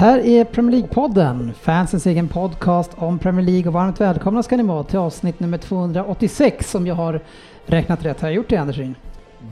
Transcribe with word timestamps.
här 0.00 0.26
är 0.26 0.44
Premier 0.44 0.80
League-podden, 0.80 1.52
fansens 1.52 2.06
egen 2.06 2.28
podcast 2.28 2.90
om 2.96 3.18
Premier 3.18 3.46
League 3.46 3.66
och 3.66 3.72
varmt 3.72 4.00
välkomna 4.00 4.42
ska 4.42 4.56
ni 4.56 4.62
vara 4.62 4.84
till 4.84 4.98
avsnitt 4.98 5.40
nummer 5.40 5.58
286 5.58 6.70
som 6.70 6.86
jag 6.86 6.94
har 6.94 7.20
räknat 7.66 8.04
rätt. 8.04 8.20
Har 8.20 8.28
jag 8.28 8.34
gjort 8.34 8.48
det 8.48 8.56
Anders 8.56 8.76
Ryn? 8.76 8.94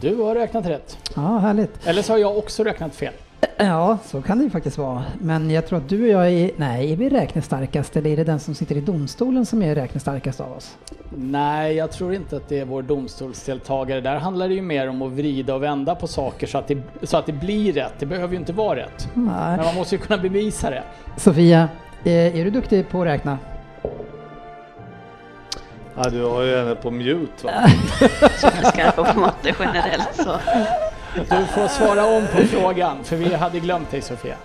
Du 0.01 0.16
har 0.16 0.34
räknat 0.34 0.66
rätt. 0.66 0.98
Ja, 1.16 1.39
härligt. 1.39 1.87
Eller 1.87 2.03
så 2.03 2.12
har 2.12 2.19
jag 2.19 2.39
också 2.39 2.65
räknat 2.65 2.95
fel. 2.95 3.12
Ja, 3.61 3.98
så 4.05 4.23
kan 4.23 4.39
det 4.39 4.45
ju 4.45 4.51
faktiskt 4.51 4.79
vara. 4.79 5.05
Men 5.21 5.51
jag 5.51 5.67
tror 5.67 5.79
att 5.79 5.89
du 5.89 6.03
och 6.03 6.09
jag 6.09 6.30
är, 6.33 6.51
nej, 6.57 6.93
är 6.93 6.97
vi 6.97 7.09
räknestarkast 7.09 7.97
eller 7.97 8.11
är 8.11 8.17
det 8.17 8.25
den 8.25 8.41
som 8.41 8.55
sitter 8.55 8.77
i 8.77 8.81
domstolen 8.81 9.47
som 9.47 9.62
är 9.62 9.75
räknestarkast 9.75 10.41
av 10.41 10.53
oss? 10.53 10.77
Nej, 11.17 11.77
jag 11.77 11.93
tror 11.93 12.15
inte 12.15 12.37
att 12.37 12.48
det 12.48 12.59
är 12.59 12.65
vår 12.65 12.83
domstolsdeltagare. 12.83 14.01
Där 14.01 14.17
handlar 14.17 14.48
det 14.48 14.55
ju 14.55 14.62
mer 14.62 14.89
om 14.89 15.03
att 15.03 15.12
vrida 15.12 15.55
och 15.55 15.62
vända 15.62 15.95
på 15.95 16.06
saker 16.06 16.47
så 16.47 16.59
att 16.59 16.69
det, 16.69 16.78
så 17.03 17.17
att 17.17 17.27
det 17.27 17.33
blir 17.33 17.73
rätt. 17.73 17.92
Det 17.98 18.06
behöver 18.06 18.33
ju 18.33 18.41
inte 18.41 18.53
vara 18.53 18.78
rätt. 18.78 19.09
Nej. 19.15 19.56
Men 19.56 19.65
man 19.65 19.75
måste 19.75 19.95
ju 19.95 20.00
kunna 20.00 20.22
bevisa 20.22 20.70
det. 20.70 20.83
Sofia, 21.17 21.69
eh, 22.05 22.39
är 22.39 22.45
du 22.45 22.50
duktig 22.50 22.89
på 22.89 23.00
att 23.00 23.06
räkna? 23.06 23.39
Ja, 25.97 26.11
du 26.11 26.25
har 26.25 26.43
ju 26.43 26.56
henne 26.56 26.75
på 26.75 26.91
mute 26.91 27.47
va? 27.47 27.53
svenskar 28.37 28.91
på 28.91 29.20
matte 29.20 29.55
generellt 29.59 30.15
så. 30.15 30.37
Du 31.14 31.47
får 31.47 31.69
svara 31.69 32.05
om 32.06 32.23
på 32.33 32.39
frågan, 32.47 33.05
för 33.05 33.17
vi 33.17 33.34
hade 33.34 33.61
glömt 33.61 33.91
dig 33.91 34.03
Sofia. 34.03 34.37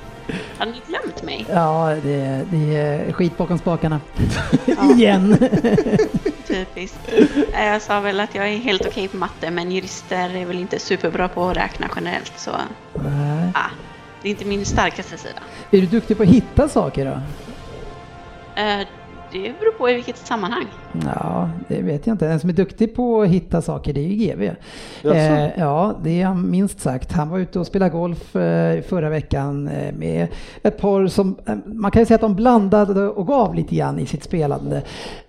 Har 0.58 0.66
ni 0.66 0.82
glömt 0.88 1.24
mig? 1.24 1.46
Ja, 1.50 1.96
det, 2.04 2.42
det 2.52 2.78
är 2.78 3.12
skit 3.12 3.38
bakom 3.38 3.58
spakarna. 3.58 4.00
Igen! 4.96 5.38
Typiskt. 6.48 7.00
Nej, 7.54 7.68
Jag 7.68 7.82
sa 7.82 8.00
väl 8.00 8.20
att 8.20 8.36
jag 8.36 8.48
är 8.48 8.58
helt 8.58 8.86
okej 8.86 9.08
på 9.08 9.18
matte 9.18 9.52
men 9.52 9.72
jurister 9.72 10.36
är 10.36 10.46
väl 10.46 10.60
inte 10.60 10.80
superbra 10.80 11.28
på 11.28 11.50
att 11.50 11.58
räkna 11.58 11.90
generellt 11.96 12.34
så 12.36 12.52
Nej. 12.94 13.52
ah, 13.54 13.70
det 14.22 14.28
är 14.28 14.32
inte 14.32 14.46
min 14.46 14.66
starkaste 14.66 15.18
sida. 15.18 15.40
Är 15.72 15.82
du 15.82 15.86
duktig 15.88 16.18
på 16.18 16.24
att 16.24 16.30
hitta 16.30 16.70
saker 16.70 17.06
då? 17.06 17.22
Eh, 18.62 18.88
det 19.34 19.54
beror 19.60 19.72
på 19.72 19.90
i 19.90 19.94
vilket 19.94 20.18
sammanhang. 20.18 20.66
Ja, 21.16 21.50
det 21.68 21.82
vet 21.82 22.08
jag 22.08 22.14
inte. 22.14 22.28
Den 22.28 22.40
som 22.40 22.50
är 22.50 22.54
duktig 22.54 22.96
på 22.96 23.22
att 23.22 23.28
hitta 23.28 23.62
saker, 23.62 23.94
det 23.94 24.00
är 24.00 24.08
ju 24.08 24.16
GV. 24.16 24.42
Eh, 25.04 25.60
ja, 25.60 25.96
det 26.04 26.22
är 26.22 26.26
han 26.26 26.52
minst 26.52 26.80
sagt. 26.80 27.12
Han 27.12 27.30
var 27.30 27.40
ute 27.40 27.60
och 27.60 27.68
spelade 27.68 27.92
golf 27.92 28.36
eh, 28.36 28.82
förra 28.82 29.10
veckan 29.10 29.68
eh, 29.68 29.94
med 29.94 30.28
ett 30.64 30.78
par 30.78 31.08
som, 31.08 31.36
eh, 31.46 31.56
man 31.66 31.92
kan 31.92 32.02
ju 32.02 32.06
säga 32.06 32.16
att 32.16 32.22
de 32.22 32.36
blandade 32.36 33.08
och 33.08 33.28
gav 33.28 33.56
lite 33.56 33.76
grann 33.76 34.00
i 34.00 34.06
sitt 34.06 34.24
spelande. 34.24 34.78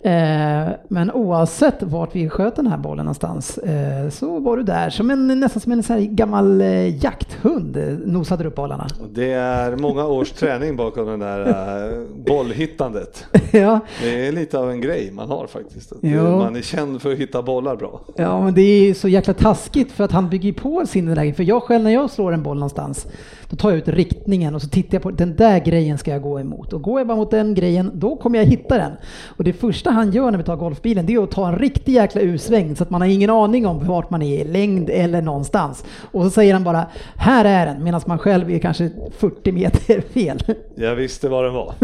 Eh, 0.03 0.75
men 0.89 1.11
oavsett 1.13 1.83
vart 1.83 2.17
vi 2.17 2.29
sköt 2.29 2.57
den 2.57 2.67
här 2.67 2.79
bollen 2.79 3.05
någonstans 3.05 3.59
eh, 3.59 4.09
så 4.11 4.39
var 4.39 4.57
du 4.57 4.63
där 4.63 4.91
som 4.91 5.11
en, 5.11 5.41
nästan 5.41 5.61
som 5.61 5.73
en 5.73 5.83
sån 5.83 5.97
här 5.97 6.03
gammal 6.03 6.61
eh, 6.61 7.05
jakthund 7.05 7.77
eh, 7.77 7.85
nosade 7.85 8.45
upp 8.45 8.55
bollarna. 8.55 8.87
Det 9.11 9.33
är 9.33 9.77
många 9.77 10.07
års 10.07 10.31
träning 10.31 10.77
bakom 10.77 11.07
den 11.07 11.20
där 11.20 12.07
bollhittandet. 12.27 13.27
ja, 13.53 13.81
Det 14.03 14.27
är 14.27 14.33
lite 14.33 14.59
av 14.59 14.71
en 14.71 14.81
grej 14.81 15.11
man 15.11 15.29
har 15.29 15.47
faktiskt. 15.47 15.93
Man 16.03 16.57
är 16.57 16.63
känd 16.63 17.03
för 17.03 17.13
att 17.13 17.19
hitta 17.19 17.43
bollar 17.43 17.77
bra. 17.77 18.01
Ja, 18.17 18.45
men 18.45 18.55
det 18.55 18.61
är 18.63 18.95
så 18.95 19.09
jäkla 19.09 19.35
taskigt 19.35 19.93
för 19.93 20.05
att 20.05 20.13
han 20.13 20.29
bygger 20.29 20.53
på 20.53 20.87
sin 20.87 21.15
läge. 21.15 21.35
För 21.35 21.43
jag 21.43 21.63
själv 21.63 21.85
när 21.85 21.91
jag 21.91 22.11
slår 22.11 22.33
en 22.33 22.43
boll 22.43 22.57
någonstans, 22.57 23.07
då 23.55 23.59
tar 23.59 23.70
jag 23.70 23.79
ut 23.79 23.89
riktningen 23.89 24.55
och 24.55 24.63
så 24.63 24.69
tittar 24.69 24.95
jag 24.95 25.03
på 25.03 25.11
den 25.11 25.37
där 25.37 25.59
grejen 25.59 25.98
ska 25.98 26.11
jag 26.11 26.23
gå 26.23 26.41
emot. 26.41 26.73
Och 26.73 26.83
går 26.83 27.01
jag 27.01 27.07
bara 27.07 27.17
mot 27.17 27.31
den 27.31 27.55
grejen, 27.55 27.91
då 27.95 28.17
kommer 28.17 28.39
jag 28.39 28.47
hitta 28.47 28.79
den. 28.79 28.92
Och 29.37 29.45
det 29.45 29.53
första 29.53 29.91
han 29.91 30.13
gör 30.13 30.31
när 30.31 30.39
vi 30.39 30.45
tar 30.45 30.57
golfbilen, 30.57 31.07
det 31.07 31.15
är 31.15 31.23
att 31.23 31.31
ta 31.31 31.48
en 31.48 31.59
riktig 31.59 31.93
jäkla 31.93 32.20
U-sväng 32.20 32.77
så 32.77 32.83
att 32.83 32.91
man 32.91 33.01
har 33.01 33.09
ingen 33.09 33.31
aning 33.31 33.67
om 33.67 33.87
vart 33.87 34.11
man 34.11 34.23
är, 34.23 34.41
i 34.41 34.45
längd 34.45 34.91
eller 34.91 35.23
någonstans. 35.23 35.85
Och 36.13 36.25
så 36.25 36.31
säger 36.31 36.53
han 36.53 36.64
bara, 36.64 36.87
här 37.17 37.45
är 37.45 37.67
den, 37.67 37.85
medan 37.85 38.01
man 38.07 38.19
själv 38.19 38.51
är 38.51 38.59
kanske 38.59 38.91
40 39.17 39.53
meter 39.53 40.01
fel. 40.13 40.39
Jag 40.75 40.95
visste 40.95 41.29
vad 41.29 41.45
den 41.45 41.55
var. 41.55 41.75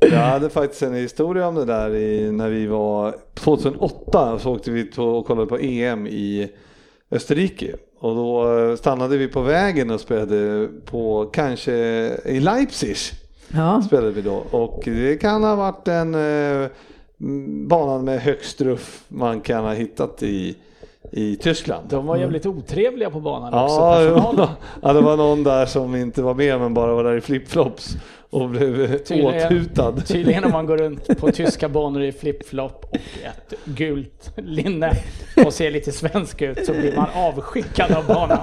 Jag 0.00 0.18
hade 0.18 0.50
faktiskt 0.50 0.82
en 0.82 0.94
historia 0.94 1.48
om 1.48 1.54
det 1.54 1.64
där 1.64 1.94
i, 1.94 2.32
när 2.32 2.48
vi 2.48 2.66
var 2.66 3.14
2008 3.34 4.38
så 4.38 4.54
åkte 4.54 4.70
vi 4.70 4.90
och 4.96 5.26
kollade 5.26 5.46
på 5.46 5.58
EM 5.58 6.06
i 6.06 6.50
Österrike. 7.10 7.76
Och 8.00 8.14
då 8.14 8.58
eh, 8.58 8.76
stannade 8.76 9.16
vi 9.16 9.28
på 9.28 9.40
vägen 9.40 9.90
och 9.90 10.00
spelade 10.00 10.68
på 10.84 11.30
kanske 11.32 11.72
i 12.24 12.40
Leipzig. 12.40 12.96
Ja, 13.48 13.82
spelade 13.86 14.10
vi 14.10 14.22
då 14.22 14.44
och 14.50 14.82
det 14.84 15.20
kan 15.20 15.44
ha 15.44 15.54
varit 15.54 15.84
den 15.84 16.14
eh, 16.14 16.68
mm, 17.20 17.68
banan 17.68 18.04
med 18.04 18.20
högst 18.20 18.60
ruff 18.60 19.04
man 19.08 19.40
kan 19.40 19.64
ha 19.64 19.72
hittat 19.72 20.22
i, 20.22 20.56
i 21.12 21.36
Tyskland. 21.36 21.88
De 21.88 22.06
var 22.06 22.16
jävligt 22.16 22.46
otrevliga 22.46 23.10
på 23.10 23.20
banan 23.20 23.50
Ja, 23.52 23.64
också, 23.64 24.10
personalen. 24.10 24.48
ja, 24.82 24.92
det 24.92 25.00
var 25.00 25.16
någon 25.16 25.44
där 25.44 25.66
som 25.66 25.96
inte 25.96 26.22
var 26.22 26.34
med 26.34 26.60
men 26.60 26.74
bara 26.74 26.94
var 26.94 27.04
där 27.04 27.16
i 27.16 27.20
flipflops 27.20 27.96
och 28.30 28.48
blev 28.50 28.98
Tydligen- 28.98 29.46
åthutad. 29.46 29.92
Tydligen 30.06 30.44
om 30.44 30.50
man 30.52 30.66
går 30.66 30.76
runt 30.76 31.18
på 31.18 31.30
tyska 31.32 31.68
banor 31.68 32.02
i 32.02 32.12
flipflop 32.12 32.84
och 32.90 32.96
ett 32.96 33.54
gult 33.64 34.32
linne 34.36 34.92
och 35.46 35.52
ser 35.52 35.70
lite 35.70 35.92
svensk 35.92 36.42
ut 36.42 36.66
så 36.66 36.72
blir 36.72 36.96
man 36.96 37.06
avskickad 37.14 37.92
av 37.92 38.06
banan. 38.06 38.38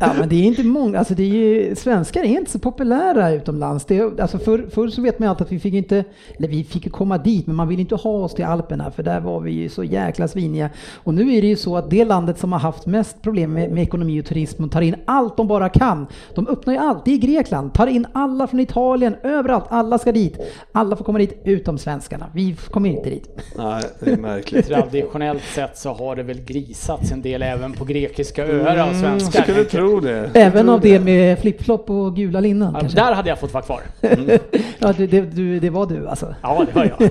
Ja, 0.00 0.12
men 0.18 0.28
det 0.28 0.34
är 0.36 0.42
inte 0.44 0.62
många, 0.64 0.98
alltså 0.98 1.14
det 1.14 1.22
är 1.22 1.26
ju, 1.26 1.74
svenskar 1.76 2.20
är 2.22 2.24
inte 2.26 2.50
så 2.50 2.58
populära 2.58 3.30
utomlands. 3.30 3.84
Det, 3.84 3.96
är- 3.98 4.20
alltså 4.20 4.38
förr, 4.38 4.66
förr 4.74 4.88
så 4.88 5.02
vet 5.02 5.18
man 5.18 5.26
ju 5.26 5.30
alltid 5.30 5.46
att 5.46 5.52
vi 5.52 5.58
fick 5.60 5.74
inte, 5.74 6.04
eller 6.38 6.48
vi 6.48 6.64
fick 6.64 6.92
komma 6.92 7.18
dit, 7.18 7.46
men 7.46 7.56
man 7.56 7.68
vill 7.68 7.80
inte 7.80 7.94
ha 7.94 8.10
oss 8.10 8.34
till 8.34 8.44
Alperna 8.44 8.90
för 8.90 9.02
där 9.02 9.20
var 9.20 9.40
vi 9.40 9.50
ju 9.52 9.68
så 9.68 9.84
jäkla 9.84 10.28
sviniga. 10.28 10.70
Och 10.94 11.14
nu 11.14 11.34
är 11.34 11.42
det 11.42 11.48
ju 11.48 11.56
så 11.56 11.76
att 11.76 11.90
det 11.90 12.04
landet 12.04 12.38
som 12.38 12.52
har 12.52 12.60
haft 12.60 12.86
mest 12.86 13.22
problem 13.22 13.52
med, 13.52 13.70
med 13.70 13.82
ekonomi 13.82 14.20
och 14.20 14.24
turism 14.24 14.64
och 14.64 14.70
tar 14.72 14.80
in 14.80 14.94
allt 15.04 15.36
de 15.36 15.46
bara 15.48 15.68
kan, 15.68 16.06
de 16.34 16.48
öppnar 16.48 16.72
ju 16.74 16.78
allt. 16.80 17.04
Det 17.04 17.12
är 17.14 17.18
Grekland, 17.18 17.74
tar 17.74 17.86
in 17.86 18.06
alla 18.12 18.46
från 18.46 18.60
Italien, 18.60 19.11
överallt, 19.22 19.64
alla 19.68 19.98
ska 19.98 20.12
dit. 20.12 20.38
Alla 20.72 20.96
får 20.96 21.04
komma 21.04 21.18
dit 21.18 21.42
utom 21.44 21.78
svenskarna. 21.78 22.26
Vi 22.34 22.56
kommer 22.70 22.88
inte 22.88 23.10
dit. 23.10 23.28
Nej, 23.56 23.82
det 24.00 24.10
är 24.12 24.16
märkligt. 24.16 24.66
Traditionellt 24.68 25.42
sett 25.42 25.78
så 25.78 25.92
har 25.92 26.16
det 26.16 26.22
väl 26.22 26.40
grisats 26.44 27.12
en 27.12 27.22
del 27.22 27.42
även 27.42 27.72
på 27.72 27.84
grekiska 27.84 28.46
öar 28.46 28.76
av 28.78 28.88
Mm, 28.88 29.00
svenskar. 29.00 29.42
skulle 29.42 29.64
tro 29.64 30.00
det. 30.00 30.30
Även 30.34 30.68
av 30.68 30.80
det 30.80 31.00
med 31.00 31.38
flipflop 31.38 31.90
och 31.90 32.16
gula 32.16 32.40
linnen 32.40 32.76
Ja, 32.82 32.88
där 32.94 33.12
hade 33.14 33.28
jag 33.28 33.38
fått 33.40 33.54
vara 33.54 33.64
kvar. 33.64 33.80
Ja, 34.78 34.92
det, 34.96 35.06
det, 35.06 35.20
du, 35.20 35.60
det 35.60 35.70
var 35.70 35.86
du 35.86 36.08
alltså. 36.08 36.34
Ja, 36.42 36.64
det 36.68 36.74
var 36.74 36.84
jag. 36.98 37.10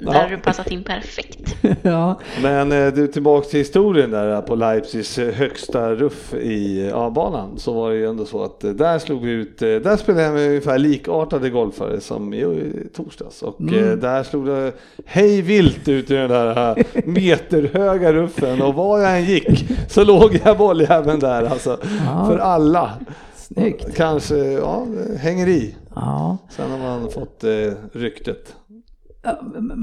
Där 0.00 0.12
har 0.22 0.28
du 0.30 0.36
passat 0.38 0.70
in 0.70 0.84
perfekt. 0.84 1.56
Ja. 1.82 2.18
Men 2.42 2.72
eh, 2.72 2.92
du 2.92 3.06
tillbaks 3.06 3.48
till 3.48 3.58
historien 3.58 4.10
där 4.10 4.40
på 4.42 4.54
Leipzigs 4.54 5.18
eh, 5.18 5.34
högsta 5.34 5.94
ruff 5.94 6.34
i 6.34 6.88
ja, 6.90 7.10
banan 7.10 7.58
så 7.58 7.72
var 7.72 7.90
det 7.90 7.96
ju 7.96 8.06
ändå 8.08 8.24
så 8.24 8.44
att 8.44 8.64
eh, 8.64 8.70
där 8.70 8.98
slog 8.98 9.22
vi 9.24 9.30
ut, 9.30 9.62
eh, 9.62 9.68
där 9.68 9.96
spelade 9.96 10.24
jag 10.24 10.34
med 10.34 10.48
ungefär 10.48 10.78
likartade 11.06 11.50
golfare 11.50 12.00
som 12.00 12.34
i, 12.34 12.72
torsdags 12.94 13.42
och 13.42 13.72
eh, 13.72 13.96
där 13.96 14.22
slog 14.22 14.46
det 14.46 14.72
hej 15.04 15.42
vilt 15.42 15.88
ut 15.88 16.10
i 16.10 16.14
den 16.14 16.30
där 16.30 16.78
eh, 16.78 16.84
meterhöga 17.04 18.12
ruffen 18.12 18.62
och 18.62 18.74
var 18.74 18.98
jag 18.98 19.18
än 19.18 19.24
gick 19.24 19.64
så 19.88 20.04
låg 20.04 20.40
jag 20.44 20.58
bolljäveln 20.58 21.20
där 21.20 21.42
alltså 21.44 21.78
Ja. 22.06 22.26
för 22.28 22.38
alla. 22.38 22.90
Snyggt. 23.36 23.96
Kanske, 23.96 24.36
ja, 24.36 24.86
hänger 25.18 25.48
i. 25.48 25.74
Ja. 25.94 26.38
Sen 26.50 26.70
har 26.70 26.78
man 26.78 27.10
fått 27.10 27.44
eh, 27.44 27.50
ryktet. 27.92 28.54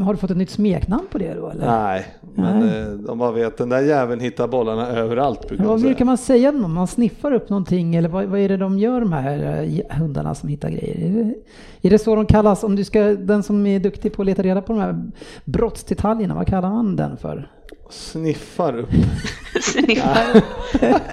Har 0.03 0.13
du 0.13 0.17
fått 0.17 0.31
ett 0.31 0.37
nytt 0.37 0.49
smeknamn 0.49 1.07
på 1.11 1.17
det 1.17 1.33
då 1.33 1.49
eller? 1.49 1.65
Nej, 1.65 2.05
men 2.35 2.59
Nej. 2.59 2.81
eh, 2.81 2.87
de 2.87 3.17
bara 3.17 3.31
vet 3.31 3.57
den 3.57 3.69
där 3.69 3.81
jäveln 3.81 4.21
hittar 4.21 4.47
bollarna 4.47 4.87
överallt 4.87 5.47
brukar 5.47 5.65
Vad 5.65 5.81
brukar 5.81 6.05
man 6.05 6.17
säga 6.17 6.49
om? 6.49 6.73
Man 6.73 6.87
sniffar 6.87 7.33
upp 7.33 7.49
någonting 7.49 7.95
eller 7.95 8.09
vad, 8.09 8.25
vad 8.25 8.39
är 8.39 8.49
det 8.49 8.57
de 8.57 8.79
gör 8.79 8.99
de 9.01 9.13
här 9.13 9.63
eh, 9.63 9.97
hundarna 9.97 10.35
som 10.35 10.49
hittar 10.49 10.69
grejer? 10.69 11.09
Är 11.09 11.23
det, 11.23 11.33
är 11.87 11.89
det 11.89 11.99
så 11.99 12.15
de 12.15 12.25
kallas? 12.25 12.63
Om 12.63 12.75
du 12.75 12.83
ska, 12.83 13.01
den 13.01 13.43
som 13.43 13.65
är 13.65 13.79
duktig 13.79 14.13
på 14.13 14.21
att 14.21 14.25
leta 14.25 14.41
reda 14.41 14.61
på 14.61 14.73
de 14.73 14.79
här 14.79 15.11
brottsdetaljerna, 15.45 16.35
vad 16.35 16.47
kallar 16.47 16.69
man 16.69 16.95
den 16.95 17.17
för? 17.17 17.49
Sniffar 17.93 18.77
upp. 18.79 18.89
Sniffar. 19.61 20.41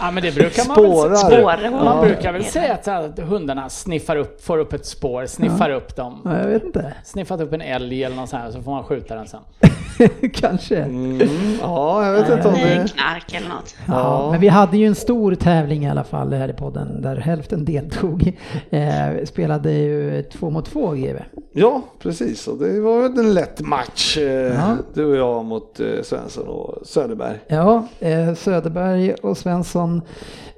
Ja 0.00 0.10
men 0.10 0.22
det 0.22 0.34
brukar 0.34 0.64
man 0.68 0.76
väl 1.10 1.16
Spårar. 1.16 1.70
Man 1.70 1.96
Ja. 1.96 2.02
brukar 2.02 2.32
väl 2.32 2.44
säga 2.44 2.74
att, 2.74 2.88
att 2.88 3.18
hundarna 3.18 3.68
sniffar 3.68 4.16
upp, 4.16 4.44
får 4.44 4.58
upp 4.58 4.72
ett 4.72 4.86
spår, 4.86 5.26
sniffar 5.26 5.70
upp 5.70 5.96
dem. 5.96 6.20
Ja, 6.24 6.38
jag 6.38 6.46
vet 6.48 6.64
inte. 6.64 6.94
Sniffat 7.04 7.40
upp 7.40 7.52
en 7.52 7.60
älg 7.60 8.04
eller 8.04 8.16
något 8.16 8.28
sånt 8.28 8.42
här 8.42 8.50
så 8.50 8.62
får 8.62 8.70
man 8.70 8.84
skjuta 8.84 9.14
den 9.14 9.26
sen. 9.26 9.40
Kanske. 10.32 10.76
Mm, 10.76 11.28
ja, 11.60 12.06
jag 12.06 12.12
vet 12.12 12.30
inte 12.30 12.48
om 12.48 12.54
Det 12.54 12.92
knark 12.94 13.34
eller 13.34 13.48
något. 13.48 13.74
Ja, 13.88 14.28
men 14.30 14.40
vi 14.40 14.48
hade 14.48 14.76
ju 14.76 14.86
en 14.86 14.94
stor 14.94 15.34
tävling 15.34 15.84
i 15.84 15.90
alla 15.90 16.04
fall 16.04 16.32
här 16.32 16.48
i 16.48 16.52
podden 16.52 17.02
där 17.02 17.16
hälften 17.16 17.64
deltog. 17.64 18.32
Eh, 18.70 19.24
spelade 19.24 19.72
ju 19.72 20.22
två 20.22 20.50
mot 20.50 20.64
två 20.66 20.90
GW. 20.90 21.18
Ja, 21.52 21.82
precis. 22.02 22.48
Och 22.48 22.58
det 22.58 22.80
var 22.80 23.02
väl 23.02 23.18
en 23.18 23.34
lätt 23.34 23.60
match. 23.60 24.16
eh, 24.16 24.24
Ja. 24.24 24.76
Du 24.94 25.04
och 25.04 25.16
jag 25.16 25.44
mot 25.44 25.80
eh, 25.80 25.95
Svensson 26.02 26.48
och 26.48 26.86
Söderberg. 26.86 27.38
Ja, 27.46 27.88
eh, 28.00 28.34
Söderberg 28.34 29.14
och 29.14 29.38
Svensson, 29.38 30.02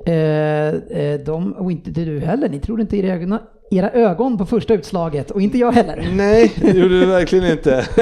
eh, 0.06 0.14
eh 0.14 1.20
de, 1.20 1.52
och 1.52 1.72
inte 1.72 1.90
du 1.90 2.20
heller, 2.20 2.48
ni 2.48 2.60
trodde 2.60 2.82
inte 2.82 2.96
era 2.96 3.14
egna 3.14 3.42
era 3.70 3.90
ögon 3.90 4.38
på 4.38 4.46
första 4.46 4.74
utslaget 4.74 5.30
och 5.30 5.42
inte 5.42 5.58
jag 5.58 5.72
heller. 5.72 6.08
Nej, 6.12 6.52
det 6.56 6.70
gjorde 6.70 7.00
du 7.00 7.06
verkligen 7.06 7.50
inte. 7.50 7.86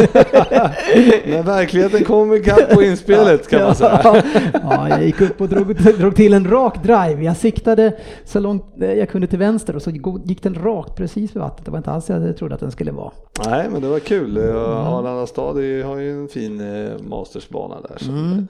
Men 1.26 1.44
verkligheten 1.44 2.04
kom 2.04 2.34
ikapp 2.34 2.70
på 2.70 2.82
inspelet 2.82 3.48
kan 3.48 3.62
man 3.62 3.74
säga. 3.74 4.00
Ja, 4.04 4.22
ja, 4.52 4.88
jag 4.88 5.04
gick 5.04 5.20
upp 5.20 5.40
och 5.40 5.48
drog, 5.48 5.76
drog 5.76 6.16
till 6.16 6.34
en 6.34 6.50
rak 6.50 6.82
drive. 6.82 7.24
Jag 7.24 7.36
siktade 7.36 7.96
så 8.24 8.40
långt 8.40 8.64
jag 8.76 9.08
kunde 9.08 9.26
till 9.26 9.38
vänster 9.38 9.76
och 9.76 9.82
så 9.82 9.90
gick 10.24 10.42
den 10.42 10.54
rakt 10.54 10.96
precis 10.96 11.36
vid 11.36 11.42
vattnet. 11.42 11.64
Det 11.64 11.70
var 11.70 11.78
inte 11.78 11.90
alls 11.90 12.08
jag 12.08 12.36
trodde 12.36 12.54
att 12.54 12.60
den 12.60 12.70
skulle 12.70 12.92
vara. 12.92 13.12
Nej, 13.46 13.66
men 13.72 13.82
det 13.82 13.88
var 13.88 13.98
kul. 13.98 14.36
Mm. 14.36 14.56
Arlanda 14.56 15.26
stad 15.26 15.56
har 15.56 15.96
ju 15.96 16.22
en 16.22 16.28
fin 16.28 16.60
eh, 16.60 16.98
mastersbana 16.98 17.74
där. 17.80 17.96
Som, 17.98 18.06
som 18.06 18.48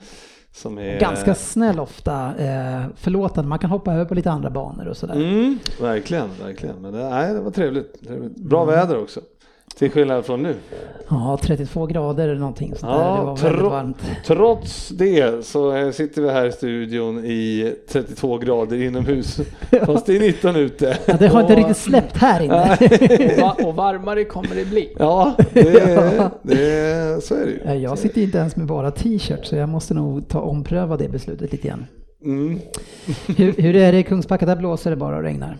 är... 0.77 0.99
Ganska 0.99 1.35
snäll 1.35 1.79
ofta, 1.79 2.33
eh, 2.37 2.81
förlåtande. 2.95 3.49
Man 3.49 3.59
kan 3.59 3.69
hoppa 3.69 3.93
över 3.93 4.05
på 4.05 4.15
lite 4.15 4.31
andra 4.31 4.49
banor 4.49 4.87
och 4.87 4.97
sådär. 4.97 5.15
Mm, 5.15 5.59
verkligen, 5.81 6.29
verkligen. 6.43 6.75
Men 6.81 6.93
det, 6.93 7.09
nej, 7.09 7.33
det 7.33 7.39
var 7.39 7.51
trevligt. 7.51 8.07
trevligt. 8.07 8.35
Bra 8.35 8.63
Mm. 8.63 8.75
väder 8.75 9.01
också. 9.01 9.19
Till 9.77 9.91
skillnad 9.91 10.25
från 10.25 10.43
nu. 10.43 10.55
Ja, 11.09 11.39
32 11.41 11.85
grader 11.85 12.23
eller 12.29 12.39
någonting 12.39 12.75
sånt 12.75 12.91
där. 12.93 12.99
Det 12.99 13.05
Ja, 13.05 13.23
var 13.23 13.35
väldigt 13.37 13.59
tro, 13.61 13.69
varmt. 13.69 13.97
trots 14.25 14.89
det 14.89 15.45
så 15.45 15.75
eh, 15.75 15.91
sitter 15.91 16.21
vi 16.21 16.29
här 16.29 16.45
i 16.45 16.51
studion 16.51 17.25
i 17.25 17.73
32 17.89 18.37
grader 18.37 18.81
inomhus. 18.81 19.39
Fast 19.85 20.05
det 20.05 20.15
är 20.15 20.19
19 20.19 20.55
ute. 20.55 20.97
Ja, 21.05 21.13
det 21.19 21.27
har 21.27 21.41
inte 21.41 21.53
Och- 21.53 21.57
riktigt 21.59 21.77
släppt 21.77 22.17
här 22.17 22.41
inne. 22.43 22.77
Och, 23.35 23.41
va- 23.41 23.55
och 23.67 23.75
varmare 23.75 24.23
kommer 24.23 24.55
det 24.55 24.65
bli. 24.65 24.95
Ja, 24.99 25.33
det, 25.53 25.61
det, 26.41 27.23
så 27.23 27.35
är 27.35 27.45
det 27.45 27.51
ju. 27.51 27.59
Ja, 27.65 27.73
Jag 27.75 27.97
sitter 27.97 28.21
inte 28.21 28.37
ens 28.37 28.55
med 28.55 28.67
bara 28.67 28.91
t-shirt 28.91 29.45
så 29.45 29.55
jag 29.55 29.69
måste 29.69 29.93
nog 29.93 30.27
ta 30.27 30.39
ompröva 30.39 30.97
det 30.97 31.09
beslutet 31.09 31.51
lite 31.51 31.67
grann. 31.67 31.85
Mm. 32.25 32.59
Hur, 33.37 33.53
hur 33.61 33.75
är 33.75 33.91
det 33.91 33.97
i 33.99 34.03
Kungsbacka? 34.03 34.45
Där 34.45 34.55
blåser 34.55 34.89
det 34.89 34.95
bara 34.95 35.17
och 35.17 35.23
regnar. 35.23 35.57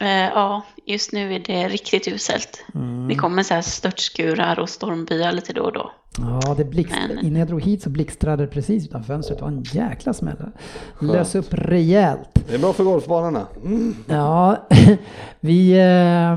Eh, 0.00 0.08
ja, 0.08 0.62
just 0.84 1.12
nu 1.12 1.34
är 1.34 1.38
det 1.38 1.68
riktigt 1.68 2.08
uselt. 2.08 2.64
Mm. 2.74 3.08
Det 3.08 3.14
kommer 3.14 3.42
så 3.42 3.54
här 3.54 3.62
störtskurar 3.62 4.58
och 4.58 4.68
stormbyar 4.68 5.32
lite 5.32 5.52
då 5.52 5.62
och 5.62 5.72
då. 5.72 5.90
Ja, 6.18 6.54
det 6.54 6.64
blixt, 6.64 6.94
Men- 7.08 7.26
innan 7.26 7.38
jag 7.38 7.48
drog 7.48 7.62
hit 7.62 7.82
så 7.82 7.90
blixtrade 7.90 8.42
det 8.42 8.46
precis 8.46 8.84
utanför 8.86 9.06
fönstret. 9.14 9.38
Det 9.38 9.44
var 9.44 9.50
en 9.50 9.62
jäkla 9.62 10.12
smäll. 10.12 10.36
Lös 11.00 11.34
upp 11.34 11.46
rejält. 11.50 12.28
Det 12.48 12.54
är 12.54 12.58
bra 12.58 12.72
för 12.72 12.84
golfbanorna. 12.84 13.46
Mm. 13.64 13.94
Ja, 14.08 14.68
vi 15.40 15.72
eh, 15.72 16.36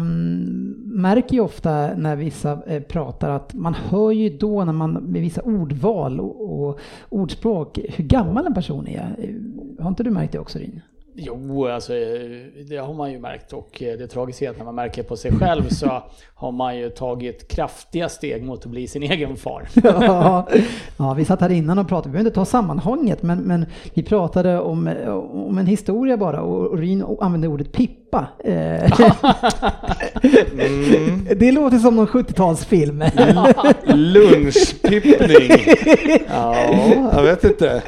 märker 0.85 1.33
ju 1.33 1.39
ofta 1.39 1.95
när 1.95 2.15
vissa 2.15 2.59
eh, 2.67 2.81
pratar 2.81 3.29
att 3.29 3.53
man 3.53 3.73
hör 3.73 4.11
ju 4.11 4.37
då 4.37 4.63
när 4.63 4.73
man 4.73 4.91
med 4.93 5.21
vissa 5.21 5.41
ordval 5.41 6.19
och, 6.19 6.67
och 6.69 6.79
ordspråk 7.09 7.79
hur 7.89 8.03
gammal 8.03 8.45
en 8.45 8.53
person 8.53 8.87
är. 8.87 9.35
Har 9.79 9.89
inte 9.89 10.03
du 10.03 10.09
märkt 10.11 10.31
det 10.31 10.39
också 10.39 10.59
Rin? 10.59 10.81
Jo, 11.21 11.67
alltså 11.67 11.93
eh, 11.93 12.29
det 12.69 12.77
har 12.77 12.93
man 12.93 13.11
ju 13.11 13.19
märkt 13.19 13.53
och 13.53 13.83
eh, 13.83 13.97
det 13.97 14.07
tragiska 14.07 14.45
är 14.45 14.49
att 14.49 14.57
när 14.57 14.65
man 14.65 14.75
märker 14.75 15.03
på 15.03 15.17
sig 15.17 15.31
själv 15.31 15.69
så 15.69 16.03
har 16.35 16.51
man 16.51 16.77
ju 16.77 16.89
tagit 16.89 17.47
kraftiga 17.47 18.09
steg 18.09 18.43
mot 18.43 18.65
att 18.65 18.71
bli 18.71 18.87
sin 18.87 19.03
egen 19.03 19.35
far. 19.37 19.67
ja, 19.83 20.47
ja, 20.97 21.13
vi 21.13 21.25
satt 21.25 21.41
här 21.41 21.49
innan 21.49 21.79
och 21.79 21.87
pratade, 21.87 22.09
vi 22.09 22.11
behöver 22.11 22.29
inte 22.29 22.35
ta 22.35 22.45
sammanhanget, 22.45 23.23
men, 23.23 23.39
men 23.39 23.65
vi 23.93 24.03
pratade 24.03 24.59
om, 24.59 24.87
eh, 24.87 25.13
om 25.15 25.57
en 25.57 25.65
historia 25.65 26.17
bara 26.17 26.41
och 26.41 26.77
Ryn 26.77 26.99
Rin 26.99 27.17
använde 27.21 27.47
ordet 27.47 27.71
pipp 27.71 27.98
pippa. 28.09 28.27
Eh, 28.43 28.91
Det 31.35 31.51
låter 31.51 31.77
som 31.77 31.95
någon 31.95 32.07
70-talsfilm. 32.07 33.03
Lunchpippning. 33.95 35.75
Ja, 36.29 36.55
jag 37.13 37.23
vet 37.23 37.43
inte. 37.43 37.81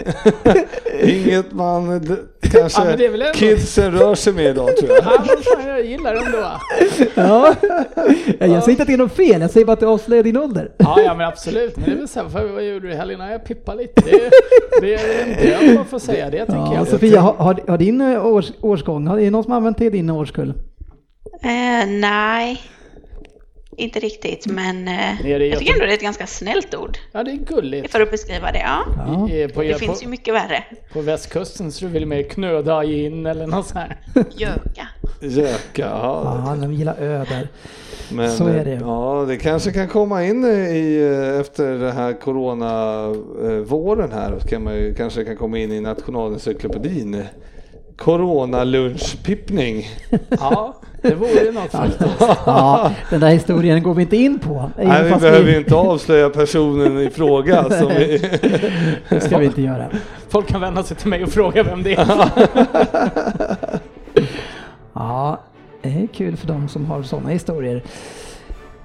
Inget 1.03 1.51
man 1.51 2.05
kanske 2.41 2.81
Ja, 2.81 2.89
är 2.89 3.13
ändå- 3.13 3.25
kidsen 3.35 3.91
rör 3.91 4.15
sig 4.15 4.33
med 4.33 4.45
idag 4.45 4.77
tror 4.77 4.91
jag. 4.91 5.03
Ja, 5.05 5.67
jag 5.67 5.85
gillar 5.85 6.13
det 6.13 6.19
ändå. 6.25 6.45
Ja. 7.15 7.55
Jag 8.39 8.63
säger 8.63 8.69
inte 8.69 8.81
att 8.83 8.87
det 8.87 8.93
är 8.93 8.97
något 8.97 9.15
fel, 9.15 9.41
jag 9.41 9.51
säger 9.51 9.65
bara 9.65 9.73
att 9.73 9.79
det 9.79 9.87
avslöjar 9.87 10.23
din 10.23 10.37
ålder. 10.37 10.71
Ja, 10.77 10.97
ja 11.05 11.13
men 11.15 11.27
absolut. 11.27 11.75
Men 11.77 11.85
det 11.85 11.91
är 11.91 11.95
väl 11.95 12.07
så 12.07 12.19
här, 12.19 12.27
vad, 12.27 12.43
vad 12.43 12.63
gjorde 12.63 12.87
du 12.87 12.93
i 12.93 12.95
helgen? 12.95 13.19
Ja, 13.19 13.31
Jag 13.31 13.45
pippade 13.45 13.77
lite. 13.81 14.01
Det, 14.11 14.29
det 14.81 14.93
är 14.93 15.23
en 15.23 15.29
död 15.67 15.75
man 15.75 15.85
får 15.85 15.99
säga 15.99 16.29
det 16.29 16.39
tycker 16.45 16.53
Ja, 16.55 16.73
jag. 16.75 16.87
Sofia, 16.87 17.21
har, 17.21 17.33
har, 17.33 17.59
har 17.67 17.77
din 17.77 18.01
eh, 18.01 18.25
års, 18.25 18.51
årsgång, 18.61 19.07
har, 19.07 19.17
är 19.19 19.23
det 19.23 19.29
någon 19.31 19.43
som 19.43 19.51
har 19.51 19.57
använt 19.57 19.77
det 19.77 19.85
i 19.85 19.89
din 19.89 20.09
årskull? 20.11 20.49
Eh, 21.43 21.87
nej, 21.89 22.61
inte 23.77 23.99
riktigt. 23.99 24.45
Men 24.47 24.87
eh, 24.87 25.27
jag 25.29 25.59
tycker 25.59 25.73
ändå 25.73 25.85
det 25.85 25.91
är 25.91 25.95
ett 25.95 26.01
ganska 26.01 26.27
snällt 26.27 26.75
ord 26.75 26.97
Ja, 27.11 27.23
det 27.23 27.31
är 27.31 27.35
gulligt. 27.35 27.91
för 27.91 28.01
att 28.01 28.11
beskriva 28.11 28.51
det. 28.51 28.59
Ja. 28.59 28.79
Ja. 28.97 29.29
I, 29.29 29.47
på, 29.47 29.61
Det 29.61 29.73
på, 29.73 29.79
finns 29.79 30.03
ju 30.03 30.07
mycket 30.07 30.33
värre. 30.33 30.63
på 30.93 31.01
västkusten 31.01 31.71
så 31.71 31.85
är 31.85 31.89
det 31.89 31.93
väl 31.93 32.05
mer 32.05 32.23
knöda 32.23 32.83
in 32.83 33.25
eller 33.25 33.47
något 33.47 33.67
sånt 33.67 33.79
här. 33.79 33.97
Göka. 34.37 34.87
Göka, 35.21 35.57
ja. 35.75 36.43
Ja, 36.47 36.55
de 36.61 36.73
gillar 36.73 36.95
ö 36.99 37.25
där. 37.29 37.47
Men, 38.11 38.31
Så 38.31 38.47
är 38.47 38.65
det. 38.65 38.73
Ja, 38.81 39.25
det 39.27 39.37
kanske 39.37 39.71
kan 39.71 39.87
komma 39.87 40.23
in 40.25 40.45
i, 40.45 40.97
eh, 41.33 41.39
efter 41.39 41.71
den 41.77 41.91
här 41.91 42.13
coronavåren 42.13 44.11
här, 44.11 44.39
så 44.41 44.47
kan 44.47 44.63
man 44.63 44.75
ju, 44.75 44.93
kanske 44.93 45.23
kan 45.25 45.35
komma 45.37 45.57
in 45.57 45.71
i 45.71 45.81
nationalencyklopedin. 45.81 47.23
Coronalunchpippning. 48.01 49.87
Ja, 50.29 50.75
det 51.01 51.15
vore 51.15 51.51
något 51.51 51.71
faktiskt. 51.71 52.19
Ja, 52.45 52.91
den 53.09 53.19
där 53.19 53.29
historien 53.29 53.83
går 53.83 53.93
vi 53.93 54.01
inte 54.01 54.17
in 54.17 54.39
på. 54.39 54.71
Nej, 54.77 55.03
vi 55.03 55.09
behöver 55.15 55.49
ju 55.51 55.57
inte 55.57 55.75
avslöja 55.75 56.29
personen 56.29 56.99
i 56.99 57.09
fråga. 57.09 57.63
Som 57.79 57.87
vi, 57.87 58.17
Det 59.09 59.21
ska 59.21 59.37
vi 59.37 59.45
inte 59.45 59.61
göra. 59.61 59.85
Folk 60.29 60.47
kan 60.47 60.61
vända 60.61 60.83
sig 60.83 60.97
till 60.97 61.09
mig 61.09 61.23
och 61.23 61.29
fråga 61.29 61.63
vem 61.63 61.83
det 61.83 61.93
är. 61.93 62.29
Ja, 64.93 65.39
det 65.81 65.89
är 65.89 66.07
kul 66.07 66.37
för 66.37 66.47
de 66.47 66.67
som 66.67 66.85
har 66.85 67.03
sådana 67.03 67.29
historier. 67.29 67.83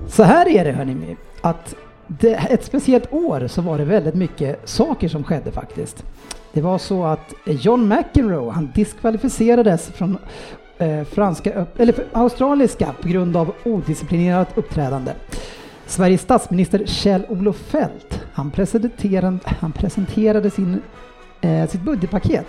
Så 0.09 0.23
här 0.23 0.49
är 0.49 0.65
det 0.65 0.73
hörni, 0.73 1.17
att 1.41 1.75
det, 2.07 2.35
ett 2.51 2.65
speciellt 2.65 3.13
år 3.13 3.47
så 3.49 3.63
var 3.63 3.79
det 3.79 3.85
väldigt 3.85 4.15
mycket 4.15 4.69
saker 4.69 5.09
som 5.09 5.25
skedde 5.25 5.53
faktiskt. 5.53 6.05
Det 6.57 6.63
var 6.63 6.79
så 6.79 7.05
att 7.05 7.35
John 7.45 7.89
McEnroe, 7.89 8.51
han 8.51 8.71
diskvalificerades 8.75 9.89
från 9.89 10.19
eh, 10.79 11.05
franska, 11.05 11.67
eller 11.77 11.93
för 11.93 12.07
australiska 12.13 12.95
på 13.03 13.09
grund 13.09 13.37
av 13.37 13.53
odisciplinerat 13.65 14.59
uppträdande. 14.59 15.13
Sveriges 15.87 16.21
statsminister 16.21 16.87
Kjell-Olof 16.87 17.57
Feldt, 17.57 18.21
han 18.33 18.51
presenterade, 18.51 19.39
han 19.45 19.73
presenterade 19.73 20.51
sin, 20.51 20.81
eh, 21.41 21.69
sitt 21.69 21.83
budgetpaket. 21.83 22.47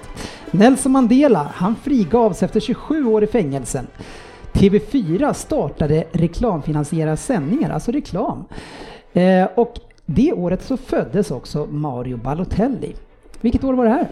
Nelson 0.52 0.92
Mandela, 0.92 1.52
han 1.54 1.76
frigavs 1.76 2.44
efter 2.44 2.60
27 2.60 3.06
år 3.06 3.24
i 3.24 3.28
fängelsen. 3.28 3.88
TV4 4.54 5.34
startade 5.34 6.04
reklamfinansierade 6.12 7.18
sändningar, 7.18 7.70
alltså 7.70 7.92
reklam. 7.92 8.46
Eh, 9.14 9.48
och 9.56 9.74
det 10.06 10.34
året 10.34 10.64
så 10.64 10.78
föddes 10.78 11.32
också 11.32 11.66
Mario 11.66 12.18
Balotelli. 12.18 12.96
Vilket 13.42 13.64
år 13.64 13.74
var 13.74 13.86
det 13.86 13.92
här? 13.92 14.08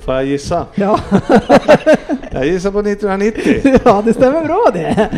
får 0.00 0.14
jag 0.14 0.24
gissa? 0.24 0.66
Ja, 0.74 1.00
Jag 2.30 2.46
gissar 2.46 2.70
på 2.70 2.78
1990. 2.78 3.78
ja 3.84 4.02
det 4.04 4.12
stämmer 4.12 4.44
bra 4.44 4.70
det. 4.72 5.10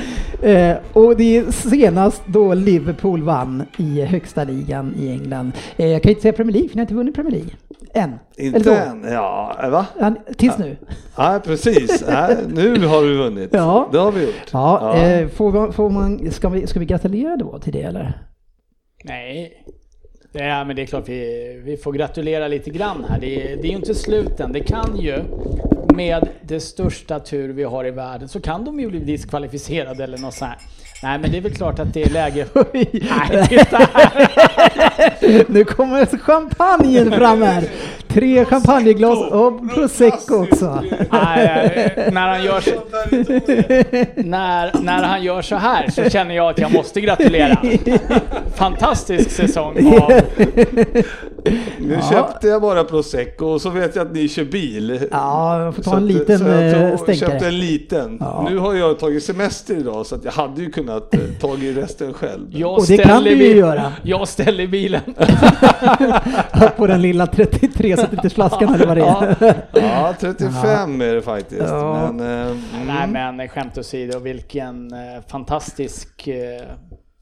Eh, 0.50 0.76
och 0.92 1.16
det 1.16 1.37
är 1.37 1.50
senast 1.50 2.23
då 2.26 2.54
Liverpool 2.54 3.23
vann 3.23 3.62
i 3.76 4.00
högsta 4.00 4.44
ligan 4.44 4.94
i 4.99 5.11
England. 5.11 5.52
Eh, 5.76 5.87
jag 5.87 6.02
kan 6.02 6.11
inte 6.11 6.23
säga 6.23 6.33
Premier 6.33 6.52
League, 6.52 6.68
för 6.68 6.76
ni 6.76 6.80
har 6.80 6.85
inte 6.85 6.94
vunnit 6.94 7.14
Premier 7.14 7.33
League. 7.33 7.50
Än. 7.94 8.18
Inte 8.37 8.76
än. 8.76 9.04
Ja, 9.12 9.56
va? 9.71 9.87
Ja, 10.00 10.14
tills 10.37 10.59
nu. 10.59 10.76
Ja, 11.16 11.40
precis. 11.44 12.04
Nej, 12.09 12.37
nu 12.49 12.87
har 12.87 13.02
du 13.02 13.16
vunnit. 13.16 13.50
Ja. 13.52 13.88
Det 13.92 13.99
har 13.99 14.12
vi 14.12 14.25
gjort. 14.25 14.35
Ja, 14.52 14.97
Eh, 14.97 15.28
får 15.28 15.52
man, 15.52 15.73
får 15.73 15.90
man, 15.90 16.30
ska, 16.30 16.49
vi, 16.49 16.66
ska 16.66 16.80
vi 16.80 16.87
gratulera 16.87 17.37
då 17.37 17.59
till 17.59 17.73
det 17.73 17.83
eller? 17.83 18.23
Nej. 19.04 19.52
Ja, 20.36 20.64
men 20.64 20.76
det 20.76 20.82
är 20.82 20.86
klart 20.86 21.08
vi, 21.08 21.60
vi 21.64 21.76
får 21.76 21.92
gratulera 21.92 22.48
lite 22.48 22.70
grann 22.70 23.04
här. 23.08 23.20
Det, 23.20 23.52
är- 23.52 23.56
det 23.56 23.62
är 23.62 23.70
ju 23.70 23.76
inte 23.76 23.94
slut 23.94 24.40
än. 24.40 24.52
Det 24.52 24.60
kan 24.60 24.96
ju, 25.00 25.18
med 25.94 26.28
det 26.42 26.60
största 26.60 27.18
tur 27.20 27.52
vi 27.52 27.64
har 27.64 27.84
i 27.86 27.90
världen, 27.90 28.28
så 28.28 28.40
kan 28.40 28.64
de 28.64 28.80
ju 28.80 28.88
bli 28.90 28.98
diskvalificerade 28.98 30.04
eller 30.04 30.18
något 30.18 30.34
sånt 30.34 30.50
här. 30.50 30.58
Nej, 31.02 31.18
men 31.18 31.30
det 31.30 31.36
är 31.36 31.40
väl 31.42 31.54
klart 31.54 31.78
att 31.78 31.94
det 31.94 32.02
är 32.02 32.10
läge... 32.10 32.46
Nej, 32.72 33.46
titta 33.48 33.76
här! 33.92 35.44
nu 35.52 35.64
kommer 35.64 36.06
champagnen 36.18 37.12
fram 37.12 37.42
här. 37.42 37.64
Tre 38.14 38.44
champagneglas 38.44 39.18
och 39.30 39.75
prosecco 39.75 40.42
också. 40.42 40.83
Nej, 41.11 42.11
när 42.12 42.28
han 42.28 42.44
gör 42.44 42.61
så, 42.61 42.71
när, 44.23 44.83
när 44.83 45.02
han 45.02 45.23
gör 45.23 45.42
så 45.42 45.56
här 45.56 45.90
så 45.90 46.11
känner 46.11 46.35
jag 46.35 46.50
att 46.50 46.59
jag 46.59 46.73
måste 46.73 47.00
gratulera. 47.00 47.62
Fantastisk 48.54 49.30
säsong 49.30 49.97
av 50.00 50.12
Nu 51.78 51.99
köpte 52.11 52.49
jag 52.49 52.62
bara 52.62 52.85
prosecco 52.85 53.47
och 53.47 53.61
så 53.61 53.71
vet 53.71 53.97
jag 53.97 54.06
att 54.06 54.14
ni 54.14 54.28
kör 54.28 54.44
bil. 54.44 55.00
Ja, 55.11 55.62
jag 55.62 55.75
får 55.75 55.83
ta 55.83 55.97
en 55.97 56.06
liten 56.06 56.38
så 56.38 56.44
jag 56.44 56.83
eh, 56.83 56.90
tog, 56.90 57.00
stänkare. 57.00 57.30
köpte 57.30 57.47
en 57.47 57.59
liten. 57.59 58.16
Ja. 58.21 58.47
Nu 58.50 58.59
har 58.59 58.75
jag 58.75 58.99
tagit 58.99 59.25
semester 59.25 59.75
idag 59.75 60.06
så 60.06 60.14
att 60.14 60.25
jag 60.25 60.33
hade 60.33 60.62
ju 60.62 60.71
kunnat 60.71 61.14
eh, 61.14 61.21
tagit 61.40 61.76
resten 61.76 62.12
själv. 62.12 62.47
Jag 62.50 62.73
Och 62.78 62.87
det 62.87 62.97
kan 62.97 63.21
ställer 63.21 63.37
du 63.37 63.44
ju 63.44 63.56
göra. 63.56 63.92
Jag 64.02 64.28
ställer 64.28 64.66
bilen. 64.66 65.00
på 66.76 66.87
den 66.87 67.02
lilla 67.02 67.26
33 67.26 67.97
centiliters 68.04 68.34
flaskan 68.34 68.75
eller 68.75 68.87
vad 68.87 68.96
det 68.96 69.02
är. 69.02 69.56
Ja, 69.73 70.14
35 70.20 71.00
är 71.00 71.14
det 71.14 71.23
faktiskt. 71.23 71.62
Ja. 71.68 72.12
Men, 72.12 72.20
eh, 72.40 72.46
mm. 72.50 72.87
Nej 72.87 73.08
men 73.34 73.49
skämt 73.49 73.78
åsido, 73.78 74.18
vilken 74.18 74.92
eh, 74.92 74.99
fantastisk 75.28 76.28
eh, 76.28 76.62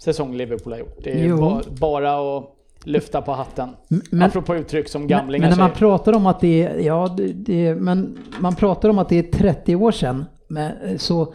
säsong 0.02 0.34
Liverpool 0.36 0.72
har 0.72 0.80
gjort. 0.80 0.98
Det 1.04 1.10
är 1.20 1.24
Jo. 1.24 1.36
ba, 1.40 1.60
bara 1.80 2.36
att 2.38 2.44
lyfta 2.84 3.22
på 3.22 3.32
hatten. 3.32 3.68
Men- 4.10 4.22
Apropå 4.22 4.56
uttryck 4.56 4.88
som 4.88 5.06
gamlingar 5.06 5.48
men 5.48 5.50
när 5.58 5.64
man 5.64 5.68
säger. 5.68 5.78
pratar 5.78 6.12
om 6.12 6.26
att 6.26 6.40
det 6.40 6.62
är, 6.66 6.78
ja, 6.78 7.14
det, 7.16 7.32
det, 7.32 7.74
men 7.74 8.18
man 8.40 8.54
pratar 8.54 8.88
om 8.88 8.98
att 8.98 9.08
det 9.08 9.18
är 9.18 9.22
30 9.38 9.76
år 9.76 9.92
sedan. 9.92 10.24
Men, 10.48 10.98
så 10.98 11.34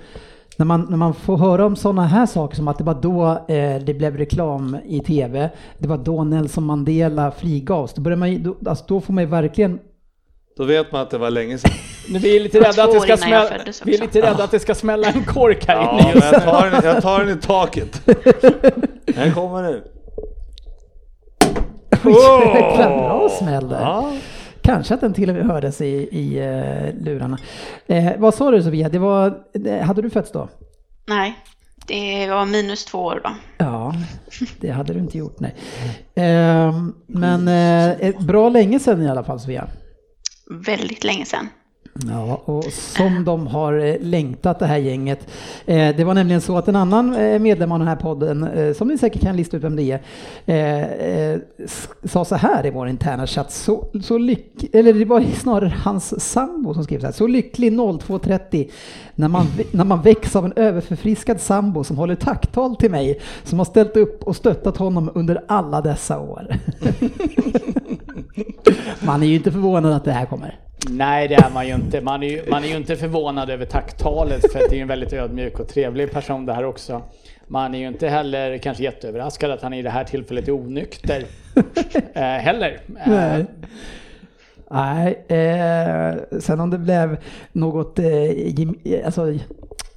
när 0.58 0.66
man, 0.66 0.88
när 0.90 0.98
man 0.98 1.14
får 1.14 1.38
höra 1.38 1.66
om 1.66 1.76
sådana 1.76 2.06
här 2.08 2.26
saker 2.26 2.56
som 2.56 2.68
att 2.68 2.78
det 2.78 2.84
var 2.84 2.98
då 3.02 3.26
eh, 3.54 3.80
det 3.80 3.94
blev 3.94 4.18
reklam 4.18 4.78
i 4.86 5.00
tv, 5.00 5.50
det 5.78 5.88
var 5.88 5.98
då 5.98 6.24
Nelson 6.24 6.64
Mandela 6.64 7.32
frigavs, 7.32 7.94
då, 7.94 8.02
börjar 8.02 8.18
man, 8.18 8.44
då, 8.44 8.70
alltså, 8.70 8.86
då 8.88 9.02
får 9.02 9.14
man 9.14 9.24
ju 9.24 9.30
verkligen 9.30 9.80
Då 10.58 10.64
vet 10.64 10.92
man 10.92 11.02
att 11.02 11.10
det 11.10 11.18
var 11.18 11.30
länge 11.30 11.58
sedan. 11.58 11.72
Nu, 12.10 12.20
vi 12.20 12.36
är 12.36 12.40
lite 12.40 12.60
rädda 12.60 12.84
att 12.84 12.94
det 12.94 13.00
ska 13.00 13.18
smälla, 13.18 13.50
vi 13.86 13.96
är 13.96 14.02
lite 14.02 14.22
rädda 14.22 14.44
att 14.44 14.52
det 14.52 14.60
ska 14.60 14.76
smälla 14.76 15.08
en 15.08 15.24
kork 15.24 15.68
här 15.68 15.76
Ja, 15.76 15.92
inne 15.94 16.04
men 16.04 16.14
just 16.16 16.32
jag 16.32 16.44
tar, 16.44 16.70
den, 16.70 16.82
jag 16.84 17.02
tar 17.02 17.20
den 17.20 17.38
i 17.38 17.42
taket. 17.42 18.02
Den 19.16 19.34
kommer 19.34 19.64
nu. 19.64 19.84
Jäkla 21.92 22.90
bra 22.90 23.30
smäll 23.40 23.70
där. 23.70 23.82
Ja. 23.82 24.12
Kanske 24.68 24.94
att 24.94 25.02
den 25.02 25.14
till 25.14 25.30
och 25.30 25.36
med 25.36 25.46
hördes 25.46 25.82
i, 25.82 25.86
i 26.12 26.38
eh, 26.38 27.04
lurarna. 27.04 27.38
Eh, 27.88 28.12
vad 28.18 28.34
sa 28.34 28.52
du 28.52 28.64
Sofia, 28.64 28.90
det 28.90 29.00
var, 29.00 29.44
det, 29.54 29.82
hade 29.82 30.02
du 30.02 30.10
fötts 30.10 30.32
då? 30.32 30.50
Nej, 31.06 31.36
det 31.86 32.28
var 32.30 32.46
minus 32.46 32.86
två 32.86 33.00
år 33.00 33.22
då. 33.24 33.36
Ja, 33.58 33.94
det 34.60 34.70
hade 34.72 34.94
du 34.94 35.00
inte 35.00 35.18
gjort 35.18 35.40
nej. 35.40 35.56
Ehm, 36.16 36.96
men 37.08 37.48
eh, 37.48 38.22
bra 38.22 38.50
länge 38.50 38.80
sedan 38.80 39.02
i 39.02 39.10
alla 39.10 39.24
fall 39.24 39.40
Sofia. 39.40 39.68
Väldigt 40.66 41.04
länge 41.04 41.26
sedan. 41.26 41.50
Ja, 42.06 42.42
och 42.46 42.64
som 42.64 43.24
de 43.26 43.48
har 43.48 43.74
eh, 43.74 43.96
längtat 44.00 44.60
det 44.60 44.66
här 44.66 44.78
gänget. 44.78 45.28
Eh, 45.66 45.96
det 45.96 46.04
var 46.04 46.14
nämligen 46.14 46.42
så 46.42 46.58
att 46.58 46.68
en 46.68 46.76
annan 46.76 47.16
eh, 47.16 47.40
medlem 47.40 47.72
av 47.72 47.80
den 47.80 47.88
här 47.88 47.96
podden, 47.96 48.50
som 48.76 48.88
ni 48.88 48.98
säkert 48.98 49.22
kan 49.22 49.36
lista 49.36 49.58
ut 49.58 49.64
vem 49.64 49.76
det 49.76 50.00
är, 50.46 51.42
sa 52.08 52.26
så 52.26 52.36
här 52.36 52.66
i 52.66 52.70
vår 52.70 52.88
interna 52.88 53.28
chatt. 53.28 53.52
Så, 53.52 53.88
så 54.04 54.18
lyck, 54.18 54.76
eller 54.76 54.94
det 54.94 55.06
var 55.06 55.22
snarare 55.22 55.74
hans 55.84 56.32
sambo 56.32 56.74
som 56.74 56.84
skrev 56.84 57.00
så 57.00 57.06
här. 57.06 57.14
Så 57.14 57.28
lycklig 57.28 57.74
02.30 57.74 58.70
när 59.16 59.28
man, 59.28 59.46
när 59.72 59.86
man 59.86 60.02
väcks 60.02 60.36
av 60.36 60.46
en 60.46 60.54
överförfriskad 60.56 61.42
sambo 61.42 61.84
som 61.84 61.98
håller 61.98 62.16
tacktal 62.16 62.76
till 62.76 62.92
mig, 62.92 63.22
som 63.44 63.58
har 63.58 63.66
ställt 63.66 63.98
upp 63.98 64.24
och 64.24 64.36
stöttat 64.36 64.78
honom 64.78 65.12
under 65.16 65.44
alla 65.48 65.82
dessa 65.82 66.20
år. 66.20 66.48
Man 69.06 69.24
är 69.24 69.28
ju 69.28 69.36
inte 69.36 69.52
förvånad 69.52 69.94
att 69.94 70.06
det 70.06 70.12
här 70.12 70.26
kommer. 70.26 70.67
Nej 70.90 71.28
det 71.28 71.36
är 71.36 71.50
man 71.54 71.68
ju 71.68 71.74
inte. 71.74 72.02
Man 72.02 72.24
är 72.24 72.28
ju, 72.28 72.50
man 72.50 72.64
är 72.64 72.68
ju 72.68 72.76
inte 72.76 72.96
förvånad 72.96 73.50
över 73.50 73.66
tacktalet 73.66 74.52
för 74.52 74.60
att 74.60 74.70
det 74.70 74.78
är 74.78 74.82
en 74.82 74.88
väldigt 74.88 75.14
ödmjuk 75.14 75.60
och 75.60 75.68
trevlig 75.68 76.12
person 76.12 76.46
det 76.46 76.54
här 76.54 76.66
också. 76.66 77.02
Man 77.48 77.76
är 77.76 77.80
ju 77.80 77.88
inte 77.88 78.08
heller 78.08 78.58
kanske 78.58 78.84
jätteöverraskad 78.84 79.52
att 79.52 79.62
han 79.62 79.74
i 79.74 79.82
det 79.82 79.90
här 79.90 80.04
tillfället 80.04 80.48
är 80.48 80.52
onykter. 80.52 81.24
eh, 82.14 82.22
heller. 82.22 82.80
Eh, 82.88 83.08
Nej. 83.08 83.46
Nej, 84.72 85.26
eh, 85.28 86.40
sen 86.40 86.60
om 86.60 86.70
det 86.70 86.78
blev 86.78 87.18
något 87.52 88.00
eh, 88.00 89.06
alltså, 89.06 89.34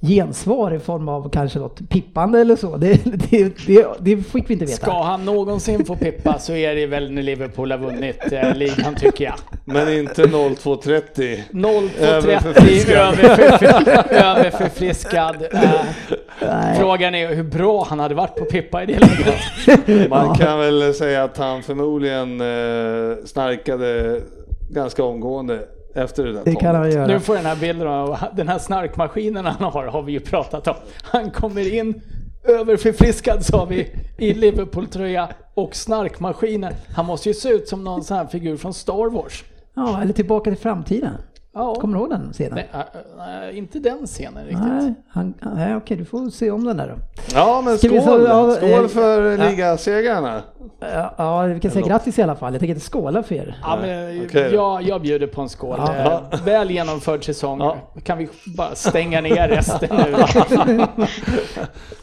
gensvar 0.01 0.73
i 0.73 0.79
form 0.79 1.09
av 1.09 1.29
kanske 1.29 1.59
något 1.59 1.89
pippande 1.89 2.39
eller 2.41 2.55
så, 2.55 2.77
det, 2.77 2.99
det, 3.03 3.53
det, 3.67 3.87
det 3.99 4.17
fick 4.17 4.49
vi 4.49 4.53
inte 4.53 4.65
veta. 4.65 4.85
Ska 4.85 5.03
han 5.03 5.25
någonsin 5.25 5.85
få 5.85 5.95
pippa 5.95 6.39
så 6.39 6.53
är 6.53 6.75
det 6.75 6.85
väl 6.85 7.11
när 7.11 7.21
Liverpool 7.21 7.71
har 7.71 7.77
vunnit 7.77 8.31
eh, 8.31 8.55
ligan 8.55 8.95
tycker 8.95 9.25
jag. 9.25 9.33
Men 9.65 9.93
inte 9.93 10.23
02.30. 10.23 11.39
0-2-30 11.51 11.99
Överförfriskad. 14.09 15.43
Eh, 15.51 15.59
Nej. 16.41 16.79
frågan 16.79 17.15
är 17.15 17.35
hur 17.35 17.43
bra 17.43 17.85
han 17.89 17.99
hade 17.99 18.15
varit 18.15 18.35
på 18.35 18.45
pippa 18.45 18.83
i 18.83 18.85
det 18.85 18.99
läget. 18.99 20.09
Man 20.09 20.35
kan 20.35 20.59
väl 20.59 20.93
säga 20.93 21.23
att 21.23 21.37
han 21.37 21.63
förmodligen 21.63 22.41
eh, 22.41 23.17
snarkade 23.25 24.21
ganska 24.69 25.03
omgående 25.03 25.59
efter 25.95 26.23
det 26.23 26.33
där 26.33 26.41
Det 26.45 26.55
kan 26.55 26.75
han 26.75 26.91
göra. 26.91 27.07
Nu 27.07 27.19
får 27.19 27.35
den 27.35 27.45
här 27.45 27.55
bilden 27.55 27.87
av 27.87 28.17
den 28.35 28.47
här 28.47 28.59
snarkmaskinen 28.59 29.45
han 29.45 29.71
har, 29.71 29.85
har 29.85 30.01
vi 30.01 30.11
ju 30.11 30.19
pratat 30.19 30.67
om. 30.67 30.75
Han 31.03 31.31
kommer 31.31 31.73
in 31.73 32.01
överförfriskad 32.43 33.45
sa 33.45 33.65
vi 33.65 33.95
i 34.17 34.33
Liverpool-tröja 34.33 35.29
och 35.53 35.75
snarkmaskinen. 35.75 36.73
Han 36.95 37.05
måste 37.05 37.29
ju 37.29 37.33
se 37.33 37.49
ut 37.49 37.67
som 37.67 37.83
någon 37.83 38.03
sån 38.03 38.17
här 38.17 38.25
figur 38.25 38.57
från 38.57 38.73
Star 38.73 39.09
Wars. 39.09 39.43
Ja, 39.73 40.01
eller 40.01 40.13
Tillbaka 40.13 40.51
till 40.51 40.59
framtiden. 40.59 41.13
Ja. 41.53 41.75
Kommer 41.75 41.93
du 41.97 41.99
ihåg 42.01 42.09
den 42.09 42.33
scenen? 42.33 42.53
Nej, 42.55 42.69
äh, 43.43 43.49
äh, 43.49 43.57
inte 43.57 43.79
den 43.79 44.07
scenen 44.07 44.43
riktigt. 44.45 44.65
Nej, 44.67 44.93
han, 45.09 45.33
nej, 45.55 45.75
okej, 45.75 45.97
du 45.97 46.05
får 46.05 46.29
se 46.29 46.51
om 46.51 46.63
den 46.63 46.77
där 46.77 46.87
då. 46.87 46.95
Ja, 47.33 47.61
men 47.65 47.77
Ska 47.77 47.87
skål! 47.87 48.01
så- 48.01 48.25
ja, 48.27 48.55
skål 48.55 48.83
eh, 48.83 48.87
för 48.87 49.31
ja. 49.37 49.49
ligasegrarna. 49.49 50.43
Ja, 50.79 51.13
Ja, 51.17 51.41
vi 51.41 51.59
kan 51.59 51.71
säga 51.71 51.87
grattis 51.87 52.19
i 52.19 52.21
alla 52.21 52.35
fall. 52.35 52.53
Jag 52.53 52.59
tänker 52.59 52.73
inte 52.75 52.85
skåla 52.87 53.23
för 53.23 53.35
er. 53.35 53.59
Ja, 53.63 53.77
men, 53.81 54.25
Okej 54.25 54.49
då. 54.49 54.55
jag, 54.55 54.81
jag 54.83 55.01
bjuder 55.01 55.27
på 55.27 55.41
en 55.41 55.49
skål. 55.49 55.75
Ja. 55.79 56.23
Eh, 56.31 56.43
Väl 56.45 56.71
genomförd 56.71 57.25
säsong. 57.25 57.59
Ja. 57.59 57.77
Kan 58.03 58.17
vi 58.17 58.29
bara 58.57 58.75
stänga 58.75 59.21
ner 59.21 59.47
resten 59.47 59.89
nu? 59.97 60.15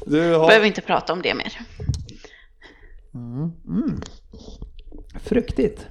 Du 0.07 0.35
har... 0.35 0.47
Behöver 0.47 0.67
inte 0.67 0.81
prata 0.81 1.13
om 1.13 1.23
det 1.23 1.35
mer. 1.35 1.59
Fruktigt. 5.23 5.87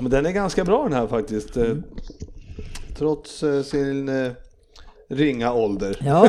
Men 0.00 0.10
den 0.10 0.26
är 0.26 0.30
ganska 0.30 0.64
bra 0.64 0.82
den 0.84 0.92
här 0.92 1.06
faktiskt. 1.06 1.56
eh, 1.56 1.74
Trots 2.98 3.42
eh, 3.42 3.62
sin 3.62 4.08
eh, 4.08 4.32
ringa 5.08 5.52
ålder. 5.52 5.96
Ja, 6.00 6.28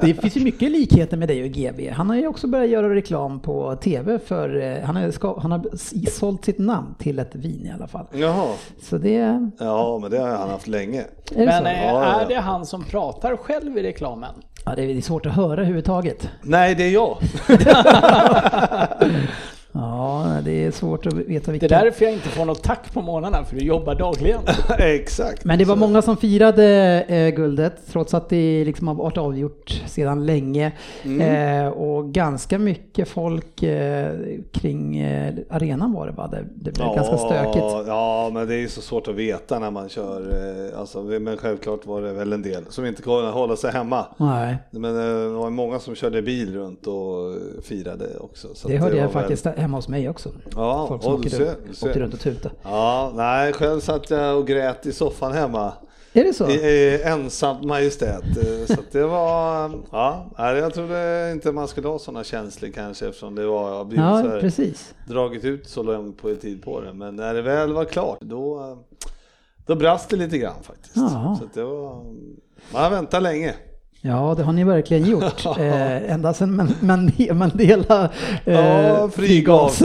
det 0.00 0.14
finns 0.14 0.36
ju 0.36 0.40
mycket 0.40 0.70
likheter 0.70 1.16
med 1.16 1.28
dig 1.28 1.42
och 1.42 1.48
GB. 1.48 1.90
Han 1.90 2.08
har 2.08 2.16
ju 2.16 2.26
också 2.26 2.46
börjat 2.46 2.70
göra 2.70 2.94
reklam 2.94 3.40
på 3.40 3.76
TV 3.76 4.18
för, 4.18 4.60
eh, 4.62 4.84
han 4.84 4.96
har, 4.96 5.10
ska, 5.10 5.40
han 5.40 5.52
har 5.52 5.64
sålt 6.10 6.44
sitt 6.44 6.58
namn 6.58 6.94
till 6.98 7.18
ett 7.18 7.34
vin 7.34 7.66
i 7.66 7.72
alla 7.74 7.86
fall. 7.86 8.06
Jaha. 8.12 8.54
Så 8.82 8.98
det 8.98 9.16
är 9.16 9.50
Ja, 9.58 9.98
men 10.02 10.10
det 10.10 10.18
har 10.18 10.28
han 10.28 10.50
haft 10.50 10.66
länge. 10.66 11.04
det 11.28 11.36
Men 11.36 11.64
ja, 11.64 11.72
ja. 11.72 12.20
är 12.20 12.28
det 12.28 12.34
han 12.40 12.66
som 12.66 12.84
pratar 12.84 13.36
själv 13.36 13.78
i 13.78 13.82
reklamen? 13.82 14.34
Ja, 14.64 14.72
det 14.76 14.82
är 14.82 15.00
svårt 15.00 15.26
att 15.26 15.34
höra 15.34 15.52
överhuvudtaget. 15.52 16.28
Nej, 16.42 16.74
det 16.74 16.84
är 16.84 16.90
jag. 16.90 17.18
Ja, 19.72 20.36
det 20.44 20.64
är 20.64 20.70
svårt 20.70 21.06
att 21.06 21.12
veta 21.14 21.46
Det 21.46 21.52
vilka. 21.58 21.66
är 21.76 21.84
därför 21.84 22.04
jag 22.04 22.14
inte 22.14 22.28
får 22.28 22.44
något 22.44 22.62
tack 22.62 22.92
på 22.92 23.02
morgnarna, 23.02 23.44
för 23.44 23.56
du 23.56 23.62
jobbar 23.64 23.94
dagligen. 23.94 24.40
Exakt. 24.78 25.44
Men 25.44 25.58
det 25.58 25.64
var 25.64 25.76
många 25.76 26.02
som 26.02 26.16
firade 26.16 26.64
eh, 27.08 27.28
guldet 27.34 27.72
trots 27.92 28.14
att 28.14 28.28
det 28.28 28.64
liksom 28.64 28.88
har 28.88 28.94
varit 28.94 29.18
avgjort 29.18 29.82
sedan 29.86 30.26
länge. 30.26 30.72
Mm. 31.02 31.20
Eh, 31.66 31.68
och 31.72 32.12
ganska 32.12 32.58
mycket 32.58 33.08
folk 33.08 33.62
eh, 33.62 34.12
kring 34.52 34.98
eh, 34.98 35.34
arenan 35.50 35.92
var 35.92 36.06
det 36.06 36.12
va? 36.12 36.26
Det, 36.26 36.44
det 36.54 36.70
blev 36.74 36.86
ganska 36.94 37.16
stökigt. 37.18 37.64
Ja, 37.86 38.30
men 38.34 38.48
det 38.48 38.54
är 38.64 38.68
så 38.68 38.80
svårt 38.80 39.08
att 39.08 39.14
veta 39.14 39.58
när 39.58 39.70
man 39.70 39.88
kör. 39.88 40.20
eh, 40.72 40.80
Alltså, 40.80 41.02
men 41.02 41.36
självklart 41.36 41.86
var 41.86 42.02
det 42.02 42.12
väl 42.12 42.32
en 42.32 42.42
del 42.42 42.64
som 42.68 42.86
inte 42.86 43.02
kunde 43.02 43.30
hålla 43.30 43.56
sig 43.56 43.72
hemma. 43.72 44.06
Nej, 44.16 44.56
Men 44.70 44.96
eh, 44.96 45.22
det 45.22 45.28
var 45.28 45.50
många 45.50 45.78
som 45.78 45.94
körde 45.94 46.22
bil 46.22 46.54
runt 46.54 46.86
och 46.86 47.34
firade 47.64 48.06
också. 48.20 48.48
Så 48.54 48.68
det 48.68 48.76
hörde 48.76 48.96
jag 48.96 49.02
väl- 49.04 49.12
faktiskt 49.12 49.46
hemma 49.60 49.76
hos 49.78 49.88
mig 49.88 50.08
också. 50.08 50.28
Ja, 50.56 50.86
Folk 50.88 51.02
som 51.02 51.14
åkte, 51.14 51.30
ser, 51.30 51.56
ser. 51.72 51.86
åkte 51.86 52.00
runt 52.00 52.14
och 52.14 52.20
tutade. 52.20 52.54
Ja, 52.62 53.12
nej, 53.14 53.52
själv 53.52 53.80
satt 53.80 54.10
jag 54.10 54.38
och 54.38 54.46
grät 54.46 54.86
i 54.86 54.92
soffan 54.92 55.32
hemma. 55.32 55.72
Är 56.12 56.24
det 56.24 56.32
så? 56.32 56.48
I, 56.50 56.54
i 56.54 57.02
ensamt 57.02 57.64
majestät. 57.64 58.22
Eh, 58.24 58.66
Så 58.76 58.82
det 58.92 59.04
var, 59.04 59.70
ja, 59.92 60.26
jag 60.36 60.74
trodde 60.74 61.30
inte 61.32 61.52
man 61.52 61.68
skulle 61.68 61.88
ha 61.88 61.98
sådana 61.98 62.24
känslor 62.24 62.70
kanske 62.70 63.06
eftersom 63.08 63.34
det 63.34 63.46
var, 63.46 63.70
har 63.76 63.84
blivit 63.84 64.04
så 64.04 64.10
Ja, 64.26 64.30
här, 64.30 64.40
precis. 64.40 64.94
dragit 65.08 65.44
ut 65.44 65.68
så 65.68 65.82
lång 65.82 66.12
på 66.12 66.34
tid 66.34 66.62
på 66.62 66.80
det. 66.80 66.92
Men 66.92 67.16
när 67.16 67.34
det 67.34 67.42
väl 67.42 67.72
var 67.72 67.84
klart 67.84 68.18
då, 68.20 68.78
då 69.66 69.74
brast 69.74 70.10
det 70.10 70.16
lite 70.16 70.38
grann 70.38 70.62
faktiskt. 70.62 70.96
Ja. 70.96 71.38
Så 71.40 71.48
det 71.60 71.64
var, 71.64 72.04
man 72.72 72.90
väntar 72.92 73.20
länge. 73.20 73.54
Ja, 74.02 74.34
det 74.36 74.42
har 74.42 74.52
ni 74.52 74.64
verkligen 74.64 75.04
gjort. 75.10 75.46
Eh, 75.46 76.12
ända 76.12 76.34
sedan 76.34 76.56
Man- 76.56 76.74
Man- 76.80 77.12
Mandela 77.38 78.08
eh, 78.44 78.54
Ja, 78.54 79.08
frigavs. 79.10 79.82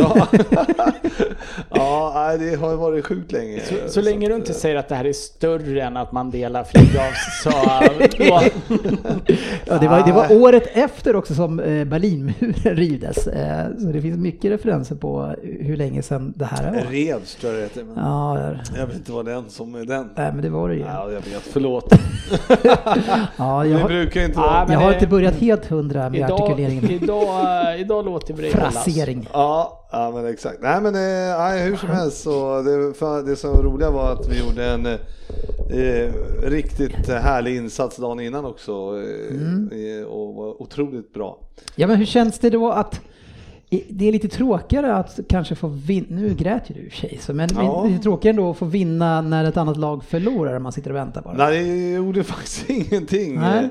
Ja. 1.69 2.35
det 2.39 2.55
har 2.55 2.75
varit 2.75 3.05
sjukt 3.05 3.31
länge. 3.31 3.59
Så, 3.59 3.75
så 3.89 4.01
länge 4.01 4.27
du 4.29 4.35
inte 4.35 4.53
säger 4.53 4.75
att 4.75 4.89
det 4.89 4.95
här 4.95 5.05
är 5.05 5.13
större 5.13 5.81
än 5.83 5.97
att 5.97 6.11
Mandela 6.11 6.63
frigavs 6.63 7.41
så... 7.43 7.49
då- 8.17 8.41
Ja, 9.67 9.77
det, 9.79 9.87
var, 9.87 10.05
det 10.05 10.11
var 10.11 10.41
året 10.41 10.63
efter 10.73 11.15
också 11.15 11.33
som 11.35 11.59
eh, 11.59 11.85
Berlinmuren 11.85 12.53
rivdes. 12.75 13.27
Eh, 13.27 13.65
Så 13.79 13.85
det 13.87 14.01
finns 14.01 14.17
mycket 14.17 14.51
referenser 14.51 14.95
på 14.95 15.33
hur 15.59 15.77
länge 15.77 16.01
sedan 16.01 16.33
det 16.35 16.45
här 16.45 16.71
var. 16.71 16.91
Revs 16.91 17.35
tror 17.35 17.53
jag 17.53 17.61
det 17.61 17.63
heter. 17.63 17.85
Ja, 17.95 18.39
jag 18.77 18.87
vet 18.87 18.95
inte 18.95 19.11
vad 19.11 19.25
den 19.25 19.49
som 19.49 19.75
är 19.75 19.85
den. 19.85 20.09
nej, 20.15 20.31
men 20.33 20.41
det 20.41 20.49
var 20.49 20.69
det 20.69 20.75
ju. 20.75 20.81
Ja, 20.81 21.03
jag 21.11 21.11
vet. 21.11 21.41
Förlåt. 21.51 21.93
Ja, 23.37 23.65
jag, 23.65 23.79
har, 23.79 23.87
brukar 23.87 24.21
inte 24.21 24.39
Ja, 24.39 24.41
vara... 24.41 24.63
men 24.65 24.73
jag 24.73 24.79
har 24.79 24.89
det- 24.89 24.93
inte 24.95 25.07
börjat 25.07 25.33
helt 25.35 25.65
hundra 25.65 26.09
med 26.09 26.19
Idag, 26.19 26.31
artikuleringen. 26.41 26.91
idag, 26.91 27.73
eh, 27.73 27.81
idag 27.81 28.05
låter 28.05 28.33
vi 28.33 28.41
dig. 28.41 28.51
Frasering. 28.51 29.27
Ja, 29.33 29.84
ja, 29.95 30.11
men 30.11 30.25
exakt. 30.33 30.61
Nej, 30.61 30.81
men 30.81 30.95
eh, 30.95 31.63
hur 31.63 31.75
som 31.75 31.89
helst 31.89 32.21
så 32.23 32.61
det, 32.61 32.93
för 32.93 33.23
det 33.23 33.35
som 33.35 33.61
roliga 33.63 33.91
var 33.91 34.11
att 34.13 34.27
vi 34.29 34.39
gjorde 34.39 34.65
en 34.65 34.85
eh, 34.85 36.13
riktigt 36.43 37.07
härlig 37.09 37.55
insats 37.55 37.97
dagen 37.97 38.19
innan 38.19 38.45
också 38.45 38.71
eh, 38.71 39.99
eh, 39.99 40.05
och 40.05 40.35
var 40.35 40.61
otroligt 40.61 41.13
bra. 41.13 41.39
Ja, 41.75 41.87
men 41.87 41.97
hur 41.97 42.05
känns 42.05 42.39
det 42.39 42.49
då 42.49 42.71
att 42.71 43.01
det 43.89 44.07
är 44.07 44.11
lite 44.11 44.27
tråkigare 44.27 44.95
att 44.95 45.19
kanske 45.29 45.55
få 45.55 45.67
vinna, 45.67 46.07
nu 46.09 46.33
grät 46.33 46.69
ju 46.69 46.73
du 46.83 46.89
sig, 46.89 47.19
men, 47.35 47.49
Ja. 47.55 47.81
men 47.83 47.91
lite 47.91 48.03
tråkigare 48.03 48.29
ändå 48.35 48.49
att 48.51 48.57
få 48.57 48.65
vinna 48.65 49.21
när 49.21 49.43
ett 49.45 49.57
annat 49.57 49.77
lag 49.77 50.03
förlorar 50.03 50.55
om 50.55 50.63
man 50.63 50.71
sitter 50.71 50.89
och 50.89 50.95
väntar 50.95 51.21
bara. 51.21 51.33
Nej, 51.33 51.63
det 51.63 51.91
gjorde 51.95 52.23
faktiskt 52.33 52.69
ingenting. 52.69 53.35
Nej. 53.39 53.69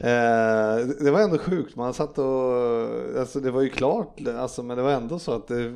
Eh, 0.00 0.86
det 1.00 1.10
var 1.10 1.20
ändå 1.20 1.38
sjukt, 1.38 1.76
man 1.76 1.94
satt 1.94 2.18
och, 2.18 2.54
alltså 3.18 3.40
det 3.40 3.50
var 3.50 3.62
ju 3.62 3.68
klart, 3.68 4.20
alltså, 4.38 4.62
men 4.62 4.76
det 4.76 4.82
var 4.82 4.90
ändå 4.92 5.18
så 5.18 5.32
att 5.32 5.48
det, 5.48 5.72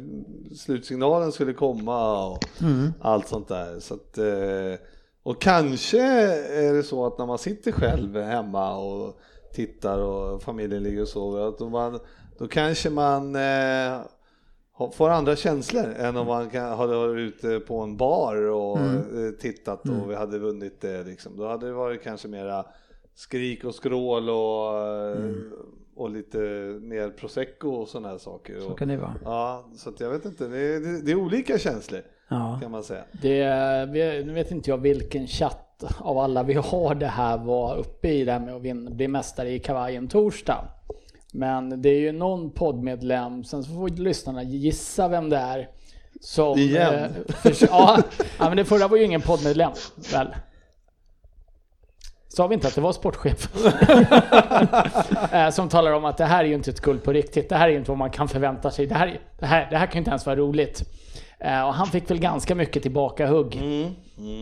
slutsignalen 0.57 1.33
skulle 1.33 1.53
komma 1.53 2.27
och 2.27 2.45
Mm. 2.61 2.93
allt 3.01 3.29
sånt 3.29 3.49
där. 3.49 3.81
Så 3.81 3.95
att, 3.95 4.19
eh, 4.19 4.87
och 5.23 5.41
kanske 5.41 6.01
är 6.01 6.75
det 6.75 6.83
så 6.83 7.07
att 7.07 7.19
när 7.19 7.27
man 7.27 7.39
sitter 7.39 7.73
själv 7.73 8.17
hemma 8.21 8.77
och 8.77 9.19
tittar 9.55 9.99
och 9.99 10.43
familjen 10.43 10.83
ligger 10.83 11.03
och 11.03 11.09
sover, 11.09 11.49
att 11.49 11.59
då, 11.59 11.69
man, 11.69 11.99
då 12.39 12.49
kanske 12.49 12.91
man 12.91 13.37
eh, 13.37 14.01
får 14.93 15.11
andra 15.11 15.37
känslor 15.37 15.85
än 15.99 16.17
om 16.17 16.27
man 16.27 16.51
kan, 16.51 16.79
hade 16.79 16.97
varit 16.97 17.19
ute 17.35 17.61
på 17.61 17.81
en 17.81 17.97
bar 17.97 18.37
och 18.37 18.79
eh, 18.79 19.31
tittat 19.41 19.89
och 19.89 20.11
vi 20.11 20.15
hade 20.15 20.39
vunnit 20.39 20.81
det. 20.81 21.03
Liksom. 21.05 21.37
Då 21.37 21.49
hade 21.49 21.67
det 21.67 21.73
varit 21.73 22.03
kanske 22.03 22.29
mera 22.29 22.65
skrik 23.17 23.65
och 23.65 23.75
skrål 23.75 24.31
och, 24.31 24.79
eh, 24.81 25.31
och 25.97 26.11
lite 26.11 26.39
mer 26.83 27.11
prosecco 27.11 27.69
och 27.69 27.89
sådana 27.89 28.09
här 28.09 28.19
saker. 28.19 28.61
Så 28.61 28.71
kan 28.75 28.89
det 28.89 28.97
vara. 28.97 29.15
ja, 29.25 29.69
så 29.77 29.91
att 29.91 30.01
jag 30.01 30.11
vet 30.11 30.25
inte, 30.25 30.49
det 30.49 30.59
är, 30.59 31.05
det, 31.05 31.11
är 31.13 31.17
olika 31.17 31.59
känslor 31.59 32.01
Ja. 32.29 32.59
kan 32.63 32.71
man 32.71 32.83
säga. 32.85 33.05
Det, 33.23 33.47
nu 34.27 34.33
vet 34.33 34.51
inte 34.51 34.71
jag 34.71 34.79
vilken 34.79 35.27
chatt 35.27 35.85
av 35.99 36.19
alla 36.19 36.43
vi 36.43 36.55
har 36.55 36.95
det 36.95 37.07
här 37.07 37.39
var 37.39 37.77
uppe 37.77 38.09
i 38.09 38.25
det 38.25 38.33
här 38.33 38.41
med 38.41 38.55
att 38.55 38.63
vinna, 38.63 38.91
bli 38.91 39.09
mästare 39.09 39.51
i 39.51 39.59
kavajen 39.59 40.09
torsdag. 40.09 40.65
Men 41.33 41.83
det 41.83 41.89
är 41.89 42.01
ju 42.01 42.13
någon 42.13 42.51
poddmedlem, 42.51 43.45
sen 43.45 43.65
så 43.65 43.73
får 43.73 43.89
lyssnarna 43.89 44.43
gissa 44.43 45.09
vem 45.09 45.31
det 45.31 45.37
är. 45.37 45.69
Som, 46.21 46.59
Igen? 46.59 46.95
eh, 46.95 47.11
ja, 47.61 48.03
ja, 48.39 48.49
men 48.49 48.57
det 48.57 48.65
förra 48.65 48.89
var 48.89 48.97
ju 48.97 49.05
ingen 49.05 49.21
poddmedlem, 49.21 49.73
väl? 50.13 50.29
Sa 52.37 52.47
vi 52.47 52.55
inte 52.55 52.69
att 52.69 52.75
det 52.75 52.81
var 52.81 52.93
sportchef? 52.93 53.49
Eh, 55.33 55.51
som 55.51 55.69
talar 55.69 55.93
om 55.93 56.05
att 56.05 56.17
det 56.17 56.25
här 56.25 56.45
är 56.45 56.49
ju 56.49 56.55
inte 56.55 56.71
ett 56.71 56.81
guld 56.81 57.03
på 57.03 57.13
riktigt. 57.13 57.49
Det 57.49 57.57
här 57.57 57.69
är 57.69 57.73
ju 57.73 57.79
inte 57.79 57.91
vad 57.91 57.99
man 57.99 58.11
kan 58.11 58.29
förvänta 58.29 58.71
sig. 58.71 58.87
Det 58.87 58.95
här, 58.95 59.21
det 59.39 59.47
här, 59.47 59.71
det 59.71 59.77
här 59.77 59.87
kan 59.87 59.95
ju 59.95 59.99
inte 59.99 60.11
ens 60.11 60.27
vara 60.27 60.37
roligt. 60.37 60.83
Eh, 61.41 61.67
och 61.67 61.75
han 61.75 61.87
fick 61.87 62.11
väl 62.11 62.19
ganska 62.19 62.55
mycket 62.55 62.83
tillbaka 62.83 63.27
hugg. 63.27 63.57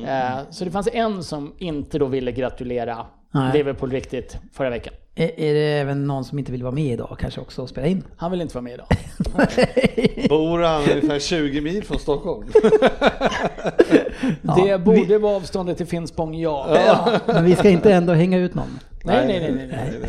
Eh, 0.06 0.38
så 0.50 0.64
det 0.64 0.70
fanns 0.70 0.88
en 0.92 1.22
som 1.22 1.54
inte 1.58 1.98
då 1.98 2.06
ville 2.06 2.32
gratulera 2.32 3.06
Nej. 3.30 3.52
Liverpool 3.52 3.90
riktigt 3.90 4.38
förra 4.52 4.70
veckan. 4.70 4.94
Är, 5.16 5.40
är 5.40 5.54
det 5.54 5.80
även 5.80 6.06
någon 6.06 6.24
som 6.24 6.38
inte 6.38 6.52
vill 6.52 6.62
vara 6.62 6.74
med 6.74 6.92
idag 6.92 7.16
kanske 7.20 7.40
också 7.40 7.62
och 7.62 7.68
spela 7.68 7.86
in? 7.86 8.04
Han 8.16 8.30
vill 8.30 8.40
inte 8.40 8.54
vara 8.54 8.62
med 8.62 8.72
idag. 8.74 8.86
Bor 10.28 10.58
han 10.58 10.82
ungefär 10.82 11.18
20 11.18 11.60
mil 11.60 11.84
från 11.84 11.98
Stockholm? 11.98 12.46
det 14.56 14.84
borde 14.84 15.18
vara 15.18 15.36
avståndet 15.36 15.76
till 15.76 15.86
Finspång, 15.86 16.34
ja. 16.34 17.20
Men 17.26 17.44
vi 17.44 17.56
ska 17.56 17.68
inte 17.68 17.92
ändå 17.92 18.12
hänga 18.12 18.38
ut 18.38 18.54
någon. 18.54 18.78
Nej, 19.04 19.26
nej, 19.26 19.40
nej, 19.40 19.52
nej, 19.52 20.00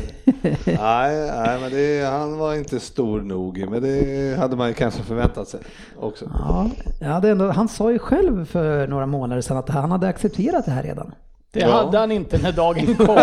nej. 0.44 0.58
nej, 0.66 1.32
nej, 1.32 1.60
men 1.62 1.72
det, 1.72 2.06
han 2.06 2.38
var 2.38 2.56
inte 2.56 2.80
stor 2.80 3.22
nog, 3.22 3.70
men 3.70 3.82
det 3.82 4.38
hade 4.40 4.56
man 4.56 4.68
ju 4.68 4.74
kanske 4.74 5.04
förväntat 5.04 5.48
sig 5.48 5.60
också. 6.00 6.32
Ja, 6.34 6.70
ja 7.00 7.28
ändå, 7.28 7.52
han 7.52 7.68
sa 7.68 7.92
ju 7.92 8.00
själv 8.00 8.46
för 8.46 8.88
några 8.88 9.06
månader 9.06 9.42
sedan 9.42 9.58
att 9.58 9.70
han 9.70 9.92
hade 9.92 10.08
accepterat 10.08 10.66
det 10.66 10.72
här 10.72 10.84
redan. 10.84 11.12
Det 11.56 11.62
Ja. 11.62 11.72
hade 11.86 11.98
han 11.98 12.12
inte 12.12 12.38
när 12.38 12.52
dagen 12.52 12.96
kom. 12.96 13.16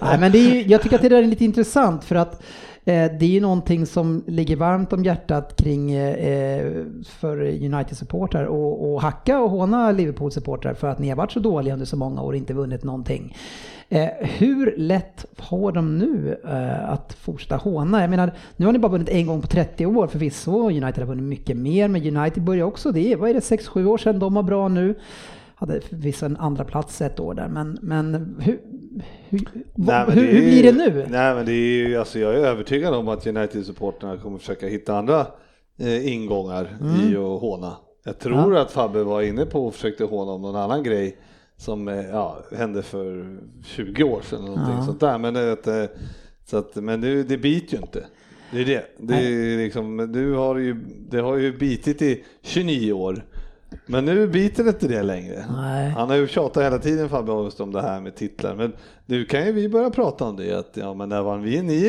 Nej, 0.00 0.18
men 0.20 0.32
det 0.32 0.38
är 0.38 0.70
jag 0.70 0.82
tycker 0.82 0.96
att 0.96 1.02
det 1.02 1.08
där 1.08 1.22
är 1.22 1.26
lite 1.26 1.44
intressant 1.44 2.04
för 2.04 2.14
att 2.16 2.32
eh, 2.84 2.94
det 3.18 3.22
är 3.22 3.28
ju 3.28 3.40
någonting 3.40 3.86
som 3.86 4.24
ligger 4.26 4.56
varmt 4.56 4.92
om 4.92 5.04
hjärtat 5.04 5.56
kring 5.56 5.92
eh, 5.92 6.72
för 7.04 7.36
United-supportrar 7.40 8.44
och, 8.44 8.92
och 8.94 9.02
hacka 9.02 9.40
och 9.40 9.50
håna 9.50 9.92
Liverpool-supportrar 9.92 10.74
för 10.74 10.88
att 10.88 10.98
ni 10.98 11.08
har 11.08 11.16
varit 11.16 11.32
så 11.32 11.40
dåliga 11.40 11.74
under 11.74 11.86
så 11.86 11.96
många 11.96 12.22
år 12.22 12.28
och 12.32 12.36
inte 12.36 12.54
vunnit 12.54 12.84
någonting. 12.84 13.36
Eh, 13.90 14.08
hur 14.20 14.74
lätt 14.76 15.24
har 15.38 15.72
de 15.72 15.98
nu 15.98 16.40
eh, 16.48 16.90
att 16.90 17.12
fortsätta 17.20 17.56
håna? 17.56 18.00
Jag 18.00 18.10
menar, 18.10 18.32
nu 18.56 18.66
har 18.66 18.72
ni 18.72 18.78
bara 18.78 18.92
vunnit 18.92 19.08
en 19.08 19.26
gång 19.26 19.40
på 19.40 19.46
30 19.46 19.86
år 19.86 20.06
förvisso. 20.06 20.68
United 20.70 20.98
har 20.98 21.04
vunnit 21.04 21.24
mycket 21.24 21.56
mer, 21.56 21.88
men 21.88 22.16
United 22.16 22.42
börjar 22.42 22.64
också, 22.64 22.92
det 22.92 23.12
är, 23.12 23.16
vad 23.16 23.30
är 23.30 23.34
det, 23.34 23.40
6-7 23.40 23.86
år 23.86 23.98
sedan 23.98 24.18
de 24.18 24.34
var 24.34 24.42
bra 24.42 24.68
nu. 24.68 24.94
Hade 25.60 25.80
förvisso 25.80 26.26
en 26.26 26.36
andra 26.36 26.64
plats 26.64 27.00
ett 27.00 27.20
år 27.20 27.34
där, 27.34 27.48
men, 27.48 27.78
men 27.82 28.14
hur, 28.40 28.60
hur, 29.28 29.40
vad- 29.74 30.08
men 30.08 30.18
hur, 30.18 30.28
är 30.28 30.32
hur 30.32 30.40
blir 30.40 30.62
det 30.62 30.68
ju- 30.68 30.72
nu? 30.92 31.06
Nej, 31.10 31.34
men 31.34 31.46
det 31.46 31.52
är 31.52 31.86
ju, 31.88 31.96
alltså 31.96 32.18
jag 32.18 32.34
är 32.34 32.38
övertygad 32.38 32.94
om 32.94 33.08
att 33.08 33.26
United-supporterna 33.26 34.16
kommer 34.16 34.38
försöka 34.38 34.66
hitta 34.66 34.98
andra 34.98 35.26
eh, 35.78 36.12
ingångar 36.12 36.76
i 37.00 37.06
Mm. 37.14 37.24
att 37.24 37.40
håna. 37.40 37.76
Jag 38.04 38.18
tror 38.18 38.56
att 38.56 38.70
Fabbe 38.70 39.02
var 39.04 39.22
inne 39.22 39.46
på 39.46 39.66
och 39.66 39.74
försökte 39.74 40.04
håna 40.04 40.32
om 40.32 40.42
någon 40.42 40.56
annan 40.56 40.82
grej 40.82 41.16
som 41.56 41.88
eh, 41.88 41.94
ja, 42.10 42.38
hände 42.56 42.82
för 42.82 43.38
20 43.64 44.02
år 44.04 44.20
sedan 44.22 44.38
eller 44.38 44.48
någonting 44.48 44.74
Ja. 44.78 44.84
sånt 44.86 45.00
där. 45.00 45.18
Men, 45.18 45.34
det, 45.34 45.66
eh, 45.82 45.88
så 46.46 46.56
att, 46.56 46.76
men 46.76 47.00
det, 47.00 47.22
det 47.22 47.38
biter 47.38 47.76
ju 47.76 47.82
inte. 47.82 48.04
Det 48.52 48.60
är 48.60 48.64
det. 48.64 48.84
det 48.98 49.14
är 49.14 49.56
liksom, 49.58 50.12
du 50.12 50.32
har 50.34 50.56
ju, 50.56 50.76
det 51.10 51.18
har 51.20 51.36
ju 51.36 51.58
bitit 51.58 52.02
i 52.02 52.24
29 52.42 52.92
år. 52.92 53.24
Men 53.88 54.04
nu 54.04 54.26
biter 54.26 54.68
inte 54.68 54.88
det 54.88 55.02
längre. 55.02 55.44
Nej. 55.56 55.90
Han 55.90 56.08
har 56.10 56.16
ju 56.16 56.26
tjatat 56.28 56.64
hela 56.64 56.78
tiden 56.78 57.08
Fabbe 57.08 57.32
just 57.32 57.60
om 57.60 57.72
det 57.72 57.82
här 57.82 58.00
med 58.00 58.14
titlar. 58.14 58.54
Men 58.54 58.72
nu 59.06 59.24
kan 59.24 59.46
ju 59.46 59.52
vi 59.52 59.68
börja 59.68 59.90
prata 59.90 60.24
om 60.24 60.36
det. 60.36 60.58
Att, 60.58 60.70
ja, 60.74 60.94
men 60.94 61.08
när 61.08 61.22
vann 61.22 61.42
vi 61.42 61.62
ni 61.62 61.86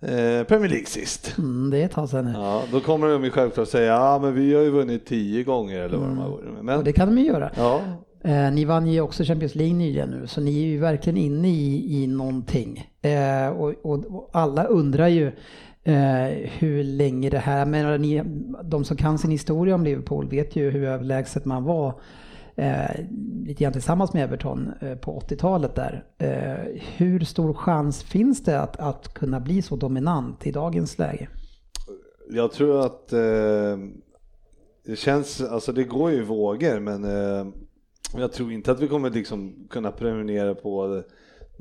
eh, 0.00 0.44
Premier 0.44 0.68
League 0.68 0.86
sist? 0.86 1.34
Mm, 1.38 1.70
det 1.70 1.78
är 1.78 1.84
ett 1.84 1.90
tag 1.92 2.08
sedan 2.08 2.24
nu. 2.24 2.32
Ja, 2.32 2.62
då 2.72 2.80
kommer 2.80 3.08
de 3.08 3.24
ju 3.24 3.30
självklart 3.30 3.68
säga 3.68 3.92
ja 3.92 4.18
men 4.22 4.34
vi 4.34 4.54
har 4.54 4.62
ju 4.62 4.70
vunnit 4.70 5.06
tio 5.06 5.42
gånger 5.42 5.80
eller 5.80 5.96
vad 5.98 6.08
de 6.08 6.18
har 6.18 6.28
vunnit. 6.30 6.58
Och 6.58 6.64
Men 6.64 6.84
det 6.84 6.92
kan 6.92 7.08
de 7.08 7.18
ju 7.20 7.26
göra. 7.26 7.50
ja, 7.56 7.80
Eh, 8.24 8.52
ni 8.52 8.64
vann 8.64 8.86
ju 8.86 9.00
också 9.00 9.24
Champions 9.24 9.54
League 9.54 9.74
nyligen 9.74 10.10
nu, 10.10 10.26
så 10.26 10.40
ni 10.40 10.62
är 10.62 10.66
ju 10.66 10.78
verkligen 10.78 11.16
inne 11.16 11.48
i, 11.48 12.02
i 12.02 12.06
någonting. 12.06 12.90
Eh, 13.02 13.48
och, 13.48 13.74
och, 13.82 14.04
och 14.06 14.30
alla 14.32 14.64
undrar 14.64 15.08
ju 15.08 15.32
eh, 15.84 16.50
hur 16.58 16.84
länge 16.84 17.30
det 17.30 17.38
här, 17.38 17.66
men 17.66 18.02
ni, 18.02 18.22
de 18.64 18.84
som 18.84 18.96
kan 18.96 19.18
sin 19.18 19.30
historia 19.30 19.74
om 19.74 19.84
Liverpool 19.84 20.28
vet 20.28 20.56
ju 20.56 20.70
hur 20.70 20.84
överlägset 20.84 21.44
man 21.44 21.64
var 21.64 22.00
eh, 22.56 22.90
lite 23.46 23.62
grann 23.64 23.72
tillsammans 23.72 24.12
med 24.12 24.24
Everton 24.24 24.72
eh, 24.80 24.94
på 24.94 25.20
80-talet 25.20 25.74
där. 25.74 26.04
Eh, 26.18 26.80
hur 26.96 27.20
stor 27.20 27.54
chans 27.54 28.02
finns 28.02 28.42
det 28.44 28.60
att, 28.60 28.76
att 28.76 29.14
kunna 29.14 29.40
bli 29.40 29.62
så 29.62 29.76
dominant 29.76 30.46
i 30.46 30.52
dagens 30.52 30.98
läge? 30.98 31.28
jag 32.34 32.52
tror 32.52 32.80
att 32.80 33.12
eh, 33.12 33.78
det 34.84 34.96
känns, 34.96 35.40
alltså 35.40 35.72
det 35.72 35.84
går 35.84 36.10
ju 36.10 36.16
i 36.16 36.22
vågor 36.22 36.80
men 36.80 37.04
eh, 37.04 37.46
jag 38.16 38.32
tror 38.32 38.52
inte 38.52 38.72
att 38.72 38.80
vi 38.80 38.88
kommer 38.88 39.10
liksom 39.10 39.66
kunna 39.70 39.92
prenumerera 39.92 40.54
på 40.54 41.02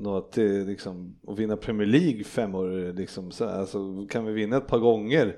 något, 0.02 0.38
liksom, 0.68 1.16
att 1.28 1.40
vinna 1.40 1.56
Premier 1.58 1.88
League 1.88 2.24
fem 2.24 2.56
år. 2.56 2.94
Liksom, 2.94 3.32
så, 3.32 3.46
alltså, 3.50 4.06
kan 4.10 4.26
vi 4.26 4.34
vinna 4.34 4.58
ett 4.58 4.68
par 4.68 4.80
gånger 4.80 5.36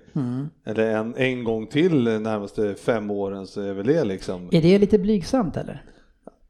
eller 0.66 0.96
en, 0.96 1.16
en 1.16 1.44
gång 1.44 1.68
till 1.68 2.04
närmaste 2.04 2.76
fem 2.76 3.12
åren 3.12 3.48
så 3.48 3.62
är 3.62 3.74
väl 3.74 3.86
det 3.88 4.04
liksom. 4.04 4.50
Är 4.52 4.62
det 4.62 4.78
lite 4.80 5.00
blygsamt 5.00 5.58
eller? 5.58 5.84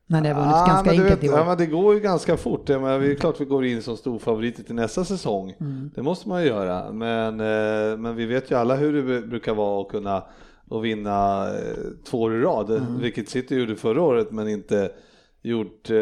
När 0.07 0.21
ni 0.21 0.27
har 0.29 0.35
vunnit 0.41 0.55
Ah, 0.55 0.65
ganska 0.67 0.89
enkelt 0.91 1.11
vet, 1.11 1.23
i 1.23 1.29
år. 1.29 1.37
ja, 1.37 1.45
men 1.45 1.57
det 1.57 1.65
går 1.65 1.93
ju 1.93 1.99
ganska 1.99 2.37
fort. 2.37 2.67
Det 2.67 2.73
är 2.73 3.15
klart 3.15 3.41
vi 3.41 3.45
går 3.45 3.65
in 3.65 3.81
som 3.81 3.97
storfavoriter 3.97 4.63
till 4.63 4.75
nästa 4.75 5.05
säsong. 5.05 5.53
Mm. 5.59 5.91
Det 5.95 6.01
måste 6.01 6.29
man 6.29 6.41
ju 6.41 6.47
göra. 6.47 6.91
Men, 6.91 7.39
eh, 7.39 7.97
men 7.97 8.15
vi 8.15 8.25
vet 8.25 8.51
ju 8.51 8.55
alla 8.55 8.75
hur 8.75 8.93
det 8.93 9.01
bru- 9.01 9.27
brukar 9.27 9.53
vara 9.53 9.81
att 9.81 9.89
kunna 9.89 10.23
och 10.69 10.85
vinna 10.85 11.47
eh, 11.47 11.75
två 12.09 12.21
år 12.21 12.35
i 12.35 12.41
rad. 12.41 12.69
Mm. 12.71 12.99
Vilket 12.99 13.29
City 13.29 13.55
gjorde 13.55 13.75
förra 13.75 14.01
året 14.01 14.31
men 14.31 14.47
inte 14.49 14.91
gjort, 15.43 15.89
eh, 15.89 15.97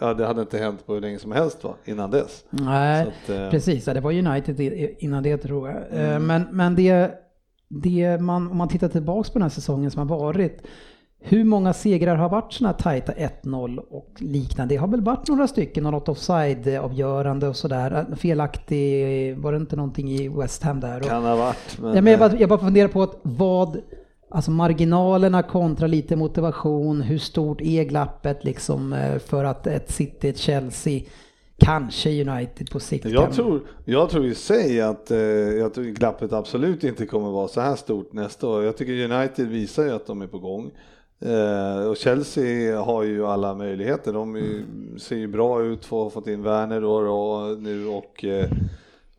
ja 0.00 0.14
det 0.14 0.26
hade 0.26 0.40
inte 0.40 0.58
hänt 0.58 0.86
på 0.86 0.94
hur 0.94 1.00
länge 1.00 1.18
som 1.18 1.32
helst 1.32 1.64
va, 1.64 1.74
innan 1.84 2.10
dess. 2.10 2.44
Nej, 2.50 3.02
att, 3.02 3.30
eh, 3.30 3.50
precis. 3.50 3.86
Ja, 3.86 3.94
det 3.94 4.00
var 4.00 4.12
United 4.12 4.60
innan 4.98 5.22
det 5.22 5.36
tror 5.36 5.68
jag. 5.68 5.76
Eh, 5.76 6.18
Men, 6.18 6.46
men 6.50 6.74
det 6.74 7.10
det 7.68 8.18
man, 8.20 8.50
om 8.50 8.56
man 8.56 8.68
tittar 8.68 8.88
tillbaks 8.88 9.30
på 9.30 9.38
den 9.38 9.42
här 9.42 9.50
säsongen 9.50 9.90
som 9.90 10.08
har 10.08 10.18
varit, 10.18 10.62
hur 11.20 11.44
många 11.44 11.72
segrar 11.72 12.16
har 12.16 12.28
varit 12.28 12.52
sådana 12.52 12.72
här 12.72 12.82
tajta 12.82 13.12
1-0 13.12 13.78
och 13.78 14.12
liknande? 14.18 14.74
Det 14.74 14.78
har 14.78 14.88
väl 14.88 15.00
varit 15.00 15.28
några 15.28 15.46
stycken, 15.48 15.84
något 15.84 16.08
offside-avgörande 16.08 17.48
och 17.48 17.56
sådär. 17.56 18.06
Felaktig, 18.16 19.36
var 19.38 19.52
det 19.52 19.58
inte 19.58 19.76
någonting 19.76 20.10
i 20.10 20.28
West 20.28 20.62
Ham 20.62 20.80
där? 20.80 21.00
Kan 21.00 21.24
ha 21.24 21.36
varit. 21.36 21.78
Men, 21.80 21.94
ja, 21.94 22.02
men 22.02 22.10
jag, 22.10 22.20
bara, 22.20 22.38
jag 22.38 22.48
bara 22.48 22.58
funderar 22.58 22.88
på 22.88 23.02
att 23.02 23.18
vad, 23.22 23.80
alltså 24.28 24.50
marginalerna 24.50 25.42
kontra 25.42 25.86
lite 25.86 26.16
motivation, 26.16 27.00
hur 27.00 27.18
stort 27.18 27.60
är 27.60 27.84
glappet 27.84 28.44
liksom 28.44 28.92
eh, 28.92 29.18
för 29.18 29.44
att 29.44 29.66
ett 29.66 29.90
City, 29.90 30.28
ett 30.28 30.38
Chelsea, 30.38 31.00
kanske 31.58 32.24
United 32.28 32.70
på 32.70 32.80
sikt 32.80 33.04
Jag 33.04 33.32
tror, 33.32 33.60
jag 33.84 34.10
tror 34.10 34.26
i 34.26 34.34
sig 34.34 34.80
att 34.80 35.10
eh, 35.10 35.18
jag 35.18 35.74
tror 35.74 35.84
glappet 35.84 36.32
absolut 36.32 36.84
inte 36.84 37.06
kommer 37.06 37.30
vara 37.30 37.48
så 37.48 37.60
här 37.60 37.76
stort 37.76 38.12
nästa 38.12 38.48
år. 38.48 38.64
Jag 38.64 38.76
tycker 38.76 39.10
United 39.12 39.48
visar 39.48 39.84
ju 39.84 39.90
att 39.90 40.06
de 40.06 40.22
är 40.22 40.26
på 40.26 40.38
gång. 40.38 40.70
Eh, 41.20 41.88
och 41.88 41.96
Chelsea 41.96 42.80
har 42.80 43.02
ju 43.02 43.26
alla 43.26 43.54
möjligheter. 43.54 44.12
De 44.12 44.36
ju, 44.36 44.54
mm. 44.54 44.98
ser 44.98 45.16
ju 45.16 45.26
bra 45.26 45.62
ut, 45.62 45.84
får 45.84 46.10
fått 46.10 46.26
in 46.26 46.42
Werner 46.42 46.80
då, 46.80 47.00
då, 47.00 47.56
nu 47.60 47.86
och 47.86 48.24
eh, 48.24 48.50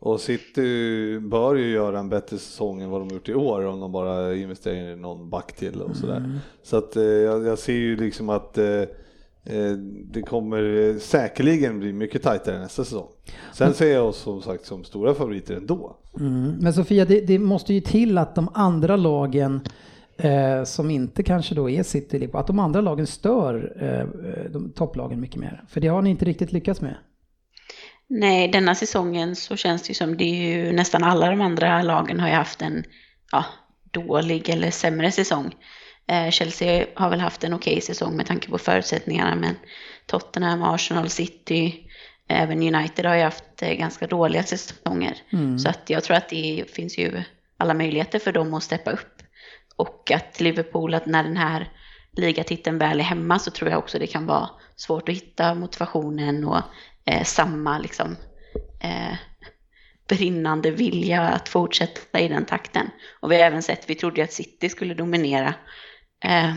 och 0.00 0.20
City 0.20 1.18
bör 1.20 1.54
ju 1.54 1.70
göra 1.70 1.98
en 1.98 2.08
bättre 2.08 2.38
säsong 2.38 2.82
än 2.82 2.90
vad 2.90 3.00
de 3.00 3.14
gjort 3.14 3.28
i 3.28 3.34
år 3.34 3.66
om 3.66 3.80
de 3.80 3.92
bara 3.92 4.34
investerar 4.34 4.92
i 4.92 4.96
någon 4.96 5.30
back 5.30 5.52
till 5.52 5.82
och 5.82 5.96
sådär. 5.96 6.40
Så 6.62 6.76
att 6.76 6.96
eh, 6.96 7.02
jag, 7.02 7.46
jag 7.46 7.58
ser 7.58 7.72
ju 7.72 7.96
liksom 7.96 8.28
att 8.28 8.58
eh, 8.58 8.82
eh, 9.44 9.72
det 10.04 10.22
kommer 10.22 10.98
säkerligen 10.98 11.78
bli 11.78 11.92
mycket 11.92 12.22
tajtare 12.22 12.58
nästa 12.58 12.84
säsong. 12.84 13.08
Sen 13.54 13.74
ser 13.74 13.92
jag 13.94 14.06
oss 14.06 14.16
som 14.16 14.42
sagt 14.42 14.66
som 14.66 14.84
stora 14.84 15.14
favoriter 15.14 15.54
ändå. 15.54 15.96
Mm. 16.20 16.54
Men 16.60 16.72
Sofia, 16.72 17.04
det, 17.04 17.20
det 17.20 17.38
måste 17.38 17.74
ju 17.74 17.80
till 17.80 18.18
att 18.18 18.34
de 18.34 18.48
andra 18.54 18.96
lagen 18.96 19.60
eh, 20.16 20.64
som 20.64 20.90
inte 20.90 21.22
kanske 21.22 21.54
då 21.54 21.70
är 21.70 21.82
City, 21.82 22.28
att 22.32 22.46
de 22.46 22.58
andra 22.58 22.80
lagen 22.80 23.06
stör 23.06 23.76
eh, 23.80 24.50
de 24.50 24.70
topplagen 24.70 25.20
mycket 25.20 25.40
mer. 25.40 25.64
För 25.68 25.80
det 25.80 25.88
har 25.88 26.02
ni 26.02 26.10
inte 26.10 26.24
riktigt 26.24 26.52
lyckats 26.52 26.80
med. 26.80 26.94
Nej, 28.10 28.48
denna 28.48 28.74
säsongen 28.74 29.36
så 29.36 29.56
känns 29.56 29.82
det 29.82 29.88
ju 29.88 29.94
som 29.94 30.16
det 30.16 30.24
är 30.24 30.56
ju 30.56 30.72
nästan 30.72 31.04
alla 31.04 31.30
de 31.30 31.40
andra 31.40 31.82
lagen 31.82 32.20
har 32.20 32.28
ju 32.28 32.34
haft 32.34 32.62
en 32.62 32.84
ja, 33.32 33.44
dålig 33.90 34.48
eller 34.48 34.70
sämre 34.70 35.12
säsong. 35.12 35.54
Eh, 36.06 36.30
Chelsea 36.30 36.86
har 36.94 37.10
väl 37.10 37.20
haft 37.20 37.44
en 37.44 37.54
okej 37.54 37.80
säsong 37.80 38.16
med 38.16 38.26
tanke 38.26 38.48
på 38.48 38.58
förutsättningarna 38.58 39.34
men 39.34 39.56
Tottenham, 40.06 40.62
Arsenal, 40.62 41.08
City, 41.08 41.90
även 42.28 42.74
United 42.74 43.06
har 43.06 43.14
ju 43.14 43.22
haft 43.22 43.62
eh, 43.62 43.72
ganska 43.72 44.06
dåliga 44.06 44.42
säsonger. 44.42 45.16
Så 45.58 45.68
att 45.68 45.90
jag 45.90 46.04
tror 46.04 46.16
att 46.16 46.28
det 46.28 46.64
finns 46.70 46.98
ju 46.98 47.22
alla 47.56 47.74
möjligheter 47.74 48.18
för 48.18 48.32
dem 48.32 48.54
att 48.54 48.62
steppa 48.62 48.90
upp. 48.90 49.22
Och 49.76 50.10
att 50.10 50.40
Liverpool, 50.40 50.94
att 50.94 51.06
när 51.06 51.24
den 51.24 51.36
här 51.36 51.72
ligatiteln 52.12 52.78
väl 52.78 53.00
är 53.00 53.04
hemma 53.04 53.38
så 53.38 53.50
tror 53.50 53.70
jag 53.70 53.78
också 53.78 53.98
det 53.98 54.06
kan 54.06 54.26
vara 54.26 54.50
svårt 54.76 55.08
att 55.08 55.14
hitta 55.14 55.54
motivationen 55.54 56.44
och 56.44 56.62
eh, 57.08 57.24
samma 57.24 57.78
liksom 57.78 58.16
eh, 58.80 59.16
brinnande 60.08 60.70
vilja 60.70 61.22
att 61.22 61.48
fortsätta 61.48 62.20
i 62.20 62.28
den 62.28 62.44
takten. 62.44 62.90
Och 63.20 63.32
vi 63.32 63.36
har 63.36 63.42
även 63.42 63.62
sett, 63.62 63.90
vi 63.90 63.94
trodde 63.94 64.16
ju 64.16 64.24
att 64.24 64.32
City 64.32 64.68
skulle 64.68 64.94
dominera 64.94 65.54
eh, 66.24 66.54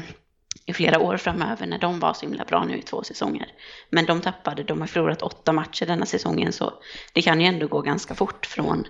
i 0.66 0.74
flera 0.74 1.00
år 1.00 1.18
framöver 1.18 1.68
när 1.68 1.80
de 1.80 2.00
var 2.00 2.14
så 2.14 2.26
himla 2.26 2.46
bra 2.46 2.64
nu 2.66 2.78
i 2.78 2.82
två 2.82 3.04
säsonger. 3.04 3.48
Men 3.90 4.06
de 4.06 4.22
tappade, 4.22 4.64
de 4.64 4.82
har 4.82 4.88
förlorat 4.88 5.22
åtta 5.22 5.54
matcher 5.54 5.86
denna 5.86 6.06
säsongen 6.06 6.54
så 6.54 6.74
det 7.14 7.22
kan 7.22 7.42
ju 7.42 7.48
ändå 7.48 7.68
gå 7.68 7.82
ganska 7.82 8.16
fort 8.16 8.46
från 8.46 8.88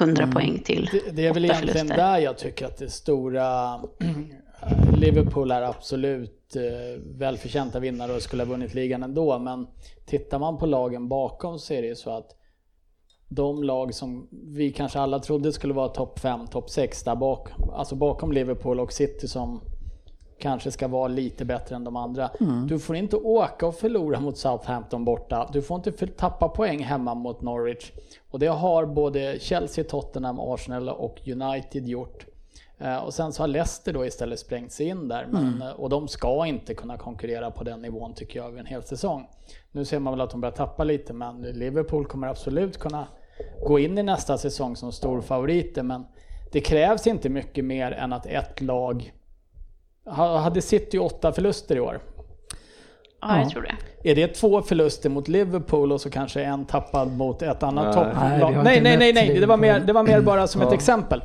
100 0.00 0.26
poäng 0.26 0.62
till 0.64 0.88
Det, 0.92 1.10
det 1.10 1.26
är 1.26 1.34
väl 1.34 1.44
egentligen 1.44 1.76
förluster. 1.76 1.96
där 1.96 2.18
jag 2.18 2.38
tycker 2.38 2.66
att 2.66 2.78
det 2.78 2.90
stora 2.90 3.80
Liverpool 4.96 5.50
är 5.50 5.62
absolut 5.62 6.56
eh, 6.56 7.02
välförtjänta 7.18 7.80
vinnare 7.80 8.12
och 8.12 8.22
skulle 8.22 8.42
ha 8.42 8.50
vunnit 8.50 8.74
ligan 8.74 9.02
ändå. 9.02 9.38
Men 9.38 9.66
tittar 10.06 10.38
man 10.38 10.58
på 10.58 10.66
lagen 10.66 11.08
bakom 11.08 11.58
så 11.58 11.74
är 11.74 11.82
det 11.82 11.88
ju 11.88 11.94
så 11.94 12.10
att 12.10 12.36
de 13.28 13.62
lag 13.62 13.94
som 13.94 14.28
vi 14.30 14.72
kanske 14.72 15.00
alla 15.00 15.18
trodde 15.18 15.52
skulle 15.52 15.74
vara 15.74 15.88
topp 15.88 16.18
5, 16.18 16.46
topp 16.46 16.70
6 16.70 17.02
där 17.02 17.16
bak, 17.16 17.48
alltså 17.72 17.94
bakom 17.94 18.32
Liverpool 18.32 18.80
och 18.80 18.92
City 18.92 19.28
som 19.28 19.60
kanske 20.38 20.70
ska 20.70 20.88
vara 20.88 21.08
lite 21.08 21.44
bättre 21.44 21.76
än 21.76 21.84
de 21.84 21.96
andra. 21.96 22.30
Du 22.68 22.78
får 22.78 22.96
inte 22.96 23.16
åka 23.16 23.66
och 23.66 23.74
förlora 23.74 24.20
mot 24.20 24.38
Southampton 24.38 25.04
borta. 25.04 25.50
Du 25.52 25.62
får 25.62 25.76
inte 25.76 26.06
tappa 26.06 26.48
poäng 26.48 26.82
hemma 26.82 27.14
mot 27.14 27.42
Norwich. 27.42 27.92
Och 28.30 28.38
det 28.38 28.46
har 28.46 28.86
både 28.86 29.36
Chelsea, 29.40 29.84
Tottenham, 29.84 30.40
Arsenal 30.40 30.88
och 30.88 31.28
United 31.28 31.88
gjort. 31.88 32.26
Eh, 32.80 32.96
Och 32.96 33.14
sen 33.14 33.32
så 33.32 33.42
har 33.42 33.48
Leicester 33.48 33.92
då 33.92 34.06
istället 34.06 34.38
sprängt 34.38 34.72
sig 34.72 34.86
in 34.86 35.08
där. 35.08 35.26
Men, 35.30 35.62
eh, 35.62 35.68
Och 35.70 35.88
de 35.90 36.08
ska 36.08 36.46
inte 36.46 36.74
kunna 36.74 36.96
konkurrera 36.98 37.50
på 37.50 37.64
den 37.64 37.82
nivån 37.82 38.14
tycker 38.14 38.38
jag 38.38 38.48
över 38.48 38.60
en 38.60 38.66
hel 38.66 38.82
säsong. 38.82 39.28
Nu 39.72 39.84
ser 39.84 39.98
man 39.98 40.12
väl 40.12 40.20
att 40.20 40.30
de 40.30 40.40
börjar 40.40 40.52
tappa 40.56 40.84
lite 40.84 41.12
men 41.12 41.42
Liverpool 41.42 42.06
kommer 42.06 42.26
absolut 42.28 42.78
kunna 42.78 43.06
gå 43.66 43.78
in 43.78 43.98
i 43.98 44.02
nästa 44.02 44.38
säsong 44.38 44.76
som 44.76 44.92
stor 44.92 45.20
favoriter. 45.20 45.82
Men 45.82 46.06
det 46.52 46.60
krävs 46.60 47.06
inte 47.06 47.28
mycket 47.28 47.64
mer 47.64 47.92
än 47.92 48.12
att 48.12 48.26
ett 48.26 48.60
lag 48.60 49.12
Ha- 50.04 50.36
Hade 50.38 50.62
City 50.62 50.98
åtta 50.98 51.32
förluster 51.32 51.76
i 51.76 51.80
år? 51.80 52.00
Ja, 53.20 53.38
jag 53.40 53.50
tror 53.50 53.62
det. 53.62 54.10
Är 54.10 54.14
det 54.14 54.28
två 54.28 54.62
förluster 54.62 55.10
mot 55.10 55.28
Liverpool 55.28 55.92
och 55.92 56.00
så 56.00 56.10
kanske 56.10 56.42
en 56.42 56.64
tappad 56.64 57.16
mot 57.16 57.42
ett 57.42 57.62
annat 57.62 57.84
Nej. 57.84 57.94
topplag? 57.94 58.64
Nej, 58.64 58.80
Nej, 58.82 58.96
nej, 58.98 59.12
nej, 59.12 59.38
det 59.40 59.46
var 59.46 59.56
mer, 59.56 59.80
det 59.80 59.92
var 59.92 60.02
mer 60.02 60.20
bara 60.20 60.46
som 60.46 60.62
ett 60.62 60.72
exempel. 60.72 61.22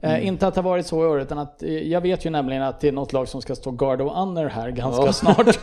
Eh, 0.00 0.26
inte 0.26 0.46
att 0.46 0.54
det 0.54 0.60
har 0.60 0.70
varit 0.70 0.86
så 0.86 1.04
i 1.04 1.06
år, 1.06 1.20
utan 1.20 1.38
att 1.38 1.62
eh, 1.62 1.72
jag 1.72 2.00
vet 2.00 2.26
ju 2.26 2.30
nämligen 2.30 2.62
att 2.62 2.80
det 2.80 2.88
är 2.88 2.92
något 2.92 3.12
lag 3.12 3.28
som 3.28 3.42
ska 3.42 3.54
stå 3.54 3.70
guard 3.70 4.00
of 4.00 4.12
honor 4.12 4.44
här 4.44 4.70
ganska 4.70 5.06
Ja. 5.06 5.12
snart 5.12 5.58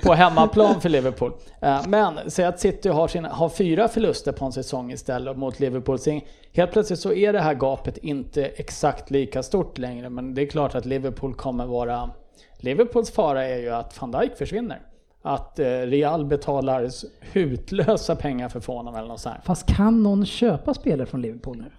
på 0.02 0.14
hemmaplan 0.14 0.80
för 0.80 0.88
Liverpool. 0.88 1.32
Eh, 1.60 1.86
men 1.88 2.18
säg 2.30 2.44
att 2.44 2.60
City 2.60 2.88
har, 2.88 3.08
sina, 3.08 3.28
har 3.28 3.48
fyra 3.48 3.88
förluster 3.88 4.32
på 4.32 4.44
en 4.44 4.52
säsong 4.52 4.92
istället 4.92 5.36
mot 5.36 5.60
Liverpool. 5.60 5.98
Så 5.98 6.20
helt 6.52 6.72
plötsligt 6.72 6.98
så 7.00 7.12
är 7.12 7.32
det 7.32 7.40
här 7.40 7.54
gapet 7.54 7.96
inte 7.98 8.44
exakt 8.44 9.10
lika 9.10 9.42
stort 9.42 9.78
längre, 9.78 10.10
men 10.10 10.34
det 10.34 10.42
är 10.42 10.46
klart 10.46 10.74
att 10.74 10.86
Liverpool 10.86 11.34
kommer 11.34 11.66
vara... 11.66 12.10
Liverpools 12.58 13.10
fara 13.10 13.44
är 13.44 13.58
ju 13.58 13.70
att 13.70 14.00
van 14.00 14.10
Dijk 14.10 14.36
försvinner. 14.36 14.80
Att 15.22 15.58
Real 15.84 16.24
betalar 16.24 16.90
hutlösa 17.32 18.16
pengar 18.16 18.48
för 18.48 18.72
honom 18.72 18.94
eller 18.94 19.08
något 19.08 19.20
sånt. 19.20 19.36
Fast 19.44 19.66
kan 19.76 20.02
någon 20.02 20.26
köpa 20.26 20.74
spelare 20.74 21.06
från 21.06 21.22
Liverpool 21.22 21.56
nu? 21.56 21.70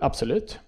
Absolut. 0.00 0.58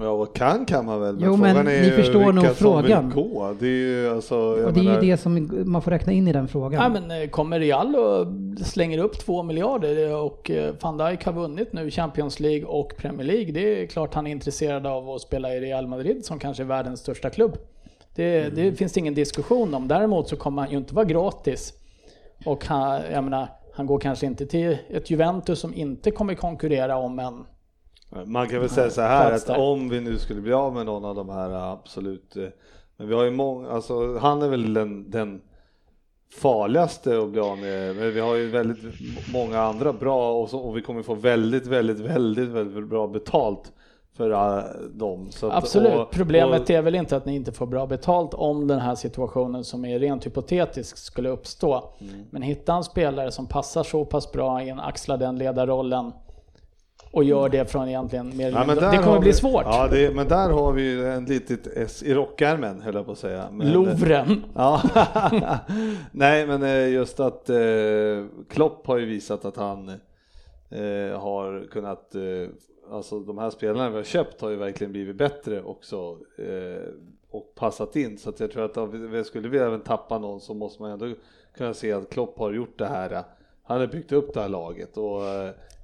Ja, 0.00 0.08
och 0.08 0.36
kan 0.36 0.64
kan 0.64 0.86
man 0.86 1.00
väl, 1.00 1.14
men 1.14 1.24
Jo, 1.24 1.36
men 1.36 1.54
frågan 1.54 1.68
är 1.68 1.82
ni 1.82 1.90
förstår 1.90 2.32
nog 2.32 2.46
frågan. 2.46 3.04
vill 3.06 3.14
gå. 3.14 3.54
Det 3.60 3.66
är 3.66 3.70
ju 3.70 4.10
alltså, 4.14 4.34
jag 4.34 4.66
Och 4.66 4.72
det 4.72 4.80
är 4.80 4.84
menar, 4.84 5.02
ju 5.02 5.10
det 5.10 5.16
som 5.16 5.50
man 5.64 5.82
får 5.82 5.90
räkna 5.90 6.12
in 6.12 6.28
i 6.28 6.32
den 6.32 6.48
frågan. 6.48 6.82
Ja, 6.82 7.00
men 7.00 7.22
eh, 7.22 7.28
kommer 7.28 7.60
Real 7.60 7.96
och 7.96 8.26
slänger 8.66 8.98
upp 8.98 9.18
två 9.18 9.42
miljarder 9.42 10.16
och 10.16 10.50
eh, 10.50 10.74
van 10.80 10.98
Dijk 10.98 11.24
har 11.24 11.32
vunnit 11.32 11.72
nu 11.72 11.90
Champions 11.90 12.40
League 12.40 12.64
och 12.64 12.92
Premier 12.96 13.26
League. 13.26 13.52
Det 13.52 13.82
är 13.82 13.86
klart 13.86 14.14
han 14.14 14.26
är 14.26 14.30
intresserad 14.30 14.86
av 14.86 15.10
att 15.10 15.20
spela 15.20 15.54
i 15.54 15.60
Real 15.60 15.86
Madrid 15.86 16.24
som 16.24 16.38
kanske 16.38 16.62
är 16.62 16.66
världens 16.66 17.00
största 17.00 17.30
klubb. 17.30 17.56
Det, 18.14 18.38
Mm. 18.40 18.54
det 18.54 18.72
finns 18.72 18.92
det 18.92 19.00
ingen 19.00 19.14
diskussion 19.14 19.74
om. 19.74 19.88
Däremot 19.88 20.28
så 20.28 20.36
kommer 20.36 20.62
han 20.62 20.70
ju 20.70 20.76
inte 20.76 20.94
vara 20.94 21.04
gratis. 21.04 21.72
Och 22.44 22.66
han, 22.66 23.00
jag 23.12 23.24
menar, 23.24 23.48
han 23.74 23.86
går 23.86 23.98
kanske 23.98 24.26
inte 24.26 24.46
till 24.46 24.78
ett 24.90 25.10
Juventus 25.10 25.60
som 25.60 25.74
inte 25.74 26.10
kommer 26.10 26.34
konkurrera 26.34 26.96
om 26.96 27.18
en 27.18 27.44
Man 28.26 28.48
kan 28.48 28.60
väl 28.60 28.68
säga 28.68 28.90
så 28.90 29.00
här 29.00 29.32
att 29.32 29.48
om 29.48 29.88
vi 29.88 30.00
nu 30.00 30.18
skulle 30.18 30.40
bli 30.40 30.52
av 30.52 30.74
med 30.74 30.86
någon 30.86 31.04
av 31.04 31.14
de 31.14 31.28
här 31.28 31.72
absolut, 31.72 32.36
eh, 32.36 32.44
men 32.96 33.08
vi 33.08 33.14
har 33.14 33.24
ju 33.24 33.30
många, 33.30 33.70
alltså 33.70 34.18
han 34.18 34.42
är 34.42 34.48
väl 34.48 34.74
den, 34.74 35.10
den 35.10 35.40
farligaste 36.40 37.18
att 37.18 37.30
bli 37.30 37.40
av 37.40 37.58
med, 37.58 37.96
men 37.96 38.14
vi 38.14 38.20
har 38.20 38.34
ju 38.34 38.48
väldigt 38.48 38.78
många 39.32 39.60
andra 39.60 39.92
bra 39.92 40.32
och, 40.32 40.50
så, 40.50 40.58
och 40.58 40.76
vi 40.76 40.82
kommer 40.82 41.02
få 41.02 41.14
väldigt, 41.14 41.66
väldigt, 41.66 41.98
väldigt, 42.00 42.48
väldigt 42.48 42.88
bra 42.88 43.06
betalt 43.06 43.72
för 44.16 44.30
uh, 44.30 44.64
dem. 44.94 45.28
Att- 45.28 45.42
Absolut. 45.42 45.94
och- 45.94 46.10
Problemet 46.10 46.60
och- 46.60 46.70
är 46.70 46.82
väl 46.82 46.94
inte 46.94 47.16
att 47.16 47.26
ni 47.26 47.34
inte 47.34 47.52
får 47.52 47.66
bra 47.66 47.86
betalt 47.86 48.34
om 48.34 48.66
den 48.68 48.78
här 48.78 48.94
situationen 48.94 49.64
som 49.64 49.84
är 49.84 49.98
rent 49.98 50.26
hypotetisk 50.26 50.96
skulle 50.96 51.28
uppstå. 51.28 51.94
Mm. 52.00 52.14
Men 52.30 52.42
hitta 52.42 52.74
en 52.74 52.84
spelare 52.84 53.30
som 53.30 53.46
passar 53.46 53.82
så 53.82 54.04
pass 54.04 54.32
bra 54.32 54.62
in, 54.62 54.80
axla 54.80 55.16
den 55.16 55.38
ledarrollen 55.38 56.12
och 57.12 57.24
gör 57.24 57.48
det 57.48 57.70
från 57.70 57.88
egentligen 57.88 58.36
mer 58.36 58.50
Ja, 58.50 58.64
men 58.66 58.76
Det 58.76 58.98
kommer 59.04 59.18
bli 59.20 59.30
vi, 59.30 59.36
svårt. 59.36 59.64
Ja, 59.64 59.88
det, 59.90 60.14
men 60.14 60.28
där 60.28 60.50
har 60.50 60.72
vi 60.72 60.82
ju 60.82 61.08
en 61.08 61.24
litet 61.24 61.66
S 61.66 62.02
i 62.02 62.14
rockärmen 62.14 62.80
höll 62.80 62.94
jag 62.94 63.06
på 63.06 63.12
att 63.12 63.18
säga. 63.18 63.48
Men, 63.50 63.72
Lovren. 63.72 64.44
Ja, 64.54 64.82
nej 66.12 66.46
men 66.46 66.62
eh, 66.62 66.88
just 66.88 67.20
att 67.20 67.50
eh, 67.50 67.56
Klopp 68.50 68.86
har 68.86 68.98
ju 68.98 69.06
visat 69.06 69.44
att 69.44 69.56
han 69.56 69.88
eh, 70.70 71.20
har 71.20 71.66
kunnat, 71.70 72.14
eh, 72.14 72.22
alltså 72.92 73.20
de 73.20 73.38
här 73.38 73.50
spelarna 73.50 73.90
vi 73.90 73.96
har 73.96 74.04
köpt 74.04 74.40
har 74.40 74.50
ju 74.50 74.56
verkligen 74.56 74.92
blivit 74.92 75.16
bättre 75.16 75.62
också 75.62 76.18
eh, 76.38 76.88
och 77.30 77.54
passat 77.54 77.96
in 77.96 78.18
så 78.18 78.30
att 78.30 78.40
jag 78.40 78.50
tror 78.50 78.64
att 78.64 78.76
om 78.76 79.10
vi, 79.10 79.24
skulle 79.24 79.48
vi 79.48 79.58
även 79.58 79.80
tappa 79.80 80.18
någon 80.18 80.40
så 80.40 80.54
måste 80.54 80.82
man 80.82 80.90
ändå 80.90 81.14
kunna 81.56 81.74
se 81.74 81.92
att 81.92 82.10
Klopp 82.10 82.38
har 82.38 82.52
gjort 82.52 82.78
det 82.78 82.86
här 82.86 83.24
han 83.62 83.80
har 83.80 83.86
byggt 83.86 84.12
upp 84.12 84.34
det 84.34 84.40
här 84.40 84.48
laget 84.48 84.96
och 84.96 85.22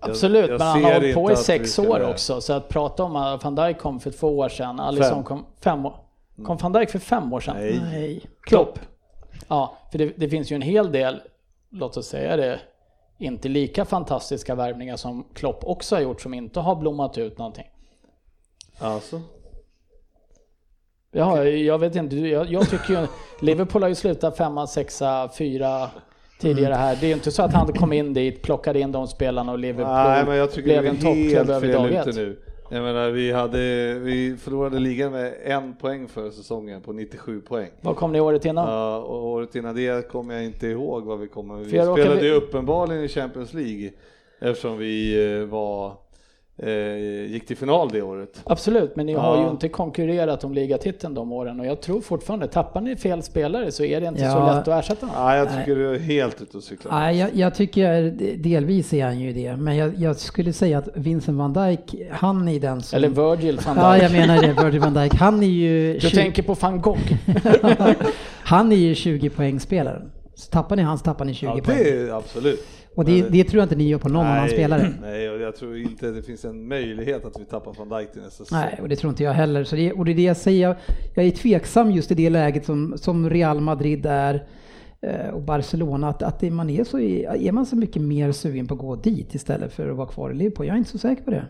eh, 0.03 0.09
jag- 0.09 0.11
Absolut, 0.11 0.51
jag 0.51 0.59
men 0.59 0.67
han 0.69 0.85
har 0.85 0.93
hållit 0.93 1.15
på 1.15 1.33
i 1.33 1.37
sex 1.37 1.79
år 1.79 2.11
också. 2.11 2.41
Så 2.41 2.53
att 2.53 2.69
prata 2.69 3.03
om 3.05 3.17
att 3.17 3.45
van 3.45 3.55
Dijk 3.55 3.79
kom 3.79 4.01
för 4.01 4.11
två 4.11 4.39
år 4.39 4.49
sedan, 4.49 4.81
Alisson 4.81 5.25
kom 5.25 5.47
fem 5.61 5.87
år. 5.87 5.95
Kom 6.45 6.57
van 6.57 6.73
Dijk 6.73 6.91
för 6.91 6.99
fem 6.99 7.33
år 7.33 7.41
sedan? 7.41 7.57
Nej. 7.57 7.81
Nej. 7.83 8.23
Klopp. 8.43 8.79
Ja, 9.49 9.77
för 9.91 9.99
det, 9.99 10.13
det 10.17 10.29
finns 10.29 10.53
ju 10.53 10.55
en 10.57 10.63
hel 10.63 10.93
del, 10.93 11.21
låt 11.71 11.97
oss 11.97 12.07
säga 12.07 12.37
det, 12.37 12.61
inte 13.19 13.49
lika 13.49 13.85
fantastiska 13.85 14.55
värvningar 14.55 14.97
som 14.97 15.25
Klopp 15.35 15.65
också 15.65 15.95
har 15.97 16.01
gjort 16.03 16.21
som 16.21 16.35
inte 16.35 16.61
har 16.61 16.75
blommat 16.77 17.19
ut 17.19 17.39
någonting. 17.39 17.67
Alltså. 18.79 19.21
Ja, 21.11 21.45
jag 21.45 21.79
vet 21.79 21.97
inte, 21.97 22.17
jag, 22.17 22.51
jag 22.53 22.71
tycker 22.71 23.01
ju, 23.01 23.07
Liverpool 23.41 23.83
har 23.83 23.89
ju 23.89 23.95
slutat 23.95 24.37
femma, 24.37 24.67
sexa, 24.67 25.29
fyra 25.39 25.91
tidigare 26.39 26.75
här. 26.75 26.97
Det 27.01 27.07
är 27.07 27.09
ju 27.09 27.15
inte 27.15 27.31
så 27.31 27.43
att 27.43 27.53
han 27.53 27.73
kom 27.73 27.93
in 27.93 28.15
dit, 28.15 28.43
plockade 28.43 28.81
in 28.81 28.93
de 28.93 29.09
spelarna 29.09 29.53
och 29.53 29.59
Liverpool 29.59 29.95
Nej, 29.95 30.25
men 30.27 30.37
jag 30.37 30.51
tycker 30.51 30.63
blev 30.63 30.83
vi 30.83 30.89
en 30.89 30.97
toppklubb 30.97 31.51
över 31.51 31.73
dag 31.73 31.93
ett. 31.93 32.15
nu. 32.15 32.37
Jag 32.71 32.83
menar, 32.83 33.11
vi, 33.11 33.33
hade, 33.33 33.59
vi 33.99 34.37
förlorade 34.41 34.79
ligan 34.79 35.13
med 35.13 35.35
en 35.45 35.77
poäng 35.77 36.09
för 36.09 36.31
säsongen 36.31 36.83
på 36.83 36.93
97 36.93 37.41
poäng. 37.41 37.71
Vad 37.81 37.97
kom 37.97 38.13
ni 38.13 38.21
året 38.21 38.45
innan? 38.45 38.69
Ja, 38.69 38.97
och 38.97 39.27
året 39.27 39.55
innan 39.55 39.75
det 39.75 40.09
kommer 40.09 40.35
jag 40.35 40.45
inte 40.45 40.67
ihåg 40.67 41.05
vad 41.05 41.19
vi 41.19 41.29
kommer. 41.29 41.57
Vi 41.57 41.71
spelade 41.71 42.27
ju 42.27 42.33
uppenbarligen 42.33 43.05
i 43.05 43.09
Champions 43.09 43.55
League 43.55 43.91
eftersom 44.41 44.79
vi 44.79 45.25
eh, 45.41 45.45
var, 45.45 45.93
gick 47.31 47.47
till 47.47 47.57
final 47.57 47.89
det 47.89 48.03
året. 48.03 48.41
Absolut, 48.45 48.97
men 48.97 49.07
ni 49.07 49.15
har 49.15 49.37
Ja. 49.37 49.45
ju 49.45 49.51
inte 49.51 49.69
konkurrerat 49.69 50.45
om 50.45 50.55
ligatiteln 50.55 51.15
de 51.15 51.33
åren 51.33 51.61
och 51.61 51.67
jag 51.67 51.81
tror 51.81 52.01
fortfarande, 52.01 52.49
tappar 52.49 52.81
ni 52.81 52.97
fel 52.97 53.23
spelare 53.23 53.73
så 53.73 53.85
är 53.85 54.01
det 54.01 54.07
inte 54.07 54.21
så 54.21 54.27
Ja. 54.27 54.55
lätt 54.57 54.69
att 54.69 54.85
ersätta 54.85 55.07
dem. 55.07 55.15
Ja, 55.19 55.37
jag 55.37 55.49
tycker 55.59 55.77
du 55.77 55.95
är 55.95 55.99
helt 55.99 56.43
ute 56.43 56.57
och 56.57 56.63
cyklar. 56.63 56.93
Nej, 56.93 57.19
jag, 57.19 57.31
jag 57.35 57.55
tycker 57.55 58.11
delvis 58.37 58.93
är 58.95 59.05
han 59.05 59.21
ju 59.21 59.33
det, 59.33 59.57
men 59.57 59.77
jag, 59.77 59.95
jag 59.99 60.17
skulle 60.17 60.53
säga 60.53 60.79
att 60.79 60.89
Vincent 60.95 61.39
van 61.39 61.53
Dijk, 61.53 61.95
han 62.11 62.49
är 62.49 62.61
den 62.61 62.81
som... 62.83 62.97
Eller 62.97 63.09
Virgil 63.09 63.61
van 63.67 63.77
Ja, 63.77 63.93
Dijk. 63.93 64.03
jag 64.03 64.13
menar 64.13 64.43
det, 64.43 64.63
Virgil 64.65 64.81
van 64.81 64.95
Dijk. 64.95 65.15
Han 65.15 65.43
är 65.43 65.47
ju... 65.47 65.93
Du 65.95 66.01
20 66.01 66.17
tänker 66.17 66.43
på 66.43 66.55
van 66.55 66.81
Gogh. 66.81 67.13
han 68.43 68.73
är 68.73 68.77
ju 68.77 68.95
20 68.95 69.31
poängspelaren. 69.31 70.11
Så 70.35 70.51
tappar 70.51 70.77
ni 70.77 70.83
hans 70.83 71.03
tappar 71.03 71.25
ni 71.25 71.35
20 71.35 71.47
Ja, 71.47 71.53
poäng. 71.65 71.79
det 71.79 71.91
är 71.91 72.11
absolut. 72.19 72.67
Och 72.99 73.05
det, 73.05 73.29
det 73.29 73.45
tror 73.45 73.59
jag 73.59 73.65
inte 73.65 73.77
ni 73.77 73.89
gör 73.89 73.99
på 73.99 74.09
någon 74.09 74.27
annan 74.27 74.49
spelare. 74.49 74.93
Nej, 75.01 75.31
och 75.31 75.41
jag 75.41 75.57
tror 75.57 75.79
inte 75.79 76.11
det 76.11 76.23
finns 76.23 76.45
en 76.45 76.69
möjlighet 76.69 77.25
att 77.25 77.41
vi 77.41 77.45
tappar 77.45 77.73
van 77.73 77.89
Dijk 77.89 78.13
till 78.13 78.23
nästa 78.23 78.45
säsong. 78.45 78.59
Nej, 78.59 78.79
och 78.83 78.89
det 78.89 78.97
tror 78.97 79.11
inte 79.11 79.23
jag 79.23 79.33
heller. 79.33 79.65
Så 79.65 79.77
det, 79.77 79.93
och 79.93 80.05
det 80.05 80.13
är 80.13 80.15
det 80.15 80.23
jag 80.23 80.37
säger, 80.37 80.77
jag, 81.15 81.27
är 81.27 81.31
tveksam 81.31 81.91
just 81.91 82.11
i 82.11 82.15
det 82.15 82.31
läget 82.31 82.65
som, 82.65 82.99
som 82.99 83.31
Real 83.31 83.61
Madrid 83.61 84.07
är 84.07 84.47
eh, 85.03 85.29
och 85.29 85.43
Barcelona, 85.43 86.09
att, 86.09 86.23
att 86.23 86.43
man 86.43 86.71
är, 86.71 86.85
så, 86.85 87.01
är 87.01 87.53
man 87.53 87.67
så 87.67 87.77
mycket 87.77 88.03
mer 88.03 88.33
sugen 88.33 88.67
på 88.67 88.75
att 88.75 88.81
gå 88.81 88.97
dit 88.97 89.35
istället 89.35 89.73
för 89.73 89.91
att 89.91 89.97
vara 89.97 90.09
kvar 90.09 90.31
i 90.31 90.35
Liverpool? 90.35 90.67
Jag 90.67 90.75
är 90.75 90.79
inte 90.79 90.91
så 90.91 90.99
säker 90.99 91.23
på 91.23 91.31
det. 91.31 91.47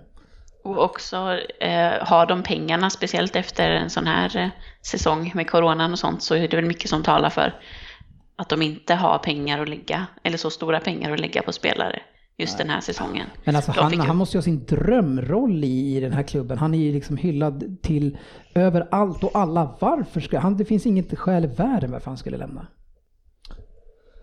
Och 0.64 0.84
också 0.84 1.16
eh, 1.60 1.92
har 2.00 2.26
de 2.26 2.42
pengarna, 2.42 2.90
speciellt 2.90 3.36
efter 3.36 3.70
en 3.70 3.90
sån 3.90 4.06
här 4.06 4.36
eh, 4.36 4.48
säsong 4.82 5.32
med 5.34 5.50
coronan 5.50 5.92
och 5.92 5.98
sånt, 5.98 6.22
så 6.22 6.34
är 6.34 6.48
det 6.48 6.56
väl 6.56 6.66
mycket 6.66 6.90
som 6.90 7.02
talar 7.02 7.30
för 7.30 7.54
att 8.38 8.48
de 8.48 8.62
inte 8.62 8.94
har 8.94 9.18
pengar 9.18 9.62
att 9.62 9.68
lägga, 9.68 10.06
eller 10.22 10.36
så 10.38 10.50
stora 10.50 10.80
pengar 10.80 11.10
att 11.12 11.20
lägga 11.20 11.42
på 11.42 11.52
spelare 11.52 12.00
just 12.36 12.58
den 12.58 12.68
här 12.70 12.80
säsongen. 12.80 13.26
Men 13.44 13.56
alltså 13.56 13.72
De 13.72 13.80
han, 13.80 13.92
ju- 13.92 13.98
han 13.98 14.16
måste 14.16 14.36
ju 14.36 14.38
ha 14.38 14.42
sin 14.42 14.64
drömroll 14.64 15.64
i, 15.64 15.96
i 15.96 16.00
den 16.00 16.12
här 16.12 16.22
klubben. 16.22 16.58
Han 16.58 16.74
är 16.74 16.78
ju 16.78 16.92
liksom 16.92 17.16
hyllad 17.16 17.76
till 17.82 18.18
överallt 18.54 19.24
och 19.24 19.30
alla. 19.34 19.76
Varför 19.80 20.20
ska 20.20 20.38
han? 20.38 20.56
Det 20.56 20.64
finns 20.64 20.86
inget 20.86 21.18
skäl 21.18 21.44
i 21.44 21.48
världen 21.48 21.90
varför 21.90 22.10
han 22.10 22.16
skulle 22.18 22.36
lämna. 22.36 22.66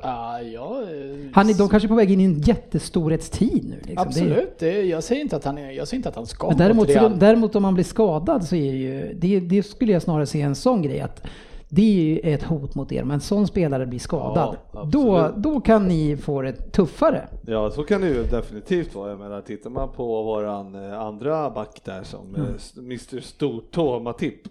Ja, 0.02 0.42
ja, 0.42 0.82
eh, 0.82 1.30
Han 1.34 1.50
är, 1.50 1.54
de 1.58 1.70
kanske 1.70 1.88
är 1.88 1.90
på 1.90 1.96
väg 1.96 2.12
in 2.12 2.20
i 2.22 2.24
en 2.24 2.40
jättestorhetstid 2.42 3.64
nu. 3.70 3.76
Liksom. 3.76 3.96
Det 3.96 4.02
är- 4.02 4.06
absolut. 4.08 4.60
Det, 4.60 4.82
jag, 4.82 5.04
säger 5.04 5.22
inte 5.22 5.36
att 5.36 5.44
han 5.46 5.58
är, 5.58 5.72
jag 5.72 5.88
säger 5.88 5.98
inte 6.00 6.10
att 6.10 6.16
han 6.16 6.26
ska 6.26 6.48
Men 6.48 6.58
däremot, 6.58 6.88
däremot 7.20 7.56
om 7.56 7.62
man 7.62 7.74
blir 7.74 7.84
skadad 7.84 8.44
så 8.44 8.56
är 8.56 8.72
det 8.72 8.78
ju, 8.78 9.14
det, 9.14 9.40
det 9.40 9.64
skulle 9.64 9.92
jag 9.92 10.02
snarare 10.02 10.26
se 10.26 10.42
en 10.42 10.56
sån 10.56 10.82
grej 10.82 11.02
att 11.02 11.28
det 11.70 11.82
är 11.82 12.04
ju 12.04 12.20
ett 12.34 12.44
hot 12.44 12.76
mot 12.76 12.92
er, 12.92 13.04
men 13.04 13.12
en 13.16 13.22
sån 13.22 13.48
spelare 13.48 13.86
blir 13.86 14.00
skadad. 14.00 14.58
Ja, 14.74 14.84
då, 14.92 15.32
då 15.38 15.62
kan 15.62 15.88
ni 15.88 16.18
få 16.18 16.42
det 16.42 16.54
tuffare. 16.72 17.28
Ja, 17.48 17.72
så 17.72 17.84
kan 17.84 18.02
det 18.02 18.08
ju 18.08 18.24
definitivt 18.24 18.96
vara. 18.96 19.10
Jag 19.10 19.20
menar, 19.20 19.42
tittar 19.42 19.70
man 19.70 19.90
på 19.92 20.24
våran 20.24 20.76
eh, 20.76 21.00
andra 21.02 21.50
back 21.50 21.82
där 21.84 22.04
som 22.04 22.36
Mm. 22.36 22.42
eh, 22.42 22.78
Mr 22.78 23.20
Stortå 23.22 24.00
Matip. 24.00 24.42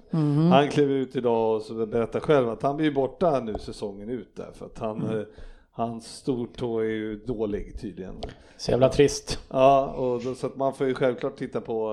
Han 0.53 0.69
klev 0.69 0.91
ut 0.91 1.17
idag 1.17 1.57
och 1.57 1.63
så 1.63 1.87
berättar 1.87 2.21
själv 2.21 2.49
att 2.49 2.63
han 2.63 2.77
blir 2.77 2.93
borta 2.95 3.41
nu 3.41 3.55
säsongen 3.61 4.09
ut 4.11 4.37
där 4.37 4.51
för 4.55 4.67
att 4.67 4.79
han, 4.79 5.03
Mm. 5.03 5.19
eh, 5.19 5.25
hans 5.73 6.07
stortå 6.17 6.79
är 6.79 6.85
ju 6.85 7.17
dålig 7.17 7.81
tydligen. 7.81 8.15
Så 8.57 8.71
jävla 8.71 8.89
trist. 8.89 9.39
Ja, 9.51 9.87
och 9.87 10.23
då, 10.25 10.35
så 10.35 10.47
att 10.47 10.57
man 10.57 10.75
får 10.75 10.87
ju 10.87 10.95
självklart 10.95 11.37
titta 11.37 11.61
på 11.61 11.91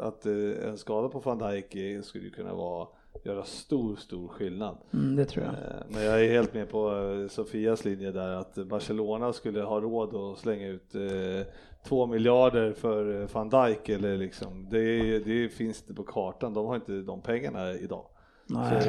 att 0.00 0.26
en 0.66 0.78
skada 0.78 1.08
på 1.08 1.18
van 1.18 1.38
Dijk 1.38 2.04
skulle 2.04 2.24
ju 2.24 2.30
kunna 2.30 2.54
vara 2.54 2.86
göra 3.22 3.44
stor, 3.44 3.96
stor 3.96 4.28
skillnad. 4.28 4.76
Mm, 4.92 5.16
det 5.16 5.24
tror 5.24 5.44
jag. 5.44 5.54
Eh, 5.54 5.82
Men 5.88 6.02
jag 6.02 6.24
är 6.24 6.28
helt 6.28 6.54
med 6.54 6.70
på 6.70 6.90
eh, 6.90 7.28
Sofias 7.28 7.84
linje 7.84 8.12
där 8.12 8.28
att 8.28 8.54
Barcelona 8.54 9.32
skulle 9.32 9.62
ha 9.62 9.80
råd 9.80 10.14
att 10.14 10.38
slänga 10.38 10.68
ut 10.68 10.94
eh, 10.94 11.46
två 11.88 12.06
miljarder 12.06 12.72
för 12.72 13.28
van 13.32 13.48
Dijk 13.48 13.88
eller 13.88 14.16
liksom, 14.16 14.68
det, 14.70 15.18
det 15.18 15.48
finns 15.48 15.80
inte 15.82 15.94
på 15.94 16.02
kartan, 16.02 16.54
de 16.54 16.66
har 16.66 16.74
inte 16.74 16.92
de 16.92 17.20
pengarna 17.20 17.72
idag. 17.72 18.04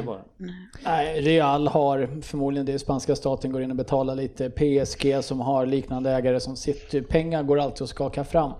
Bara. 0.06 0.20
Nej, 0.84 1.20
Real 1.20 1.68
har 1.68 2.20
förmodligen 2.22 2.66
det 2.66 2.78
spanska 2.78 3.16
staten 3.16 3.52
går 3.52 3.62
in 3.62 3.70
och 3.70 3.76
betalar 3.76 4.14
lite. 4.14 4.50
PSG 4.50 5.24
som 5.24 5.40
har 5.40 5.66
liknande 5.66 6.10
ägare 6.10 6.40
som 6.40 6.56
sitter. 6.56 7.02
Pengar 7.02 7.42
går 7.42 7.58
alltid 7.58 7.82
att 7.82 7.88
skaka 7.88 8.24
fram. 8.24 8.52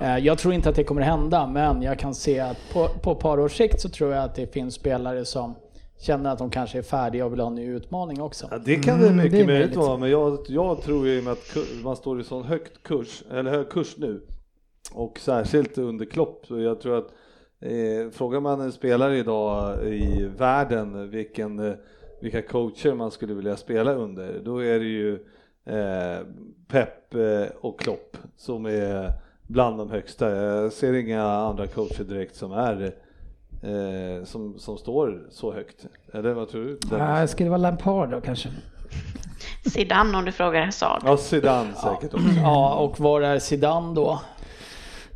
Eh, 0.00 0.18
Jag 0.18 0.38
tror 0.38 0.54
inte 0.54 0.68
att 0.68 0.74
det 0.74 0.84
kommer 0.84 1.02
hända, 1.02 1.46
men 1.46 1.82
jag 1.82 1.98
kan 1.98 2.14
se 2.14 2.40
att 2.40 2.56
på, 2.72 2.88
på 2.88 3.12
ett 3.12 3.18
par 3.18 3.40
års 3.40 3.56
sikt 3.56 3.80
så 3.80 3.88
tror 3.88 4.12
jag 4.12 4.24
att 4.24 4.34
det 4.34 4.52
finns 4.52 4.74
spelare 4.74 5.24
som 5.24 5.54
känner 5.98 6.32
att 6.32 6.38
de 6.38 6.50
kanske 6.50 6.78
är 6.78 6.82
färdiga 6.82 7.26
och 7.26 7.32
vill 7.32 7.40
ha 7.40 7.46
en 7.46 7.54
ny 7.54 7.66
utmaning 7.66 8.20
också. 8.22 8.48
Ja, 8.50 8.58
det 8.58 8.76
kan 8.76 9.00
det 9.00 9.06
Mm, 9.06 9.16
mycket 9.24 9.40
är 9.40 9.46
möjligt 9.46 9.76
vara, 9.76 9.96
men 9.98 10.10
jag, 10.10 10.38
jag 10.48 10.82
tror 10.82 11.06
ju 11.08 11.22
med 11.22 11.32
att 11.32 11.56
man 11.84 11.96
står 11.96 12.20
i 12.20 12.24
sån 12.24 12.44
högt 12.44 12.82
kurs, 12.82 13.22
eller 13.30 13.50
hög 13.50 13.68
kurs 13.70 13.96
nu, 13.96 14.20
och 14.94 15.18
särskilt 15.20 15.78
under 15.78 16.04
Klopp, 16.04 16.46
så 16.46 16.60
jag 16.60 16.80
tror 16.80 16.98
att 16.98 17.08
eh, 17.60 18.10
frågar 18.12 18.40
man 18.40 18.60
en 18.60 18.72
spelare 18.72 19.18
idag 19.18 19.84
i 19.86 20.28
världen 20.38 21.10
vilken, 21.10 21.58
eh, 21.58 21.74
vilka 22.20 22.42
coacher 22.42 22.94
man 22.94 23.10
skulle 23.10 23.34
vilja 23.34 23.56
spela 23.56 23.94
under, 23.94 24.40
då 24.44 24.58
är 24.58 24.78
det 24.78 24.84
ju 24.84 25.14
eh, 25.66 26.26
Pep 26.68 27.14
eh, 27.14 27.56
och 27.60 27.80
Klopp 27.80 28.16
som 28.36 28.66
är 28.66 29.12
bland 29.46 29.78
de 29.78 29.90
högsta. 29.90 30.30
Jag 30.30 30.72
ser 30.72 30.92
inga 30.92 31.22
andra 31.22 31.66
coacher 31.66 32.04
direkt 32.04 32.36
som 32.36 32.52
är 32.52 32.92
eh, 33.62 34.24
som, 34.24 34.58
som 34.58 34.78
står 34.78 35.22
så 35.30 35.52
högt. 35.52 35.86
Eller 36.12 36.32
vad 36.34 36.48
tror 36.48 36.64
du? 36.64 36.78
Ja, 36.90 37.20
det 37.20 37.28
skulle 37.28 37.50
vara 37.50 37.58
Lampard 37.58 38.10
då 38.10 38.20
kanske. 38.20 38.48
Zidane 39.72 40.18
om 40.18 40.24
du 40.24 40.32
frågar 40.32 40.64
Hazard. 40.64 41.02
Ja, 41.04 41.16
Zidane 41.16 41.72
säkert 41.74 42.14
också. 42.14 42.26
Ja, 42.42 42.74
och 42.74 43.00
var 43.00 43.20
är 43.20 43.38
Zidane 43.38 43.94
då? 43.94 44.20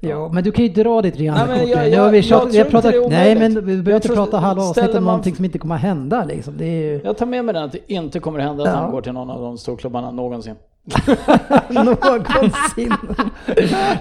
Ja, 0.02 0.28
men 0.32 0.44
du 0.44 0.52
kan 0.52 0.64
ju 0.64 0.70
dra 0.72 1.02
ditt 1.02 1.18
Nej, 1.18 1.48
men 1.48 1.60
kort 1.60 1.68
jag- 1.68 1.88
jag- 1.90 2.10
vi 2.10 2.20
jag 2.20 2.46
vi 2.46 2.52
det 2.52 2.58
är 2.58 2.70
pratat, 2.70 2.94
nej 3.10 3.38
men 3.38 3.54
vi 3.54 3.60
behöver 3.62 3.90
Jag 3.90 3.98
inte 3.98 4.08
prata 4.08 4.38
halva 4.38 4.62
avsnittet 4.62 4.94
om 4.96 5.04
någonting 5.04 5.34
som 5.36 5.44
inte 5.44 5.58
kommer 5.58 5.74
att 5.74 5.80
hända 5.80 6.24
liksom. 6.24 6.56
Det 6.56 6.64
är 6.64 6.82
ju 6.92 7.00
Jag 7.04 7.16
tar 7.18 7.26
med 7.26 7.44
mig 7.44 7.54
den 7.54 7.64
att 7.64 7.72
det 7.72 7.92
inte 7.92 8.20
kommer 8.20 8.38
hända 8.38 8.62
att 8.62 8.68
Ja. 8.68 8.74
han 8.76 8.90
går 8.90 9.02
till 9.02 9.12
någon 9.12 9.30
av 9.30 9.40
de 9.42 9.58
storklubbarna 9.58 10.10
någonsin. 10.10 10.54
Någonsin. 11.70 12.94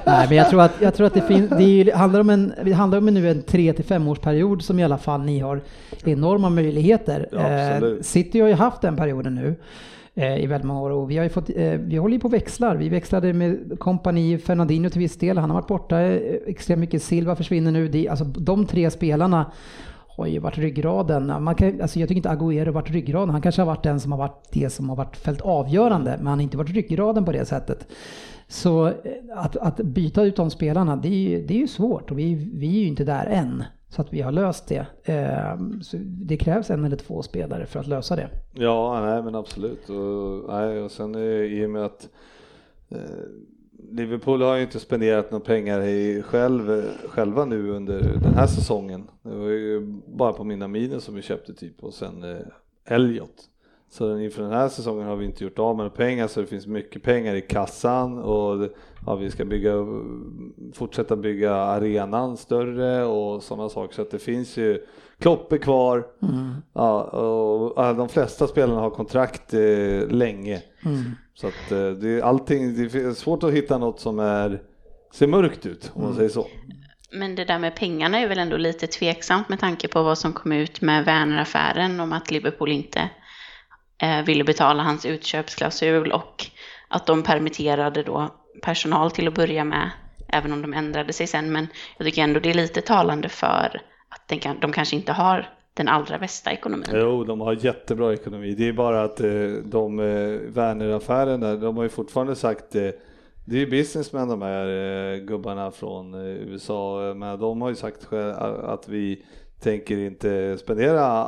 nej 0.06 0.28
men 0.28 0.38
jag 0.38 0.50
tror 0.50 0.62
att, 0.62 0.82
jag 0.82 0.94
tror 0.94 1.08
att 1.08 1.14
det 1.14 1.22
finns, 1.22 1.50
det 1.50 1.64
ju, 1.64 1.92
handlar 1.92 2.20
om 2.20 2.30
en, 2.30 2.54
det 2.64 2.72
handlar 2.72 2.98
om 2.98 3.08
en 3.08 3.14
nu 3.14 3.30
en 3.30 3.42
3 3.42 3.74
till 3.74 3.86
5 3.86 4.08
års 4.08 4.20
period 4.20 4.62
som 4.62 4.80
i 4.80 4.84
alla 4.84 4.98
fall 4.98 5.22
ni 5.22 5.40
har 5.40 5.62
enorma 6.06 6.50
möjligheter. 6.50 7.30
Ja. 7.32 7.50
Eh, 7.50 8.02
City 8.02 8.40
har 8.40 8.48
ju 8.48 8.54
haft 8.54 8.82
den 8.82 8.96
perioden 8.96 9.36
nu 9.36 9.56
eh, 10.16 10.44
i 10.44 10.48
väldigt 10.48 10.68
många 10.68 10.82
år 10.82 10.90
och 10.90 11.12
vi 11.12 11.18
har 11.18 11.24
ju 11.24 11.30
fått, 11.30 11.50
eh, 11.50 11.72
vi 11.72 11.98
håller 11.98 12.14
ju 12.14 12.20
på 12.20 12.28
och 12.28 12.34
växlar. 12.34 12.76
Vi 12.76 12.90
växlade 12.90 13.34
med 13.34 13.80
kompani 13.80 14.38
Fernandinho 14.38 14.90
till 14.90 15.00
viss 15.00 15.18
del, 15.18 15.38
han 15.38 15.50
har 15.50 15.58
varit 15.58 15.68
borta 15.68 16.02
eh, 16.02 16.38
extremt 16.48 16.80
mycket, 16.80 17.04
Silva 17.04 17.36
försvinner 17.36 17.72
nu. 17.72 17.88
Det, 17.88 18.10
alltså 18.10 18.26
de 18.26 18.66
tre 18.66 18.92
spelarna 18.92 19.52
har 20.20 20.28
ju 20.28 20.40
varit 20.40 20.58
ryggraden. 20.58 21.44
Man 21.44 21.56
kan, 21.56 21.82
alltså 21.82 22.00
jag 22.00 22.10
tycker 22.10 22.18
inte 22.18 22.30
Agüero 22.30 22.66
har 22.66 22.72
varit 22.72 22.92
ryggraden. 22.92 23.30
Han 23.30 23.42
kanske 23.42 23.62
har 23.62 23.68
varit 23.68 23.84
den 23.84 24.00
som 24.00 24.12
har 24.12 24.20
varit 24.20 24.48
det 24.52 24.70
som 24.70 24.90
har 24.90 24.96
varit 24.96 25.18
fällt 25.18 25.42
avgörande, 25.42 26.16
men 26.18 26.28
han 26.28 26.38
har 26.40 26.44
inte 26.44 26.58
varit 26.58 26.70
ryggraden 26.70 27.26
på 27.26 27.32
det 27.32 27.46
sättet. 27.46 27.88
Så 28.48 28.88
eh, 28.88 28.94
att, 29.36 29.58
att 29.58 29.78
byta 29.78 30.24
ut 30.24 30.36
de 30.36 30.50
spelarna, 30.50 30.96
det 30.96 31.08
är 31.08 31.30
ju, 31.30 31.46
det 31.46 31.54
är 31.54 31.58
ju 31.60 31.68
svårt 31.68 32.12
och 32.12 32.20
vi, 32.20 32.34
vi 32.54 32.68
är 32.78 32.82
ju 32.82 32.88
inte 32.88 33.04
där 33.04 33.26
än. 33.26 33.64
Så 33.90 34.02
att 34.02 34.14
vi 34.14 34.22
har 34.22 34.32
löst 34.32 34.68
det. 34.68 34.86
Ehm, 35.04 35.82
så 35.82 35.98
det 36.02 36.38
krävs 36.38 36.70
en 36.70 36.86
eller 36.86 36.98
två 36.98 37.22
spelare 37.22 37.66
för 37.66 37.80
att 37.80 37.88
lösa 37.88 38.16
det. 38.16 38.30
Ja, 38.54 39.02
nej 39.06 39.24
men 39.24 39.36
absolut. 39.36 39.90
Och, 39.90 40.50
nej, 40.50 40.80
och 40.82 40.92
sen 40.92 41.16
eh, 41.16 41.22
i 41.22 41.66
och 41.66 41.70
med 41.70 41.86
att 41.86 42.10
eh, 42.90 43.00
Liverpool 43.92 44.42
har 44.42 44.56
ju 44.56 44.62
inte 44.64 44.80
spenderat 44.80 45.32
några 45.32 45.46
pengar 45.46 45.82
i 45.82 46.22
själv, 46.22 46.84
själva 47.08 47.46
nu 47.46 47.72
under 47.72 48.00
den 48.00 48.34
här 48.34 48.48
säsongen. 48.48 49.10
Det 49.22 49.36
var 49.36 49.48
ju 49.48 49.82
bara 50.08 50.34
på 50.34 50.44
mina 50.44 50.68
miner 50.68 51.00
som 51.00 51.16
vi 51.16 51.22
köpte 51.22 51.54
typ 51.54 51.84
och 51.84 51.94
sen 51.94 52.24
eh, 52.24 52.38
Elliot. 52.86 53.50
Så 53.92 54.20
inför 54.20 54.42
den 54.42 54.52
här 54.52 54.70
säsongen 54.70 55.08
har 55.08 55.16
vi 55.16 55.26
inte 55.26 55.44
gjort 55.44 55.60
av 55.60 55.76
med 55.76 55.86
några 55.86 55.96
pengar 55.96 56.28
så 56.28 56.42
det 56.42 56.48
finns 56.48 56.68
mycket 56.68 57.04
pengar 57.04 57.36
i 57.36 57.42
kassan 57.42 58.20
och 58.20 58.70
ja, 59.06 59.16
vi 59.16 59.32
ska 59.32 59.46
bygga, 59.46 59.74
fortsätta 60.74 61.16
bygga 61.16 61.54
arenan 61.56 62.38
större 62.38 63.06
och 63.06 63.44
sådana 63.44 63.70
saker 63.70 63.96
så 63.96 64.02
att 64.02 64.12
det 64.12 64.20
finns 64.20 64.58
ju 64.58 64.86
Klopp 65.20 65.54
är 65.54 65.58
kvar 65.58 66.06
Mm. 66.22 66.56
ja, 66.74 67.04
och 67.04 67.96
de 67.96 68.10
flesta 68.10 68.48
spelarna 68.48 68.80
har 68.80 68.90
kontrakt 68.90 69.54
eh, 69.54 70.08
länge. 70.10 70.62
Mm. 70.86 71.16
Så 71.34 71.48
att 71.48 71.72
eh, 71.72 71.90
det, 71.90 72.10
är 72.10 72.22
allting, 72.22 72.76
det 72.76 72.96
är 72.96 73.14
svårt 73.14 73.44
att 73.44 73.54
hitta 73.54 73.78
något 73.78 74.00
som 74.00 74.20
är, 74.20 74.62
ser 75.14 75.28
mörkt 75.28 75.66
ut 75.66 75.92
om 75.94 76.04
man 76.04 76.16
säger 76.16 76.30
så. 76.30 76.48
Men 77.12 77.36
det 77.36 77.46
där 77.46 77.60
med 77.60 77.76
pengarna 77.76 78.20
är 78.20 78.28
väl 78.28 78.40
ändå 78.40 78.58
lite 78.58 78.88
tveksamt 78.88 79.50
med 79.50 79.60
tanke 79.60 79.88
på 79.88 80.04
vad 80.04 80.18
som 80.18 80.34
kom 80.34 80.52
ut 80.52 80.82
med 80.82 81.06
Werner-affären 81.06 82.00
om 82.00 82.14
att 82.14 82.32
Liverpool 82.32 82.72
inte 82.72 83.10
eh, 84.02 84.22
ville 84.26 84.44
betala 84.44 84.84
hans 84.84 85.06
utköpsklausul 85.06 86.12
och 86.12 86.46
att 86.88 87.06
de 87.06 87.24
permitterade 87.24 88.04
då 88.04 88.36
personal 88.62 89.12
till 89.12 89.28
att 89.28 89.34
börja 89.34 89.64
med, 89.64 89.92
även 90.28 90.54
om 90.54 90.62
de 90.62 90.74
ändrade 90.74 91.14
sig 91.14 91.28
sen. 91.28 91.52
Men 91.52 91.68
jag 91.98 92.08
tycker 92.08 92.24
ändå 92.24 92.40
det 92.40 92.50
är 92.50 92.54
lite 92.54 92.82
talande 92.82 93.30
för 93.30 93.82
den 94.30 94.40
kan, 94.40 94.60
de 94.60 94.72
kanske 94.72 94.96
inte 94.96 95.12
har 95.12 95.50
den 95.74 95.88
allra 95.88 96.20
bästa 96.20 96.52
ekonomin. 96.52 96.88
Jo, 96.94 97.24
de 97.24 97.42
har 97.42 97.54
jättebra 97.54 98.14
ekonomi. 98.14 98.56
Det 98.56 98.68
är 98.68 98.74
bara 98.74 99.04
att 99.04 99.20
eh, 99.20 99.30
de 99.66 100.00
eh, 100.00 100.06
Werner-affären 100.54 101.40
där, 101.40 101.58
de 101.58 101.78
har 101.78 101.84
ju 101.84 101.90
fortfarande 101.90 102.36
sagt 102.36 102.76
eh, 102.76 102.90
det 103.46 103.56
är 103.56 103.60
ju 103.60 103.70
businessmen 103.70 104.28
de 104.28 104.42
här 104.42 104.68
eh, 104.68 105.18
gubbarna 105.18 105.72
från 105.72 106.16
USA, 106.16 107.14
men 107.16 107.40
de 107.40 107.62
har 107.62 107.70
ju 107.70 107.76
sagt 107.76 108.14
att 108.64 108.90
vi 108.90 109.26
tänker 109.60 109.98
inte 109.98 110.58
spendera 110.58 111.26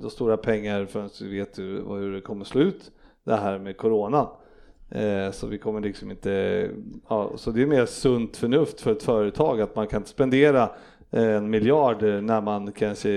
de 0.00 0.10
stora 0.10 0.36
pengar 0.36 0.86
förrän 0.86 1.10
vi 1.20 1.38
vet 1.38 1.58
hur, 1.58 1.98
hur 1.98 2.12
det 2.12 2.20
kommer 2.20 2.44
slå 2.44 2.60
ut 2.60 2.90
det 3.24 3.36
här 3.36 3.58
med 3.58 3.76
corona. 3.76 4.28
Så 5.32 5.46
vi 5.46 5.58
kommer 5.58 5.80
liksom 5.80 6.10
inte, 6.10 6.68
ja, 7.08 7.32
så 7.36 7.50
det 7.50 7.62
är 7.62 7.66
mer 7.66 7.86
sunt 7.86 8.36
förnuft 8.36 8.80
för 8.80 8.92
ett 8.92 9.02
företag 9.02 9.60
att 9.60 9.76
man 9.76 9.86
kan 9.86 10.00
inte 10.00 10.10
spendera 10.10 10.70
en 11.10 11.50
miljard 11.50 12.02
när 12.02 12.40
man 12.40 12.72
kanske, 12.72 13.08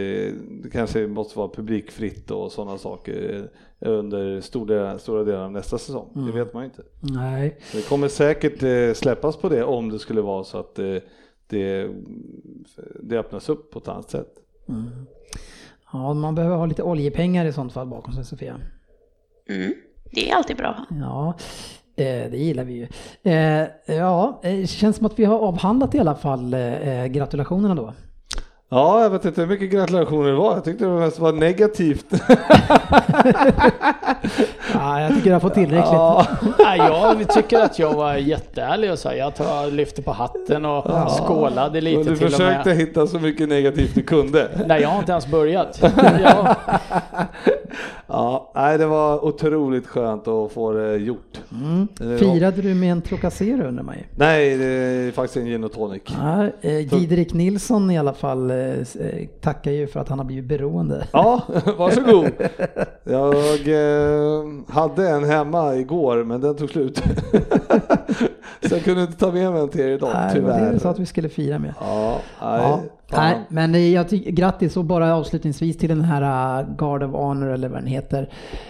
det 0.49 0.69
kanske 0.69 1.07
måste 1.07 1.37
vara 1.37 1.49
publikfritt 1.49 2.31
och 2.31 2.51
sådana 2.51 2.77
saker 2.77 3.49
under 3.79 4.41
stora, 4.41 4.99
stora 4.99 5.23
delar 5.23 5.43
av 5.43 5.51
nästa 5.51 5.77
säsong. 5.77 6.11
Det 6.13 6.31
vet 6.31 6.53
man 6.53 6.63
ju 6.63 6.65
inte. 6.65 6.83
Nej. 6.99 7.57
Det 7.73 7.89
kommer 7.89 8.07
säkert 8.07 8.63
eh, 8.63 8.93
släppas 8.93 9.37
på 9.37 9.49
det 9.49 9.63
om 9.63 9.89
det 9.89 9.99
skulle 9.99 10.21
vara 10.21 10.43
så 10.43 10.57
att 10.57 10.79
eh, 10.79 10.95
det, 11.47 11.89
det 13.01 13.17
öppnas 13.17 13.49
upp 13.49 13.71
på 13.71 13.79
ett 13.79 13.87
annat 13.87 14.09
sätt. 14.09 14.33
Ja, 15.93 16.13
man 16.13 16.35
behöver 16.35 16.55
ha 16.55 16.65
lite 16.65 16.83
oljepengar 16.83 17.45
i 17.45 17.53
sånt 17.53 17.73
fall 17.73 17.87
bakom 17.87 18.13
sig 18.13 18.25
Sofia. 18.25 18.59
Mm, 19.49 19.73
det 20.11 20.29
är 20.29 20.35
alltid 20.35 20.57
bra. 20.57 20.85
Ja, 20.89 21.37
det 22.03 22.37
gillar 22.37 22.63
vi 22.63 22.73
ju. 22.73 22.87
Eh, 23.33 23.67
ja, 23.97 24.39
det 24.43 24.69
känns 24.69 24.95
som 24.97 25.05
att 25.05 25.19
vi 25.19 25.25
har 25.25 25.39
avhandlat 25.39 25.95
i 25.95 25.99
alla 25.99 26.15
fall 26.15 26.53
eh, 26.53 27.05
gratulationerna 27.05 27.75
då. 27.75 27.93
Ja, 28.71 29.01
jag 29.03 29.09
vet 29.09 29.25
inte 29.25 29.41
hur 29.41 29.47
mycket 29.47 29.71
gratulationer 29.71 30.29
det 30.29 30.35
var. 30.35 30.53
Jag 30.53 30.63
tyckte 30.63 30.85
det 30.85 30.91
mest 30.91 31.19
var 31.19 31.31
negativt. 31.33 32.05
Ja, 34.73 35.01
jag 35.01 35.15
tycker 35.15 35.29
jag 35.31 35.41
fått 35.41 35.53
tillräckligt. 35.53 35.91
Ja. 35.91 36.25
Jag 36.77 37.29
tycker 37.29 37.59
att 37.59 37.79
jag 37.79 37.93
var 37.93 38.15
jätteärlig 38.15 38.91
och 38.91 38.99
sa 38.99 39.13
jag 39.13 39.35
tar, 39.35 39.71
lyfte 39.71 40.01
på 40.01 40.11
hatten 40.11 40.65
och 40.65 41.11
skålade 41.11 41.81
lite 41.81 41.99
Och 41.99 42.05
du 42.05 42.15
till 42.15 42.25
och 42.25 42.31
försökte 42.31 42.69
med. 42.69 42.77
hitta 42.77 43.07
så 43.07 43.19
mycket 43.19 43.49
negativt 43.49 43.95
du 43.95 44.01
kunde. 44.01 44.49
Nej, 44.67 44.81
jag 44.81 44.89
har 44.89 44.99
inte 44.99 45.11
ens 45.11 45.27
börjat. 45.27 45.81
Ja, 46.23 46.55
Ja, 48.07 48.51
nej, 48.55 48.77
det 48.77 48.85
var 48.85 49.25
otroligt 49.25 49.87
skönt 49.87 50.27
att 50.27 50.51
få 50.51 50.71
det 50.71 50.97
gjort. 50.97 51.39
Mm. 51.51 51.87
Firade 52.19 52.61
du 52.61 52.73
med 52.73 52.91
en 52.91 53.01
Trocacero 53.01 53.67
undrar 53.67 53.83
man 53.83 53.95
ju. 53.95 54.03
Nej, 54.15 54.57
det 54.57 54.65
är 54.65 55.11
faktiskt 55.11 55.37
en 55.37 55.45
gin 55.45 55.63
och 55.63 55.71
tonic. 55.71 56.01
Ja, 56.05 56.43
eh, 56.61 56.99
Didrik 56.99 57.33
Nilsson 57.33 57.91
i 57.91 57.97
alla 57.97 58.13
fall 58.13 58.51
eh, 58.51 58.57
eh, 58.57 59.27
tackar 59.41 59.71
ju 59.71 59.87
för 59.87 59.99
att 59.99 60.09
han 60.09 60.19
har 60.19 60.25
blivit 60.25 60.45
beroende. 60.45 61.07
Ja, 61.13 61.41
varsågod. 61.77 62.31
Jag 63.03 63.35
eh, 63.67 64.45
hade 64.67 65.09
en 65.09 65.23
hemma 65.23 65.75
igår, 65.75 66.23
men 66.23 66.41
den 66.41 66.55
tog 66.55 66.69
slut. 66.69 67.03
Så 68.61 68.75
jag 68.75 68.83
kunde 68.83 69.01
inte 69.01 69.17
ta 69.17 69.31
med 69.31 69.51
mig 69.51 69.61
en 69.61 69.69
till 69.69 69.81
er 69.81 69.87
idag, 69.87 70.11
Nej, 70.13 70.33
tyvärr. 70.33 70.73
det 70.73 70.79
sa 70.79 70.89
att 70.89 70.99
vi 70.99 71.05
skulle 71.05 71.29
fira 71.29 71.59
med. 71.59 71.73
Ja, 71.79 72.21
nej, 72.41 72.79
Ja, 73.11 73.21
nej, 73.21 73.37
men 73.49 73.91
jag 73.91 74.09
tycker 74.09 74.31
grattis 74.31 74.77
och 74.77 74.85
bara 74.85 75.15
avslutningsvis 75.15 75.77
till 75.77 75.89
den 75.89 76.01
här 76.01 76.61
uh, 76.61 76.75
Guard 76.75 77.03
of 77.03 77.11
Honor 77.11 77.47
eller 77.47 77.69
vad 77.69 77.79
den 77.79 77.87
heter. 77.87 78.29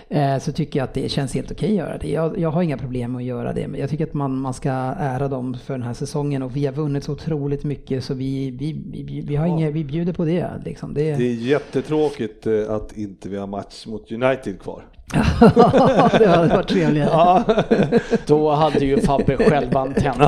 Eh, 0.10 0.40
så 0.40 0.52
tycker 0.52 0.80
jag 0.80 0.84
att 0.84 0.94
det 0.94 1.10
känns 1.10 1.34
helt 1.34 1.52
okej 1.52 1.70
att 1.70 1.76
göra 1.76 1.98
det. 1.98 2.12
Jag, 2.12 2.40
jag 2.40 2.52
har 2.52 2.62
inga 2.62 2.78
problem 2.78 3.12
med 3.12 3.20
att 3.20 3.26
göra 3.26 3.54
det. 3.54 3.68
Men 3.68 3.80
jag 3.80 3.90
tycker 3.90 4.04
att 4.04 4.14
man, 4.14 4.36
man 4.36 4.54
ska 4.54 4.70
ära 5.00 5.28
dem 5.28 5.58
för 5.66 5.74
den 5.74 5.84
här 5.84 5.94
säsongen 5.94 6.44
och 6.44 6.56
vi 6.56 6.66
har 6.66 6.74
vunnit 6.74 7.04
så 7.04 7.12
otroligt 7.12 7.64
mycket 7.64 8.04
så 8.04 8.14
vi, 8.14 8.52
vi, 8.52 8.82
vi, 8.92 9.22
vi, 9.22 9.36
har 9.36 9.48
inga, 9.48 9.70
vi 9.70 9.84
bjuder 9.84 10.14
på 10.14 10.26
det. 10.26 10.50
Liksom. 10.66 10.94
det, 10.94 11.16
Det 11.16 11.24
är 11.24 11.34
jättetråkigt 11.34 12.48
eh, 12.48 12.70
att 12.70 12.98
inte 12.98 13.30
vi 13.30 13.38
har 13.38 13.48
match 13.48 13.88
mot 13.88 14.12
United 14.12 14.60
kvar. 14.60 14.84
det 16.20 16.28
hade 16.28 16.48
varit 16.48 16.68
trevligare. 16.68 17.10
Ja, 17.12 17.44
då 18.28 18.50
hade 18.52 18.80
ju 18.80 19.02
Fabbe 19.02 19.38
själv 19.38 19.78
antänt. 19.78 20.18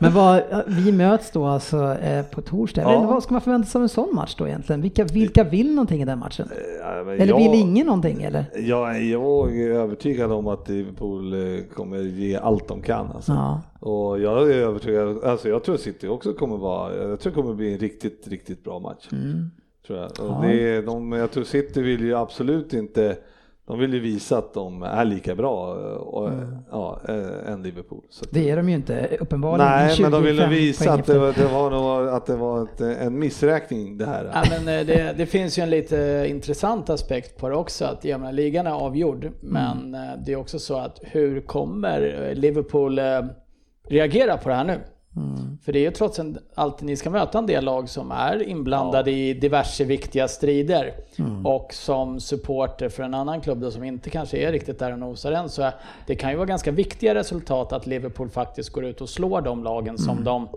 Men 0.00 0.12
vad, 0.12 0.42
vi 0.66 0.92
möts 0.92 1.30
då 1.30 1.46
alltså 1.46 1.94
eh, 1.94 2.24
på 2.24 2.42
torsdag. 2.42 2.82
Ja. 2.82 3.00
vad 3.00 3.22
ska 3.22 3.32
man 3.32 3.40
förvänta 3.40 3.68
sig 3.68 3.78
av 3.78 3.82
en 3.82 3.88
sån 3.88 4.14
match 4.14 4.34
då 4.38 4.46
egentligen? 4.48 4.80
Vilka, 4.80 5.04
vilka 5.04 5.44
vill 5.44 5.74
någonting 5.74 6.02
i 6.02 6.04
den 6.04 6.18
matchen? 6.18 6.48
Ja, 6.80 7.02
men 7.04 7.14
Eller 7.14 7.26
jag- 7.26 7.36
vill 7.38 7.60
ingen 7.60 7.86
någonting 7.86 8.22
eller? 8.22 8.44
Jag, 8.56 9.02
jag 9.04 9.56
är 9.60 9.70
övertygad 9.70 10.32
om 10.32 10.48
att 10.48 10.68
Liverpool 10.68 11.32
eh, 11.32 11.60
kommer 11.74 11.98
ge 11.98 12.36
allt 12.36 12.68
de 12.68 12.82
kan. 12.82 13.10
Alltså. 13.14 13.32
Ja. 13.32 13.62
Och 13.80 14.20
jag 14.20 14.50
är 14.50 14.54
övertygad, 14.56 15.24
alltså 15.24 15.48
jag 15.48 15.64
tror 15.64 15.74
att 15.74 15.80
City 15.80 16.08
också 16.08 16.32
kommer 16.32 16.56
vara, 16.56 16.96
jag 16.96 17.20
tror 17.20 17.32
det 17.32 17.36
kommer 17.42 17.54
bli 17.54 17.72
en 17.72 17.78
riktigt, 17.78 18.28
riktigt 18.28 18.64
bra 18.64 18.78
match. 18.78 19.08
Mm. 19.12 19.50
Tror 19.88 20.00
jag. 20.00 20.30
Och 20.30 20.42
det 20.42 20.80
de, 20.80 21.12
jag 21.12 21.30
tror 21.30 21.44
City 21.44 21.82
vill 21.82 22.00
ju 22.00 22.16
absolut 22.16 22.72
inte, 22.72 23.16
de 23.66 23.78
vill 23.78 23.94
ju 23.94 24.00
visa 24.00 24.38
att 24.38 24.54
de 24.54 24.82
är 24.82 25.04
lika 25.04 25.34
bra 25.34 25.80
eh, 25.80 25.96
och, 25.96 26.30
ja, 26.70 27.00
eh, 27.08 27.52
än 27.52 27.62
Liverpool. 27.62 28.02
Så 28.10 28.24
Mm. 28.24 28.44
Det 28.44 28.50
är 28.50 28.56
de 28.56 28.68
ju 28.68 28.74
inte 28.74 29.16
uppenbarligen. 29.20 29.70
Nej, 29.70 29.96
men 30.00 30.10
de 30.10 30.22
ville 30.22 30.42
25 30.42 30.50
visa 30.50 30.92
att 30.92 31.06
det, 31.06 31.18
var, 31.18 31.32
det 31.32 31.46
var 31.46 32.06
att 32.06 32.26
det 32.26 32.36
var 32.36 32.62
ett, 32.62 32.80
en 32.80 33.18
missräkning 33.18 33.98
det 33.98 34.06
här. 34.06 34.30
Ja, 34.34 34.42
men 34.50 34.78
eh, 34.78 34.86
det, 34.86 35.14
det 35.18 35.26
finns 35.26 35.58
ju 35.58 35.62
en 35.62 35.70
lite 35.70 36.26
intressant 36.28 36.90
aspekt 36.90 37.38
på 37.38 37.48
det 37.48 37.56
också. 37.56 37.84
Att 37.84 38.04
jag 38.04 38.20
menar, 38.20 38.32
ligan 38.32 38.66
är 38.66 38.70
avgjord. 38.72 39.30
Men 39.40 39.94
eh, 39.94 40.00
det 40.26 40.32
är 40.32 40.36
också 40.36 40.58
så 40.58 40.78
att 40.78 41.00
hur 41.02 41.40
kommer 41.40 42.32
Liverpool 42.34 43.00
reagera 43.88 44.36
på 44.36 44.48
det 44.48 44.54
här 44.54 44.64
nu? 44.64 44.80
För 45.64 45.72
det 45.72 45.78
är 45.78 45.80
ju 45.80 45.90
trots 45.90 46.20
allt 46.54 46.82
ni 46.82 46.96
ska 46.96 47.10
möta 47.10 47.38
en 47.38 47.46
del 47.46 47.64
lag 47.64 47.88
som 47.88 48.10
är 48.10 48.42
inblandade 48.48 49.10
i 49.10 49.34
diverse 49.34 49.84
viktiga 49.84 50.28
strider. 50.28 50.94
Och 51.44 51.74
som 51.74 52.20
supporter 52.20 52.88
för 52.88 53.02
en 53.02 53.14
annan 53.14 53.40
klubb 53.40 53.60
då, 53.60 53.70
som 53.70 53.84
inte 53.84 54.10
kanske 54.10 54.38
är 54.38 54.52
riktigt 54.52 54.78
där 54.78 54.92
och 54.92 54.98
nosar 54.98 55.32
än 55.32 55.48
så 55.48 55.70
det 56.06 56.14
kan 56.14 56.30
ju 56.30 56.36
vara 56.36 56.46
ganska 56.46 56.70
viktiga 56.70 57.14
resultat 57.14 57.72
att 57.72 57.86
Liverpool 57.86 58.28
faktiskt 58.30 58.70
går 58.70 58.84
ut 58.84 59.00
och 59.00 59.08
slår 59.08 59.40
de 59.40 59.64
lagen 59.64 59.98
som 59.98 60.24
de 60.24 60.48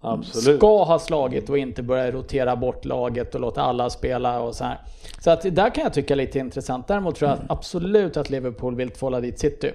Absolut. 0.00 0.58
ska 0.58 0.84
ha 0.84 0.98
slagit 0.98 1.50
och 1.50 1.58
inte 1.58 1.82
börja 1.82 2.10
rotera 2.10 2.56
bort 2.56 2.84
laget 2.84 3.34
och 3.34 3.40
låta 3.40 3.62
alla 3.62 3.90
spela 3.90 4.40
och 4.40 4.54
så 4.54 4.64
här. 4.64 4.78
Så 5.20 5.30
att 5.30 5.42
där 5.42 5.74
kan 5.74 5.84
jag 5.84 5.92
tycka 5.92 6.14
lite 6.14 6.38
intressant. 6.38 6.88
Däremot 6.88 7.16
tror 7.16 7.28
jag 7.30 7.38
Mm. 7.38 7.46
absolut 7.50 8.16
att 8.16 8.30
Liverpool 8.30 8.76
vill 8.76 8.90
tvåla 8.90 9.20
dit 9.20 9.38
City. 9.38 9.70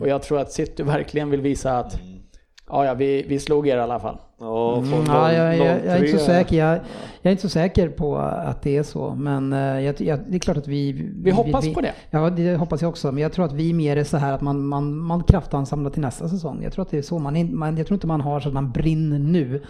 Och 0.00 0.08
jag 0.08 0.22
tror 0.22 0.38
att 0.40 0.52
City 0.52 0.82
verkligen 0.96 1.30
vill 1.30 1.40
visa 1.40 1.78
att 1.78 1.98
ja, 2.70 2.84
ja, 2.84 2.94
vi, 2.94 3.24
vi 3.28 3.38
slog 3.38 3.68
er 3.68 3.76
i 3.76 3.80
alla 3.80 3.98
fall. 3.98 4.16
Ja, 4.40 4.76
Mm, 4.78 5.04
ja, 5.06 5.32
jag, 5.32 5.56
jag, 5.56 5.66
jag 5.66 5.86
är 5.86 6.04
inte 6.04 6.18
så 6.18 6.24
03. 6.24 6.24
säker. 6.26 6.56
Jag, 6.56 6.78
jag 7.22 7.30
är 7.30 7.30
inte 7.30 7.42
så 7.42 7.48
säker 7.48 7.88
på 7.88 8.16
att 8.16 8.62
det 8.62 8.76
är 8.76 8.82
så. 8.82 9.14
Men 9.14 9.52
eh, 9.52 9.58
jag, 9.58 10.00
jag, 10.00 10.18
det 10.28 10.36
är 10.36 10.38
klart 10.38 10.56
att 10.56 10.68
vi... 10.68 11.10
Vi 11.16 11.30
hoppas 11.30 11.74
på 11.74 11.80
det. 11.80 11.92
Ja, 12.10 12.30
det 12.30 12.56
hoppas 12.56 12.82
jag 12.82 12.88
också. 12.88 13.12
Men 13.12 13.22
jag 13.22 13.32
tror 13.32 13.44
att 13.44 13.52
vi 13.52 13.72
mer 13.72 13.96
är 13.96 14.04
så 14.04 14.16
här 14.16 14.32
att 14.32 14.40
man, 14.40 14.66
man, 14.66 14.98
man 14.98 15.22
kraftansamlar 15.22 15.90
till 15.90 16.02
nästa 16.02 16.28
säsong. 16.28 16.62
Jag 16.62 16.72
tror 16.72 16.82
att 16.82 16.90
det 16.90 16.98
är 16.98 17.02
så. 17.02 17.18
Man, 17.18 17.58
man, 17.58 17.76
jag 17.76 17.86
tror 17.86 17.96
inte 17.96 18.06
man 18.06 18.20
har 18.20 18.40
så 18.40 18.48
att 18.48 18.54
man 18.54 18.70
brinner 18.70 19.18
nu. 19.18 19.62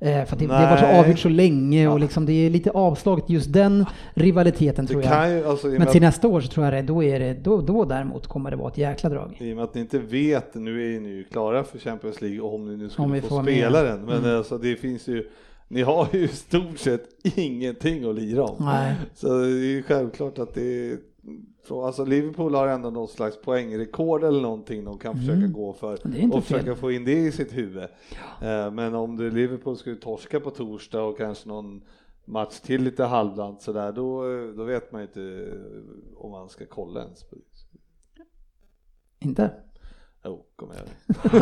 Eh, 0.00 0.24
för 0.24 0.36
det, 0.36 0.46
det 0.46 0.54
har 0.54 0.70
varit 0.70 0.98
avgjort 1.00 1.18
så 1.18 1.28
länge 1.28 1.88
och 1.88 2.00
liksom 2.00 2.26
det 2.26 2.32
är 2.32 2.50
lite 2.50 2.70
avslaget 2.70 3.30
just 3.30 3.52
den 3.52 3.86
rivaliteten 4.14 4.86
tror 4.86 5.02
jag. 5.02 5.30
ju, 5.30 5.46
alltså, 5.46 5.66
Men 5.66 5.86
till 5.86 6.00
nästa 6.00 6.28
år 6.28 6.40
så 6.40 6.48
tror 6.48 6.64
jag 6.66 6.74
det, 6.74 6.82
då 6.82 7.02
är 7.02 7.20
det, 7.20 7.34
då, 7.34 7.60
då 7.60 7.84
däremot 7.84 8.26
kommer 8.26 8.50
det 8.50 8.56
vara 8.56 8.70
ett 8.70 8.78
jäkla 8.78 9.10
drag. 9.10 9.36
I 9.40 9.52
och 9.52 9.56
med 9.56 9.64
att 9.64 9.74
ni 9.74 9.80
inte 9.80 9.98
vet, 9.98 10.54
nu 10.54 10.96
är 10.96 11.00
ni 11.00 11.08
ju 11.08 11.24
klara 11.24 11.64
för 11.64 11.78
Champions 11.78 12.20
League 12.20 12.40
om 12.40 12.68
ni 12.68 12.76
nu 12.76 12.88
skulle 12.88 13.22
få 13.22 13.42
spela 13.42 13.82
den. 13.82 14.00
Men 14.00 14.36
alltså 14.36 14.58
det 14.58 14.76
finns 14.76 15.08
ju, 15.08 15.28
ni 15.68 15.82
har 15.82 16.08
ju 16.12 16.24
i 16.24 16.28
stort 16.28 16.78
sett 16.78 17.04
ingenting 17.36 18.10
att 18.10 18.14
lira 18.14 18.44
om. 18.44 18.56
Nej. 18.64 18.94
Så 19.14 19.28
det 19.28 19.46
är 19.46 19.48
ju 19.48 19.82
självklart 19.82 20.38
att 20.38 20.54
det 20.54 20.98
alltså 21.70 22.04
Liverpool 22.04 22.54
har 22.54 22.68
ändå 22.68 22.90
någon 22.90 23.08
slags 23.08 23.40
poängrekord 23.40 24.24
eller 24.24 24.40
någonting 24.40 24.84
de 24.84 24.98
kan 24.98 25.16
försöka 25.16 25.46
gå 25.46 25.72
för 25.72 25.98
Mm. 26.06 26.16
Är 26.16 26.22
inte 26.22 26.36
och 26.36 26.44
fel. 26.44 26.58
försöka 26.58 26.76
få 26.80 26.92
in 26.92 27.04
det 27.04 27.12
i 27.12 27.32
sitt 27.32 27.56
huvud. 27.56 27.82
Eh, 28.42 28.70
Men 28.70 28.94
om 28.94 29.16
det 29.16 29.30
Liverpool 29.30 29.76
skulle 29.76 29.96
torska 29.96 30.40
på 30.40 30.50
torsdag 30.50 31.02
och 31.02 31.18
kanske 31.18 31.48
någon 31.48 31.80
match 32.24 32.60
till 32.60 32.82
lite 32.82 33.04
halvdant 33.04 33.62
sådär, 33.62 33.92
då, 33.92 34.22
då 34.56 34.64
vet 34.64 34.92
man 34.92 35.00
ju 35.00 35.06
inte 35.06 35.52
om 36.16 36.30
man 36.30 36.48
ska 36.48 36.64
kolla 36.66 37.00
ens. 37.02 37.24
Inte? 39.20 39.50
Jo, 40.24 40.44
kom 40.56 40.72
igen. 40.72 40.86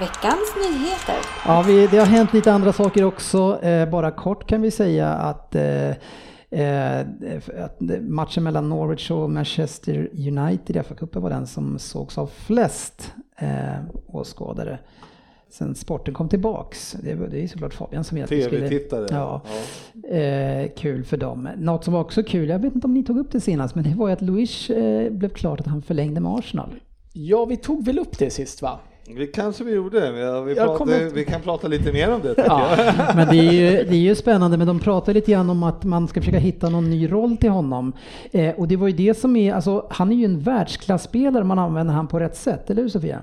Veckans 0.00 0.54
nyheter. 0.56 1.16
Ja, 1.46 1.64
vi, 1.66 1.86
det 1.86 1.98
har 1.98 2.06
hänt 2.06 2.32
lite 2.32 2.52
andra 2.52 2.72
saker 2.72 3.04
också. 3.04 3.58
Eh, 3.62 3.90
bara 3.90 4.10
kort 4.10 4.46
kan 4.48 4.62
vi 4.62 4.70
säga 4.70 5.08
att, 5.08 5.54
eh, 5.54 5.90
eh, 6.50 7.00
att 7.64 7.80
matchen 8.00 8.44
mellan 8.44 8.68
Norwich 8.68 9.10
och 9.10 9.30
Manchester 9.30 10.10
United 10.12 10.76
i 10.76 10.78
FA-cupen 10.78 11.20
var 11.20 11.30
den 11.30 11.46
som 11.46 11.78
sågs 11.78 12.18
av 12.18 12.26
flest 12.26 13.12
eh, 13.38 13.80
åskådare. 14.06 14.78
Sen 15.50 15.74
sporten 15.74 16.14
kom 16.14 16.28
tillbaks. 16.28 16.96
Det, 17.02 17.14
det 17.14 17.42
är 17.42 17.48
såklart 17.48 17.74
Fabian 17.74 18.04
som 18.04 18.14
vet 18.16 18.24
att 18.24 18.32
vi 18.32 18.42
skulle- 18.42 18.68
TV-tittare. 18.68 19.06
Ja. 19.10 19.42
Eh, 20.16 20.70
kul 20.76 21.04
för 21.04 21.16
dem. 21.16 21.48
Något 21.56 21.84
som 21.84 21.92
var 21.94 22.00
också 22.00 22.22
kul, 22.22 22.48
jag 22.48 22.58
vet 22.58 22.74
inte 22.74 22.86
om 22.86 22.94
ni 22.94 23.04
tog 23.04 23.18
upp 23.18 23.32
det 23.32 23.40
senast, 23.40 23.74
men 23.74 23.84
det 23.84 23.94
var 23.94 24.06
ju 24.08 24.12
att 24.12 24.22
Luis 24.22 24.70
eh, 24.70 25.12
blev 25.12 25.28
klart 25.28 25.60
att 25.60 25.66
han 25.66 25.82
förlängde 25.82 26.20
med 26.20 26.32
Arsenal. 26.32 26.74
Ja, 27.12 27.44
vi 27.44 27.56
tog 27.56 27.84
väl 27.84 27.98
upp 27.98 28.18
det 28.18 28.30
sist 28.30 28.62
va? 28.62 28.80
Vi 29.08 29.26
kanske 29.26 29.64
vi 29.64 29.74
gjorde, 29.74 30.12
vi, 30.44 30.50
inte- 30.50 31.10
vi 31.14 31.24
kan 31.24 31.40
prata 31.40 31.68
lite 31.68 31.92
mer 31.92 32.14
om 32.14 32.20
det. 32.22 32.28
tycker 32.28 32.42
jag. 32.42 32.78
Ja. 32.78 33.12
Men 33.16 33.28
det 33.28 33.36
är, 33.36 33.52
ju, 33.52 33.70
det 33.70 33.94
är 33.94 34.00
ju 34.00 34.14
spännande, 34.14 34.58
men 34.58 34.66
de 34.66 34.80
pratar 34.80 35.14
lite 35.14 35.32
grann 35.32 35.50
om 35.50 35.62
att 35.62 35.84
man 35.84 36.08
ska 36.08 36.20
försöka 36.20 36.38
hitta 36.38 36.68
någon 36.68 36.90
ny 36.90 37.12
roll 37.12 37.36
till 37.36 37.50
honom. 37.50 37.92
Eh, 38.32 38.54
och 38.54 38.68
det 38.68 38.76
var 38.76 38.88
ju 38.88 38.92
det 38.92 39.14
som 39.14 39.36
är, 39.36 39.54
alltså 39.54 39.86
han 39.90 40.12
är 40.12 40.16
ju 40.16 40.24
en 40.24 40.40
världsklasspelare 40.40 41.42
om 41.42 41.48
man 41.48 41.58
använder 41.58 41.94
han 41.94 42.08
på 42.08 42.20
rätt 42.20 42.36
sätt, 42.36 42.70
eller 42.70 42.82
hur 42.82 42.88
Sofia? 42.88 43.20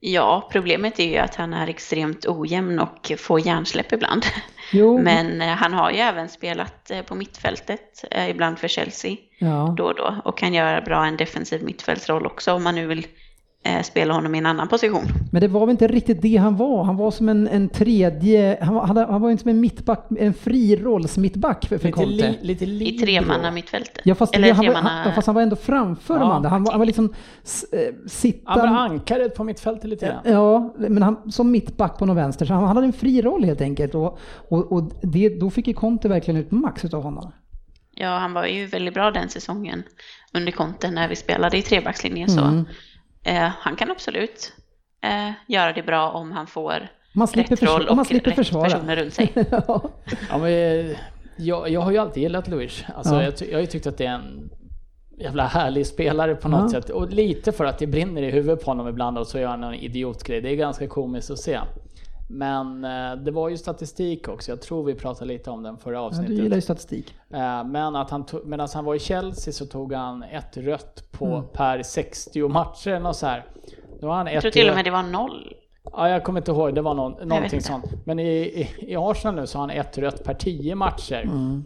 Ja, 0.00 0.48
problemet 0.52 0.98
är 1.00 1.08
ju 1.08 1.16
att 1.16 1.34
han 1.34 1.54
är 1.54 1.68
extremt 1.68 2.26
ojämn 2.26 2.78
och 2.78 3.12
får 3.18 3.46
hjärnsläpp 3.46 3.92
ibland. 3.92 4.24
Jo, 4.72 4.98
Men 5.02 5.40
eh, 5.40 5.48
han 5.48 5.72
har 5.72 5.90
ju 5.90 5.98
även 5.98 6.28
spelat 6.28 6.90
eh, 6.90 7.02
på 7.02 7.14
mittfältet, 7.14 8.04
eh, 8.10 8.30
ibland 8.30 8.58
för 8.58 8.68
Chelsea, 8.68 9.16
ja. 9.38 9.74
då 9.76 9.84
och 9.84 9.94
då. 9.94 10.14
Och 10.24 10.38
kan 10.38 10.54
göra 10.54 10.80
bra 10.80 11.06
en 11.06 11.16
defensiv 11.16 11.64
mittfältsroll 11.64 12.26
också 12.26 12.52
om 12.52 12.62
man 12.62 12.74
nu 12.74 12.86
vill 12.86 13.06
spela 13.84 14.14
honom 14.14 14.34
i 14.34 14.38
en 14.38 14.46
annan 14.46 14.68
position. 14.68 15.02
Men 15.32 15.40
det 15.40 15.48
var 15.48 15.60
väl 15.60 15.70
inte 15.70 15.86
riktigt 15.88 16.22
det 16.22 16.36
han 16.36 16.56
var? 16.56 16.84
Han 16.84 16.96
var 16.96 17.10
som 17.10 17.28
en, 17.28 17.48
en 17.48 17.68
tredje, 17.68 18.58
han 18.62 18.74
var, 18.74 18.86
han, 18.86 19.20
var 19.22 19.30
inte 19.30 19.42
som 19.42 19.50
en 19.50 19.60
mittback, 19.60 20.06
en 20.18 20.34
fri 20.34 20.76
rollsmittback 20.76 21.66
för, 21.66 21.78
för 21.78 21.84
Lite, 21.88 21.96
Conte. 21.96 22.10
li, 22.10 22.38
lite 22.42 22.64
I 22.64 22.66
libero. 22.66 23.06
tremanna 23.06 23.50
mittfältet. 23.50 24.00
Ja 24.04 24.14
fast, 24.14 24.34
Eller 24.34 24.52
han, 24.52 24.66
var, 24.66 24.72
tremanna... 24.72 24.88
han, 25.04 25.12
fast 25.14 25.26
han 25.26 25.34
var 25.34 25.42
ändå 25.42 25.56
framför 25.56 26.14
de 26.18 26.28
Ja, 26.28 26.34
andra. 26.34 26.48
Han 26.48 26.64
var, 26.64 26.70
han 26.72 26.78
var 26.78 26.86
liksom 26.86 27.12
s- 27.44 27.64
eh, 27.72 27.94
sitta... 28.08 28.50
Han 28.50 28.60
var 28.60 28.66
ankaret 28.78 29.34
på 29.34 29.44
mittfältet 29.44 29.90
lite 29.90 30.06
grann. 30.06 30.20
Ja, 30.34 30.74
men 30.78 31.02
han, 31.02 31.32
som 31.32 31.50
mittback 31.50 31.98
på 31.98 32.06
någon 32.06 32.16
vänster, 32.16 32.46
så 32.46 32.54
han, 32.54 32.64
han 32.64 32.76
hade 32.76 32.86
en 32.86 32.92
fri 32.92 33.22
roll 33.22 33.44
helt 33.44 33.60
enkelt. 33.60 33.94
Och, 33.94 34.18
och, 34.48 34.72
och 34.72 34.92
det, 35.02 35.28
då 35.40 35.50
fick 35.50 35.66
ju 35.68 35.74
Conte 35.74 36.08
verkligen 36.08 36.40
ut 36.40 36.50
max 36.50 36.84
av 36.84 37.02
honom. 37.02 37.32
Ja, 37.96 38.18
han 38.18 38.32
var 38.32 38.46
ju 38.46 38.66
väldigt 38.66 38.94
bra 38.94 39.10
den 39.10 39.28
säsongen 39.28 39.82
under 40.32 40.52
Conte 40.52 40.90
när 40.90 41.08
vi 41.08 41.16
spelade 41.16 41.58
i 41.58 41.62
trebackslinjen. 41.62 42.28
Mm. 42.38 42.64
Eh, 43.24 43.50
han 43.58 43.76
kan 43.76 43.90
absolut 43.90 44.52
eh, 45.04 45.30
göra 45.48 45.72
det 45.72 45.82
bra 45.82 46.10
om 46.10 46.32
han 46.32 46.46
får 46.46 46.88
Man 47.12 47.28
slipper, 47.28 47.50
rätt 47.56 47.62
roll 47.62 47.68
försvara, 47.68 47.94
man 47.94 47.98
och 48.00 48.06
slipper 48.06 48.30
rätt 48.30 48.36
försvara. 48.36 48.70
personer 48.70 48.96
runt 48.96 49.14
sig. 49.14 49.32
ja. 49.50 49.90
Ja, 50.30 50.38
men, 50.38 50.46
eh, 50.48 50.96
jag, 51.36 51.68
jag 51.70 51.80
har 51.80 51.90
ju 51.92 51.98
alltid 51.98 52.22
gillat 52.22 52.48
Luis. 52.48 52.84
Alltså, 52.94 53.14
Ja. 53.14 53.22
jag, 53.22 53.34
jag 53.48 53.56
har 53.56 53.60
ju 53.60 53.66
tyckt 53.66 53.86
att 53.86 53.98
det 53.98 54.06
är 54.06 54.14
en 54.14 54.50
jävla 55.18 55.46
härlig 55.46 55.86
spelare 55.86 56.34
på 56.34 56.48
något 56.48 56.72
Ja. 56.72 56.80
sätt. 56.80 56.90
Och 56.90 57.10
lite 57.10 57.52
för 57.52 57.64
att 57.64 57.78
det 57.78 57.86
brinner 57.86 58.22
i 58.22 58.30
huvudet 58.30 58.64
på 58.64 58.70
honom 58.70 58.88
ibland 58.88 59.18
och 59.18 59.26
så 59.26 59.38
gör 59.38 59.48
han 59.48 59.64
en 59.64 59.74
idiotgrej. 59.74 60.40
Det 60.40 60.50
är 60.50 60.56
ganska 60.56 60.86
komiskt 60.88 61.30
att 61.30 61.38
se. 61.38 61.60
Men 62.34 62.84
eh, 62.84 63.16
det 63.24 63.30
var 63.30 63.48
ju 63.48 63.56
statistik 63.56 64.28
också. 64.28 64.50
Jag 64.52 64.60
tror 64.60 64.84
vi 64.84 64.94
pratade 64.94 65.26
lite 65.32 65.50
om 65.50 65.62
den 65.62 65.76
förra 65.78 65.94
Ja, 65.94 66.00
avsnittet. 66.00 66.36
du 66.36 66.42
gillar 66.42 66.56
ju 66.56 66.60
statistik. 66.60 67.14
Eh, 67.30 67.64
Men 67.64 67.96
att 67.96 68.10
han 68.10 68.26
tog, 68.26 68.46
medan 68.46 68.68
han 68.74 68.84
var 68.84 68.94
i 68.94 68.98
Chelsea 68.98 69.52
så 69.52 69.66
tog 69.66 69.92
han 69.92 70.22
ett 70.22 70.56
rött 70.56 71.04
på 71.12 71.26
Mm. 71.26 71.42
per 71.52 71.82
60 71.82 72.48
matcher 72.48 73.00
något 73.00 73.16
så 73.16 73.26
här. 73.26 73.44
Då 74.00 74.10
han 74.10 74.26
Jag 74.26 74.34
ett 74.34 74.40
tror 74.42 74.50
till 74.50 74.68
och 74.68 74.74
med 74.74 74.84
det 74.84 74.90
var 74.90 75.02
noll. 75.02 75.54
Ja, 75.92 76.08
jag 76.08 76.24
kommer 76.24 76.40
inte 76.40 76.50
ihåg, 76.50 76.74
det 76.74 76.80
var 76.82 76.94
någon, 76.94 77.28
någonting 77.28 77.60
sånt. 77.60 77.84
Men 78.04 78.18
i, 78.18 78.30
i, 78.32 78.68
i 78.78 78.96
Arsenal 78.96 79.34
nu 79.34 79.46
så 79.46 79.58
har 79.58 79.68
han 79.68 79.70
ett 79.70 79.98
rött 79.98 80.24
per 80.24 80.34
10 80.34 80.74
matcher. 80.74 81.22
Mm. 81.22 81.64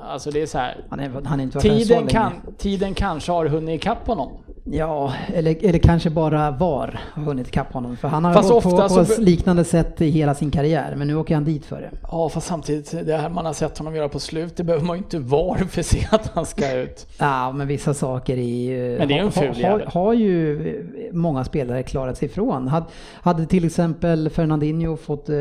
Alltså 0.00 0.30
det 0.30 0.42
är 0.42 0.46
så 0.46 0.58
här. 0.58 0.84
Han 0.90 1.00
är, 1.00 1.10
han 1.24 1.40
är 1.40 1.60
Tiden, 1.60 2.06
kan, 2.06 2.32
tiden 2.58 2.94
kanske 2.94 3.32
har 3.32 3.46
hunnit 3.46 3.80
ikapp 3.82 4.06
honom. 4.06 4.32
Ja, 4.70 5.12
eller, 5.34 5.64
eller 5.64 5.78
kanske 5.78 6.10
bara 6.10 6.50
VAR 6.50 7.00
har 7.14 7.22
hunnit 7.22 7.48
ikapp 7.48 7.72
honom. 7.72 7.96
För 7.96 8.08
han 8.08 8.24
har 8.24 8.34
Fast 8.34 8.48
på 8.50 8.56
ofta 8.56 8.88
på 8.88 9.04
så- 9.04 9.20
liknande 9.20 9.64
sätt 9.64 10.00
i 10.00 10.10
hela 10.10 10.34
sin 10.34 10.50
karriär. 10.50 10.94
Men 10.96 11.08
nu 11.08 11.16
åker 11.16 11.34
han 11.34 11.44
dit 11.44 11.64
för 11.66 11.80
det. 11.80 11.90
Ja, 12.02 12.28
fast 12.28 12.46
samtidigt, 12.46 13.06
det 13.06 13.16
här 13.16 13.28
man 13.28 13.46
har 13.46 13.52
sett 13.52 13.78
honom 13.78 13.94
göra 13.94 14.08
på 14.08 14.18
slut, 14.18 14.56
det 14.56 14.64
behöver 14.64 14.84
man 14.86 14.96
ju 14.96 15.02
inte 15.02 15.18
vara 15.18 15.58
för 15.58 15.80
att 15.80 15.86
se 15.86 16.06
att 16.10 16.30
han 16.34 16.46
ska 16.46 16.72
ut. 16.72 17.06
Ja, 17.18 17.52
men 17.52 17.66
vissa 17.66 17.94
saker 17.94 18.36
är 18.36 18.42
ju... 18.42 18.98
Men 18.98 19.08
det 19.08 19.18
är 19.18 19.22
en 19.22 19.32
ful 19.32 19.42
har, 19.48 19.54
har, 19.54 19.60
jävel. 19.60 19.88
har 19.92 20.12
ju 20.12 20.68
eh, 20.68 20.84
många 21.12 21.44
spelare 21.44 21.82
klarat 21.82 22.18
sig 22.18 22.26
ifrån. 22.28 22.68
Hade, 22.68 22.86
hade 23.22 23.46
till 23.46 23.64
exempel 23.64 24.30
Fernandinho 24.30 24.96
fått 24.96 25.28
eh, 25.28 25.34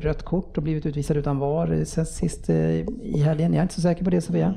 rött 0.00 0.22
kort 0.22 0.56
och 0.56 0.62
blivit 0.62 0.86
utvisad 0.86 1.16
utan 1.16 1.38
VAR 1.38 1.72
eh, 1.72 1.84
sen 1.84 2.06
sist 2.06 2.48
eh, 2.48 2.56
i 3.02 3.22
helgen? 3.24 3.52
Jag 3.52 3.58
är 3.58 3.62
inte 3.62 3.74
så 3.74 3.80
säker 3.80 4.04
på 4.04 4.10
det 4.10 4.20
Sofia. 4.20 4.54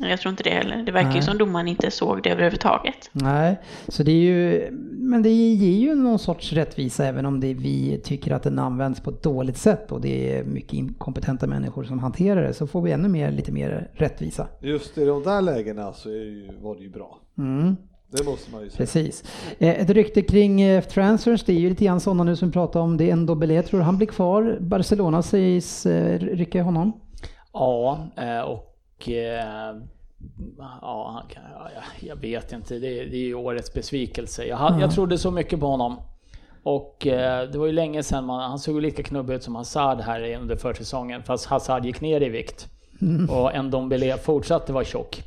Jag 0.00 0.20
tror 0.20 0.30
inte 0.30 0.42
det 0.42 0.50
heller. 0.50 0.82
Det 0.86 0.92
verkar 0.92 1.08
ju 1.08 1.14
Nej. 1.14 1.22
som 1.22 1.38
domaren 1.38 1.68
inte 1.68 1.90
såg 1.90 2.22
det 2.22 2.30
överhuvudtaget. 2.30 3.10
Nej, 3.12 3.58
så 3.88 4.02
det 4.02 4.10
är 4.12 4.22
ju, 4.22 4.68
men 4.92 5.22
det 5.22 5.30
ger 5.30 5.78
ju 5.88 5.94
någon 5.94 6.18
sorts 6.18 6.52
rättvisa 6.52 7.06
även 7.06 7.26
om 7.26 7.40
det, 7.40 7.54
vi 7.54 8.00
tycker 8.04 8.32
att 8.32 8.42
den 8.42 8.58
används 8.58 9.00
på 9.00 9.10
ett 9.10 9.22
dåligt 9.22 9.56
sätt 9.56 9.92
och 9.92 10.00
det 10.00 10.36
är 10.38 10.44
mycket 10.44 10.72
inkompetenta 10.72 11.46
människor 11.46 11.84
som 11.84 11.98
hanterar 11.98 12.42
det 12.42 12.54
så 12.54 12.66
får 12.66 12.82
vi 12.82 12.92
ännu 12.92 13.08
mer, 13.08 13.30
lite 13.30 13.52
mer 13.52 13.90
rättvisa. 13.94 14.48
Just 14.60 14.98
i 14.98 15.04
de 15.04 15.22
där 15.22 15.42
lägena 15.42 15.92
så 15.92 16.08
är 16.08 16.14
det 16.14 16.24
ju, 16.24 16.48
var 16.60 16.74
det 16.76 16.82
ju 16.82 16.90
bra. 16.90 17.18
Mm. 17.38 17.76
Det 18.10 18.24
måste 18.24 18.52
man 18.52 18.62
ju 18.62 18.70
säga. 18.70 18.76
Precis. 18.78 19.24
Eh, 19.58 19.80
Ett 19.80 19.90
rykte 19.90 20.22
kring 20.22 20.60
eh, 20.60 20.82
transfers, 20.84 21.44
det 21.44 21.52
är 21.52 21.58
ju 21.58 21.68
lite 21.68 21.84
grann 21.84 22.00
sådana 22.00 22.24
nu 22.24 22.36
som 22.36 22.48
vi 22.48 22.52
pratar 22.52 22.80
om. 22.80 22.96
Det 22.96 23.04
är 23.04 23.12
en 23.12 23.26
Dobbelé, 23.26 23.62
tror 23.62 23.80
du 23.80 23.84
han 23.84 23.96
blir 23.96 24.06
kvar? 24.06 24.58
Barcelona 24.60 25.22
sägs 25.22 25.86
eh, 25.86 26.18
rycka 26.18 26.62
honom. 26.62 26.92
Ja, 27.52 28.06
eh, 28.16 28.58
och... 28.98 29.08
eh, 29.08 29.76
Ja, 30.58 31.10
han 31.14 31.28
kan, 31.28 31.42
ja, 31.54 31.80
jag- 32.00 32.16
vet 32.16 32.52
inte. 32.52 32.78
Det 32.78 33.00
är, 33.00 33.04
det 33.06 33.16
är 33.16 33.26
ju 33.26 33.34
årets 33.34 33.72
besvikelse. 33.74 34.44
Jag, 34.44 34.56
hade, 34.56 34.80
jag 34.80 34.90
trodde 34.94 35.18
så 35.18 35.30
mycket 35.30 35.60
på 35.60 35.66
honom. 35.66 35.96
Och 36.62 37.06
eh, 37.06 37.48
det 37.50 37.58
var 37.58 37.66
ju 37.66 37.72
länge 37.72 38.02
sedan 38.02 38.24
man, 38.24 38.50
han 38.50 38.58
såg 38.58 38.80
lika 38.82 39.02
knubbig 39.02 39.34
ut 39.34 39.42
som 39.42 39.54
Hazard 39.56 40.00
här 40.00 40.34
under 40.36 40.56
försäsongen. 40.56 41.22
Fast 41.22 41.46
Hazard 41.46 41.84
gick 41.84 42.00
ner 42.00 42.20
i 42.22 42.28
vikt. 42.28 42.68
Och 43.30 43.64
Ndombele 43.64 44.16
fortsatte 44.18 44.72
vara 44.72 44.84
tjock. 44.84 45.22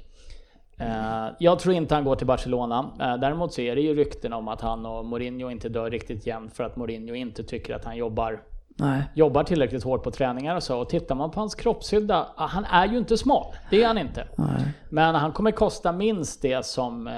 Eh, 0.77 1.27
jag 1.39 1.59
tror 1.59 1.75
inte 1.75 1.95
han 1.95 2.03
går 2.03 2.15
till 2.15 2.27
Barcelona. 2.27 2.89
Eh, 2.99 3.17
däremot 3.17 3.53
så 3.53 3.61
är 3.61 3.75
det 3.75 3.81
ju 3.81 3.95
rykten 3.95 4.33
om 4.33 4.47
att 4.47 4.61
han 4.61 4.85
och 4.85 5.05
Mourinho 5.05 5.49
inte 5.49 5.69
dör 5.69 5.89
riktigt 5.89 6.27
jämnt 6.27 6.53
för 6.53 6.63
att 6.63 6.75
Mourinho 6.75 7.15
inte 7.15 7.43
tycker 7.43 7.75
att 7.75 7.85
han 7.85 7.97
jobbar 7.97 8.41
Nej. 8.81 9.01
jobbar 9.13 9.43
tillräckligt 9.43 9.83
hårt 9.83 10.03
på 10.03 10.11
träningar 10.11 10.55
och 10.55 10.63
så. 10.63 10.79
Och 10.79 10.89
tittar 10.89 11.15
man 11.15 11.31
på 11.31 11.39
hans 11.39 11.55
kroppshydda, 11.55 12.27
han 12.35 12.65
är 12.65 12.87
ju 12.87 12.97
inte 12.97 13.17
smal. 13.17 13.45
Det 13.69 13.83
är 13.83 13.87
han 13.87 13.97
inte. 13.97 14.27
Nej. 14.35 14.61
Men 14.89 15.15
han 15.15 15.31
kommer 15.31 15.51
kosta 15.51 15.91
minst 15.91 16.41
det 16.41 16.65
som 16.65 17.07
eh, 17.07 17.13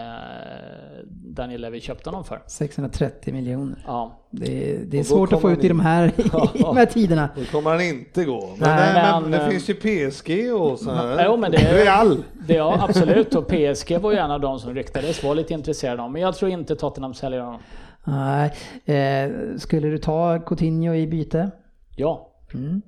Daniel 1.05 1.61
Levy 1.61 1.81
köpte 1.81 2.09
honom 2.09 2.23
för. 2.23 2.41
630 2.47 3.33
miljoner. 3.33 3.83
Ja. 3.87 4.19
Det, 4.31 4.71
är- 4.73 4.79
det 4.85 4.99
är 4.99 5.03
svårt 5.03 5.33
att 5.33 5.41
få 5.41 5.51
ut 5.51 5.63
i 5.63 5.67
de 5.67 5.79
här, 5.79 6.07
i 6.07 6.11
de 6.61 6.77
här 6.77 6.85
tiderna. 6.85 7.29
Då 7.35 7.45
kommer 7.45 7.69
han 7.71 7.81
inte 7.81 8.25
gå. 8.25 8.41
Men, 8.57 8.69
Nej, 8.69 8.93
nej, 8.93 9.03
men, 9.03 9.21
men, 9.23 9.31
det 9.31 9.37
eh, 9.37 9.47
finns 9.49 9.69
ju 9.69 9.73
PSG 9.73 10.53
och 10.53 10.79
så 10.79 10.91
här. 10.91 11.25
Jo, 11.25 11.37
men 11.37 11.51
det 11.51 11.57
är- 11.57 11.73
Real. 11.85 12.23
Det 12.47 12.53
ja, 12.53 12.77
absolut. 12.89 13.35
Och 13.35 13.47
PSG 13.51 13.97
var 14.01 14.11
ju 14.11 14.17
en 14.17 14.31
av 14.31 14.39
de 14.39 14.59
som 14.59 14.73
ryktades 14.73 15.23
var 15.23 15.35
lite 15.35 15.53
intresserade 15.53 16.01
av. 16.03 16.11
Men 16.11 16.21
jag 16.21 16.35
tror 16.35 16.51
inte 16.51 16.75
Tottenham 16.75 17.13
säljer 17.13 17.39
honom. 17.39 17.59
Nej. 18.03 18.53
Eh, 18.85 19.31
skulle 19.57 19.87
du 19.87 19.97
ta 19.97 20.39
Coutinho 20.39 20.93
i 20.93 21.07
byte? 21.07 21.51
Ja. 21.95 22.29
Mm. 22.53 22.81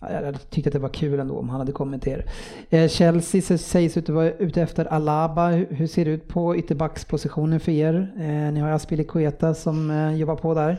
Ja, 0.00 0.12
jag 0.12 0.24
hade 0.24 0.38
tyckt 0.38 0.66
att 0.66 0.72
det 0.72 0.78
var 0.78 0.88
kul 0.88 1.20
ändå 1.20 1.38
om 1.38 1.48
han 1.48 1.60
hade 1.60 1.72
kommit 1.72 2.02
till 2.02 2.12
er. 2.12 2.24
Eh, 2.70 2.88
Chelsea 2.88 3.58
sägs 3.58 3.96
ut 3.96 4.08
vara 4.08 4.30
ute 4.30 4.62
efter 4.62 4.84
Alaba. 4.84 5.48
Hur, 5.50 5.86
ser 5.86 6.04
det 6.04 6.10
ut 6.10 6.28
på 6.28 6.56
ytterbackspositionen 6.56 7.60
för 7.60 7.72
er? 7.72 8.12
Eh, 8.18 8.52
ni 8.52 8.60
har 8.60 8.70
Aspilicueta 8.70 9.54
som 9.54 9.90
eh, 9.90 10.16
jobbar 10.16 10.36
på 10.36 10.54
där. 10.54 10.78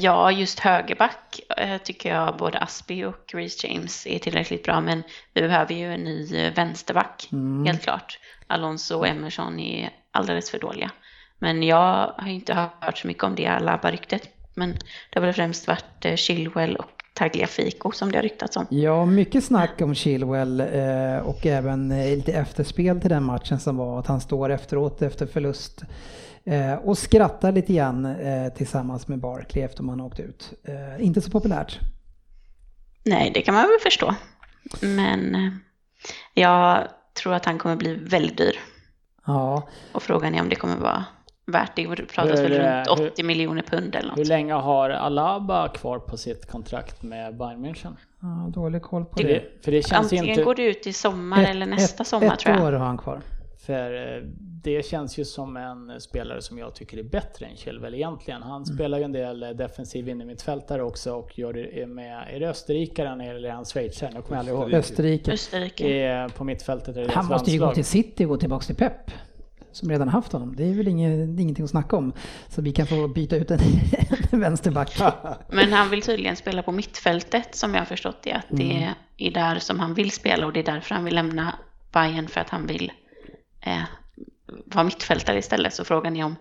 Ja, 0.00 0.32
just 0.32 0.60
högerback 0.60 1.40
tycker 1.84 2.14
jag 2.14 2.36
både 2.36 2.58
Aspi 2.58 3.04
och 3.04 3.34
Reece 3.34 3.64
James 3.64 4.06
är 4.06 4.18
tillräckligt 4.18 4.64
bra, 4.64 4.80
men 4.80 5.02
vi 5.34 5.40
behöver 5.40 5.74
ju 5.74 5.92
en 5.92 6.00
ny 6.00 6.50
vänsterback, 6.50 7.28
helt 7.66 7.82
klart. 7.82 8.18
Alonso 8.46 8.96
och 8.96 9.06
Emerson 9.06 9.60
är 9.60 9.90
alldeles 10.10 10.50
för 10.50 10.58
dåliga. 10.58 10.90
Men 11.38 11.62
jag 11.62 12.12
har 12.18 12.28
inte 12.28 12.68
hört 12.80 12.98
så 12.98 13.06
mycket 13.06 13.24
om 13.24 13.34
det 13.34 13.46
Alaba-ryktet, 13.46 14.28
men 14.54 14.72
det 15.10 15.18
har 15.18 15.26
väl 15.26 15.34
främst 15.34 15.66
varit 15.68 16.04
eh, 16.04 16.14
Chilwell 16.16 16.76
och 16.76 16.90
Tagliafico 17.14 17.92
som 17.92 18.12
det 18.12 18.18
har 18.18 18.22
ryktats 18.22 18.56
om. 18.56 18.66
Ja, 18.70 19.06
mycket 19.06 19.44
snack 19.44 19.80
om 19.80 19.94
Chilwell 19.94 20.60
eh, 20.60 21.18
och 21.18 21.46
även 21.46 21.92
eh, 21.92 22.16
lite 22.16 22.32
efterspel 22.32 23.00
till 23.00 23.10
den 23.10 23.22
matchen 23.24 23.60
som 23.60 23.76
var 23.76 23.98
att 23.98 24.06
han 24.06 24.20
står 24.20 24.50
efteråt 24.50 25.02
efter 25.02 25.26
förlust 25.26 25.82
och 26.82 26.98
skrattar 26.98 27.52
lite 27.52 27.72
grann 27.72 28.16
tillsammans 28.56 29.08
med 29.08 29.18
Barkley 29.18 29.64
efter 29.64 29.82
man 29.82 30.00
åkt 30.00 30.20
ut. 30.20 30.52
Inte 30.98 31.20
så 31.20 31.30
populärt. 31.30 31.78
Nej, 33.04 33.30
det 33.34 33.42
kan 33.42 33.54
man 33.54 33.62
väl 33.62 33.80
förstå. 33.82 34.14
Men 34.80 35.36
jag 36.34 36.88
tror 37.22 37.34
att 37.34 37.44
han 37.44 37.58
kommer 37.58 37.76
bli 37.76 37.94
väldigt 37.94 38.36
dyr. 38.36 38.60
Ja, 39.26 39.68
Och 39.92 40.02
frågan 40.02 40.34
är 40.34 40.40
om 40.40 40.48
det 40.48 40.56
kommer 40.56 40.76
vara 40.76 41.04
värt 41.46 41.76
det. 41.76 41.86
Pratas 41.86 42.40
Hur, 42.40 42.48
väl 42.48 42.52
eh, 42.60 42.90
runt 42.90 43.00
hur- 43.00 43.10
80 43.10 43.22
miljoner 43.22 43.62
pund 43.62 43.94
eller 43.94 44.10
Hur 44.10 44.16
något. 44.16 44.26
länge 44.28 44.52
har 44.52 44.90
Alaba 44.90 45.68
kvar 45.68 45.98
på 45.98 46.16
sitt 46.16 46.46
kontrakt 46.50 47.02
med 47.02 47.36
Bayern 47.36 47.66
München? 47.66 47.96
ja 48.20 48.50
dålig 48.54 48.82
koll 48.82 49.04
på 49.04 49.22
det. 49.22 49.28
det, 49.28 49.42
för 49.64 49.72
det 49.72 49.82
känns 49.82 49.92
Antingen 50.04 50.24
inte... 50.28 50.42
går 50.42 50.54
det 50.54 50.62
ut 50.62 50.86
i 50.86 50.92
sommar 50.92 51.44
eller 51.44 51.66
nästa 51.66 52.04
sommar 52.04 52.26
ett 52.32 52.38
tror 52.38 52.56
jag. 52.56 52.64
år 52.66 52.72
har 52.72 52.86
han 52.86 52.98
kvar. 52.98 53.20
För 53.66 54.16
eh, 54.16 54.22
det 54.62 54.86
känns 54.86 55.18
ju 55.18 55.24
som 55.24 55.56
en 55.56 56.00
spelare 56.00 56.42
som 56.42 56.58
jag 56.58 56.74
tycker 56.74 56.98
är 56.98 57.02
bättre 57.02 57.46
än 57.46 57.56
Chilwell 57.56 57.94
egentligen. 57.94 58.42
Han 58.42 58.62
Mm. 58.62 58.64
spelar 58.76 58.98
ju 58.98 59.04
en 59.04 59.12
del 59.12 59.42
eh, 59.42 59.48
defensiv 59.50 60.08
innermittfältare 60.08 60.82
också 60.82 61.12
och 61.14 61.38
gör 61.38 61.52
det 61.52 61.86
med, 61.86 62.24
är 62.34 62.40
det 62.40 62.48
österrikaren 62.48 63.20
eller 63.20 63.48
är 63.48 63.52
han 63.52 63.64
schweizare? 63.64 64.10
Nu 64.14 64.22
kommer 64.22 64.36
jag 64.36 64.38
aldrig 64.38 64.56
ihåg. 64.72 64.74
Österrike. 64.74 65.32
Österrike. 65.32 65.88
Är 65.88 66.28
på 66.28 66.44
mittfältet 66.44 67.10
Han 67.12 67.26
måste 67.26 67.50
ju 67.50 67.58
gå 67.58 67.72
till 67.74 67.84
City 67.84 68.24
och 68.24 68.28
gå 68.28 68.36
tillbaka 68.36 68.64
till 68.66 68.76
Pep. 68.76 69.10
Som 69.76 69.90
redan 69.90 70.08
haft 70.08 70.32
honom. 70.32 70.56
Det 70.56 70.64
är 70.70 70.74
väl 70.74 70.88
inget, 70.88 71.40
ingenting 71.40 71.64
att 71.64 71.70
snacka 71.70 71.96
om. 71.96 72.12
Så 72.48 72.62
vi 72.62 72.72
kan 72.72 72.86
få 72.86 73.08
byta 73.08 73.36
ut 73.36 73.50
en, 73.50 73.60
vänsterback. 74.40 74.98
Men 75.52 75.72
han 75.72 75.90
vill 75.90 76.02
tydligen 76.02 76.36
spela 76.36 76.62
på 76.62 76.72
mittfältet 76.72 77.54
som 77.54 77.74
jag 77.74 77.80
har 77.80 77.86
förstått 77.86 78.22
det. 78.22 78.32
Att 78.32 78.46
det 78.50 78.76
Mm. 78.76 78.94
är 79.16 79.30
där 79.30 79.58
som 79.58 79.80
han 79.80 79.94
vill 79.94 80.10
spela 80.10 80.46
och 80.46 80.52
det 80.52 80.60
är 80.60 80.64
därför 80.64 80.94
han 80.94 81.04
vill 81.04 81.14
lämna 81.14 81.54
Bayern 81.92 82.28
för 82.28 82.40
att 82.40 82.50
han 82.50 82.66
vill 82.66 82.92
eh, 83.60 83.82
vara 84.66 84.84
mittfältare 84.84 85.38
istället. 85.38 85.74
Så 85.74 85.84
frågan 85.84 86.16
är 86.16 86.24
om 86.24 86.36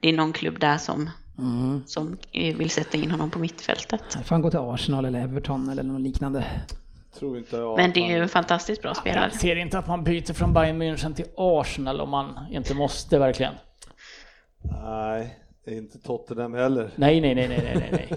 det 0.00 0.08
är 0.08 0.12
någon 0.12 0.32
klubb 0.32 0.60
där 0.60 0.78
som, 0.78 1.10
Mm. 1.38 1.82
som 1.86 2.16
vill 2.32 2.70
sätta 2.70 2.98
in 2.98 3.10
honom 3.10 3.30
på 3.30 3.38
mittfältet. 3.38 4.02
Får 4.24 4.34
han 4.34 4.42
gå 4.42 4.50
till 4.50 4.58
Arsenal 4.58 5.04
eller 5.04 5.20
Everton 5.20 5.68
eller 5.68 5.82
något 5.82 6.00
liknande. 6.00 6.44
Tror 7.18 7.38
inte 7.38 7.56
jag. 7.56 7.76
Men 7.76 7.92
det 7.92 8.00
är 8.00 8.16
ju 8.16 8.22
en 8.22 8.28
fantastiskt 8.28 8.82
bra 8.82 8.94
spelare. 8.94 9.24
Jag 9.32 9.40
ser 9.40 9.56
inte 9.56 9.78
att 9.78 9.88
man 9.88 10.04
byter 10.04 10.32
från 10.32 10.52
Bayern 10.52 10.82
München 10.82 11.14
till 11.14 11.26
Arsenal 11.36 12.00
om 12.00 12.10
man 12.10 12.38
inte 12.50 12.74
måste 12.74 13.18
verkligen. 13.18 13.54
Nej, 14.82 15.38
det 15.64 15.70
är 15.70 15.78
inte 15.78 15.98
Tottenham 15.98 16.54
heller. 16.54 16.90
Nej, 16.96 17.20
nej, 17.20 17.34
nej, 17.34 17.48
nej, 17.48 17.60
nej, 17.64 17.88
nej. 17.92 18.08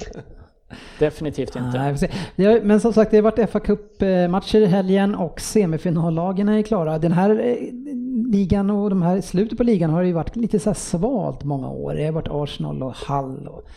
Definitivt 1.00 1.56
inte. 1.56 1.96
Nej, 2.36 2.62
Men 2.64 2.80
som 2.80 2.94
sagt, 2.94 3.12
det 3.12 3.18
har 3.18 3.22
varit 3.22 3.50
fa 3.50 3.60
Cup-matcher 3.60 4.58
i 4.58 4.66
helgen 4.66 5.16
och 5.16 5.42
semifinallagen 5.42 6.50
är 6.50 6.62
klara. 6.62 7.00
Den 7.00 7.12
här 7.12 7.30
eh, 7.30 7.56
ligan 8.32 8.70
och 8.70 8.90
de 8.90 9.02
här 9.02 9.22
slutet 9.22 9.58
på 9.58 9.64
ligan 9.64 9.90
har 9.90 10.02
ju 10.02 10.14
varit 10.14 10.36
lite 10.36 10.60
så 10.60 10.70
här 10.70 10.76
svalt 10.76 11.44
många 11.44 11.70
år. 11.70 11.94
Det 11.94 12.06
har 12.06 12.12
varit 12.12 12.28
Arsenal 12.32 12.84
och 12.84 12.96
Hull 12.98 13.48
och, 13.48 13.70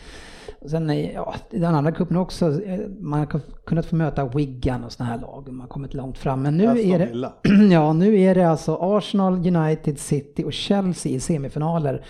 och 0.63 0.69
sen 0.69 1.11
ja, 1.13 1.35
i 1.51 1.59
den 1.59 1.75
andra 1.75 1.91
cupen 1.91 2.17
också. 2.17 2.63
eh, 2.65 2.79
Man 2.99 3.19
har 3.19 3.41
kunnat 3.65 3.85
få 3.85 3.95
möta 3.95 4.25
Wigan 4.27 4.83
och 4.83 4.91
sådana 4.91 5.11
här 5.11 5.19
lag. 5.21 5.47
Man 5.47 5.61
har 5.61 5.67
kommit 5.67 5.93
långt 5.93 6.17
fram. 6.17 6.41
Men 6.41 6.57
nu 6.57 6.63
är 6.63 6.99
det, 6.99 7.31
ja, 7.73 7.93
nu 7.93 8.19
är 8.21 8.35
det 8.35 8.49
alltså 8.49 8.77
Arsenal, 8.81 9.33
United, 9.55 9.99
City 9.99 10.43
och 10.43 10.53
Chelsea 10.53 11.11
i 11.11 11.19
semifinaler. 11.19 12.05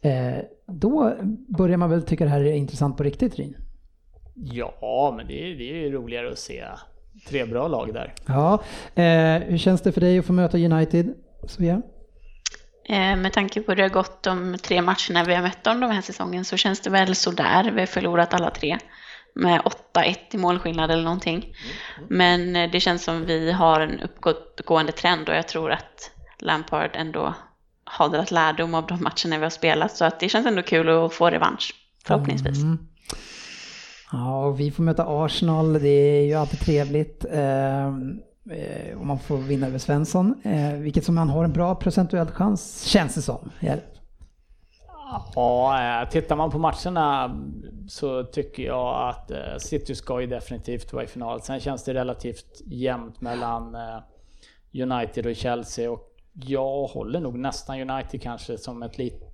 Eh, 0.00 0.34
då 0.66 1.12
börjar 1.58 1.76
man 1.76 1.90
väl 1.90 2.02
tycka 2.02 2.24
det 2.24 2.30
här 2.30 2.40
är 2.40 2.52
intressant 2.52 2.96
på 2.96 3.02
riktigt, 3.02 3.36
Rin? 3.36 3.56
Ja, 4.34 5.14
men 5.16 5.26
det 5.26 5.32
är, 5.52 5.56
det 5.58 5.70
är 5.72 5.76
ju 5.86 5.92
roligare 5.92 6.32
att 6.32 6.38
se 6.38 6.64
tre 7.28 7.44
bra 7.44 7.68
lag 7.68 7.94
där. 7.94 8.14
Ja, 8.26 8.54
eh, 9.02 9.42
hur 9.42 9.58
känns 9.58 9.80
det 9.80 9.92
för 9.92 10.00
dig 10.00 10.18
att 10.18 10.24
få 10.24 10.32
möta 10.32 10.58
United, 10.58 11.14
Sofia? 11.46 11.82
Eh, 12.88 13.16
Med 13.16 13.32
tanke 13.32 13.60
på 13.60 13.70
hur 13.72 13.76
det 13.76 13.82
har 13.82 13.88
gått 13.88 14.22
de 14.22 14.56
tre 14.62 14.82
matcherna 14.82 15.24
vi 15.26 15.34
har 15.34 15.42
mött 15.42 15.64
dem 15.64 15.80
den 15.80 15.90
här 15.90 16.02
säsongen 16.02 16.44
så 16.44 16.56
känns 16.56 16.80
det 16.80 16.90
väl 16.90 17.14
sådär. 17.14 17.70
Vi 17.70 17.80
har 17.80 17.86
förlorat 17.86 18.34
alla 18.34 18.50
tre 18.50 18.78
med 19.34 19.60
8-1 19.94 20.16
i 20.30 20.36
målskillnad 20.38 20.90
eller 20.90 21.02
någonting. 21.02 21.54
Men 22.08 22.56
eh, 22.56 22.70
det 22.70 22.80
känns 22.80 23.04
som 23.04 23.26
vi 23.26 23.52
har 23.52 23.80
en 23.80 24.00
uppgående 24.00 24.92
trend 24.92 25.28
och 25.28 25.34
jag 25.34 25.48
tror 25.48 25.72
att 25.72 26.10
Lampard 26.38 26.90
ändå 26.94 27.34
har 27.84 28.08
dragit 28.08 28.30
lärdom 28.30 28.74
av 28.74 28.86
de 28.86 29.02
matcherna 29.02 29.38
vi 29.38 29.42
har 29.42 29.50
spelat. 29.50 29.96
Så 29.96 30.04
att 30.04 30.20
det 30.20 30.28
känns 30.28 30.46
ändå 30.46 30.62
kul 30.62 30.88
att 30.88 31.14
få 31.14 31.30
revansch, 31.30 31.74
förhoppningsvis. 32.06 32.62
Mm. 32.62 32.78
Ja, 34.12 34.44
och 34.46 34.60
vi 34.60 34.70
får 34.70 34.82
möta 34.82 35.04
Arsenal, 35.06 35.72
det 35.72 35.88
är 35.88 36.22
ju 36.26 36.34
alltid 36.34 36.60
trevligt. 36.60 37.24
Eh, 38.50 39.00
Om 39.00 39.06
man 39.06 39.18
får 39.18 39.36
vinna 39.36 39.66
över 39.66 39.78
Svensson, 39.78 40.34
eh, 40.44 40.72
vilket 40.72 41.04
som 41.04 41.14
man 41.14 41.28
har 41.28 41.44
en 41.44 41.52
bra 41.52 41.74
procentuell 41.74 42.26
chans, 42.26 42.82
känns 42.84 43.14
det 43.14 43.22
som. 43.22 43.50
Ja. 43.60 43.74
Ja, 45.34 46.02
eh, 46.02 46.08
tittar 46.08 46.36
man 46.36 46.50
på 46.50 46.58
matcherna 46.58 47.36
så 47.88 48.24
tycker 48.24 48.62
jag 48.62 49.08
att 49.08 49.62
City 49.62 49.94
ska 49.94 50.20
ju 50.20 50.26
definitivt 50.26 50.92
vara 50.92 51.04
i 51.04 51.06
final. 51.06 51.42
Sen 51.42 51.60
känns 51.60 51.84
det 51.84 51.94
relativt 51.94 52.62
jämnt 52.66 53.20
mellan 53.20 53.76
United 54.82 55.26
och 55.26 55.36
Chelsea 55.36 55.90
och 55.90 56.04
jag 56.32 56.86
håller 56.86 57.20
nog 57.20 57.38
nästan 57.38 57.90
United 57.90 58.22
kanske 58.22 58.58
som 58.58 58.82
ett 58.82 58.98
litet 58.98 59.27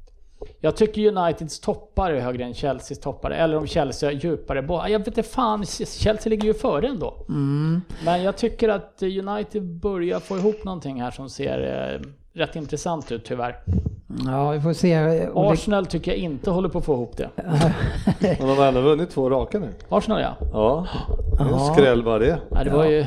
jag 0.60 0.76
tycker 0.76 1.16
Uniteds 1.16 1.60
toppar 1.60 2.10
är 2.10 2.20
högre 2.20 2.44
än 2.44 2.54
Chelseas 2.54 3.00
toppar, 3.00 3.30
eller 3.30 3.56
om 3.56 3.66
Chelsea 3.66 4.10
är 4.10 4.14
djupare. 4.14 4.62
Bo- 4.62 4.86
Jag 4.88 4.98
vet 4.98 5.08
inte 5.08 5.22
fan, 5.22 5.64
Chelsea 5.66 6.30
ligger 6.30 6.44
ju 6.48 6.54
före 6.54 6.86
ändå. 6.88 7.14
Men 8.04 8.22
jag 8.22 8.36
tycker 8.36 8.68
att 8.68 9.02
United 9.02 9.62
börjar 9.62 10.20
få 10.20 10.36
ihop 10.38 10.64
någonting 10.64 11.00
här 11.02 11.10
som 11.10 11.28
ser 11.30 11.92
eh, 11.94 12.08
rätt 12.40 12.56
intressant 12.56 13.12
ut 13.12 13.24
tyvärr. 13.24 13.56
ja, 14.26 14.50
vi 14.50 14.60
får 14.60 14.72
se. 14.72 15.26
Arsenal 15.34 15.86
tycker 15.86 16.10
jag 16.10 16.18
inte 16.20 16.50
håller 16.50 16.68
på 16.68 16.78
att 16.78 16.84
få 16.84 16.92
ihop 16.94 17.16
det. 17.16 17.30
Men 18.38 18.48
de 18.48 18.58
har 18.58 18.66
ändå 18.66 18.80
vunnit 18.80 19.10
två 19.10 19.30
raka 19.30 19.58
nu. 19.58 19.68
Arsenal 19.88 20.20
ja. 20.20 20.36
Ja, 20.52 20.86
det 21.38 21.44
är 21.44 21.48
en 21.68 21.74
skräll 21.74 22.02
bara 22.04 22.18
det. 22.18 22.38
ja 22.50 22.64
det, 22.64 22.70
var 22.70 22.84
ju, 22.84 23.06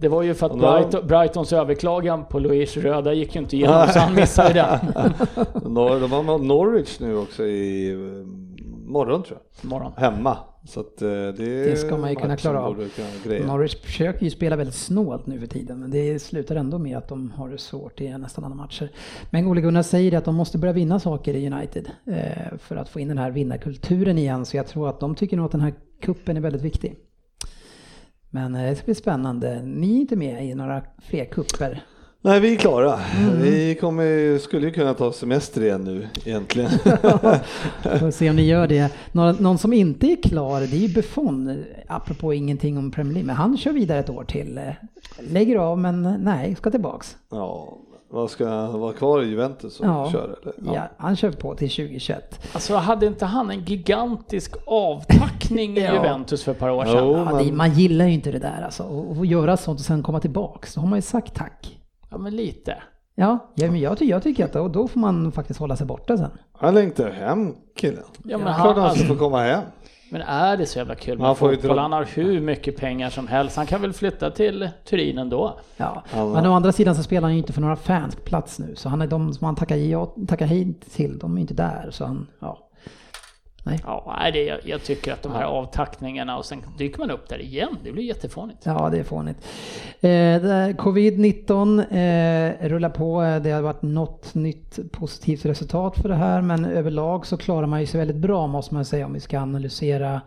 det 0.00 0.08
var 0.08 0.22
ju 0.22 0.34
för 0.34 0.46
att 0.46 0.58
Brighton, 0.58 1.06
Brightons 1.06 1.52
överklagan 1.52 2.24
på 2.24 2.38
Luis 2.38 2.76
Röda 2.76 3.12
gick 3.12 3.34
ju 3.34 3.40
inte 3.40 3.56
igenom 3.56 3.88
så 3.88 3.98
han 3.98 4.14
missade 4.14 4.54
den. 4.54 4.78
De 6.00 6.12
har 6.12 6.22
mot 6.22 6.42
Norwich 6.42 7.00
nu 7.00 7.16
också 7.16 7.44
i 7.44 7.90
eh, 7.90 7.98
morgon 8.88 9.22
tror 9.22 9.38
jag. 9.38 9.64
Imorgon. 9.64 9.92
Hemma. 9.96 10.38
Så 10.64 10.80
att 10.80 11.02
eh, 11.02 11.08
det, 11.08 11.64
Det 11.64 11.76
ska 11.76 11.96
man 11.96 12.10
ju 12.10 12.16
kunna 12.16 12.36
klara 12.36 12.62
av. 12.62 12.88
Norwich 13.46 13.76
försöker 13.82 14.24
ju 14.24 14.30
spela 14.30 14.56
väldigt 14.56 14.74
snålt 14.74 15.26
nu 15.26 15.40
för 15.40 15.46
tiden, 15.46 15.80
men 15.80 15.90
det 15.90 16.18
slutar 16.18 16.56
ändå 16.56 16.78
med 16.78 16.98
att 16.98 17.08
de 17.08 17.30
har 17.30 17.48
det 17.48 17.58
svårt 17.58 18.00
i 18.00 18.18
nästan 18.18 18.44
alla 18.44 18.54
matcher. 18.54 18.90
Men 19.30 19.46
Ole 19.46 19.60
Gunnar 19.60 19.82
säger 19.82 20.18
att 20.18 20.24
de 20.24 20.34
måste 20.34 20.58
börja 20.58 20.72
vinna 20.72 21.00
saker 21.00 21.34
i 21.34 21.50
United 21.50 21.90
eh, 22.06 22.58
för 22.58 22.76
att 22.76 22.88
få 22.88 23.00
in 23.00 23.08
den 23.08 23.18
här 23.18 23.30
vinnarkulturen 23.30 24.18
igen, 24.18 24.46
så 24.46 24.56
jag 24.56 24.66
tror 24.66 24.88
att 24.88 25.00
de 25.00 25.14
tycker 25.14 25.36
nog 25.36 25.46
att 25.46 25.52
den 25.52 25.60
här 25.60 25.74
kuppen 26.00 26.36
är 26.36 26.40
väldigt 26.40 26.62
viktig. 26.62 26.96
Men 28.30 28.54
eh, 28.54 28.62
det 28.62 28.76
ska 28.76 28.84
bli 28.84 28.94
spännande. 28.94 29.62
Ni 29.62 29.96
är 29.96 30.00
inte 30.00 30.16
med 30.16 30.46
i 30.46 30.54
några 30.54 30.82
fler 30.98 31.24
kupper. 31.24 31.82
Nej, 32.20 32.40
vi 32.40 32.54
är 32.54 32.56
klara. 32.56 33.00
Mm. 33.18 33.42
Vi 33.42 33.74
kommer, 33.74 34.38
skulle 34.38 34.66
ju 34.66 34.72
kunna 34.72 34.94
ta 34.94 35.12
semester 35.12 35.62
igen 35.62 35.84
nu 35.84 36.08
egentligen. 36.24 36.70
Får 38.00 38.10
se 38.10 38.30
om 38.30 38.36
ni 38.36 38.46
gör 38.46 38.66
det. 38.66 38.92
Någon, 39.12 39.36
någon 39.36 39.58
som 39.58 39.72
inte 39.72 40.06
är 40.06 40.22
klar, 40.22 40.60
det 40.60 40.76
är 40.76 40.88
ju 40.88 40.94
Buffon, 40.94 41.64
apropå 41.86 42.34
ingenting 42.34 42.78
om 42.78 42.90
Premier 42.90 43.14
League, 43.14 43.26
men 43.26 43.36
han 43.36 43.56
kör 43.58 43.72
vidare 43.72 43.98
ett 43.98 44.10
år 44.10 44.24
till. 44.24 44.60
Lägger 45.20 45.56
av, 45.56 45.78
men 45.78 46.02
nej, 46.20 46.54
ska 46.54 46.70
tillbaks. 46.70 47.16
ja, 47.30 47.78
vad 48.10 48.30
ska 48.30 48.48
han 48.48 48.80
vara 48.80 48.92
kvar 48.92 49.22
i 49.22 49.26
Juventus 49.26 49.80
och 49.80 49.86
Ja. 49.86 50.10
köra? 50.12 50.22
Eller? 50.42 50.74
Ja. 50.74 50.82
han 50.96 51.16
kör 51.16 51.30
på 51.32 51.54
till 51.54 51.70
2021. 51.70 52.40
Alltså 52.54 52.74
hade 52.76 53.06
inte 53.06 53.26
han 53.26 53.50
en 53.50 53.64
gigantisk 53.64 54.54
avtackning 54.66 55.76
i 55.76 55.80
Ja. 55.84 55.94
Juventus 55.94 56.44
för 56.44 56.52
ett 56.52 56.58
par 56.58 56.70
år 56.70 56.84
sedan? 56.84 56.94
Jo, 56.98 57.16
Ja, 57.16 57.38
det, 57.38 57.44
men, 57.44 57.56
man 57.56 57.70
gillar 57.72 58.04
ju 58.06 58.12
inte 58.12 58.30
det 58.30 58.38
där 58.38 58.62
alltså. 58.64 58.82
Och, 58.82 59.10
och 59.18 59.26
göra 59.26 59.56
sånt 59.56 59.78
och 59.80 59.86
sen 59.86 60.02
komma 60.02 60.20
tillbaks. 60.20 60.74
Då 60.74 60.80
har 60.80 60.88
man 60.88 60.98
ju 60.98 61.02
sagt 61.02 61.34
tack. 61.34 61.78
Ja 62.10 62.18
men 62.18 62.36
lite. 62.36 62.76
Ja, 63.14 63.38
ja 63.54 63.70
men 63.70 63.80
jag, 63.80 64.02
jag 64.02 64.22
tycker 64.22 64.44
att 64.44 64.52
då, 64.52 64.68
då 64.68 64.88
får 64.88 65.00
man 65.00 65.32
faktiskt 65.32 65.60
hålla 65.60 65.76
sig 65.76 65.86
borta 65.86 66.16
sen. 66.16 66.30
han 66.52 66.74
längtar 66.74 67.10
hem 67.10 67.54
killen. 67.76 68.04
Ja, 68.24 68.38
men 68.38 68.46
Klart 68.46 68.56
han, 68.58 68.74
han 68.74 68.78
alltså, 68.84 69.04
ska 69.04 69.14
få 69.14 69.18
komma 69.20 69.42
hem. 69.42 69.62
Men 70.10 70.20
är 70.22 70.56
det 70.56 70.66
så 70.66 70.78
jävla 70.78 70.94
kul 70.94 71.18
med 71.18 71.36
fotboll? 71.36 71.76
dra- 71.76 71.80
Han 71.82 71.92
har 71.92 72.04
hur 72.04 72.40
mycket 72.40 72.76
pengar 72.76 73.10
som 73.10 73.26
helst. 73.28 73.56
Han 73.56 73.66
kan 73.66 73.82
väl 73.82 73.92
flytta 73.92 74.30
till 74.30 74.68
Turin 74.84 75.18
ändå? 75.18 75.60
Ja. 75.76 76.02
Men 76.14 76.46
å 76.46 76.52
andra 76.52 76.72
sidan 76.72 76.94
så 76.96 77.02
spelar 77.02 77.22
han 77.22 77.32
ju 77.32 77.38
inte 77.38 77.52
för 77.52 77.60
några 77.60 77.76
fans 77.76 78.16
på 78.16 78.22
plats 78.22 78.58
nu. 78.58 78.74
Så 78.76 78.88
han 78.88 79.02
är 79.02 79.06
de 79.06 79.32
som 79.34 79.44
han 79.44 79.56
tackar, 79.56 79.76
ja, 79.76 80.14
tackar 80.28 80.46
hej 80.46 80.74
till, 80.94 81.18
de 81.18 81.36
är 81.36 81.40
inte 81.40 81.54
där. 81.54 81.88
Så 81.90 82.04
han, 82.04 82.26
ja. 82.40 82.58
Ja, 83.86 84.16
nej, 84.20 84.32
det, 84.32 84.44
jag, 84.44 84.58
jag 84.64 84.82
tycker 84.84 85.12
att 85.12 85.22
de 85.22 85.32
här 85.32 85.44
avtackningarna 85.44 86.38
och 86.38 86.44
sen 86.44 86.62
dyker 86.78 86.98
man 86.98 87.10
upp 87.10 87.28
där 87.28 87.42
igen. 87.42 87.76
Det 87.84 87.92
blir 87.92 88.04
jättefånigt. 88.04 88.58
Ja, 88.64 88.88
det 88.92 88.98
är 88.98 89.04
fånigt. 89.04 89.38
Eh, 90.00 90.10
det 90.42 90.48
här 90.52 90.72
Covid-19 90.72 91.78
eh, 92.62 92.68
rullar 92.68 92.90
på. 92.90 93.40
Det 93.42 93.50
har 93.50 93.62
varit 93.62 93.82
något 93.82 94.34
nytt 94.34 94.78
positivt 94.92 95.44
resultat 95.44 95.96
för 95.98 96.08
det 96.08 96.14
här, 96.14 96.42
men 96.42 96.64
överlag 96.64 97.26
så 97.26 97.36
klarar 97.36 97.66
man 97.66 97.80
ju 97.80 97.86
sig 97.86 97.98
väldigt 97.98 98.16
bra 98.16 98.46
måste 98.46 98.74
man 98.74 98.84
säga 98.84 99.06
om 99.06 99.12
vi 99.12 99.20
ska 99.20 99.38
analysera 99.40 100.20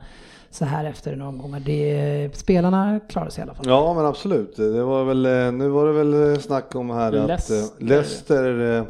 så 0.50 0.66
här 0.66 0.86
efter 0.86 1.16
några 1.16 1.30
omgångar. 1.30 1.60
Det, 1.60 2.30
spelarna 2.34 3.00
klarar 3.10 3.30
sig 3.30 3.42
i 3.42 3.44
alla 3.44 3.54
fall. 3.54 3.66
Ja, 3.68 3.94
men 3.94 4.06
absolut. 4.06 4.56
Det 4.56 4.84
var 4.84 5.04
väl, 5.04 5.26
eh, 5.26 5.52
nu 5.52 5.70
var 5.70 5.88
det 5.88 5.94
väl 5.94 6.42
snack 6.42 6.76
om 6.76 6.90
här 6.90 7.08
att 7.14 7.28
Leicester. 7.28 7.56
eh, 7.56 7.88
Leicester, 7.88 8.78
eh, 8.78 8.84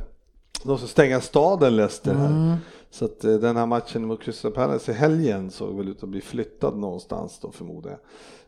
de 0.64 0.78
ska 0.78 0.88
stänga 0.88 1.22
staden 1.22 1.76
Leicester 1.76 2.14
här. 2.14 2.26
Mm. 2.28 2.56
Så 2.92 3.06
att 3.06 3.24
eh, 3.24 3.34
den 3.34 3.58
här 3.58 3.66
matchen 3.66 4.06
mot 4.06 4.22
Crystal 4.24 4.52
Palace 4.52 4.92
i 4.92 4.96
helgen 4.96 5.52
såg 5.52 5.78
väl 5.78 5.88
ut 5.90 6.04
att 6.04 6.10
bli 6.10 6.22
flyttad 6.22 6.78
någonstans 6.78 7.40
då 7.42 7.52
förmodar 7.52 7.90
jag. 7.90 8.00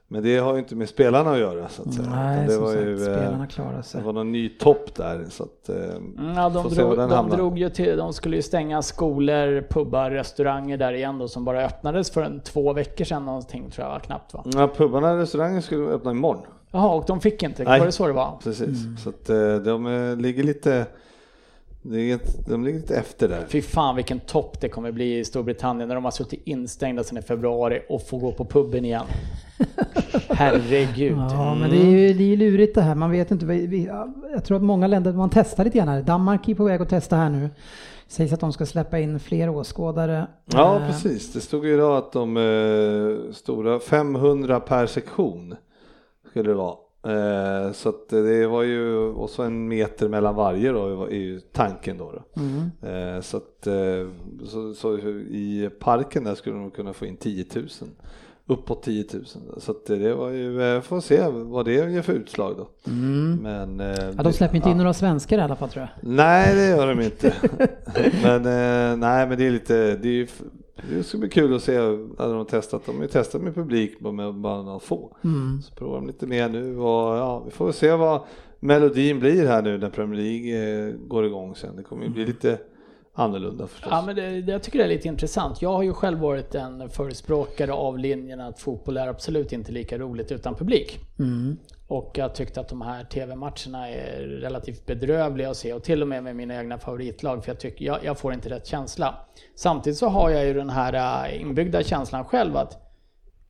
Men 0.08 0.24
det 0.24 0.38
har 0.38 0.54
ju 0.54 0.60
inte 0.60 0.76
med 0.76 0.90
spelarna 0.90 1.32
att 1.32 1.40
göra 1.40 1.70
så 1.70 1.82
att 1.82 1.94
säga. 1.94 2.10
Nej, 2.10 2.48
det 2.48 2.58
var 2.58 2.68
sagt, 2.68 2.82
ju, 2.82 2.94
eh, 2.94 2.98
spelarna 3.00 3.48
klarar 3.48 3.78
Det 3.78 3.84
sig. 3.84 4.04
var 4.04 4.14
någon 4.14 4.32
ny 4.32 4.50
topp 4.50 4.96
där 4.96 5.26
så 5.30 5.44
att... 5.44 5.70
eh, 5.70 5.76
Mm, 5.96 6.36
Ja, 6.36 6.50
de, 6.50 6.70
drog, 6.70 6.98
de 6.98 7.30
drog 7.30 7.58
ju 7.60 7.70
till, 7.70 7.98
de 7.98 8.14
skulle 8.14 8.36
ju 8.36 8.42
stänga 8.42 8.82
skolor, 8.82 9.68
pubbar, 9.70 10.12
restauranger 10.12 10.78
där 10.78 10.94
igen 10.94 11.18
då 11.18 11.28
som 11.28 11.46
bara 11.46 11.66
öppnades 11.66 12.12
för 12.12 12.22
en 12.22 12.40
två 12.42 12.74
veckor 12.74 13.06
sedan 13.06 13.26
någonting 13.26 13.70
tror 13.72 13.88
jag 13.88 14.02
knappt 14.04 14.34
va? 14.34 14.44
Ja, 14.54 14.68
pubarna 14.78 15.12
och 15.12 15.18
restaurangen 15.18 15.62
skulle 15.62 15.88
öppna 15.88 16.12
imorgon. 16.12 16.44
Jaha, 16.72 16.96
och 16.96 17.04
de 17.08 17.22
fick 17.22 17.44
inte, 17.44 17.64
Nej. 17.64 17.80
var 17.80 17.86
det 17.86 17.92
så 17.92 18.08
det 18.08 18.14
var? 18.14 18.38
Precis, 18.44 18.78
så 19.04 19.10
att 19.10 19.26
de 19.66 20.16
ligger 20.20 20.44
lite... 20.44 20.86
det 21.84 22.00
är 22.12 22.16
ett- 22.16 22.48
De 22.48 22.64
ligger 22.64 22.80
lite 22.80 22.96
efter 22.96 23.30
där. 23.30 23.46
Fy 23.50 23.62
fan 23.62 23.96
vilken 23.96 24.20
topp 24.20 24.62
det 24.62 24.70
kommer 24.70 24.92
bli 24.92 25.20
i 25.20 25.26
Storbritannien 25.26 25.88
när 25.88 25.96
de 25.96 26.04
har 26.04 26.12
suttit 26.12 26.42
instängda 26.46 27.04
sedan 27.04 27.18
i 27.18 27.22
februari 27.22 27.82
och 27.90 28.08
får 28.08 28.20
gå 28.20 28.32
på 28.32 28.46
puben 28.46 28.86
igen. 28.86 29.06
Herregud. 30.30 31.18
Ja, 31.18 31.56
men 31.56 31.70
det 31.70 31.78
är 31.78 31.86
ju 31.90 32.14
det 32.14 32.34
är 32.34 32.38
lurigt 32.38 32.76
det 32.76 32.82
här. 32.82 32.96
Man 32.96 33.12
vet 33.12 33.32
inte. 33.32 33.46
Vi, 33.46 33.68
vi, 33.68 33.86
ja, 33.86 34.08
jag 34.32 34.46
tror 34.46 34.58
att 34.58 34.64
många 34.64 34.88
länder, 34.88 35.14
man 35.14 35.30
testar 35.30 35.64
lite 35.64 35.78
grann 35.78 35.88
här. 35.88 36.02
Danmark 36.02 36.48
är 36.50 36.56
på 36.56 36.64
väg 36.64 36.82
att 36.82 36.90
testa 36.90 37.16
här 37.16 37.30
nu. 37.30 37.50
Sägs 38.08 38.34
att 38.34 38.40
de 38.40 38.54
ska 38.54 38.66
släppa 38.66 39.00
in 39.00 39.20
fler 39.20 39.50
åskådare. 39.50 40.28
Ja, 40.46 40.76
Eh, 40.80 40.88
precis. 40.88 41.34
Det 41.34 41.40
stod 41.42 41.66
ju 41.66 41.74
idag 41.74 41.98
att 41.98 42.12
de 42.12 42.38
eh, 42.38 43.34
stora 43.34 43.80
500 43.80 44.60
per 44.60 44.86
sektion 44.86 45.56
skulle 46.30 46.50
det 46.50 46.56
vara. 46.56 46.76
Eh, 47.08 47.72
så 47.72 47.90
att 47.90 48.10
det 48.10 48.48
var 48.48 48.64
ju, 48.64 48.96
och 48.98 49.30
så 49.30 49.44
en 49.44 49.68
meter 49.68 50.10
mellan 50.10 50.36
varje 50.36 50.72
då 50.72 51.06
är 51.06 51.16
ju 51.16 51.40
tanken 51.40 51.98
då. 51.98 52.12
då. 52.12 52.42
Mm. 52.42 53.16
Eh, 53.16 53.22
så 53.22 53.38
att 53.38 53.68
eh, 53.68 54.08
så, 54.46 54.74
så 54.74 54.98
i 54.98 55.70
parken 55.80 56.24
där 56.24 56.36
skulle 56.36 56.56
de 56.56 56.72
kunna 56.72 56.94
få 56.94 57.06
in 57.06 57.18
10 57.18 57.46
000. 57.56 57.68
Uppåt 58.46 58.84
10 58.84 59.06
000. 59.14 59.26
Så 59.58 59.72
att 59.72 59.86
det 59.86 60.14
var 60.14 60.30
ju, 60.30 60.82
får 60.82 61.02
se 61.02 61.28
vad 61.30 61.66
det 61.66 61.74
ger 61.74 62.02
för 62.02 62.14
utslag 62.14 62.56
då. 62.58 62.92
Men, 62.92 63.80
Mm. 63.80 64.14
Ja, 64.18 64.24
de 64.24 64.34
släpper 64.34 64.56
inte 64.56 64.70
in 64.70 64.78
några 64.78 64.94
svenskar 64.94 65.38
i 65.38 65.42
alla 65.42 65.56
fall 65.56 65.70
tror 65.70 65.88
jag. 66.02 66.10
Nej, 66.16 66.56
det 66.56 66.70
gör 66.70 66.88
de 66.88 67.02
inte. 67.06 67.34
men 68.24 68.44
nej, 69.00 69.28
men 69.28 69.38
det 69.38 69.48
är 69.48 69.52
lite, 69.52 69.96
det, 69.96 70.08
är, 70.10 70.14
ju 70.14 70.28
det 70.76 71.04
ska 71.04 71.18
bli 71.18 71.30
kul 71.30 71.56
att 71.56 71.64
se 71.64 71.80
när 71.80 72.34
de 72.34 72.46
testat. 72.46 72.86
De 72.86 72.96
har 72.96 73.04
ju 73.04 73.10
testat 73.10 73.42
med 73.42 73.56
publik 73.56 74.00
med 74.00 74.34
bara 74.34 74.62
några 74.62 74.80
få. 74.80 75.18
Mm. 75.24 75.62
Så 75.62 75.76
provar 75.76 75.96
de 75.96 76.08
lite 76.08 76.28
mer 76.28 76.50
nu 76.50 76.78
och 76.78 77.18
ja, 77.18 77.44
vi 77.46 77.52
får 77.52 77.72
se 77.72 77.92
vad 77.92 78.22
melodin 78.60 79.20
blir 79.20 79.48
här 79.48 79.62
nu 79.62 79.78
när 79.78 79.90
Premier 79.90 80.22
League 80.22 80.88
eh, 80.90 80.96
går 80.96 81.26
igång 81.26 81.56
sen. 81.56 81.76
Det 81.76 81.84
kommer 81.84 82.04
ju 82.04 82.10
bli 82.10 82.26
lite 82.26 82.58
annorlunda 83.14 83.68
förstås. 83.68 83.90
Ja, 83.92 84.04
men 84.06 84.16
det, 84.16 84.40
jag 84.40 84.64
tycker 84.64 84.80
det 84.80 84.86
är 84.86 84.90
lite 84.90 85.08
intressant. 85.08 85.62
Jag 85.62 85.74
har 85.74 85.84
ju 85.84 85.94
själv 85.94 86.20
varit 86.20 86.56
en 86.56 86.90
förespråkare 86.90 87.74
av 87.74 88.00
linjen 88.00 88.40
att 88.40 88.60
fotboll 88.60 88.98
är 88.98 89.08
absolut 89.08 89.54
inte 89.54 89.72
lika 89.72 89.98
roligt 89.98 90.32
utan 90.32 90.56
publik. 90.56 91.00
Mm. 91.20 91.58
Och 91.94 92.12
jag 92.14 92.36
tyckte 92.36 92.60
att 92.62 92.68
de 92.68 92.82
här 92.82 93.04
TV-matcherna 93.04 93.90
är 93.90 94.20
relativt 94.20 94.86
bedrövliga 94.86 95.50
att 95.50 95.58
se 95.58 95.74
och 95.74 95.84
till 95.84 96.02
och 96.02 96.08
med 96.08 96.24
med 96.24 96.36
mina 96.36 96.56
egna 96.60 96.78
favoritlag 96.78 97.44
för 97.44 97.52
jag 97.52 97.60
tycker 97.60 97.86
jag, 97.86 98.04
jag 98.04 98.18
får 98.20 98.34
inte 98.34 98.50
rätt 98.50 98.68
känsla. 98.68 99.16
Samtidigt 99.56 100.00
så 100.00 100.08
har 100.08 100.30
jag 100.30 100.46
ju 100.46 100.54
den 100.54 100.70
här 100.70 101.26
äh, 101.28 101.42
inbyggda 101.42 101.84
känslan 101.84 102.26
själv 102.26 102.58
att 102.58 102.78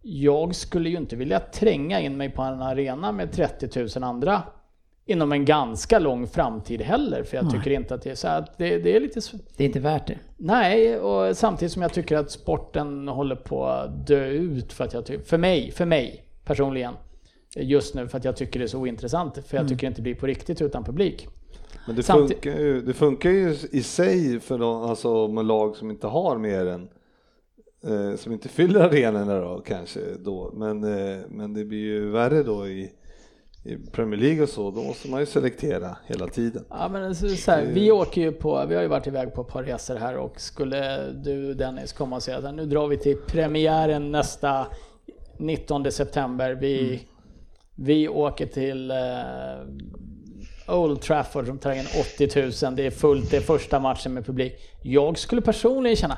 jag 0.02 0.56
skulle 0.56 0.90
ju 0.90 0.98
inte 0.98 1.16
vilja 1.16 1.40
tränga 1.40 2.00
in 2.00 2.18
mig 2.18 2.30
på 2.30 2.42
en 2.42 2.62
arena 2.62 3.12
med 3.12 3.32
30 3.32 3.80
000 4.00 4.04
andra 4.04 4.44
inom 5.06 5.32
en 5.32 5.46
ganska 5.46 6.00
lång 6.00 6.28
framtid 6.28 6.82
heller 6.82 7.24
för 7.24 7.38
jag 7.38 7.52
tycker 7.52 7.72
inte 7.72 7.96
att 7.96 8.02
det 8.02 8.10
är 8.12 8.16
så 8.16 8.28
att 8.28 8.58
det, 8.58 8.78
det 8.78 8.96
är 8.96 9.00
lite 9.00 9.20
Det 9.58 9.64
är 9.64 9.68
inte 9.68 9.80
värt 9.80 10.08
det. 10.08 10.18
Nej, 10.38 10.98
och 11.00 11.38
samtidigt 11.38 11.72
som 11.72 11.82
jag 11.82 11.94
tycker 11.94 12.18
att 12.18 12.32
sporten 12.32 13.08
håller 13.08 13.36
på 13.36 13.66
att 13.66 14.08
dö 14.08 14.26
ut 14.26 14.74
för 14.74 14.84
att 14.84 14.94
jag 14.94 15.06
ty- 15.06 15.20
för 15.20 15.38
mig, 15.38 15.72
för 15.72 15.86
mig 15.86 16.26
personligen 16.46 16.94
just 17.56 17.96
nu 17.96 18.08
för 18.08 18.18
att 18.18 18.26
jag 18.26 18.36
tycker 18.36 18.60
det 18.60 18.66
är 18.66 18.68
så 18.68 18.80
ointressant 18.80 19.38
för 19.48 19.58
jag 19.58 19.68
tycker 19.68 19.82
det 19.82 19.88
inte 19.88 20.02
blir 20.02 20.16
på 20.16 20.26
riktigt 20.28 20.62
utan 20.62 20.84
publik. 20.84 21.28
Men 21.88 21.96
det 21.96 22.02
Samtid- 22.02 22.28
funkar, 22.34 22.60
ju, 22.60 22.82
det 22.82 22.94
funkar 22.94 23.30
ju 23.30 23.56
i 23.72 23.84
sig 23.84 24.40
för 24.40 24.58
de, 24.58 24.82
alltså 24.82 25.28
med 25.28 25.46
lag 25.46 25.76
som 25.76 25.90
inte 25.90 26.08
har 26.08 26.38
mer 26.38 26.66
än 26.66 26.90
eh, 27.84 28.16
som 28.18 28.32
inte 28.34 28.50
fyller 28.50 28.80
arenorna 28.80 29.40
då 29.40 29.62
kanske 29.66 30.00
då. 30.20 30.52
Men, 30.56 30.84
eh, 30.84 31.18
men 31.30 31.54
det 31.54 31.66
blir 31.66 31.80
ju 31.80 32.10
värre 32.10 32.44
då 32.44 32.68
i, 32.68 32.92
i 33.64 33.76
Premier 33.92 34.20
League 34.20 34.44
och 34.44 34.50
så. 34.50 34.72
Då 34.72 34.84
måste 34.84 35.10
man 35.10 35.20
ju 35.20 35.26
selektera 35.26 35.98
hela 36.06 36.28
tiden. 36.28 36.66
Ja, 36.70 36.90
men 36.92 37.16
så, 37.16 37.30
så 37.30 37.52
här, 37.52 37.66
vi 37.74 37.92
åker 37.92 38.22
ju 38.22 38.32
på, 38.32 38.66
vi 38.70 38.76
har 38.76 38.82
ju 38.82 38.88
varit 38.88 39.08
iväg 39.08 39.34
på 39.34 39.42
ett 39.42 39.48
par 39.48 39.64
resor 39.64 39.96
här 39.96 40.18
och 40.18 40.42
skulle 40.42 41.12
du 41.12 41.54
Dennis 41.54 41.94
komma 41.94 42.16
och 42.16 42.24
säga 42.24 42.38
att 42.38 42.56
nu 42.56 42.66
drar 42.66 42.88
vi 42.88 42.98
till 42.98 43.18
premiären 43.28 44.12
nästa 44.12 44.68
19 45.38 45.92
september. 45.92 46.56
Vi, 46.62 47.08
vi 47.76 48.08
åker 48.08 48.46
till 48.46 48.92
eh, 48.92 50.76
Old 50.76 51.02
Trafford 51.02 51.46
som 51.46 51.58
tar 51.58 51.72
in 51.72 51.86
80 52.18 52.66
000. 52.66 52.76
Det 52.76 52.86
är 52.86 52.92
fullt, 52.92 53.32
det 53.32 53.38
är 53.38 53.42
första 53.42 53.80
matchen 53.80 54.14
med 54.14 54.26
publik. 54.26 54.54
Jag 54.82 55.18
skulle 55.18 55.42
personligen 55.42 55.96
känna, 55.96 56.18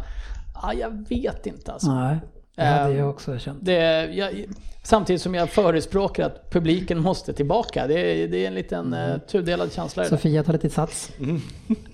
ah, 0.53 0.73
jag 0.73 1.05
vet 1.09 1.45
inte 1.47 1.71
alltså. 1.73 1.91
Nej, 1.91 2.17
det 2.55 2.63
hade 2.63 2.91
Ehm, 2.93 2.97
jag 2.97 3.09
också 3.09 3.37
känt. 3.39 3.57
Det, 3.61 4.05
jag, 4.05 4.45
samtidigt 4.83 5.21
som 5.21 5.35
jag 5.35 5.49
förespråkar 5.49 6.25
att 6.25 6.49
publiken 6.51 6.99
måste 7.01 7.33
tillbaka. 7.33 7.87
Det, 7.87 7.99
är- 8.23 8.27
det 8.27 8.43
är 8.43 8.47
en 8.47 8.55
liten 8.55 8.93
eh, 8.93 9.17
tudelad 9.17 9.73
känsla 9.73 10.03
i 10.03 10.05
det. 10.05 10.09
Sofia 10.09 10.43
tar 10.43 10.53
lite 10.53 10.69
sats. 10.69 11.11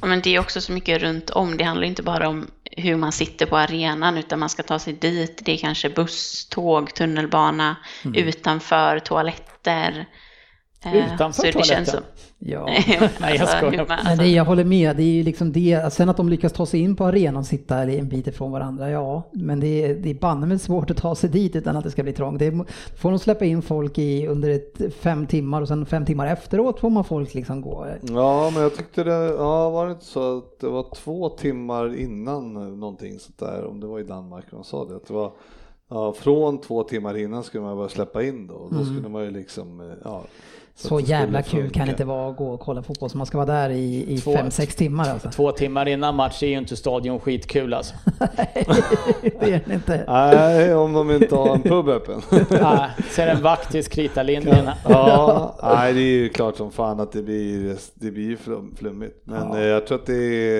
Ja, 0.02 0.08
men 0.08 0.22
det 0.22 0.36
är 0.36 0.40
också 0.40 0.62
så 0.62 0.72
mycket 0.72 1.02
runt 1.02 1.30
om. 1.30 1.58
Det 1.58 1.64
handlar 1.64 1.88
inte 1.88 2.04
bara 2.04 2.28
om 2.30 2.48
hur 2.78 2.96
man 2.96 3.12
sitter 3.12 3.46
på 3.46 3.58
arenan 3.58 4.18
utan 4.18 4.40
man 4.40 4.50
ska 4.50 4.64
ta 4.64 4.80
sig 4.80 4.94
dit. 4.94 5.42
Det 5.46 5.52
är 5.52 5.58
kanske 5.58 5.90
buss, 5.90 6.46
tåg, 6.50 6.94
tunnelbana, 6.94 7.76
utanför, 8.16 9.00
toaletter. 9.00 10.06
Eh, 10.86 11.14
Utanför 11.16 11.42
så 11.42 11.46
det 11.46 11.52
toaletten? 11.52 11.76
känns 11.76 11.90
som- 11.90 12.00
Ja. 12.40 12.66
Nej, 13.22 13.36
jag 13.38 13.50
skojar. 13.50 13.86
Men 13.88 14.00
alltså, 14.00 14.16
det, 14.16 14.28
jag 14.30 14.46
håller 14.46 14.64
med, 14.64 14.96
det 14.98 15.04
är 15.04 15.14
ju 15.14 15.24
liksom 15.24 15.52
det. 15.52 15.94
Sen 15.94 16.10
att 16.10 16.18
de 16.18 16.30
lyckas 16.30 16.54
ta 16.54 16.66
sig 16.66 16.80
in 16.80 16.96
på 16.96 17.06
arenan 17.06 17.38
och 17.38 17.46
sitta 17.46 17.84
en 17.84 18.10
bit 18.10 18.28
ifrån 18.28 18.52
varandra, 18.52 18.90
ja. 18.90 19.24
Men 19.32 19.60
det 19.60 19.68
är, 19.86 19.96
det 19.96 20.10
är 20.10 20.14
banne 20.14 20.48
mig 20.48 20.60
svårt 20.60 20.92
att 20.92 20.98
ta 20.98 21.16
sig 21.16 21.30
dit 21.30 21.56
utan 21.56 21.78
att 21.78 21.84
det 21.84 21.92
ska 21.92 22.04
bli 22.04 22.14
trångt. 22.14 22.40
Det 22.40 22.46
är, 22.46 22.66
får 22.98 23.10
de 23.10 23.20
släppa 23.20 23.46
in 23.46 23.62
folk 23.62 23.98
i 23.98 24.28
under 24.28 24.50
ett, 24.50 24.82
fem 24.96 25.26
timmar 25.28 25.62
och 25.62 25.68
sen 25.68 25.86
fem 25.86 26.06
timmar 26.06 26.28
efteråt 26.28 26.80
får 26.80 26.90
man 26.90 27.04
folk 27.04 27.34
liksom 27.34 27.62
gå. 27.62 27.88
Ja, 28.02 28.50
men 28.54 28.64
jag 28.64 28.76
tyckte 28.78 29.04
det, 29.04 29.26
ja 29.38 29.70
var 29.70 29.86
det 29.86 29.92
inte 29.92 30.06
så 30.06 30.38
att 30.38 30.60
det 30.60 30.68
var 30.70 30.86
två 30.96 31.30
timmar 31.30 31.96
innan 32.00 32.54
någonting 32.80 33.20
sånt 33.20 33.40
där, 33.40 33.66
om 33.66 33.80
det 33.80 33.88
var 33.88 34.00
i 34.00 34.04
Danmark 34.04 34.46
de 34.52 34.64
sa 34.64 34.86
det, 34.86 34.96
att 34.96 35.08
det 35.08 35.14
var 35.14 35.32
ja, 35.90 36.14
från 36.14 36.62
två 36.62 36.84
timmar 36.84 37.18
innan 37.18 37.44
skulle 37.44 37.64
man 37.64 37.76
börja 37.78 37.90
släppa 37.90 38.24
in 38.24 38.48
då, 38.48 38.54
och 38.54 38.74
då 38.74 38.86
skulle 38.86 39.10
man 39.10 39.24
ju 39.24 39.32
liksom, 39.32 39.80
eh, 39.80 39.96
ja. 40.04 40.22
Så 40.76 41.00
jävla 41.00 41.42
kul 41.42 41.52
kan 41.52 41.62
det 41.62 41.74
funka. 41.74 41.92
inte 41.92 42.06
vara 42.06 42.30
att 42.30 42.38
gå 42.38 42.50
och 42.52 42.60
kolla 42.60 42.84
fotboll 42.84 43.10
så 43.10 43.18
man 43.18 43.28
ska 43.28 43.38
vara 43.38 43.48
där 43.48 43.70
i, 43.70 44.14
i 44.14 44.18
Två- 44.18 44.34
fem, 44.36 44.52
sex 44.52 44.76
timmar 44.76 45.10
alltså. 45.10 45.30
Två 45.30 45.52
timmar 45.52 45.88
innan 45.88 46.16
match 46.16 46.44
är 46.44 46.48
ju 46.48 46.58
inte 46.58 46.76
stadion 46.76 47.20
skitkul 47.20 47.74
alltså. 47.74 47.96
det 49.22 49.42
är 49.42 49.62
det 49.66 49.74
inte. 49.74 50.04
Nej, 50.08 50.76
om 50.76 50.94
de 50.94 51.12
inte 51.12 51.36
har 51.36 51.56
en 51.56 51.62
pub 51.62 51.90
öppen. 51.90 52.22
Nej, 52.50 52.90
Ser 53.10 53.28
en 53.28 53.42
vakt 53.42 53.72
till 53.72 53.84
skritarlinjerna. 53.84 54.74
ja, 54.90 55.56
nej 55.64 55.94
det 55.94 56.00
är 56.00 56.04
ju 56.04 56.30
klart 56.30 56.58
som 56.58 56.72
fan 56.72 57.00
att 57.00 57.12
det 57.12 57.22
blir, 57.24 57.78
det 57.94 58.12
blir 58.12 58.36
flum, 58.38 58.76
flummigt. 58.76 59.16
Men 59.24 59.52
eh, 59.54 59.62
jag 59.62 59.88
tror 59.88 59.98
att 59.98 60.06
det 60.06 60.16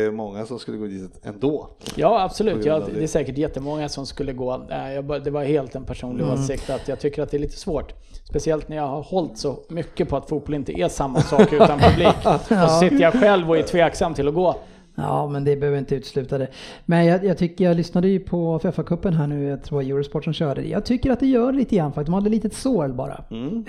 är 0.06 0.12
många 0.12 0.46
som 0.46 0.60
skulle 0.60 0.78
gå 0.78 0.86
dit 0.86 1.12
ändå. 1.24 1.70
Ja 1.96 2.22
absolut, 2.24 2.66
ja, 2.66 2.82
det 2.96 3.04
är 3.04 3.08
säkert 3.08 3.38
jättemånga 3.38 3.90
som 3.90 4.06
skulle 4.06 4.34
gå. 4.34 4.66
Nej, 4.70 5.04
det 5.24 5.32
var 5.32 5.44
helt 5.44 5.76
en 5.76 5.84
personlig 5.86 6.26
åsikt 6.28 6.70
att 6.70 6.88
jag 6.88 7.00
tycker 7.00 7.22
att 7.24 7.32
det 7.32 7.38
är 7.38 7.42
lite 7.42 7.58
svårt. 7.60 7.94
Speciellt 8.32 8.70
när 8.70 8.78
jag 8.78 8.88
har 8.88 9.02
hållit 9.02 9.38
så 9.38 9.60
mycket 9.70 10.10
på 10.10 10.18
att 10.18 10.30
fotboll 10.30 10.56
inte 10.56 10.80
är 10.82 10.88
samma 10.88 11.22
sak 11.22 11.54
utan 11.54 11.80
publik. 11.90 12.16
Och 12.26 12.70
så 12.70 12.80
sitter 12.80 13.02
jag 13.02 13.14
själv 13.14 13.50
och 13.50 13.58
är 13.58 13.64
tveksam 13.64 14.14
till 14.14 14.28
att 14.28 14.34
gå. 14.34 14.56
Ja, 14.96 15.28
men 15.28 15.44
det 15.44 15.56
behöver 15.56 15.80
inte 15.80 15.96
utesluta 15.96 16.38
det. 16.38 16.48
Men 16.86 17.06
jag, 17.06 17.26
jag 17.26 17.38
tycker, 17.38 17.66
jag 17.66 17.78
lyssnade 17.78 18.08
ju 18.08 18.20
på 18.20 18.60
FA-cupen 18.60 19.14
här 19.14 19.28
nu, 19.28 19.44
jag 19.44 19.64
tror 19.64 19.82
Eurosport 19.82 20.24
som 20.24 20.34
körde 20.34 20.62
det. 20.62 20.68
Jag 20.68 20.86
tycker 20.86 21.12
att 21.12 21.20
det 21.20 21.28
gör 21.28 21.54
lite 21.54 21.76
grann 21.76 21.94
faktiskt. 21.94 22.06
De 22.06 22.14
hade 22.14 22.30
lite 22.30 22.50
sår 22.50 22.88
bara. 22.88 23.24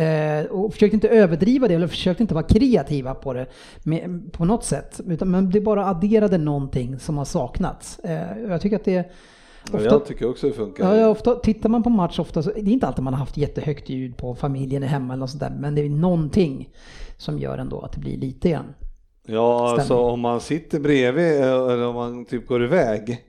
Eh, 0.05 0.47
och 0.47 0.73
försökte 0.73 0.97
inte 0.97 1.09
överdriva 1.09 1.69
det, 1.69 1.75
eller 1.75 1.87
försökte 1.87 2.23
inte 2.23 2.35
vara 2.35 2.45
kreativa 2.45 3.15
på 3.15 3.33
det 3.33 3.47
med, 3.83 4.33
på 4.33 4.45
något 4.45 4.65
sätt. 4.65 5.01
Utan, 5.07 5.31
men 5.31 5.51
det 5.51 5.61
bara 5.61 5.87
adderade 5.87 6.39
någonting 6.39 6.99
som 6.99 7.19
har 7.19 7.25
saknats. 7.25 7.99
Eh, 7.99 8.39
jag 8.49 8.61
tycker 8.61 8.77
att 8.77 8.85
det 8.85 8.93
Ja, 8.95 9.05
ofta, 9.65 9.85
jag 9.85 10.05
tycker 10.05 10.31
också 10.31 10.47
det 10.47 10.53
funkar. 10.53 10.95
Ja, 10.95 11.09
ofta, 11.09 11.35
tittar 11.35 11.69
man 11.69 11.83
på 11.83 11.91
match 11.91 12.19
ofta 12.19 12.43
så, 12.43 12.51
det 12.51 12.61
är 12.61 12.69
inte 12.69 12.87
alltid 12.87 13.05
man 13.05 13.15
har 13.15 13.21
haft 13.21 13.37
jättehögt 13.37 13.89
ljud 13.89 14.17
på 14.17 14.35
familjen 14.35 14.83
är 14.83 14.87
hemma 14.87 15.13
eller 15.13 15.21
något 15.21 15.31
sånt 15.31 15.41
där, 15.41 15.57
men 15.61 15.75
det 15.75 15.85
är 15.85 15.89
någonting 15.89 16.69
som 17.17 17.39
gör 17.39 17.59
ändå 17.59 17.81
att 17.81 17.93
det 17.93 18.01
blir 18.01 18.17
lite 18.17 18.51
grann. 18.51 18.75
Ja, 19.27 19.71
alltså 19.71 19.85
Stämning. 19.85 20.05
om 20.07 20.21
man 20.21 20.41
sitter 20.41 20.81
bredvid 20.81 21.41
eh, 21.41 21.49
eller 21.49 21.87
om 21.87 21.95
man 21.95 22.25
typ 22.25 22.49
går 22.49 22.65
iväg 22.65 23.25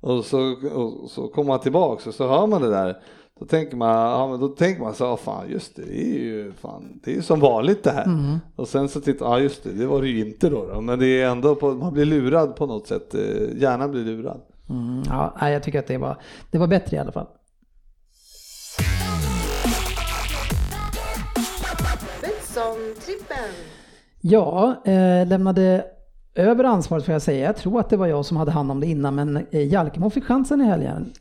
och 0.00 0.24
så, 0.24 0.56
och 0.74 1.10
så 1.10 1.28
kommer 1.28 1.48
man 1.48 1.60
tillbaks 1.60 2.06
och 2.06 2.14
så 2.14 2.28
hör 2.28 2.46
man 2.46 2.62
det 2.62 2.70
där. 2.70 2.96
Då 3.40 3.46
tänker 3.46 3.76
man, 3.76 3.88
ja, 3.88 4.28
men 4.28 4.40
då 4.40 4.48
tänker 4.48 4.82
man 4.82 4.94
så, 4.94 5.04
ja, 5.04 5.16
fan 5.16 5.50
just 5.50 5.76
det, 5.76 5.82
det 5.82 6.00
är 6.00 6.18
ju 6.18 6.52
fan, 6.52 7.00
det 7.04 7.16
är 7.16 7.20
som 7.20 7.40
vanligt 7.40 7.84
det 7.84 7.90
här. 7.90 8.04
Mm. 8.04 8.38
Och 8.56 8.68
sen 8.68 8.88
så 8.88 9.00
tittar 9.00 9.26
ja 9.26 9.40
just 9.40 9.64
det, 9.64 9.72
det 9.72 9.86
var 9.86 10.02
det 10.02 10.08
ju 10.08 10.26
inte 10.26 10.50
då, 10.50 10.66
då. 10.66 10.80
men 10.80 10.98
det 10.98 11.06
är 11.06 11.28
ändå, 11.28 11.54
på, 11.54 11.74
man 11.74 11.92
blir 11.92 12.04
lurad 12.04 12.56
på 12.56 12.66
något 12.66 12.86
sätt, 12.86 13.14
eh, 13.14 13.56
hjärnan 13.56 13.90
blir 13.90 14.04
lurad. 14.04 14.40
Mm, 14.70 15.02
ja, 15.08 15.50
jag 15.50 15.62
tycker 15.62 15.78
att 15.78 15.86
det 15.86 15.98
var, 15.98 16.16
det 16.50 16.58
var 16.58 16.66
bättre 16.66 16.96
i 16.96 17.00
alla 17.00 17.12
fall. 17.12 17.26
Betsson-trippen. 22.22 23.50
Ja, 24.20 24.82
eh, 24.84 25.26
lämnade 25.26 25.84
över 26.34 26.64
ansvaret 26.64 27.04
får 27.04 27.12
jag 27.12 27.22
säga. 27.22 27.46
Jag 27.46 27.56
tror 27.56 27.80
att 27.80 27.90
det 27.90 27.96
var 27.96 28.06
jag 28.06 28.24
som 28.26 28.36
hade 28.36 28.50
hand 28.50 28.70
om 28.70 28.80
det 28.80 28.86
innan, 28.86 29.14
men 29.14 29.36
eh, 29.50 29.66
Jalkemo 29.66 30.10
fick 30.10 30.24
chansen 30.24 30.60
i 30.60 30.64
helgen. 30.64 31.12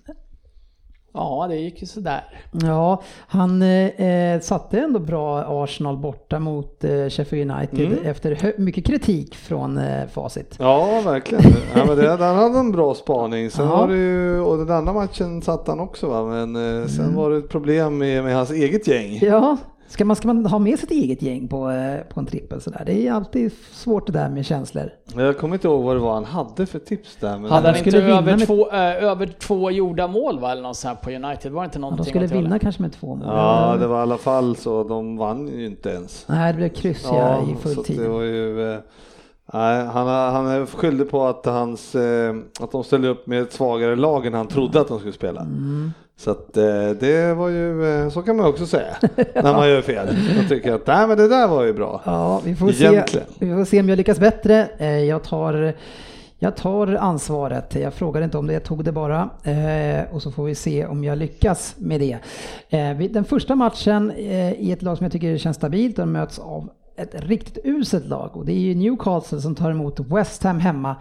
Ja, 1.14 1.46
det 1.50 1.56
gick 1.56 1.82
ju 1.82 1.88
sådär. 1.88 2.24
Ja, 2.52 3.02
han 3.28 3.62
eh, 3.62 4.40
satte 4.40 4.80
ändå 4.80 5.00
bra 5.00 5.44
Arsenal 5.64 5.98
borta 5.98 6.40
mot 6.40 6.84
eh, 6.84 7.10
Sheffield 7.10 7.52
United 7.52 7.80
Mm. 7.88 7.98
efter 8.06 8.54
mycket 8.58 8.86
kritik 8.86 9.36
från 9.36 9.78
eh, 9.78 10.08
facit. 10.14 10.56
Ja, 10.60 11.02
verkligen. 11.06 11.44
Ja, 11.76 11.86
men 11.86 11.98
det, 11.98 12.10
han 12.10 12.36
hade 12.36 12.60
en 12.60 12.72
bra 12.72 12.94
spaning. 12.94 13.50
Sen 13.50 13.68
var 13.68 13.88
det 13.88 13.96
ju, 13.98 14.40
och 14.40 14.58
den 14.58 14.72
andra 14.78 14.94
matchen 14.94 15.42
satt 15.42 15.68
han 15.68 15.80
också 15.80 16.08
va, 16.08 16.24
men 16.24 16.82
eh, 16.82 16.88
sen 16.88 17.16
var 17.16 17.30
det 17.32 17.38
ett 17.38 17.50
problem 17.50 17.98
med, 17.98 18.24
med 18.24 18.36
hans 18.36 18.52
eget 18.52 18.88
gäng. 18.88 19.20
Ja, 19.22 19.58
ska 19.94 20.06
man, 20.06 20.16
ska 20.16 20.28
man 20.28 20.46
ha 20.46 20.60
med 20.60 20.80
sitt 20.80 20.92
eget 20.92 21.22
gäng 21.22 21.48
på, 21.48 21.70
eh, 21.72 22.02
på 22.14 22.20
en 22.20 22.26
trippel 22.26 22.62
sådär? 22.62 22.84
Det 22.86 23.08
är 23.08 23.12
alltid 23.14 23.52
svårt 23.72 24.08
det 24.08 24.14
där 24.14 24.30
med 24.30 24.46
känslor. 24.46 24.90
Jag 25.16 25.38
kommer 25.38 25.56
inte 25.56 25.68
ihåg 25.68 25.84
vad 25.84 25.96
det 25.96 26.00
var 26.00 26.14
han 26.14 26.26
hade 26.26 26.66
för 26.66 26.80
tips 26.80 27.16
där. 27.20 27.38
Men 27.38 27.52
Hade 27.52 27.68
han 27.68 27.78
inte 27.78 27.90
skulle 27.92 28.06
vinna 28.06 28.18
över, 28.18 28.38
med- 28.38 28.48
två, 28.48 28.70
eh, 28.72 29.04
över 29.04 29.28
två 29.40 29.72
gjorda 29.72 30.08
mål 30.08 30.40
va, 30.40 30.52
eller 30.52 30.62
något 30.62 30.78
sånt 30.78 30.98
här 31.06 31.20
på 31.20 31.26
United? 31.28 31.52
Var 31.52 31.62
det 31.62 31.66
inte 31.66 31.78
Ja, 31.78 31.82
någonting 31.82 32.04
de 32.06 32.10
skulle 32.10 32.42
vinna 32.42 32.60
kanske 32.60 32.82
med 32.82 32.94
två 32.94 33.16
mål. 33.16 33.28
Ja, 33.28 33.76
det 33.80 33.88
var 33.88 34.00
i 34.00 34.02
alla 34.02 34.18
fall 34.18 34.56
så. 34.56 34.84
De 34.84 35.18
vann 35.18 35.48
ju 35.48 35.66
inte 35.66 35.90
ens. 35.90 36.26
Nej, 36.30 36.52
det 36.54 36.58
blev 36.58 36.70
kryss 36.70 37.04
ja, 37.12 37.42
i 37.52 37.56
full 37.56 37.84
tid. 37.84 38.00
det 38.00 38.08
var 38.10 38.22
ju... 38.22 38.74
eh, 38.74 38.80
Nej, 39.54 39.86
han, 39.86 40.08
han 40.08 40.48
är 40.48 40.66
skyldig 40.66 41.10
på 41.10 41.26
att, 41.26 41.46
hans, 41.46 41.96
eh, 41.96 42.36
att 42.60 42.72
de 42.72 42.84
ställde 42.84 43.08
upp 43.08 43.28
med 43.28 43.42
ett 43.42 43.54
svagare 43.54 43.96
lag 43.96 44.26
än 44.26 44.34
han 44.34 44.48
trodde 44.48 44.82
att 44.82 44.88
de 44.88 45.00
skulle 45.00 45.14
spela. 45.14 45.42
Mm. 45.42 45.92
Så 46.18 46.32
att 46.32 46.58
eh, 46.58 46.90
det 47.00 47.34
var 47.34 47.50
ju, 47.50 47.86
eh, 48.04 48.10
så 48.10 48.22
kan 48.22 48.38
man 48.38 48.46
också 48.46 48.66
säga, 48.66 48.96
när 49.36 49.54
man 49.54 49.70
gör 49.70 49.82
fel. 49.82 50.08
Man 50.38 50.48
tycker 50.50 50.74
att 50.74 50.88
nej 50.88 51.08
men 51.08 51.18
det 51.18 51.28
där 51.28 51.48
var 51.48 51.64
ju 51.64 51.74
bra. 51.74 52.02
Ja, 52.06 52.42
vi 52.46 52.56
får, 52.56 52.72
se, 52.72 53.04
vi 53.40 53.54
får 53.54 53.66
se 53.66 53.80
om 53.80 53.90
jag 53.90 53.98
lyckas 53.98 54.20
bättre. 54.20 54.68
Eh, 54.78 54.88
Jag 55.00 55.24
tar, 55.24 55.74
jag 56.40 56.56
tar 56.56 56.88
ansvaret. 56.96 57.76
Jag 57.76 57.94
frågade 57.94 58.24
inte 58.26 58.38
om 58.38 58.48
det, 58.48 58.54
jag 58.54 58.64
tog 58.64 58.84
det 58.84 58.92
bara. 58.92 59.30
Och 60.12 60.22
så 60.22 60.32
får 60.32 60.44
vi 60.46 60.56
se 60.56 60.86
om 60.86 61.04
jag 61.04 61.18
lyckas 61.18 61.76
med 61.78 62.00
det. 62.02 62.18
Den 63.10 63.24
första 63.24 63.56
matchen 63.56 64.12
i 64.58 64.72
ett 64.72 64.82
lag 64.82 64.98
som 64.98 65.06
jag 65.06 65.12
tycker 65.12 65.38
känns 65.38 65.58
stabilt, 65.58 65.96
de 65.96 66.12
möts 66.12 66.40
av 66.40 66.70
ett 66.98 67.16
riktigt 67.24 67.66
uselt 67.66 68.06
lag 68.08 68.30
och 68.38 68.46
det 68.46 68.52
är 68.52 68.60
ju 68.60 68.76
Newcastle 68.76 69.42
som 69.42 69.56
tar 69.56 69.72
emot 69.72 70.00
West 70.00 70.44
Ham 70.44 70.60
hemma. 70.60 70.96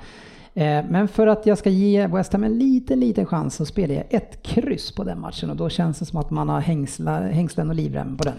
Eh, 0.54 0.84
Men 0.90 1.08
för 1.08 1.26
att 1.26 1.46
jag 1.46 1.58
ska 1.58 1.70
ge 1.70 2.06
West 2.06 2.32
Ham 2.32 2.44
en 2.44 2.58
liten, 2.58 3.00
liten 3.00 3.26
chans 3.26 3.54
så 3.54 3.64
spelar 3.66 3.94
jag 3.94 4.04
ett 4.10 4.42
kryss 4.42 4.92
på 4.92 5.04
den 5.04 5.20
matchen 5.20 5.50
och 5.50 5.56
då 5.56 5.68
känns 5.68 5.98
det 5.98 6.04
som 6.04 6.18
att 6.18 6.30
man 6.30 6.48
har 6.48 6.60
hängsla, 6.60 7.20
hängslen 7.20 7.68
och 7.70 7.74
livrem 7.76 8.16
på 8.16 8.24
den. 8.24 8.34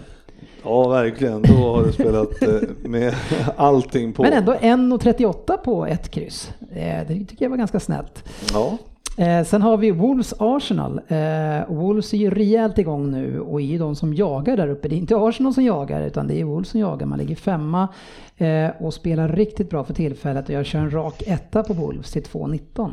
Ja 0.64 0.88
verkligen, 0.88 1.42
då 1.42 1.52
har 1.54 1.84
du 1.84 1.92
spelat 1.92 2.42
eh, 2.42 2.68
med 2.84 3.14
allting 3.56 4.12
på. 4.12 4.22
Men 4.22 4.32
ändå 4.32 4.52
1,38 4.54 5.56
på 5.56 5.86
ett 5.86 6.08
kryss. 6.10 6.50
Eh, 6.74 7.06
Det 7.08 7.24
tycker 7.24 7.44
jag 7.44 7.50
var 7.50 7.56
ganska 7.56 7.80
snällt. 7.80 8.24
Ja. 8.52 8.78
Eh, 9.16 9.44
Sen 9.44 9.62
har 9.62 9.76
vi 9.76 9.90
Wolves 9.90 10.34
Arsenal. 10.38 11.00
Eh, 11.08 11.74
Wolves 11.74 12.12
är 12.14 12.18
ju 12.18 12.30
rejält 12.30 12.78
igång 12.78 13.10
nu 13.10 13.40
och 13.40 13.60
är 13.60 13.64
ju 13.64 13.78
de 13.78 13.96
som 13.96 14.14
jagar 14.14 14.56
där 14.56 14.68
uppe. 14.68 14.88
Det 14.88 14.94
är 14.94 14.98
inte 14.98 15.16
Arsenal 15.16 15.54
som 15.54 15.64
jagar 15.64 16.06
utan 16.06 16.26
det 16.26 16.40
är 16.40 16.44
Wolves 16.44 16.68
som 16.68 16.80
jagar. 16.80 17.06
Man 17.06 17.18
ligger 17.18 17.36
femma 17.36 17.88
eh, 18.36 18.70
och 18.80 18.94
spelar 18.94 19.28
riktigt 19.28 19.70
bra 19.70 19.84
för 19.84 19.94
tillfället 19.94 20.48
och 20.48 20.54
jag 20.54 20.66
kör 20.66 20.78
en 20.78 20.90
rak 20.90 21.22
etta 21.26 21.62
på 21.62 21.72
Wolves 21.72 22.12
till 22.12 22.22
2,19. 22.22 22.90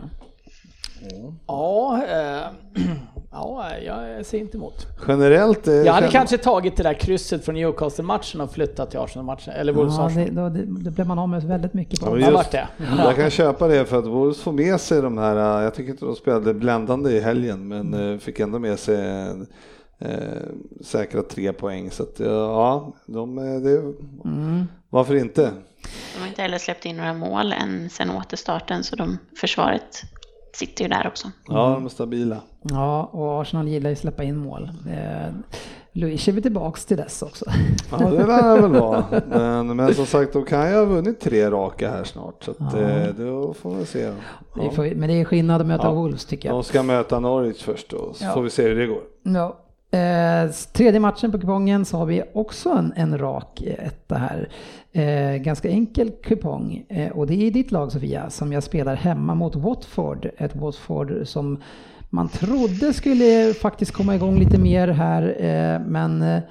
Ja, 1.47 2.03
eh, 2.07 2.47
ja, 3.31 3.65
jag 3.85 4.25
ser 4.25 4.37
inte 4.37 4.57
emot. 4.57 4.87
Generellt. 5.07 5.67
eh, 5.67 5.73
Jag 5.73 5.93
hade 5.93 6.07
känner- 6.07 6.11
kanske 6.11 6.37
tagit 6.37 6.75
det 6.77 6.83
där 6.83 6.93
krysset 6.93 7.45
från 7.45 7.55
Newcastle-matchen 7.55 8.41
och 8.41 8.51
flyttat 8.51 8.89
till 8.91 8.99
Arsenal-matchen, 8.99 9.53
eller 9.53 9.73
wolves 9.73 9.95
Ja, 9.97 10.09
det, 10.15 10.31
då, 10.31 10.49
det, 10.49 10.65
då 10.65 10.91
blev 10.91 11.07
man 11.07 11.19
av 11.19 11.29
med 11.29 11.43
väldigt 11.43 11.73
mycket 11.73 12.01
Ja, 12.01 12.07
på. 12.07 12.19
Ja, 12.19 12.31
just- 12.31 12.51
det. 12.51 12.67
Jag 12.97 13.15
kan 13.15 13.29
köpa 13.29 13.67
det 13.67 13.85
för 13.85 13.99
att 13.99 14.05
Wolves 14.07 14.41
får 14.41 14.51
med 14.51 14.81
sig 14.81 15.01
de 15.01 15.17
här, 15.17 15.57
eh, 15.59 15.63
jag 15.63 15.73
tycker 15.75 15.91
inte 15.91 16.05
de 16.05 16.15
spelade 16.15 16.53
bländande 16.53 17.09
i 17.11 17.19
helgen, 17.19 17.67
men 17.67 18.13
eh, 18.13 18.17
fick 18.19 18.39
ändå 18.39 18.59
med 18.59 18.79
sig 18.79 19.27
eh, 19.99 20.27
säkra 20.83 21.21
tre 21.23 21.53
poäng. 21.53 21.91
Så 21.91 22.03
att, 22.03 22.19
eh, 22.19 22.27
ja, 22.31 22.93
de, 23.05 23.37
eh, 23.37 23.43
det, 23.61 23.93
varför 24.89 25.15
inte? 25.15 25.41
De 26.15 26.19
har 26.21 26.27
inte 26.27 26.41
heller 26.41 26.57
släppt 26.57 26.85
in 26.85 26.97
några 26.97 27.13
mål 27.13 27.53
än 27.53 27.89
sen 27.89 28.11
återstarten 28.11 28.83
så 28.83 28.95
de, 28.95 29.17
försvaret 29.39 30.01
sitter 30.53 30.83
ju 30.83 30.89
där 30.89 31.07
också. 31.07 31.27
Ja, 31.47 31.69
de 31.73 31.85
är 31.85 31.89
stabila. 31.89 32.37
Ja, 32.61 33.03
och 33.13 33.41
Arsenal 33.41 33.67
gillar 33.67 33.89
ju 33.89 33.93
att 33.93 33.99
släppa 33.99 34.23
in 34.23 34.37
mål. 34.37 34.71
Eh, 34.89 35.33
Luis 35.93 36.27
är 36.27 36.31
vi 36.31 36.41
tillbaks 36.41 36.85
till 36.85 36.97
dess 36.97 37.21
också. 37.21 37.45
Ja, 37.91 37.97
det 37.97 38.27
lär 38.27 38.55
det 38.55 38.61
väl 38.61 38.71
vara. 38.81 39.05
Men, 39.27 39.75
men 39.75 39.93
som 39.95 40.05
sagt, 40.05 40.33
de 40.33 40.45
kan 40.45 40.69
ju 40.69 40.75
ha 40.75 40.85
vunnit 40.85 41.19
tre 41.19 41.49
raka 41.51 41.89
här 41.89 42.03
snart, 42.03 42.43
så 42.43 42.51
att, 42.51 42.73
eh, 42.73 43.05
då 43.17 43.53
får 43.53 43.75
vi 43.75 43.85
se. 43.85 43.99
Ja. 44.55 44.71
men 44.95 45.09
det 45.09 45.13
är 45.21 45.25
skillnad 45.25 45.61
att 45.61 45.67
möta 45.67 45.87
Ja. 45.87 45.91
Wolves 45.93 46.25
tycker 46.25 46.49
jag. 46.49 46.55
De 46.55 46.63
ska 46.63 46.83
möta 46.83 47.19
Norwich 47.19 47.63
först 47.63 47.89
då, 47.89 48.13
så 48.13 48.23
Ja. 48.25 48.33
får 48.33 48.41
vi 48.41 48.49
se 48.49 48.63
hur 48.67 48.75
det 48.75 48.87
går. 48.87 49.01
Ja. 49.23 49.57
Eh, 49.91 50.51
tredje 50.51 50.99
matchen 50.99 51.31
på 51.31 51.39
kupongen 51.39 51.85
så 51.85 51.97
har 51.97 52.05
vi 52.05 52.23
också 52.33 52.69
en, 52.69 52.93
en 52.95 53.17
rak 53.17 53.61
eh, 53.61 53.87
etta 53.87 54.15
här. 54.17 54.49
Eh, 54.91 55.41
ganska 55.41 55.69
enkel 55.69 56.11
kupong 56.23 56.85
eh, 56.89 57.11
och 57.11 57.27
det 57.27 57.47
är 57.47 57.51
ditt 57.51 57.71
lag 57.71 57.91
Sofia 57.91 58.29
som 58.29 58.53
jag 58.53 58.63
spelar 58.63 58.95
hemma 58.95 59.35
mot 59.35 59.55
Watford. 59.55 60.29
Ett 60.37 60.55
Watford 60.55 61.27
som 61.27 61.61
man 62.09 62.29
trodde 62.29 62.93
skulle 62.93 63.53
faktiskt 63.53 63.91
komma 63.91 64.15
igång 64.15 64.39
lite 64.39 64.57
mer 64.57 64.87
här 64.87 65.35
eh, 65.39 65.87
men 65.87 66.21
eh, 66.21 66.41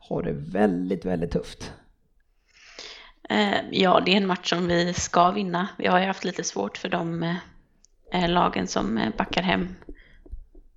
har 0.00 0.22
det 0.22 0.32
väldigt, 0.32 1.04
väldigt 1.04 1.30
tufft. 1.30 1.72
Eh, 3.28 3.58
ja, 3.70 4.00
det 4.06 4.12
är 4.12 4.16
en 4.16 4.26
match 4.26 4.50
som 4.50 4.66
vi 4.66 4.92
ska 4.92 5.30
vinna. 5.30 5.68
Vi 5.78 5.86
har 5.86 6.00
ju 6.00 6.06
haft 6.06 6.24
lite 6.24 6.44
svårt 6.44 6.78
för 6.78 6.88
de 6.88 7.22
eh, 7.22 7.36
eh 8.12 8.28
lagen 8.28 8.66
som 8.66 8.98
eh, 8.98 9.08
backar 9.18 9.42
hem 9.42 9.68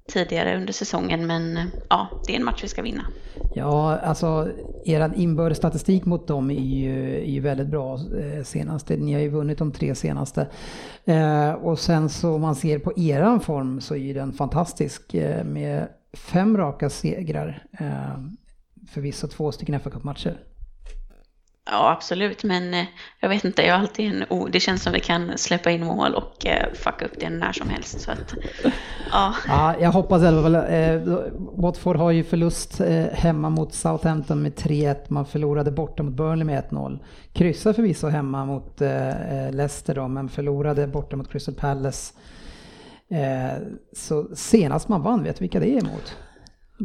tidigare 0.08 0.58
under 0.58 0.74
säsongen, 0.74 1.28
men 1.28 1.58
eh, 1.58 1.66
ja, 1.90 2.08
det 2.28 2.34
är 2.34 2.40
en 2.40 2.46
match 2.46 2.64
vi 2.64 2.68
ska 2.68 2.82
vinna. 2.82 3.06
Ja, 3.54 3.98
alltså 3.98 4.50
er 4.86 5.12
inbördes 5.16 5.58
statistik 5.58 6.06
mot 6.06 6.28
dem 6.28 6.52
är 6.52 6.64
ju, 6.64 7.16
är 7.22 7.32
ju 7.32 7.40
väldigt 7.40 7.68
bra 7.68 7.94
eh, 7.94 8.44
senaste. 8.44 8.98
Ni 8.98 9.14
har 9.14 9.22
ju 9.22 9.30
vunnit 9.30 9.58
de 9.58 9.72
tre 9.72 9.96
senaste. 9.96 10.48
Eh, 11.06 11.52
och 11.52 11.80
sen 11.80 12.10
så 12.10 12.34
om 12.34 12.42
man 12.42 12.56
ser 12.56 12.80
på 12.80 12.94
eran 12.98 13.40
form 13.40 13.82
så 13.82 13.94
är 13.94 14.00
ju 14.00 14.14
den 14.14 14.34
fantastisk 14.34 15.14
eh, 15.14 15.44
med 15.44 15.88
fem 16.14 16.58
raka 16.58 16.90
segrar. 16.90 17.64
Eh, 17.80 18.20
förvisso 18.88 19.28
två 19.28 19.52
stycken 19.52 19.80
FA-cupmatcher. 19.80 20.38
Ja, 21.66 21.92
absolut, 21.92 22.44
men 22.44 22.74
eh, 22.74 22.86
jag 23.20 23.30
vet 23.30 23.46
inte, 23.46 23.62
jag 23.62 23.74
har 23.74 23.80
alltid 23.80 24.10
en 24.10 24.24
o- 24.30 24.48
det 24.52 24.60
känns 24.60 24.84
som 24.84 24.94
vi 24.94 25.00
kan 25.00 25.38
släppa 25.38 25.72
in 25.72 25.86
mål 25.86 26.14
och 26.16 26.46
eh, 26.46 26.74
fucka 26.74 27.06
upp 27.06 27.20
det 27.20 27.30
när 27.30 27.52
som 27.52 27.70
helst. 27.70 28.02
Så 28.02 28.12
att, 28.12 28.34
ja, 29.12 29.34
Ja, 29.48 29.76
jag 29.80 29.92
hoppas 29.92 30.24
i 30.24 30.28
alla 30.28 30.42
fall. 30.42 30.56
Eh, 30.56 31.02
Watford 31.58 31.96
har 31.96 32.12
ju 32.12 32.24
förlust 32.24 32.80
eh, 32.82 33.06
hemma 33.14 33.50
mot 33.50 33.74
Southampton 33.74 34.42
med 34.42 34.54
3-1. 34.54 34.96
Man 35.08 35.26
förlorade 35.26 35.72
borta 35.72 36.04
mot 36.04 36.14
Burnley 36.14 36.46
med 36.46 36.64
1-0. 36.70 37.00
Kryssade 37.34 37.76
förvisso 37.76 38.08
hemma 38.08 38.46
mot 38.46 38.82
eh, 38.82 39.46
eh, 39.46 39.52
Leicester 39.52 39.96
då, 39.96 40.08
men 40.08 40.30
förlorade 40.30 40.88
borta 40.88 41.16
mot 41.16 41.32
Crystal 41.32 41.56
Palace. 41.56 42.14
Eh, 43.10 43.58
så 43.94 44.28
senast 44.36 44.88
man 44.88 45.02
vann, 45.02 45.24
vet 45.24 45.36
du 45.38 45.44
vilka 45.44 45.60
det 45.60 45.70
är 45.76 45.80
emot? 45.80 46.18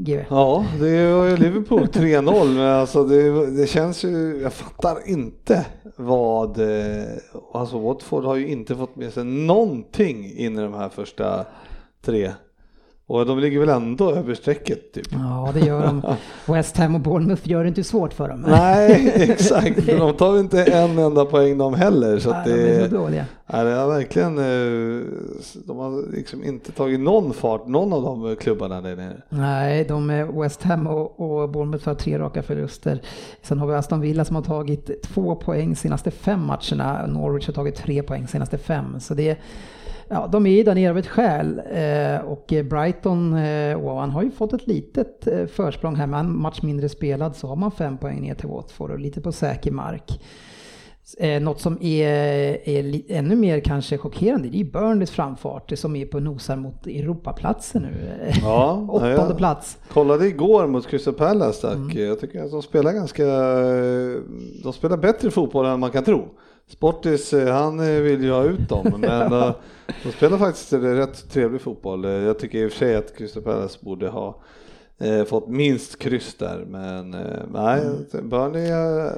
GW. 0.05 0.24
Ja, 0.30 0.66
det 0.80 0.88
ju 1.28 1.36
Liverpool 1.36 1.80
3-0, 1.92 2.55
men 2.55 2.68
alltså 2.80 3.05
det, 3.05 3.51
det 3.51 3.66
känns 3.66 4.05
ju, 4.05 4.40
jag 4.42 4.53
fattar 4.53 5.09
inte 5.09 5.66
vad, 5.96 6.59
eh, 6.59 7.05
alltså 7.53 7.78
Watford 7.78 8.24
har 8.24 8.36
ju 8.36 8.49
inte 8.49 8.76
fått 8.76 8.96
med 8.96 9.12
sig 9.12 9.24
någonting 9.24 10.32
in 10.36 10.59
i 10.59 10.62
de 10.62 10.74
här 10.74 10.88
första 10.88 11.46
tre. 12.05 12.32
Och 13.11 13.27
de 13.27 13.39
ligger 13.39 13.61
väl 13.61 13.69
ändå 13.69 14.11
över 14.15 14.35
strecket 14.35 14.93
typ. 14.93 15.07
Ja, 15.13 15.51
det 15.55 15.61
gör 15.61 15.83
de. 15.87 16.03
West 16.53 16.77
Ham 16.77 16.95
och 16.95 17.01
Bournemouth 17.01 17.49
gör 17.49 17.63
det 17.63 17.69
inte 17.69 17.85
svårt 17.85 18.13
för 18.13 18.29
dem. 18.29 18.45
Nej, 18.49 19.13
exakt. 19.31 19.87
De 19.87 20.15
tar 20.15 20.41
inte 20.41 20.65
en 20.65 20.99
enda 20.99 21.25
poäng 21.25 21.59
de 21.59 21.75
heller. 21.75 22.19
Så 22.19 22.31
Nej, 22.31 22.43
de 22.45 22.53
är 22.53 22.75
så 22.75 22.83
det, 22.83 22.89
dåliga. 22.99 23.25
nej, 23.47 23.65
det 23.65 23.71
har 23.71 23.89
verkligen, 23.89 24.39
eh, 24.39 25.03
de 25.67 25.77
har 25.79 26.13
liksom 26.13 26.45
inte 26.45 26.73
tagit 26.73 27.01
någon 27.01 27.33
fart, 27.35 27.67
någon 27.67 27.93
av 27.93 28.03
de 28.03 28.37
klubbarna 28.37 28.81
där 28.81 28.97
nere. 28.97 29.17
Nej, 29.29 29.85
de 29.85 30.11
är 30.11 30.43
West 30.43 30.63
Ham 30.63 30.87
och, 30.87 31.21
och 31.21 31.49
Bournemouth 31.51 31.87
har 31.89 31.95
tre 31.95 32.19
raka 32.19 32.43
förluster. 32.43 33.01
Sen 33.43 33.59
har 33.59 33.67
vi 33.67 33.75
Aston 33.75 34.01
Villa 34.01 34.25
som 34.25 34.37
har 34.37 34.43
tagit 34.43 35.03
två 35.03 35.35
poäng 35.35 35.77
senaste 35.77 36.11
fem 36.11 36.41
matcherna. 36.47 37.07
Norwich 37.07 37.47
har 37.47 37.55
tagit 37.55 37.77
tre 37.77 38.03
poäng 38.03 38.27
senaste 38.29 38.59
fem. 38.59 39.01
Så 39.01 39.15
det, 39.15 39.39
ja, 40.09 40.27
de 40.33 40.47
är 40.47 40.51
ju 40.51 40.63
där 40.63 40.75
nere 40.75 40.91
av 40.91 40.99
ett 40.99 41.07
skäl. 41.07 41.63
Eh, 41.71 42.21
och 42.21 42.55
Brighton, 42.71 43.35
eh, 43.35 43.75
och 43.77 44.01
han 44.01 44.11
har 44.11 44.23
ju 44.23 44.31
fått 44.31 44.53
ett 44.53 44.67
litet 44.67 45.27
eh, 45.27 45.47
försprång 45.47 45.97
här 45.97 46.07
med 46.07 46.21
en 46.21 46.39
match 46.39 46.63
mindre 46.63 46.89
spelad 46.89 47.37
så 47.37 47.47
har 47.47 47.57
man 47.57 47.71
fem 47.71 47.99
poäng 47.99 48.21
ner 48.21 48.35
till 48.35 48.49
Watford 48.49 48.91
och 48.91 48.99
lite 48.99 49.21
på 49.21 49.33
säker 49.33 49.71
mark. 49.71 50.21
Eh, 51.19 51.43
något 51.43 51.61
som 51.61 51.83
är, 51.83 52.09
är 52.69 53.03
ännu 53.09 53.37
mer 53.37 53.61
kanske 53.61 53.99
chockerande, 53.99 54.49
det 54.49 54.61
är 54.61 54.65
Burnleys 54.65 55.11
framfart 55.11 55.79
som 55.79 55.97
är 55.97 56.07
på 56.07 56.21
nosar 56.21 56.57
mot 56.57 56.87
Europaplatsen 56.87 57.83
nu. 57.83 58.29
Ja, 58.43 58.87
Åttonde 58.91 59.27
ja. 59.29 59.35
plats. 59.35 59.79
Kollade 59.93 60.27
igår 60.27 60.67
mot 60.67 60.87
Crystal 60.87 61.15
Palace. 61.15 61.71
Mm. 61.73 62.07
Jag 62.07 62.21
tycker 62.21 62.45
att 62.45 62.51
de 62.51 62.63
spelar 62.63 62.93
ganska 62.93 63.25
eh, 63.25 64.21
de 64.63 64.73
spelar 64.73 64.97
bättre 64.97 65.31
fotboll 65.31 65.67
än 65.67 65.81
man 65.81 65.91
kan 65.91 66.05
tro. 66.05 66.29
Sportis, 66.69 67.33
eh, 67.33 67.55
han 67.55 67.81
eh, 67.81 68.01
vill 68.01 68.25
ju 68.25 68.31
ha 68.31 68.45
ut 68.45 68.69
dem, 68.69 68.95
men 69.01 69.33
eh, 69.33 69.53
de 70.03 70.12
spelar 70.12 70.39
faktiskt 70.39 70.73
rätt 70.73 71.31
trevlig 71.31 71.61
fotboll. 71.61 72.05
Jag 72.05 72.39
tycker 72.39 72.59
i 72.59 72.66
och 72.66 72.73
för 72.73 72.79
sig 72.79 72.97
att 72.97 73.16
Crystal 73.16 73.43
Palace 73.43 73.79
borde 73.81 74.09
ha 74.09 74.41
eh, 74.99 75.25
fått 75.25 75.49
minst 75.49 75.99
kryss 75.99 76.35
där, 76.35 76.64
men 76.69 77.14
eh, 77.14 77.43
nej, 77.53 77.83
Burnley 78.23 78.71
eh, 78.71 79.12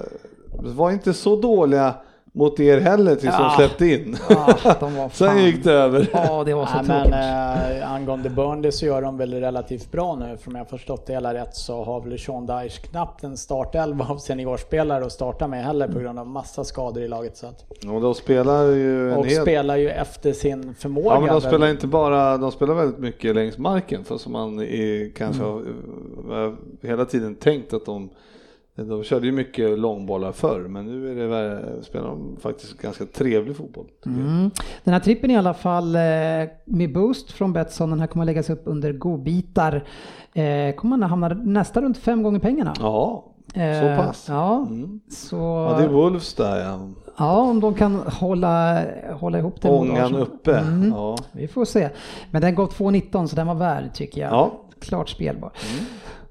var 0.53 0.91
inte 0.91 1.13
så 1.13 1.37
dåliga 1.37 1.95
mot 2.33 2.61
er 2.61 2.81
heller 2.81 3.15
tills 3.17 3.35
Ja. 3.39 3.55
de 3.57 3.57
släppte 3.67 3.87
in. 3.87 4.17
Ja, 4.29 4.77
de 4.81 4.97
var 4.97 5.09
Sen 5.13 5.45
gick 5.45 5.65
det 5.65 5.73
över. 5.73 6.09
Ja, 6.13 6.45
det 6.45 6.55
var 6.55 6.67
så 6.67 6.83
Nej, 6.83 7.07
men 7.11 7.77
eh, 7.83 7.93
angående 7.93 8.31
Burnley 8.31 8.73
så 8.73 8.87
gör 8.87 9.03
de 9.03 9.17
väl 9.19 9.35
relativt 9.35 9.93
bra 9.93 10.17
nu. 10.17 10.37
För 10.37 10.51
om 10.51 10.55
jag 10.57 10.61
har 10.65 10.69
förstått 10.69 11.07
det 11.07 11.13
hela 11.13 11.35
rätt 11.35 11.55
så 11.57 11.85
har 11.85 12.01
väl 12.01 12.19
Sean 12.19 12.47
Dyche 12.47 12.81
knappt 12.91 13.25
en 13.25 13.37
startelva 13.37 14.07
av 14.09 14.17
seniorspelare 14.17 15.05
att 15.07 15.13
starta 15.13 15.47
med 15.49 15.65
heller 15.65 15.89
på 15.89 15.99
grund 15.99 16.19
av 16.19 16.27
massa 16.27 16.65
skador 16.65 17.03
i 17.03 17.09
laget. 17.09 17.37
Så 17.37 17.47
att, 17.47 17.65
Och 17.95 18.01
de 18.01 18.15
spelar 18.15 18.65
ju 18.67 19.13
en 19.13 19.17
och 19.19 19.27
hel... 19.27 19.43
spelar 19.43 19.77
ju 19.77 19.91
efter 19.91 20.33
sin 20.33 20.75
förmåga. 20.75 21.07
Ja 21.15 21.21
men 21.21 21.29
de 21.29 21.33
väl. 21.35 21.43
spelar 21.43 21.69
inte 21.69 21.87
bara, 21.87 22.37
de 22.39 22.53
spelar 22.53 22.75
väldigt 22.75 22.99
mycket 22.99 23.35
längs 23.35 23.59
marken 23.59 24.05
för 24.05 24.19
som 24.19 24.33
man 24.33 24.59
är, 24.61 25.15
kanske 25.15 25.43
Mm. 25.43 25.65
har 26.31 26.47
eh, 26.47 26.53
hela 26.83 27.05
tiden 27.05 27.35
tänkt 27.35 27.73
att 27.73 27.87
de 27.87 28.11
de 28.89 29.05
körde 29.05 29.27
ju 29.27 29.33
mycket 29.33 29.79
långbollar 29.79 30.33
förr 30.33 30.61
men 30.61 30.87
nu 30.87 31.11
är 31.11 31.15
det, 31.15 31.27
väl- 31.27 31.85
spelar 31.85 32.09
de 32.09 32.37
faktiskt 32.41 32.79
ganska 32.83 33.05
trevlig 33.07 33.57
fotboll. 33.57 33.87
Mm. 34.07 34.51
Den 34.85 34.95
här 34.95 35.01
trippen 35.01 35.31
i 35.31 35.37
alla 35.37 35.55
fall 35.55 35.95
eh, 35.97 36.01
med 36.65 36.93
boost 36.95 37.33
från 37.33 37.53
Betsson, 37.53 37.91
den 37.91 38.01
här 38.01 38.07
kommer 38.07 38.23
att 38.23 38.27
läggas 38.27 38.51
upp 38.51 38.63
under 38.65 38.93
godbitar. 38.93 39.85
Eh, 40.35 40.75
kommer 40.75 40.97
man 40.97 41.03
hamna 41.11 41.29
nästan 41.29 41.83
runt 41.83 41.99
fem 41.99 42.23
gånger 42.23 42.39
pengarna. 42.41 42.75
Jaha, 42.81 43.21
så 43.55 43.61
Eh, 43.61 43.97
pass. 44.07 44.27
Ja, 44.29 44.57
Mm. 44.71 45.01
så... 45.11 45.37
Ja, 45.37 45.75
det 45.79 45.85
är 45.85 45.89
Wolves 45.89 46.35
där 46.35 46.61
ja. 46.65 46.89
Ja, 47.19 47.37
om 47.41 47.61
de 47.61 47.75
kan 47.75 47.95
hålla, 47.95 48.83
hålla 49.13 49.39
ihop 49.39 49.61
det 49.63 49.69
Ångan 49.69 50.15
uppe. 50.17 50.59
Mm. 50.59 50.91
Ja. 50.91 51.17
Vi 51.33 51.49
får 51.49 51.65
se. 51.65 51.89
Men 52.31 52.43
den 52.43 52.55
går 52.55 52.67
2,19 52.67 53.27
så 53.27 53.37
den 53.37 53.47
var 53.47 53.55
värd 53.55 53.85
tycker 53.95 54.21
jag. 54.21 54.31
Ja. 54.33 54.45
Mm. 54.45 54.57
Klart 54.81 55.09
spelbar. 55.09 55.53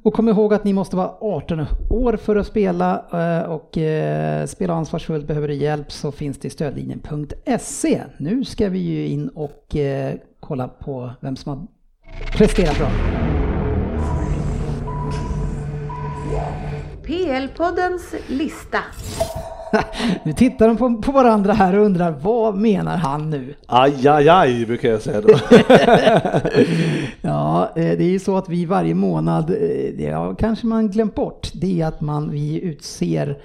Och 0.04 0.14
kom 0.14 0.30
ihåg 0.30 0.54
att 0.54 0.64
ni 0.64 0.74
måste 0.74 0.96
vara 0.96 1.12
18 1.22 1.66
år 1.90 2.18
för 2.18 2.36
att 2.36 2.48
spela 2.48 3.06
eh, 3.14 3.52
och 3.52 3.78
eh, 3.78 4.46
spela 4.46 4.74
ansvarsfullt. 4.74 5.28
Behöver 5.28 5.48
du 5.48 5.54
hjälp 5.54 5.92
så 5.92 6.12
finns 6.12 6.38
det 6.38 6.48
i 6.48 6.52
stödlinjen.se. 6.52 8.04
Nu 8.18 8.46
ska 8.46 8.70
vi 8.70 8.80
ju 8.80 9.08
in 9.08 9.30
och 9.30 9.76
eh, 9.76 10.16
kolla 10.40 10.68
på 10.68 11.12
vem 11.20 11.36
som 11.36 11.52
har 11.52 11.68
presterat 12.38 12.78
bra. 12.78 12.90
PL-poddens 17.04 18.16
lista. 18.28 18.80
Nu 20.24 20.34
tittar 20.34 20.68
de 20.68 20.78
på, 20.78 21.02
på 21.02 21.12
varandra 21.12 21.54
här 21.54 21.78
och 21.80 21.86
undrar 21.86 22.12
vad 22.12 22.56
menar 22.56 22.98
han 22.98 23.30
nu? 23.30 23.56
Aj, 23.66 24.08
aj, 24.08 24.30
aj 24.30 24.66
brukar 24.66 24.90
jag 24.90 25.02
säga 25.02 25.22
då. 25.22 25.30
Ja, 27.22 27.72
eh, 27.76 27.98
det 27.98 28.04
är 28.04 28.12
ju 28.12 28.20
så 28.20 28.38
att 28.38 28.50
vi 28.50 28.66
varje 28.66 28.94
månad, 28.94 29.50
eh, 29.50 29.94
det 29.98 30.12
har 30.12 30.36
kanske 30.36 30.68
man 30.68 30.90
glömt 30.90 31.16
bort, 31.16 31.52
det 31.54 31.82
är 31.82 31.88
att 31.88 32.02
man, 32.02 32.32
vi 32.32 32.62
utser 32.62 33.38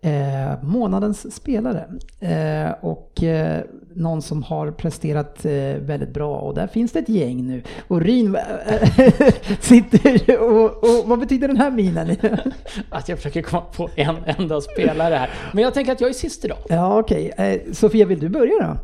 eh, 0.00 0.62
månadens 0.62 1.36
spelare. 1.36 1.84
Eh, 2.20 2.70
och 2.80 3.22
eh, 3.22 3.62
någon 3.94 4.22
som 4.22 4.42
har 4.42 4.70
presterat 4.70 5.44
eh, 5.44 5.52
väldigt 5.74 6.08
bra 6.08 6.36
och 6.36 6.54
där 6.54 6.66
finns 6.66 6.92
det 6.92 6.98
ett 6.98 7.08
gäng 7.08 7.46
nu. 7.46 7.62
Och 7.88 8.00
Ryn 8.00 8.34
eh, 8.34 8.42
sitter 9.60 10.40
och, 10.40 10.84
och 10.84 11.08
vad 11.08 11.18
betyder 11.18 11.48
den 11.48 11.56
här 11.56 11.70
minen? 11.70 12.16
Att 12.90 13.08
jag 13.08 13.18
försöker 13.18 13.42
komma 13.42 13.62
på 13.62 13.90
en 13.96 14.16
enda 14.26 14.60
spelare 14.60 15.14
här. 15.14 15.30
Men 15.52 15.64
jag 15.64 15.74
tänker 15.74 15.92
att 15.92 16.00
jag 16.00 16.10
är 16.10 16.14
sist 16.14 16.44
idag. 16.44 16.58
ja, 16.68 16.98
okej. 16.98 17.32
Eh, 17.36 17.72
Sofia, 17.72 18.06
vill 18.06 18.20
du 18.20 18.28
börja 18.28 18.58
då? 18.58 18.76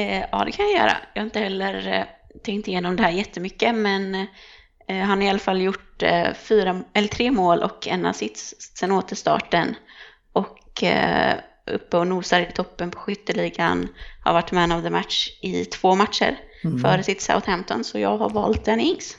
Eh, 0.00 0.24
ja, 0.32 0.44
det 0.44 0.52
kan 0.52 0.70
jag 0.70 0.80
göra. 0.80 0.96
Jag 1.14 1.22
har 1.22 1.26
inte 1.26 1.40
heller 1.40 1.92
eh, 1.98 2.04
tänkt 2.44 2.68
igenom 2.68 2.96
det 2.96 3.02
här 3.02 3.10
jättemycket, 3.10 3.74
men 3.74 4.14
eh, 4.88 4.96
han 4.96 5.18
har 5.18 5.26
i 5.26 5.30
alla 5.30 5.38
fall 5.38 5.62
gjort 5.62 6.02
eh, 6.02 6.32
fyra, 6.34 6.80
eller 6.92 7.08
tre 7.08 7.30
mål 7.30 7.62
och 7.62 7.88
en 7.88 8.06
assist 8.06 8.78
sen 8.78 8.92
återstarten. 8.92 9.74
Och 10.32 10.82
eh, 10.82 11.34
uppe 11.68 11.96
och 11.96 12.06
nosar 12.06 12.40
i 12.40 12.52
toppen 12.54 12.90
på 12.90 12.98
skytteligan. 12.98 13.88
Har 14.24 14.32
varit 14.32 14.52
man 14.52 14.72
of 14.72 14.82
the 14.82 14.90
match 14.90 15.28
i 15.40 15.64
två 15.64 15.94
matcher 15.94 16.38
före 16.82 17.02
sitt 17.02 17.20
Southampton, 17.20 17.84
så 17.84 17.98
jag 17.98 18.18
har 18.18 18.30
valt 18.30 18.64
Danny 18.64 18.82
Ings. 18.82 19.16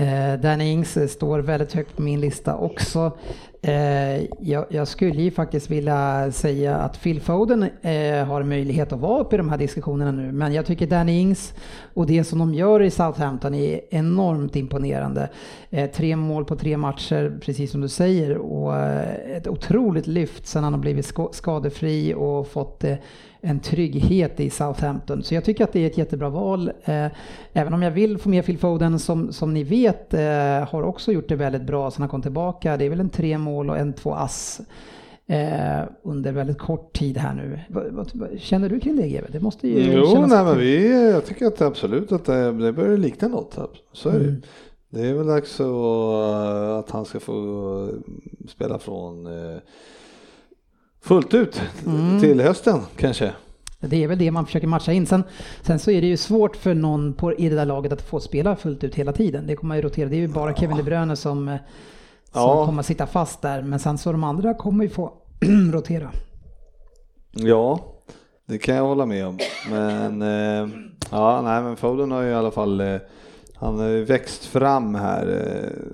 Eh, 0.00 0.40
Danny 0.40 0.72
Ings 0.72 1.12
står 1.12 1.38
väldigt 1.38 1.72
högt 1.72 1.96
på 1.96 2.02
min 2.02 2.20
lista 2.20 2.56
också. 2.56 3.12
Eh, 3.62 4.22
jag, 4.40 4.66
jag 4.68 4.88
skulle 4.88 5.22
ju 5.22 5.30
faktiskt 5.30 5.70
vilja 5.70 6.32
säga 6.32 6.76
att 6.76 7.02
Phil 7.02 7.20
Foden 7.20 7.62
eh, 7.62 8.24
har 8.24 8.42
möjlighet 8.42 8.92
att 8.92 9.00
vara 9.00 9.20
uppe 9.20 9.36
i 9.36 9.38
de 9.38 9.48
här 9.48 9.58
diskussionerna 9.58 10.10
nu. 10.10 10.32
Men 10.32 10.54
jag 10.54 10.66
tycker 10.66 10.86
Danny 10.86 11.20
Ings 11.20 11.54
och 11.94 12.06
det 12.06 12.24
som 12.24 12.38
de 12.38 12.54
gör 12.54 12.82
i 12.82 12.90
Southampton 12.90 13.54
är 13.54 13.80
enormt 13.90 14.56
imponerande. 14.56 15.28
Eh, 15.70 15.90
tre 15.90 16.16
mål 16.16 16.44
på 16.44 16.56
tre 16.56 16.76
matcher, 16.76 17.38
precis 17.44 17.70
som 17.70 17.80
du 17.80 17.88
säger. 17.88 18.36
Och 18.36 18.76
eh, 18.76 19.36
ett 19.36 19.48
otroligt 19.48 20.06
lyft 20.06 20.46
sen 20.46 20.64
han 20.64 20.72
har 20.72 20.80
blivit 20.80 21.12
skadefri 21.32 22.14
och 22.14 22.48
fått 22.48 22.84
eh, 22.84 22.94
en 23.42 23.60
trygghet 23.60 24.40
i 24.40 24.50
Southampton. 24.50 25.22
Så 25.22 25.34
jag 25.34 25.44
tycker 25.44 25.64
att 25.64 25.72
det 25.72 25.80
är 25.80 25.86
ett 25.86 25.98
jättebra 25.98 26.28
val. 26.28 26.72
Eh, 26.84 27.06
även 27.52 27.74
om 27.74 27.82
jag 27.82 27.90
vill 27.90 28.18
få 28.18 28.28
med 28.28 28.46
Phil 28.46 28.58
Foden 28.58 28.98
som, 28.98 29.32
som 29.32 29.54
ni 29.54 29.64
vet 29.64 30.14
eh, 30.14 30.68
har 30.68 30.82
också 30.82 31.12
gjort 31.12 31.28
det 31.28 31.36
väldigt 31.36 31.62
bra 31.62 31.90
sen 31.90 32.02
han 32.02 32.08
kom 32.08 32.22
tillbaka. 32.22 32.76
Det 32.76 32.84
är 32.84 32.90
väl 32.90 33.00
en 33.00 33.10
tre 33.10 33.38
mål 33.38 33.70
och 33.70 33.78
en 33.78 33.92
två 33.92 34.14
ass 34.14 34.60
eh, 35.26 35.80
under 36.02 36.32
väldigt 36.32 36.58
kort 36.58 36.92
tid 36.92 37.18
här 37.18 37.34
nu. 37.34 37.60
Känner 38.38 38.68
du 38.68 38.80
kring 38.80 38.96
det 38.96 39.08
GW? 39.08 39.26
Det 39.32 39.40
måste 39.40 39.68
ju 39.68 39.92
Jo, 39.92 40.06
kännas... 40.06 40.30
nej, 40.30 40.44
men 40.44 40.58
vi, 40.58 41.10
jag 41.10 41.26
tycker 41.26 41.46
att 41.46 41.62
absolut 41.62 42.12
att 42.12 42.24
det, 42.24 42.52
det 42.52 42.72
börjar 42.72 42.96
likna 42.96 43.28
något. 43.28 43.58
Så 43.92 44.08
är 44.08 44.18
det. 44.18 44.24
Mm. 44.24 44.42
Det 44.92 45.06
är 45.06 45.14
väl 45.14 45.26
dags 45.26 45.60
att, 45.60 46.90
han 46.90 47.04
ska 47.04 47.20
få 47.20 47.88
spela 48.48 48.78
från 48.78 49.28
fullt 51.02 51.34
ut 51.34 51.62
Mm. 51.86 52.20
till 52.20 52.40
hösten 52.40 52.80
kanske. 52.96 53.32
Det 53.80 54.04
är 54.04 54.08
väl 54.08 54.18
det 54.18 54.30
man 54.30 54.46
försöker 54.46 54.66
matcha 54.66 54.92
in. 54.92 55.06
Sen, 55.06 55.22
sen 55.62 55.78
så 55.78 55.90
är 55.90 56.00
det 56.00 56.06
ju 56.06 56.16
svårt 56.16 56.56
för 56.56 56.74
någon 56.74 57.12
på, 57.14 57.34
i 57.34 57.48
det 57.48 57.56
där 57.56 57.64
laget 57.66 57.92
att 57.92 58.02
få 58.02 58.20
spela 58.20 58.56
fullt 58.56 58.84
ut 58.84 58.94
hela 58.94 59.12
tiden. 59.12 59.46
Det 59.46 59.56
kommer 59.56 59.68
man 59.68 59.76
ju 59.76 59.82
rotera. 59.82 60.08
Det 60.08 60.16
är 60.16 60.20
ju 60.20 60.28
bara 60.28 60.54
Kevin 60.54 60.76
De 60.76 60.82
Bruyne 60.82 61.16
som, 61.16 61.48
eh, 61.48 61.56
som 62.32 62.40
Ja. 62.42 62.66
kommer 62.66 62.80
att 62.80 62.86
sitta 62.86 63.06
fast 63.06 63.42
där. 63.42 63.62
Men 63.62 63.78
sen 63.78 63.98
så 63.98 64.12
de 64.12 64.24
andra 64.24 64.54
kommer 64.54 64.84
ju 64.84 64.90
få 64.90 65.12
rotera. 65.72 66.10
Ja, 67.32 67.80
det 68.46 68.58
kan 68.58 68.74
jag 68.74 68.82
hålla 68.84 69.06
med 69.06 69.26
om. 69.26 69.38
Men 69.70 70.22
eh, 70.22 70.68
ja, 71.10 71.42
nej, 71.42 71.62
men 71.62 71.76
Foden 71.76 72.10
har 72.10 72.22
ju 72.22 72.28
i 72.30 72.34
alla 72.34 72.50
fall 72.50 72.80
eh, 72.80 72.96
han 73.54 73.78
har 73.78 73.88
ju 73.88 74.04
växt 74.04 74.44
fram 74.44 74.94
här 74.94 75.26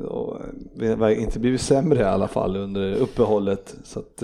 eh, 0.00 0.04
och 0.07 0.40
eh, 0.82 1.22
inte 1.22 1.38
blivit 1.38 1.61
sämre 1.61 2.00
i 2.00 2.04
alla 2.04 2.28
fall 2.28 2.57
under 2.57 2.94
uppehållet. 2.94 3.74
Så 3.84 3.98
att 4.00 4.22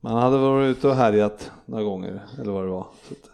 man 0.00 0.16
hade 0.22 0.38
varit 0.38 0.76
ute 0.76 0.88
och 0.88 0.94
härjat 0.94 1.50
några 1.66 1.84
gånger 1.84 2.20
eller 2.40 2.52
vad 2.52 2.64
det 2.64 2.70
var. 2.70 2.86
Så 3.08 3.14
att, 3.14 3.30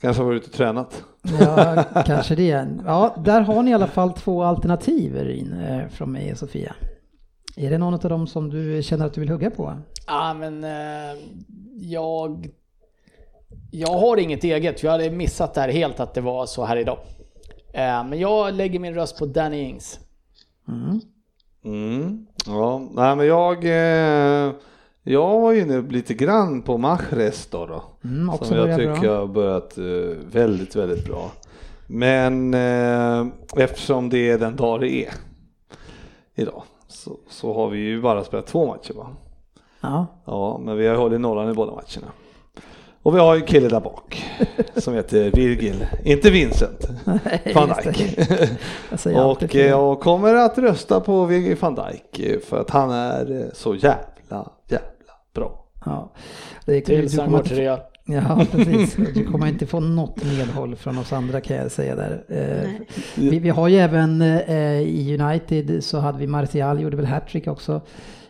kanske 0.00 0.22
har 0.22 0.26
varit 0.26 0.42
ute 0.42 0.50
och 0.50 0.56
tränat. 0.56 1.04
Ja, 1.40 1.84
kanske 2.06 2.34
det. 2.34 2.68
Ja, 2.86 3.16
där 3.24 3.40
har 3.40 3.62
ni 3.62 3.70
i 3.70 3.74
alla 3.74 3.86
fall 3.86 4.12
två 4.12 4.42
alternativ 4.42 5.14
Rin, 5.14 5.52
eh, 5.52 5.88
från 5.88 6.12
mig 6.12 6.32
och 6.32 6.38
Sofia. 6.38 6.74
Är 7.56 7.70
det 7.70 7.78
någon 7.78 7.94
av 7.94 8.00
dem 8.00 8.26
som 8.26 8.50
du 8.50 8.82
känner 8.82 9.06
att 9.06 9.14
du 9.14 9.20
vill 9.20 9.30
hugga 9.30 9.50
på? 9.50 9.74
Ja, 10.06 10.34
men 10.34 10.64
eh, 10.64 11.20
jag... 11.74 12.50
Jag 13.70 13.98
har 13.98 14.16
inget 14.16 14.44
eget. 14.44 14.82
Jag 14.82 14.90
hade 14.90 15.10
missat 15.10 15.54
det 15.54 15.60
här 15.60 15.68
helt 15.68 16.00
att 16.00 16.14
det 16.14 16.20
var 16.20 16.46
så 16.46 16.64
här 16.64 16.76
idag. 16.76 16.98
Eh, 17.72 18.04
men 18.04 18.18
jag 18.18 18.54
lägger 18.54 18.78
min 18.78 18.94
röst 18.94 19.18
på 19.18 19.26
Danny 19.26 19.60
Ings. 19.60 20.00
Mm. 21.64 22.26
Ja, 22.46 22.88
nej 22.92 23.16
men 23.16 23.26
jag 23.26 23.64
eh, 23.64 24.52
jag 25.08 25.40
var 25.40 25.52
ju 25.52 25.60
inne 25.60 25.80
lite 25.80 26.14
grann 26.14 26.62
på 26.62 26.78
Mahrez 26.78 27.46
då, 27.50 27.66
då 27.66 27.82
Mm, 28.04 28.36
som 28.42 28.56
jag 28.56 28.78
tycker 28.78 29.00
bra. 29.00 29.18
har 29.18 29.26
börjat 29.26 29.78
eh, 29.78 29.84
väldigt, 30.32 30.76
väldigt 30.76 31.06
bra. 31.06 31.30
Men 31.86 32.54
eh, 32.54 33.26
eftersom 33.56 34.08
det 34.08 34.30
är 34.30 34.38
den 34.38 34.56
dag 34.56 34.80
det 34.80 34.90
är 34.90 35.12
idag 36.34 36.62
så, 36.88 37.16
så 37.28 37.54
har 37.54 37.68
vi 37.68 37.78
ju 37.78 38.00
bara 38.00 38.24
spelat 38.24 38.46
två 38.46 38.66
matcher 38.66 38.94
va? 38.94 39.06
Ja, 39.80 40.06
Ja, 40.24 40.60
men 40.64 40.76
vi 40.76 40.86
har 40.86 40.96
hållit 40.96 41.20
nollan 41.20 41.50
i 41.50 41.54
båda 41.54 41.72
matcherna. 41.72 42.12
Och 43.02 43.14
vi 43.14 43.18
har 43.20 43.34
ju 43.34 43.40
en 43.40 43.46
kille 43.46 43.68
där 43.68 43.80
bak 43.80 44.24
som 44.76 44.94
heter 44.94 45.30
Virgil, 45.30 45.86
inte 46.04 46.30
Vincent 46.30 46.88
van. 47.54 47.72
Dijk. 47.84 48.18
Och 49.24 49.54
jag 49.54 50.00
kommer 50.00 50.34
att 50.34 50.58
rösta 50.58 51.00
på 51.00 51.24
Virgil 51.24 51.56
van 51.60 51.74
Dijk 51.74 52.20
eh, 52.20 52.40
för 52.40 52.60
att 52.60 52.70
han 52.70 52.90
är 52.90 53.40
eh, 53.40 53.46
så 53.52 53.74
jävla, 53.74 54.50
jävla 54.68 54.86
bra. 55.36 55.64
Ja, 55.84 56.12
det 56.64 56.76
är, 56.76 56.80
Tills 56.80 57.16
han 57.18 57.26
kommer 57.26 57.38
går 57.38 57.44
till 57.44 57.52
inte, 57.52 57.62
Real. 57.62 57.80
ja, 58.04 58.44
precis. 58.52 58.96
Du 59.14 59.24
kommer 59.24 59.46
inte 59.46 59.66
få 59.66 59.80
något 59.80 60.24
medhåll 60.24 60.76
från 60.76 60.98
oss 60.98 61.12
andra 61.12 61.40
kan 61.40 61.56
jag 61.56 61.70
säga 61.72 61.96
där. 61.96 62.24
Eh, 62.28 62.70
vi, 63.14 63.38
vi 63.38 63.48
har 63.48 63.68
ju 63.68 63.76
även 63.76 64.22
eh, 64.22 64.80
i 64.80 65.18
United 65.20 65.84
så 65.84 65.98
hade 65.98 66.18
vi 66.18 66.26
Martial, 66.26 66.80
gjorde 66.80 66.96
väl 66.96 67.06
hattrick 67.06 67.46
också. 67.46 67.80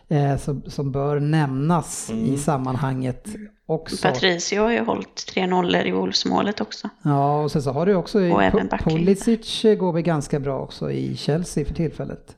eh, 0.07 0.37
som, 0.37 0.61
som 0.67 0.91
bör 0.91 1.19
nämnas 1.19 2.09
i 2.11 2.37
sammanhanget 2.37 3.27
också. 3.65 4.07
Patricio 4.07 4.61
har 4.61 4.71
ju 4.71 4.79
hållit 4.83 5.15
tre 5.33 5.47
nollor 5.47 5.81
i 5.85 5.91
Wolves-målet 5.91 6.61
också. 6.61 6.89
Ja, 7.03 7.43
och 7.43 7.51
sen 7.51 7.61
så 7.61 7.71
har 7.71 7.85
du 7.85 7.95
också 7.95 8.19
Och 8.19 8.29
backlinjen. 8.69 9.05
Pulisic 9.05 9.63
går 9.79 9.93
väl 9.93 10.01
ganska 10.01 10.39
bra 10.39 10.59
också 10.59 10.91
i 10.91 11.15
Chelsea 11.17 11.65
för 11.65 11.73
tillfället. 11.73 12.35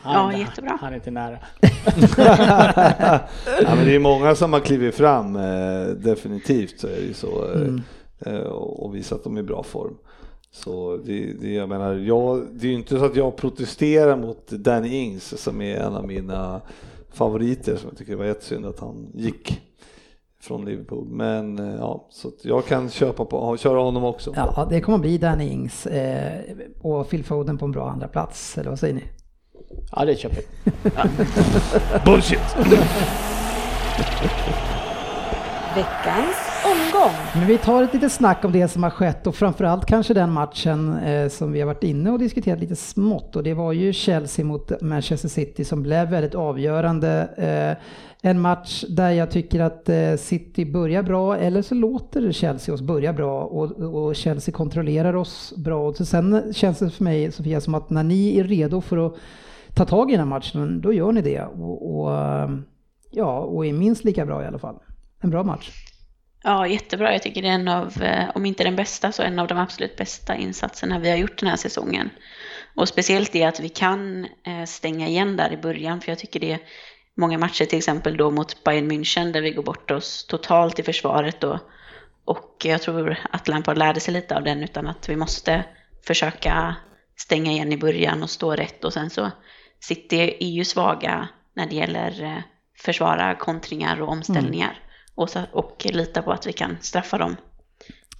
Han, 0.00 0.14
Ja, 0.14 0.32
inte- 0.32 0.40
jättebra. 0.50 0.78
Han 0.80 0.92
är 0.92 0.96
inte 0.96 1.10
nära. 1.10 1.38
ja, 3.62 3.74
men 3.76 3.84
det 3.86 3.94
är 3.94 3.98
många 3.98 4.34
som 4.34 4.52
har 4.52 4.60
klivit 4.60 4.94
fram, 4.94 5.36
eh, 5.36 5.86
definitivt 5.96 6.80
så 6.80 6.86
är 6.86 6.90
det 6.96 7.00
ju 7.06 7.14
så. 7.14 7.44
eh, 7.54 7.60
Mm. 7.60 7.82
eh, 8.26 8.40
och 8.52 8.94
visat 8.94 9.18
att 9.18 9.24
de 9.24 9.36
är 9.36 9.40
i 9.40 9.42
bra 9.44 9.62
form. 9.62 9.94
Så 10.50 10.96
det, 11.04 11.32
det, 11.40 11.52
jag 11.54 11.68
menar, 11.68 11.94
jag, 11.94 12.42
det 12.52 12.66
är 12.66 12.70
ju 12.70 12.76
inte 12.78 12.98
så 12.98 13.04
att 13.04 13.16
jag 13.16 13.36
protesterar 13.36 14.16
mot 14.16 14.48
Danny 14.48 14.88
Ings 14.88 15.42
som 15.42 15.60
är 15.60 15.76
en 15.76 15.94
av 15.94 16.06
mina 16.06 16.60
favoriter 17.12 17.76
som 17.76 17.88
jag 17.88 17.98
tycker 17.98 18.12
det 18.12 18.18
var 18.18 18.24
jättesynd 18.24 18.66
att 18.66 18.80
han 18.80 19.06
gick 19.14 19.60
från 20.40 20.64
Liverpool. 20.64 21.06
Men 21.08 21.56
ja, 21.78 22.06
så 22.10 22.28
att 22.28 22.44
jag 22.44 22.66
kan 22.66 22.90
köpa 22.90 23.24
på, 23.24 23.56
köra 23.56 23.80
honom 23.80 24.04
också. 24.04 24.32
Ja, 24.36 24.66
det 24.70 24.80
kommer 24.80 24.98
bli 24.98 25.18
Danny 25.18 25.48
Ings 25.48 25.86
eh, 25.86 26.40
och 26.82 27.10
Phil 27.10 27.24
Foden 27.24 27.58
på 27.58 27.64
en 27.64 27.72
bra 27.72 27.90
andra 27.90 28.08
plats 28.08 28.58
eller 28.58 28.70
vad 28.70 28.78
säger 28.78 28.94
ni? 28.94 29.02
Ja, 29.90 30.04
det 30.04 30.16
köper 30.16 30.36
vi. 30.36 30.90
Bullshit! 32.04 32.56
Veckans 35.74 36.36
omgång. 36.64 37.14
Men 37.34 37.46
vi 37.46 37.58
tar 37.58 37.82
ett 37.82 37.94
litet 37.94 38.12
snack 38.12 38.44
om 38.44 38.52
det 38.52 38.68
som 38.68 38.82
har 38.82 38.90
skett 38.90 39.26
och 39.26 39.34
framförallt 39.34 39.86
kanske 39.86 40.14
den 40.14 40.30
matchen 40.30 40.98
eh, 40.98 41.28
som 41.28 41.52
vi 41.52 41.60
har 41.60 41.66
varit 41.66 41.84
inne 41.84 42.10
och 42.10 42.18
diskuterat 42.18 42.60
lite 42.60 42.76
smått 42.76 43.36
och 43.36 43.42
det 43.42 43.54
var 43.54 43.72
ju 43.72 43.92
Chelsea 43.92 44.44
mot 44.44 44.80
Manchester 44.80 45.28
City 45.28 45.64
som 45.64 45.82
blev 45.82 46.08
väldigt 46.08 46.34
avgörande. 46.34 47.28
Eh, 47.36 47.84
en 48.22 48.40
match 48.40 48.84
där 48.88 49.10
jag 49.10 49.30
tycker 49.30 49.60
att 49.60 49.88
eh, 49.88 50.16
City 50.16 50.64
börjar 50.64 51.02
bra 51.02 51.36
eller 51.36 51.62
så 51.62 51.74
låter 51.74 52.32
Chelsea 52.32 52.74
oss 52.74 52.82
börja 52.82 53.12
bra 53.12 53.42
och, 53.42 53.70
och 53.70 54.16
Chelsea 54.16 54.54
kontrollerar 54.54 55.16
oss 55.16 55.52
bra. 55.56 55.88
Och 55.88 55.96
så 55.96 56.04
sen 56.04 56.54
känns 56.54 56.78
det 56.78 56.90
för 56.90 57.04
mig 57.04 57.32
Sofia 57.32 57.60
som 57.60 57.74
att 57.74 57.90
när 57.90 58.02
ni 58.02 58.38
är 58.38 58.44
redo 58.44 58.80
för 58.80 59.06
att 59.06 59.14
ta 59.74 59.84
tag 59.84 60.10
i 60.10 60.12
den 60.12 60.20
här 60.20 60.26
matchen 60.26 60.80
då 60.80 60.92
gör 60.92 61.12
ni 61.12 61.22
det 61.22 61.42
och, 61.42 62.00
och 62.00 62.16
ehm, 62.16 62.64
ja, 63.10 63.38
och 63.38 63.66
är 63.66 63.72
minst 63.72 64.04
lika 64.04 64.26
bra 64.26 64.42
i 64.42 64.46
alla 64.46 64.58
fall. 64.58 64.78
En 65.20 65.30
bra 65.30 65.42
match. 65.42 65.70
Ja, 66.42 66.66
jättebra. 66.66 67.12
Jag 67.12 67.22
tycker 67.22 67.42
det 67.42 67.48
är 67.48 67.52
en 67.52 67.68
av, 67.68 68.02
eh, 68.02 68.30
om 68.34 68.46
inte 68.46 68.64
den 68.64 68.76
bästa, 68.76 69.12
så 69.12 69.22
en 69.22 69.38
av 69.38 69.46
de 69.46 69.58
absolut 69.58 69.96
bästa 69.96 70.36
insatserna 70.36 70.98
vi 70.98 71.10
har 71.10 71.16
gjort 71.16 71.38
den 71.38 71.48
här 71.48 71.56
säsongen. 71.56 72.10
Och 72.74 72.88
speciellt 72.88 73.32
det 73.32 73.44
att 73.44 73.60
vi 73.60 73.68
kan 73.68 74.24
eh, 74.24 74.64
stänga 74.66 75.08
igen 75.08 75.36
där 75.36 75.52
i 75.52 75.56
början, 75.56 76.00
för 76.00 76.10
jag 76.10 76.18
tycker 76.18 76.40
det 76.40 76.52
är 76.52 76.60
många 77.16 77.38
matcher, 77.38 77.64
till 77.64 77.78
exempel 77.78 78.16
då 78.16 78.30
mot 78.30 78.64
Bayern 78.64 78.90
München, 78.90 79.32
där 79.32 79.42
vi 79.42 79.50
går 79.50 79.62
bort 79.62 79.90
oss 79.90 80.26
totalt 80.26 80.78
i 80.78 80.82
försvaret 80.82 81.40
då. 81.40 81.58
Och 82.24 82.56
jag 82.64 82.82
tror 82.82 83.18
att 83.30 83.48
Lampard 83.48 83.78
lärde 83.78 84.00
sig 84.00 84.14
lite 84.14 84.36
av 84.36 84.44
den, 84.44 84.62
utan 84.62 84.86
att 84.86 85.08
vi 85.08 85.16
måste 85.16 85.64
försöka 86.06 86.76
stänga 87.16 87.52
igen 87.52 87.72
i 87.72 87.76
början 87.76 88.22
och 88.22 88.30
stå 88.30 88.52
rätt. 88.52 88.84
Och 88.84 88.92
sen 88.92 89.10
så, 89.10 89.30
City 89.80 90.36
är 90.40 90.48
ju 90.48 90.64
svaga 90.64 91.28
när 91.54 91.66
det 91.66 91.74
gäller 91.76 92.22
eh, 92.22 92.42
försvara 92.78 93.34
kontringar 93.34 94.02
och 94.02 94.08
omställningar. 94.08 94.78
Och, 95.14 95.30
så, 95.30 95.40
och 95.52 95.86
lita 95.90 96.22
på 96.22 96.32
att 96.32 96.46
vi 96.46 96.52
kan 96.52 96.76
straffa 96.80 97.18
dem 97.18 97.36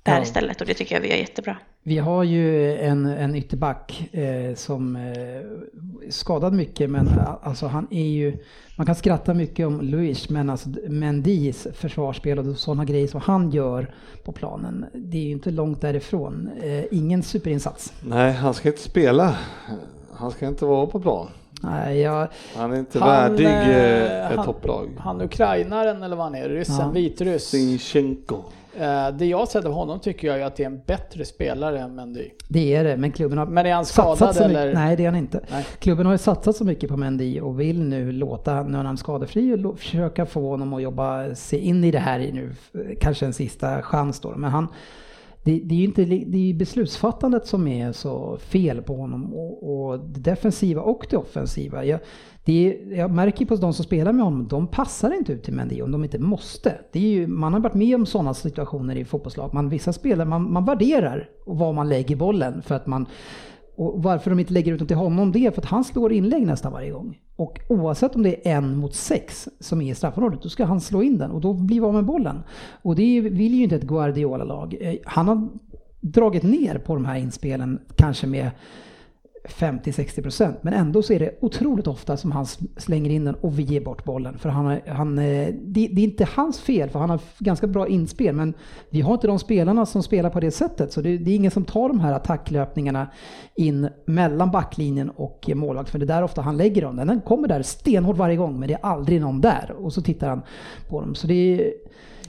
där 0.02 0.16
Ja. 0.16 0.22
istället. 0.22 0.60
Och 0.60 0.66
det 0.66 0.74
tycker 0.74 0.94
jag 0.94 1.02
vi 1.02 1.08
gör 1.08 1.16
jättebra. 1.16 1.56
Vi 1.82 1.98
har 1.98 2.24
ju 2.24 2.76
en, 2.78 3.06
en 3.06 3.34
ytterback 3.34 4.14
eh, 4.14 4.54
som 4.54 4.96
eh, 4.96 6.10
skadad 6.10 6.52
mycket 6.52 6.90
men 6.90 7.08
alltså 7.42 7.66
han 7.66 7.86
är 7.90 8.06
ju, 8.06 8.36
man 8.76 8.86
kan 8.86 8.94
skratta 8.94 9.34
mycket 9.34 9.66
om 9.66 9.80
Luis 9.80 10.28
men 10.30 10.50
alltså 10.50 10.68
Mendis 10.88 11.66
försvarsspel 11.74 12.38
och 12.38 12.56
sådana 12.56 12.84
grejer 12.84 13.06
som 13.06 13.20
han 13.20 13.50
gör 13.50 13.94
på 14.24 14.32
planen, 14.32 14.84
det 14.94 15.18
är 15.18 15.22
ju 15.22 15.30
inte 15.30 15.50
långt 15.50 15.80
därifrån. 15.80 16.50
Eh, 16.62 16.84
ingen 16.90 17.22
superinsats. 17.22 17.92
Nej, 18.02 18.32
han 18.32 18.54
ska 18.54 18.68
inte 18.68 18.82
spela. 18.82 19.38
Han 20.14 20.30
ska 20.30 20.46
inte 20.46 20.64
vara 20.64 20.86
på 20.86 21.00
plan. 21.00 21.28
Nej, 21.62 22.00
jag, 22.00 22.28
Han 22.56 22.72
är 22.72 22.78
inte 22.78 22.98
Han, 22.98 23.08
värdig 23.08 23.46
eh, 23.46 23.76
eh, 23.76 24.30
ett 24.30 24.36
han- 24.36 24.44
topplag. 24.46 24.88
Han 24.98 25.20
ukrainaren 25.20 26.02
eller 26.02 26.16
vad 26.16 26.24
han 26.26 26.34
är, 26.34 26.48
ryssen, 26.48 26.74
Ja. 26.80 26.88
vitryss. 26.90 27.44
Sinchenko. 27.48 28.36
Eh, 28.80 29.08
det 29.18 29.26
jag 29.26 29.48
sett 29.48 29.64
av 29.64 29.72
honom 29.72 30.00
tycker 30.00 30.28
jag 30.28 30.40
är 30.40 30.44
att 30.46 30.56
det 30.56 30.62
är 30.62 30.66
en 30.66 30.80
bättre 30.86 31.24
spelare 31.24 31.80
än 31.80 31.94
Mendy. 31.94 32.28
det 32.48 32.74
är 32.74 32.84
det, 32.84 32.96
men 32.96 33.12
klubben 33.12 33.38
har 33.38 33.46
Men 33.46 33.66
är 33.66 33.74
han 33.74 33.84
satsat 33.84 34.16
skadad 34.16 34.34
så 34.36 34.42
mycket. 34.42 34.56
eller? 34.62 34.74
Nej, 34.74 34.96
det 34.96 35.02
är 35.04 35.06
han 35.10 35.16
inte. 35.18 35.40
Nej. 35.50 35.66
Klubben 35.78 36.06
har 36.06 36.12
ju 36.14 36.18
satsat 36.18 36.56
så 36.56 36.64
mycket 36.64 36.90
på 36.90 36.96
Mendy 36.96 37.40
och 37.40 37.60
vill 37.60 37.82
nu 37.82 38.12
låta, 38.12 38.62
när 38.62 38.76
han 38.84 38.86
är 38.86 38.96
skadefri, 38.96 39.64
och 39.64 39.78
försöka 39.78 40.26
få 40.26 40.48
honom 40.50 40.72
att 40.74 40.82
jobba 40.82 41.34
sig 41.34 41.58
in 41.58 41.84
i 41.84 41.90
det 41.90 41.98
här 41.98 42.20
i 42.20 42.32
nu. 42.32 42.54
Kanske 43.00 43.26
en 43.26 43.32
sista 43.32 43.82
chans 43.82 44.20
då. 44.20 44.30
Men 44.36 44.50
han, 44.50 44.68
det, 45.48 45.60
det 45.64 45.74
är 45.74 45.78
ju 45.78 45.84
inte, 45.84 46.04
det 46.04 46.50
är 46.50 46.54
beslutsfattandet 46.54 47.46
som 47.46 47.68
är 47.68 47.92
så 47.92 48.38
fel 48.38 48.82
på 48.82 48.96
honom. 48.96 49.34
Och, 49.34 49.90
och 49.90 50.00
det 50.00 50.20
defensiva 50.20 50.82
och 50.82 51.06
det 51.10 51.16
offensiva. 51.16 51.84
Jag, 51.84 52.00
det 52.44 52.52
är, 52.66 52.96
jag 52.96 53.10
märker 53.10 53.46
på 53.46 53.56
de 53.56 53.72
som 53.72 53.84
spelar 53.84 54.12
med 54.12 54.24
honom, 54.24 54.48
de 54.48 54.66
passar 54.66 55.18
inte 55.18 55.32
ut 55.32 55.42
till 55.42 55.54
Mendy 55.54 55.82
om 55.82 55.92
de 55.92 56.04
inte 56.04 56.18
måste. 56.18 56.74
Det 56.92 56.98
är 56.98 57.10
ju, 57.10 57.26
man 57.26 57.52
har 57.52 57.60
varit 57.60 57.74
med 57.74 57.94
om 57.94 58.06
sådana 58.06 58.34
situationer 58.34 58.96
i 58.96 59.04
fotbollslag. 59.04 59.54
Man, 59.54 59.68
vissa 59.68 59.92
spelare, 59.92 60.28
man, 60.28 60.52
man 60.52 60.64
värderar 60.64 61.28
var 61.46 61.72
man 61.72 61.88
lägger 61.88 62.16
bollen 62.16 62.62
för 62.62 62.74
att 62.74 62.86
man 62.86 63.06
och 63.78 64.02
varför 64.02 64.30
de 64.30 64.40
inte 64.40 64.52
lägger 64.52 64.72
ut 64.72 64.78
den 64.78 64.88
till 64.88 64.96
honom 64.96 65.32
det 65.32 65.46
är 65.46 65.50
för 65.50 65.60
att 65.60 65.68
han 65.68 65.84
slår 65.84 66.12
inlägg 66.12 66.46
nästan 66.46 66.72
varje 66.72 66.90
gång. 66.90 67.18
Och 67.36 67.60
oavsett 67.68 68.14
om 68.14 68.22
det 68.22 68.48
är 68.48 68.56
en 68.56 68.76
mot 68.76 68.94
sex 68.94 69.48
som 69.60 69.82
är 69.82 69.92
i 69.92 69.94
straffområdet, 69.94 70.42
då 70.42 70.48
ska 70.48 70.64
han 70.64 70.80
slå 70.80 71.02
in 71.02 71.18
den 71.18 71.30
och 71.30 71.40
då 71.40 71.52
blir 71.52 71.80
vi 71.80 71.86
av 71.86 71.94
med 71.94 72.04
bollen. 72.04 72.42
Och 72.82 72.96
det 72.96 73.20
vill 73.20 73.54
ju 73.54 73.62
inte 73.62 73.76
ett 73.76 73.82
Guardiola-lag. 73.82 74.76
Eh, 74.80 74.94
han 75.04 75.28
har 75.28 75.48
dragit 76.00 76.42
ner 76.42 76.78
på 76.78 76.94
de 76.94 77.04
här 77.04 77.16
inspelen 77.16 77.80
kanske 77.96 78.26
med 78.26 78.50
50-60% 79.44 80.54
men 80.62 80.74
ändå 80.74 81.02
så 81.02 81.12
är 81.12 81.18
det 81.18 81.38
otroligt 81.40 81.86
ofta 81.86 82.16
som 82.16 82.32
han 82.32 82.46
slänger 82.76 83.10
in 83.10 83.24
den 83.24 83.34
och 83.34 83.58
vi 83.58 83.62
ger 83.62 83.80
bort 83.80 84.04
bollen. 84.04 84.38
För 84.38 84.48
han, 84.48 84.80
han, 84.86 85.18
eh, 85.18 85.48
det, 85.62 85.88
det 85.92 86.00
är 86.00 86.04
inte 86.04 86.28
hans 86.34 86.60
fel 86.60 86.88
för 86.90 86.98
han 86.98 87.10
har 87.10 87.20
ganska 87.38 87.66
bra 87.66 87.88
inspel 87.88 88.34
men 88.34 88.54
vi 88.90 89.00
har 89.00 89.14
inte 89.14 89.26
de 89.26 89.38
spelarna 89.38 89.86
som 89.86 90.02
spelar 90.02 90.30
på 90.30 90.40
det 90.40 90.50
sättet 90.50 90.92
så 90.92 91.00
det, 91.00 91.18
det 91.18 91.30
är 91.30 91.34
ingen 91.34 91.50
som 91.50 91.64
tar 91.64 91.88
de 91.88 92.00
här 92.00 92.12
attacklöpningarna 92.12 93.08
in 93.54 93.88
mellan 94.06 94.50
backlinjen 94.50 95.10
och 95.10 95.50
målvakt 95.54 95.90
för 95.90 95.98
det 95.98 96.04
är 96.04 96.06
där 96.06 96.22
ofta 96.22 96.40
han 96.40 96.56
lägger 96.56 96.82
dem. 96.82 96.96
Den 96.96 97.20
kommer 97.20 97.48
där 97.48 97.62
stenhårt 97.62 98.16
varje 98.16 98.36
gång 98.36 98.60
men 98.60 98.68
det 98.68 98.74
är 98.74 98.86
aldrig 98.86 99.20
någon 99.20 99.40
där 99.40 99.74
och 99.78 99.92
så 99.92 100.02
tittar 100.02 100.28
han 100.28 100.42
på 100.88 101.00
dem. 101.00 101.14
Så 101.14 101.26
det 101.26 101.34
är, 101.34 101.72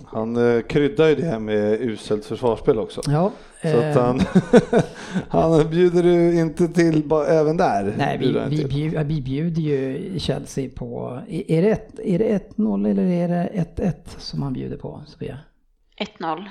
Han 0.03 0.55
eh, 0.55 0.61
kryddar 0.61 1.07
ju 1.07 1.15
det 1.15 1.25
här 1.25 1.39
med 1.39 1.81
uselt 1.81 2.25
försvarsspel 2.25 2.79
också. 2.79 3.01
ja. 3.07 3.31
Så 3.61 3.67
att 3.79 3.95
eh, 3.95 4.03
han, 4.03 4.19
han 5.29 5.69
bjuder 5.69 6.03
du 6.03 6.39
inte 6.39 6.67
till 6.67 7.03
även 7.27 7.57
där. 7.57 7.93
Nej, 7.97 8.17
vi, 8.17 8.39
vi, 8.49 8.65
bjud, 8.65 9.07
vi 9.07 9.21
bjuder 9.21 9.61
ju 9.61 10.13
Chelsea 10.19 10.69
på... 10.75 11.19
Är 11.29 11.61
det 11.61 11.69
ett- 11.69 11.99
är 12.03 12.19
det 12.19 12.39
1-0 12.55 12.89
eller 12.89 13.03
är 13.03 13.27
det 13.27 13.65
1-1 13.75 13.93
som 14.17 14.41
han 14.41 14.53
bjuder 14.53 14.77
på, 14.77 15.03
Sofia? 15.07 15.37
1-0. 16.19 16.43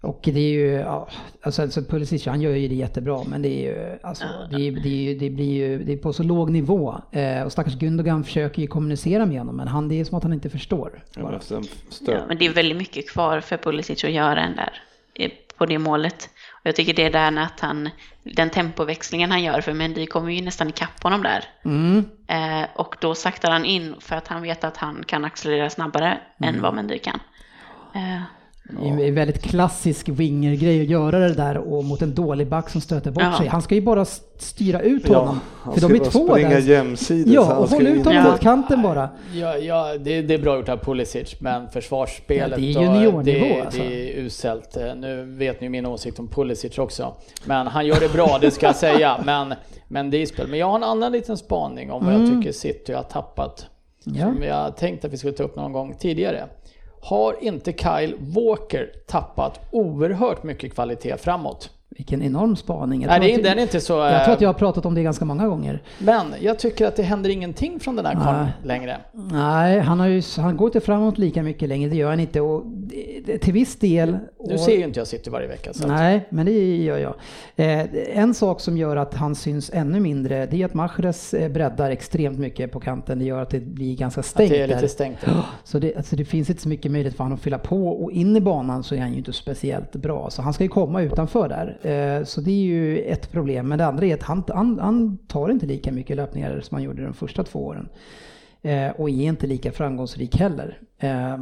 Och 0.00 0.20
det 0.24 0.40
är 0.40 0.52
ju, 0.52 0.70
ja, 0.72 1.08
alltså, 1.42 1.62
alltså 1.62 1.82
Pulisic 1.82 2.26
han 2.26 2.40
gör 2.40 2.50
ju 2.54 2.68
det 2.68 2.74
jättebra 2.74 3.20
men 3.26 3.42
det 3.42 3.48
är 3.48 3.62
ju, 3.72 3.98
alltså, 4.02 4.24
det, 4.50 4.68
är, 4.68 4.72
det, 4.82 5.10
är, 5.10 5.18
det 5.18 5.30
blir 5.30 5.52
ju, 5.54 5.84
det 5.84 5.92
är 5.92 5.96
på 5.96 6.12
så 6.12 6.22
låg 6.22 6.50
nivå. 6.50 6.94
Eh, 7.12 7.42
och 7.42 7.52
stackars 7.52 7.74
Gundogan 7.78 8.24
försöker 8.24 8.62
ju 8.62 8.68
kommunicera 8.68 9.26
med 9.26 9.38
honom 9.38 9.56
men 9.56 9.68
han, 9.68 9.88
det 9.88 10.00
är 10.00 10.04
som 10.04 10.16
att 10.18 10.22
han 10.22 10.32
inte 10.32 10.50
förstår. 10.50 11.04
Ja, 12.20 12.24
men 12.28 12.38
det 12.38 12.46
är 12.46 12.52
väldigt 12.52 12.76
mycket 12.78 13.08
kvar 13.10 13.40
för 13.40 13.56
Pulisic 13.56 14.04
att 14.04 14.10
göra 14.12 14.40
än 14.40 14.56
där 14.56 14.72
eh, 15.14 15.30
på 15.62 15.66
det 15.66 15.78
målet. 15.78 16.30
Och 16.50 16.66
jag 16.66 16.76
tycker 16.76 16.94
det 16.94 17.02
är 17.02 17.10
där 17.10 17.42
att 17.42 17.60
han, 17.60 17.90
den 18.22 18.50
tempoväxlingen 18.50 19.30
han 19.30 19.42
gör, 19.42 19.60
för 19.60 19.72
Mendy 19.72 20.06
kommer 20.06 20.30
ju 20.30 20.42
nästan 20.42 20.68
ikapp 20.68 21.02
honom 21.02 21.22
där. 21.22 21.44
Mm. 21.64 22.04
Eh, 22.26 22.68
och 22.74 22.96
då 23.00 23.14
saktar 23.14 23.50
han 23.50 23.64
in 23.64 23.94
för 24.00 24.16
att 24.16 24.28
han 24.28 24.42
vet 24.42 24.64
att 24.64 24.76
han 24.76 25.04
kan 25.06 25.24
accelerera 25.24 25.70
snabbare 25.70 26.20
än 26.40 26.62
vad 26.62 26.74
Mendy 26.74 26.98
kan. 26.98 27.20
Eh, 27.94 28.22
Det 28.96 29.06
är 29.06 29.12
väldigt 29.12 29.42
klassisk 29.42 30.08
winger-grej 30.08 30.80
att 30.82 30.86
göra 30.88 31.18
det 31.18 31.34
där 31.34 31.56
och 31.58 31.84
mot 31.84 32.02
en 32.02 32.14
dålig 32.14 32.46
back 32.48 32.68
som 32.70 32.80
stöter 32.80 33.10
bort 33.10 33.22
Ja. 33.22 33.38
sig. 33.38 33.46
Han 33.46 33.62
ska 33.62 33.74
ju 33.74 33.80
bara 33.80 34.04
styra 34.38 34.80
ut 34.80 35.02
Ja, 35.08 35.18
honom. 35.18 35.40
han 35.62 35.72
för 35.74 35.80
ska 35.80 35.88
de 35.88 35.94
är 35.94 36.04
två 36.04 36.28
springa 36.28 36.48
där. 36.48 36.58
jämsides. 36.58 37.34
Ja, 37.34 37.56
och 37.56 37.68
håll 37.68 37.86
ut 37.86 38.04
honom 38.04 38.12
Ja. 38.24 38.30
mot 38.30 38.40
kanten 38.40 38.82
bara. 38.82 39.08
Ja, 39.34 39.56
ja 39.56 39.98
det, 39.98 40.22
det 40.22 40.34
är 40.34 40.38
bra 40.38 40.56
gjort 40.56 40.68
av 40.68 40.76
Pulisic, 40.76 41.34
men 41.40 41.68
försvarsspelet 41.70 42.50
Ja, 42.60 42.80
det 42.80 42.86
är 42.86 42.94
juniornivå, 42.94 43.22
det, 43.46 43.60
alltså. 43.60 43.80
det 43.82 44.12
är 44.12 44.18
uselt. 44.20 44.76
Eh, 44.76 44.94
Nu 44.94 45.24
vet 45.24 45.60
ni 45.60 45.68
min 45.68 45.86
åsikt 45.86 46.18
om 46.18 46.28
Pulisic 46.28 46.78
också. 46.78 47.14
Men 47.44 47.66
han 47.66 47.86
gör 47.86 48.00
det 48.00 48.12
bra, 48.12 48.38
det 48.40 48.50
ska 48.50 48.66
jag 48.66 48.76
säga. 48.76 49.16
Men, 49.24 49.54
men 49.88 50.10
det 50.10 50.16
är 50.22 50.26
spel. 50.26 50.46
Men 50.48 50.58
jag 50.58 50.66
har 50.66 50.76
en 50.76 50.84
annan 50.84 51.12
liten 51.12 51.36
spaning 51.36 51.90
om 51.92 52.04
vad 52.04 52.14
jag 52.14 52.30
tycker 52.32 52.52
City 52.52 52.92
har 52.92 53.02
tappat. 53.02 53.66
Mm. 54.06 54.18
Ja. 54.20 54.26
Som 54.34 54.42
jag 54.42 54.76
tänkte 54.76 55.06
att 55.06 55.12
vi 55.12 55.16
skulle 55.16 55.32
ta 55.32 55.42
upp 55.42 55.56
någon 55.56 55.72
gång 55.72 55.94
tidigare. 55.98 56.44
Har 57.04 57.44
inte 57.44 57.72
Kyle 57.72 58.14
Walker 58.18 58.92
tappat 59.06 59.60
oerhört 59.70 60.42
mycket 60.42 60.74
kvalitet 60.74 61.16
framåt? 61.16 61.70
Vilken 61.96 62.22
enorm 62.22 62.56
spaning. 62.56 63.02
Jag 63.02 63.08
Nej, 63.08 63.34
tror 63.34 63.46
att- 63.46 63.56
är 63.56 63.62
inte 63.62 63.80
så... 63.80 63.92
Jag 63.92 64.24
tror 64.24 64.34
att 64.34 64.40
eh, 64.40 64.42
jag 64.42 64.48
har 64.48 64.54
pratat 64.58 64.86
om 64.86 64.94
det 64.94 65.02
ganska 65.02 65.24
många 65.24 65.48
gånger. 65.48 65.82
Men 65.98 66.34
jag 66.40 66.58
tycker 66.58 66.86
att 66.86 66.96
det 66.96 67.02
händer 67.02 67.30
ingenting 67.30 67.80
från 67.80 67.96
den 67.96 68.06
här 68.06 68.14
karln 68.14 68.48
längre. 68.64 68.96
Nej, 69.12 69.78
han, 69.80 70.00
har 70.00 70.06
ju, 70.06 70.22
han 70.36 70.56
går 70.56 70.68
inte 70.68 70.80
framåt 70.80 71.18
lika 71.18 71.42
mycket 71.42 71.68
längre, 71.68 71.90
det 71.90 71.96
gör 71.96 72.10
han 72.10 72.20
inte. 72.20 72.40
Och 72.40 72.62
det, 72.66 73.38
till 73.38 73.52
viss 73.52 73.76
del... 73.76 74.18
Nu 74.46 74.58
ser 74.58 74.76
ju 74.78 74.84
inte 74.84 75.00
jag 75.00 75.06
City 75.06 75.30
varje 75.30 75.48
vecka. 75.48 75.72
Så 75.72 75.82
att- 75.82 75.88
Nej, 75.88 76.26
men 76.30 76.46
det 76.46 76.76
gör 76.76 76.98
jag. 76.98 77.14
Eh, 77.56 77.86
en 78.18 78.34
sak 78.34 78.60
som 78.60 78.76
gör 78.76 78.96
att 78.96 79.14
han 79.14 79.34
syns 79.34 79.70
ännu 79.74 80.00
mindre, 80.00 80.46
det 80.46 80.62
är 80.62 80.66
att 80.66 80.74
Mahrez 80.74 81.34
eh, 81.34 81.48
breddar 81.48 81.90
extremt 81.90 82.38
mycket 82.38 82.72
på 82.72 82.80
kanten. 82.80 83.18
Det 83.18 83.24
gör 83.24 83.42
att 83.42 83.50
det 83.50 83.60
blir 83.60 83.96
ganska 83.96 84.20
att 84.20 84.26
stängt 84.26 84.50
det 84.50 84.62
är 84.62 84.66
lite 84.66 84.80
där. 84.80 84.86
stängt. 84.88 85.18
Så 85.64 85.78
det, 85.78 85.96
alltså 85.96 86.16
det 86.16 86.24
finns 86.24 86.50
inte 86.50 86.62
så 86.62 86.68
mycket 86.68 86.90
möjlighet 86.92 87.16
för 87.16 87.24
honom 87.24 87.36
att 87.36 87.42
fylla 87.42 87.58
på 87.58 87.88
och 87.88 88.12
in 88.12 88.36
i 88.36 88.40
banan 88.40 88.82
så 88.82 88.94
är 88.94 88.98
han 89.00 89.10
ju 89.12 89.18
inte 89.18 89.32
speciellt 89.32 89.92
bra. 89.92 90.30
Så 90.30 90.42
han 90.42 90.52
ska 90.52 90.64
ju 90.64 90.68
komma 90.70 91.02
utanför 91.02 91.48
där. 91.48 91.78
Eh, 91.92 92.24
Så 92.24 92.40
det 92.40 92.50
är 92.50 92.62
ju 92.64 92.98
ett 93.02 93.32
problem. 93.32 93.68
Men 93.68 93.78
det 93.78 93.86
andra 93.86 94.06
är 94.06 94.14
att 94.14 94.22
han, 94.22 94.42
han, 94.48 94.78
han 94.78 95.18
tar 95.18 95.48
inte 95.50 95.66
lika 95.66 95.92
mycket 95.92 96.16
löpningar 96.16 96.60
som 96.60 96.74
han 96.74 96.82
gjorde 96.84 97.04
de 97.04 97.14
första 97.14 97.44
två 97.44 97.66
åren. 97.66 97.88
Eh, 98.62 98.90
Och 98.90 99.08
är 99.10 99.12
inte 99.24 99.46
lika 99.46 99.72
framgångsrik 99.72 100.36
heller. 100.36 100.78
Eh, 100.98 101.38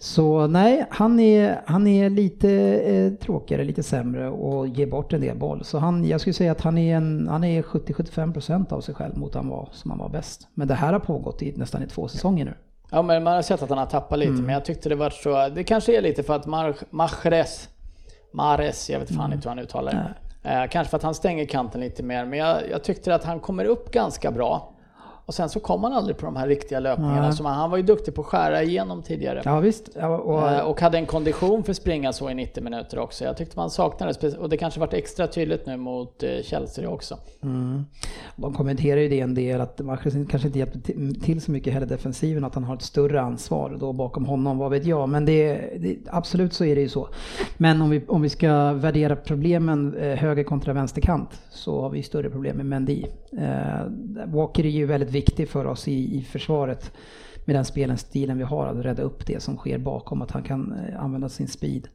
Så 0.00 0.46
nej, 0.46 0.84
han 0.90 1.20
är, 1.20 1.60
han 1.66 1.86
är 1.86 2.10
lite 2.10 2.50
eh, 2.80 3.12
tråkigare, 3.12 3.64
lite 3.64 3.82
sämre 3.82 4.28
och 4.30 4.68
ger 4.68 4.86
bort 4.86 5.12
en 5.12 5.20
del 5.20 5.36
boll. 5.38 5.64
Så 5.64 5.78
han, 5.78 6.04
jag 6.04 6.20
skulle 6.20 6.34
säga 6.34 6.52
att 6.52 6.60
han 6.60 6.78
är, 6.78 6.96
en, 6.96 7.28
han 7.28 7.44
är 7.44 7.62
70-75% 7.62 8.72
av 8.72 8.80
sig 8.80 8.94
själv 8.94 9.16
mot 9.18 9.34
han 9.34 9.48
var 9.48 9.68
som 9.72 9.90
han 9.90 10.00
var 10.00 10.08
bäst. 10.08 10.48
Men 10.54 10.68
det 10.68 10.74
här 10.74 10.92
har 10.92 11.00
pågått 11.00 11.42
i 11.42 11.52
nästan 11.56 11.82
i 11.82 11.86
två 11.86 12.08
säsonger 12.08 12.44
nu. 12.44 12.54
Ja, 12.90 13.02
men 13.02 13.24
man 13.24 13.34
har 13.34 13.42
sett 13.42 13.62
att 13.62 13.68
han 13.68 13.78
har 13.78 13.86
tappat 13.86 14.18
lite, 14.18 14.32
men 14.32 14.54
jag 14.54 14.64
tyckte 14.64 14.88
det 14.88 14.94
var 14.94 15.10
så... 15.10 15.48
Det 15.54 15.64
kanske 15.64 15.96
är 15.98 16.02
lite 16.02 16.22
för 16.22 16.34
att 16.36 16.46
Mar- 16.46 16.84
Mahrez, 16.90 17.68
Mahrez, 18.32 18.90
jag 18.90 19.00
vet 19.00 19.16
fan 19.16 19.32
inte 19.32 19.48
hur 19.48 19.56
han 19.56 19.64
uttalar 19.64 19.92
det. 19.92 20.50
Eh, 20.50 20.68
kanske 20.70 20.90
för 20.90 20.96
att 20.96 21.02
han 21.02 21.14
stänger 21.14 21.44
kanten 21.44 21.80
lite 21.80 22.02
mer, 22.02 22.24
men 22.24 22.38
jag, 22.38 22.70
jag 22.70 22.84
tyckte 22.84 23.14
att 23.14 23.24
han 23.24 23.40
kommer 23.40 23.64
upp 23.64 23.90
ganska 23.90 24.30
bra. 24.30 24.72
Och 25.28 25.34
sen 25.34 25.48
så 25.48 25.60
kom 25.60 25.84
han 25.84 25.92
aldrig 25.92 26.16
på 26.16 26.26
de 26.26 26.36
här 26.36 26.48
riktiga 26.48 26.80
löpningarna. 26.80 27.20
Nej. 27.22 27.32
Som 27.32 27.46
han, 27.46 27.54
han 27.56 27.70
var 27.70 27.76
ju 27.76 27.82
duktig 27.82 28.14
på 28.14 28.20
att 28.20 28.26
skära 28.26 28.62
igenom 28.62 29.02
tidigare. 29.02 29.42
Ja 29.44 29.60
visst. 29.60 29.88
Ja, 29.94 30.08
och, 30.18 30.50
Eh, 30.50 30.60
Och 30.60 30.80
hade 30.80 30.98
en 30.98 31.06
kondition 31.06 31.62
för 31.64 31.70
att 31.70 31.76
springa 31.76 32.12
så 32.12 32.30
i 32.30 32.34
90 32.34 32.62
minuter 32.64 32.98
också. 32.98 33.24
Jag 33.24 33.36
tyckte 33.36 33.56
man 33.58 33.70
saknade. 33.70 34.36
Och 34.38 34.48
det 34.48 34.56
kanske 34.56 34.80
varit 34.80 34.94
extra 34.94 35.26
tydligt 35.26 35.66
nu 35.66 35.76
mot 35.76 36.22
eh, 36.22 36.28
Chelsea 36.42 36.88
också. 36.90 37.18
De 38.36 38.52
kommenterar 38.54 39.00
ju 39.00 39.08
det 39.08 39.20
en 39.20 39.34
del 39.34 39.60
att 39.60 39.78
Mahrez 39.80 40.14
kanske 40.30 40.46
inte 40.48 40.58
hjälper 40.58 40.78
till- 41.20 41.40
så 41.40 41.50
mycket 41.50 41.72
heller 41.72 41.86
defensiven, 41.86 42.44
att 42.44 42.54
han 42.54 42.64
har 42.64 42.74
ett 42.74 42.82
större 42.82 43.20
ansvar 43.20 43.76
då 43.80 43.92
bakom 43.92 44.26
honom, 44.26 44.58
vad 44.58 44.70
vet 44.70 44.86
jag. 44.86 45.08
Men 45.08 45.24
det, 45.24 45.54
det, 45.78 45.96
absolut 46.06 46.52
så 46.52 46.64
är 46.64 46.74
det 46.74 46.80
ju 46.80 46.88
så. 46.88 47.08
Men 47.56 47.82
om 47.82 47.90
vi, 47.90 48.02
om 48.08 48.22
vi 48.22 48.28
ska 48.28 48.72
värdera 48.72 49.16
problemen 49.16 49.96
eh, 49.96 50.14
höger 50.18 50.44
kontra 50.44 50.72
vänsterkant 50.72 51.40
så 51.50 51.80
har 51.82 51.90
vi 51.90 52.02
större 52.02 52.30
problem 52.30 52.56
med 52.56 52.66
Mendy. 52.66 53.04
Eh, 53.38 54.26
Walker 54.26 54.64
är 54.66 54.70
ju 54.70 54.86
väldigt 54.86 55.10
viktig 55.18 55.48
för 55.48 55.66
oss 55.66 55.88
i, 55.88 56.18
i 56.18 56.22
försvaret 56.22 56.92
med 57.44 57.56
den 57.56 57.64
spelstilen 57.64 58.38
vi 58.38 58.44
har, 58.44 58.66
att 58.66 58.84
rädda 58.84 59.02
upp 59.02 59.26
det 59.26 59.42
som 59.42 59.56
sker 59.56 59.78
bakom, 59.78 60.22
att 60.22 60.30
han 60.30 60.42
kan 60.42 60.72
eh, 60.72 61.02
använda 61.04 61.28
sin 61.28 61.48
speed. 61.48 61.88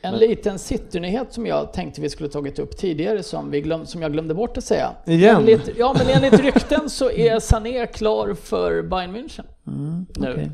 En 0.00 0.14
liten 0.14 0.58
City-nyhet 0.58 1.32
som 1.32 1.46
jag 1.46 1.72
tänkte 1.72 2.00
vi 2.00 2.10
skulle 2.10 2.28
tagit 2.28 2.58
upp 2.58 2.76
tidigare 2.76 3.22
som, 3.22 3.50
vi 3.50 3.60
glöm, 3.60 3.86
som 3.86 4.02
jag 4.02 4.12
glömde 4.12 4.34
bort 4.34 4.56
att 4.56 4.64
säga. 4.64 4.90
Igen? 5.06 5.36
Enligt, 5.36 5.70
ja, 5.78 5.96
men 5.98 6.22
enligt 6.22 6.40
rykten 6.40 6.90
så 6.90 7.10
är 7.10 7.40
Sané 7.40 7.86
klar 7.86 8.34
för 8.34 8.82
Bayern 8.82 9.16
München. 9.16 9.44
nu. 10.18 10.32
okej. 10.32 10.50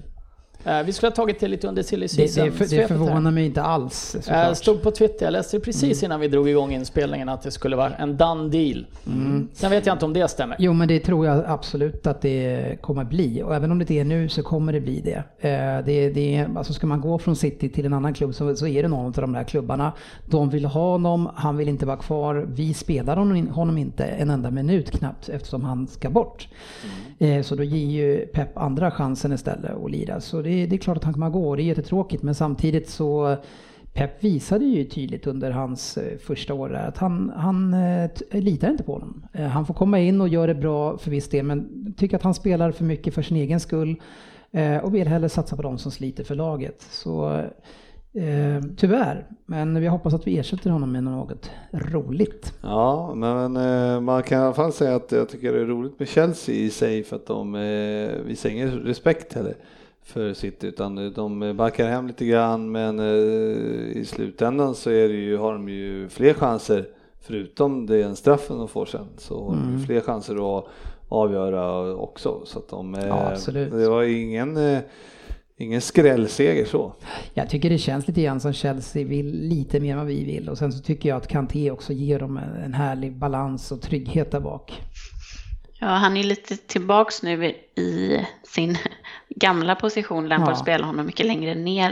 Eh, 0.64 0.82
vi 0.82 0.92
skulle 0.92 1.10
ha 1.10 1.14
tagit 1.16 1.40
det 1.40 1.48
lite 1.48 1.68
under 1.68 1.82
silly 1.82 2.06
Det, 2.06 2.22
det, 2.22 2.28
season 2.28 2.52
för, 2.52 2.76
det 2.76 2.88
förvånar 2.88 3.30
mig 3.30 3.46
inte 3.46 3.62
alls 3.62 4.10
Jag 4.14 4.24
såklart. 4.24 4.56
stod 4.56 4.82
på 4.82 4.90
Twitter, 4.90 5.26
jag 5.26 5.32
läste 5.32 5.56
det 5.56 5.60
precis 5.60 6.02
Mm. 6.02 6.10
innan 6.10 6.20
vi 6.20 6.28
drog 6.28 6.48
igång 6.48 6.72
inspelningen 6.72 7.28
att 7.28 7.42
det 7.42 7.50
skulle 7.50 7.76
vara 7.76 7.94
en 7.94 8.16
done 8.16 8.48
deal. 8.48 8.86
Mm. 9.06 9.48
Sen 9.52 9.70
vet 9.70 9.86
jag 9.86 9.94
inte 9.94 10.04
om 10.04 10.12
det 10.12 10.28
stämmer. 10.28 10.56
Jo 10.58 10.72
men 10.72 10.88
det 10.88 11.00
tror 11.00 11.26
jag 11.26 11.44
absolut 11.46 12.06
att 12.06 12.20
det 12.20 12.78
kommer 12.80 13.04
bli 13.04 13.42
och 13.42 13.54
även 13.54 13.70
om 13.70 13.78
det 13.78 13.82
inte 13.82 13.94
är 13.94 14.04
nu 14.04 14.28
så 14.28 14.42
kommer 14.42 14.72
det 14.72 14.80
bli 14.80 15.00
det. 15.00 15.48
Eh, 15.48 15.84
det, 15.84 16.10
det 16.10 16.46
alltså 16.56 16.72
ska 16.72 16.86
man 16.86 17.00
gå 17.00 17.18
från 17.18 17.36
City 17.36 17.68
till 17.68 17.86
en 17.86 17.92
annan 17.92 18.14
klubb 18.14 18.34
så, 18.34 18.56
så 18.56 18.66
är 18.66 18.82
det 18.82 18.88
någon 18.88 19.06
av 19.06 19.12
de 19.12 19.32
där 19.32 19.44
klubbarna. 19.44 19.92
De 20.26 20.50
vill 20.50 20.64
ha 20.64 20.90
honom, 20.90 21.28
han 21.34 21.56
vill 21.56 21.68
inte 21.68 21.86
vara 21.86 21.96
kvar. 21.96 22.46
Vi 22.54 22.74
spelar 22.74 23.16
honom, 23.16 23.48
honom 23.48 23.78
inte 23.78 24.04
en 24.04 24.30
enda 24.30 24.50
minut 24.50 24.90
knappt 24.90 25.28
eftersom 25.28 25.64
han 25.64 25.86
ska 25.86 26.10
bort. 26.10 26.48
Eh, 27.18 27.42
så 27.42 27.54
då 27.54 27.62
ger 27.62 27.86
ju 27.90 28.26
Pep 28.26 28.58
andra 28.58 28.90
chansen 28.90 29.32
istället 29.32 29.70
att 29.84 29.90
lira. 29.90 30.20
Så 30.20 30.42
det, 30.42 30.53
det 30.54 30.76
är 30.76 30.78
klart 30.78 30.96
att 30.96 31.04
han 31.04 31.12
kommer 31.12 31.26
att 31.26 31.32
gå 31.32 31.48
och 31.48 31.56
det 31.56 31.62
är 31.62 31.64
jättetråkigt 31.64 32.22
men 32.22 32.34
samtidigt 32.34 32.88
så 32.88 33.36
Pep 33.94 34.24
visade 34.24 34.64
ju 34.64 34.84
tydligt 34.84 35.26
under 35.26 35.50
hans 35.50 35.96
eh, 35.96 36.18
första 36.18 36.54
år 36.54 36.68
där 36.68 36.88
att 36.88 36.98
han, 36.98 37.32
han 37.36 37.74
eh, 37.74 38.10
litar 38.30 38.70
inte 38.70 38.84
på 38.84 38.92
honom. 38.92 39.26
Eh, 39.32 39.46
han 39.46 39.66
får 39.66 39.74
komma 39.74 39.98
in 39.98 40.20
och 40.20 40.28
göra 40.28 40.46
det 40.46 40.54
bra 40.54 40.98
för 40.98 41.10
viss 41.10 41.28
del 41.28 41.44
men 41.44 41.94
tycker 41.96 42.16
att 42.16 42.22
han 42.22 42.34
spelar 42.34 42.72
för 42.72 42.84
mycket 42.84 43.14
för 43.14 43.22
sin 43.22 43.36
egen 43.36 43.60
skull 43.60 44.02
och 44.82 44.94
vill 44.94 45.08
hellre 45.08 45.28
satsa 45.28 45.56
på 45.56 45.62
de 45.62 45.78
som 45.78 45.92
sliter 45.92 46.24
för 46.24 46.34
laget. 46.34 46.82
Så 46.90 47.42
eh, 48.14 48.62
tyvärr, 48.76 49.26
men 49.46 49.80
vi 49.80 49.86
hoppas 49.86 50.14
att 50.14 50.26
vi 50.26 50.38
ersätter 50.38 50.70
honom 50.70 50.92
med 50.92 51.04
något 51.04 51.50
roligt. 51.72 52.52
Ja, 52.62 53.14
men 53.14 53.56
eh, 53.56 54.00
man 54.00 54.22
kan 54.22 54.40
i 54.40 54.44
alla 54.44 54.54
fall 54.54 54.72
säga 54.72 54.96
att 54.96 55.12
jag 55.12 55.28
tycker 55.28 55.52
det 55.52 55.60
är 55.60 55.64
roligt 55.64 55.98
med 55.98 56.08
Chelsea 56.08 56.54
i 56.54 56.70
sig 56.70 57.02
för 57.02 57.16
att 57.16 57.26
de 57.26 57.54
eh, 57.54 58.22
visar 58.26 58.50
ingen 58.50 58.70
respekt 58.70 59.32
heller 59.32 59.54
för 60.04 60.34
sitt 60.34 60.64
utan 60.64 61.12
de 61.14 61.56
backar 61.56 61.88
hem 61.88 62.06
lite 62.06 62.24
grann 62.26 62.72
men 62.72 62.98
eh, 62.98 63.96
i 63.96 64.04
slutändan 64.06 64.74
så 64.74 64.90
är 64.90 65.08
det 65.08 65.14
ju, 65.14 65.36
har 65.36 65.52
de 65.52 65.68
ju 65.68 66.08
fler 66.08 66.34
chanser 66.34 66.88
förutom 67.20 67.86
den 67.86 68.16
straffen 68.16 68.58
de 68.58 68.68
får 68.68 68.86
sen 68.86 69.06
så 69.18 69.44
har 69.44 69.56
de 69.56 69.78
ju 69.78 69.86
fler 69.86 70.00
chanser 70.00 70.58
att 70.58 70.64
avgöra 71.08 71.94
också 71.96 72.42
så 72.44 72.58
att 72.58 72.68
de 72.68 72.94
eh, 72.94 73.06
Ja, 73.06 73.30
absolut. 73.32 73.70
det 73.70 73.88
var 73.88 74.02
ingen 74.02 74.56
eh, 74.56 74.78
ingen 75.56 75.80
skrällseger 75.80 76.64
så. 76.64 76.94
Jag 77.34 77.50
tycker 77.50 77.70
det 77.70 77.78
känns 77.78 78.08
lite 78.08 78.22
grann 78.22 78.40
som 78.40 78.52
Chelsea 78.52 79.04
vill 79.06 79.26
lite 79.48 79.80
mer 79.80 79.92
än 79.92 79.98
vad 79.98 80.06
vi 80.06 80.24
vill 80.24 80.48
och 80.48 80.58
sen 80.58 80.72
så 80.72 80.82
tycker 80.82 81.08
jag 81.08 81.16
att 81.16 81.28
Kanté 81.28 81.70
också 81.70 81.92
ger 81.92 82.18
dem 82.18 82.36
en 82.36 82.62
en 82.64 82.74
härlig 82.74 83.16
balans 83.18 83.72
och 83.72 83.80
trygghet 83.82 84.30
där 84.30 84.40
bak. 84.40 84.80
Ja, 85.80 85.86
han 85.86 86.16
är 86.16 86.24
lite 86.24 86.56
tillbaks 86.56 87.22
nu 87.22 87.46
i 87.76 88.20
sin 88.42 88.76
gamla 89.34 89.74
position. 89.74 90.28
Lampard 90.28 90.52
Ja. 90.54 90.56
spelar 90.56 90.86
honom 90.86 91.06
mycket 91.06 91.26
längre 91.26 91.54
ner 91.54 91.90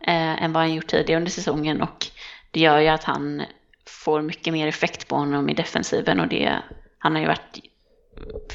eh, 0.00 0.42
än 0.44 0.52
vad 0.52 0.62
han 0.62 0.74
gjort 0.74 0.86
tidigare 0.86 1.20
under 1.20 1.30
säsongen 1.30 1.82
och 1.82 2.06
det 2.50 2.60
gör 2.60 2.78
ju 2.80 2.88
att 2.88 3.04
han 3.04 3.42
får 3.86 4.22
mycket 4.22 4.52
mer 4.52 4.66
effekt 4.66 5.08
på 5.08 5.16
honom 5.16 5.48
i 5.48 5.54
defensiven 5.54 6.20
och 6.20 6.28
det, 6.28 6.52
han 6.98 7.12
har 7.14 7.20
ju 7.20 7.26
varit 7.26 7.60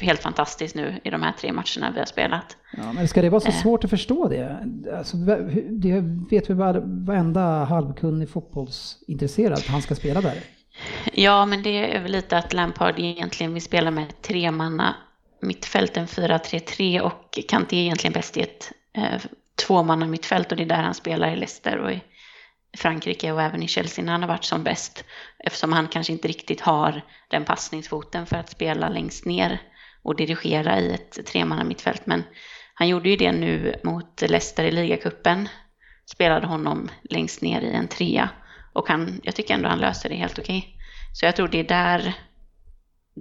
helt 0.00 0.22
fantastisk 0.22 0.74
nu 0.74 1.00
i 1.04 1.10
de 1.10 1.22
här 1.22 1.32
tre 1.32 1.52
matcherna 1.52 1.90
vi 1.94 1.98
har 1.98 2.06
spelat. 2.06 2.56
Ja, 2.76 2.92
men 2.92 3.08
ska 3.08 3.22
det 3.22 3.30
vara 3.30 3.40
så 3.40 3.52
svårt 3.52 3.84
att 3.84 3.90
förstå 3.90 4.28
det? 4.28 4.56
Alltså, 4.98 5.16
det 5.68 6.00
vet 6.30 6.50
vi 6.50 6.54
var- 6.54 6.82
varenda 7.06 7.64
halvkunnig 7.64 8.28
fotbollsintresserad 8.30 9.52
att 9.52 9.66
han 9.66 9.82
ska 9.82 9.94
spela 9.94 10.20
där. 10.20 10.34
Ja, 11.12 11.46
men 11.46 11.62
det 11.62 11.96
är 11.96 12.02
väl 12.02 12.12
lite 12.12 12.38
att 12.38 12.52
Lampard 12.52 12.94
egentligen 12.98 13.54
vill 13.54 13.62
spela 13.62 13.90
med 13.90 14.22
tre 14.22 14.50
manna 14.50 14.94
mittfält, 15.42 15.96
en 15.96 16.06
4-3-3 16.06 17.00
och 17.00 17.38
Kanté 17.48 17.76
är 17.76 17.80
egentligen 17.80 18.12
bäst 18.12 18.36
i 18.36 18.40
ett 18.40 18.72
eh, 18.96 19.20
tvåmanna 19.66 20.06
mittfält 20.06 20.50
och 20.50 20.56
det 20.56 20.62
är 20.62 20.66
där 20.66 20.82
han 20.82 20.94
spelar 20.94 21.32
i 21.32 21.36
Leicester 21.36 21.78
och 21.78 21.92
i 21.92 22.02
Frankrike 22.76 23.32
och 23.32 23.42
även 23.42 23.62
i 23.62 23.68
Chelsea 23.68 24.04
när 24.04 24.12
han 24.12 24.22
har 24.22 24.28
varit 24.28 24.44
som 24.44 24.62
bäst. 24.62 25.04
Eftersom 25.38 25.72
han 25.72 25.88
kanske 25.88 26.12
inte 26.12 26.28
riktigt 26.28 26.60
har 26.60 27.02
den 27.28 27.44
passningsfoten 27.44 28.26
för 28.26 28.36
att 28.36 28.50
spela 28.50 28.88
längst 28.88 29.24
ner 29.24 29.62
och 30.02 30.16
dirigera 30.16 30.80
i 30.80 30.94
ett 30.94 31.26
tremanna 31.26 31.64
mittfält. 31.64 32.06
Men 32.06 32.24
han 32.74 32.88
gjorde 32.88 33.10
ju 33.10 33.16
det 33.16 33.32
nu 33.32 33.80
mot 33.84 34.22
Leicester 34.22 34.64
i 34.64 34.70
ligacupen. 34.70 35.48
Spelade 36.12 36.46
honom 36.46 36.88
längst 37.02 37.42
ner 37.42 37.60
i 37.60 37.72
en 37.72 37.88
trea. 37.88 38.28
Och 38.72 38.88
han, 38.88 39.20
jag 39.22 39.34
tycker 39.34 39.54
ändå 39.54 39.68
han 39.68 39.78
löser 39.78 40.08
det 40.08 40.14
helt 40.14 40.38
okej. 40.38 40.76
Så 41.12 41.24
jag 41.24 41.36
tror 41.36 41.48
det 41.48 41.60
är 41.60 41.64
där, 41.64 42.14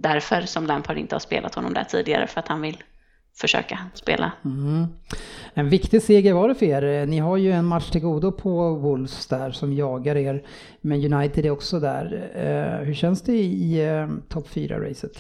därför 0.02 0.42
som 0.42 0.66
Lampard 0.66 0.98
inte 0.98 1.16
har 1.16 1.20
spelat 1.20 1.56
honom 1.56 1.74
där 1.74 1.84
tidigare. 1.84 2.28
För 2.28 2.40
att 2.40 2.48
han 2.48 2.62
vill 2.62 2.84
försöka 3.38 3.80
spela. 3.94 4.32
Mm. 4.46 4.88
En 5.54 5.70
viktig 5.70 6.02
seger 6.02 6.34
var 6.34 6.48
det 6.48 6.56
för 6.56 6.66
er. 6.66 7.06
Ni 7.06 7.20
har 7.20 7.38
ju 7.38 7.52
en 7.52 7.66
match 7.66 7.90
till 7.90 8.02
godo 8.02 8.32
på 8.32 8.76
Wolves 8.76 9.28
där 9.28 9.52
som 9.52 9.74
jagar 9.74 10.16
er. 10.18 10.44
Men 10.82 11.14
United 11.14 11.46
är 11.46 11.50
också 11.50 11.80
där. 11.80 12.32
Eh, 12.36 12.86
hur 12.86 12.94
känns 12.94 13.22
det 13.22 13.34
i 13.34 13.88
eh, 13.88 14.08
topp 14.30 14.48
4-racet? 14.54 15.18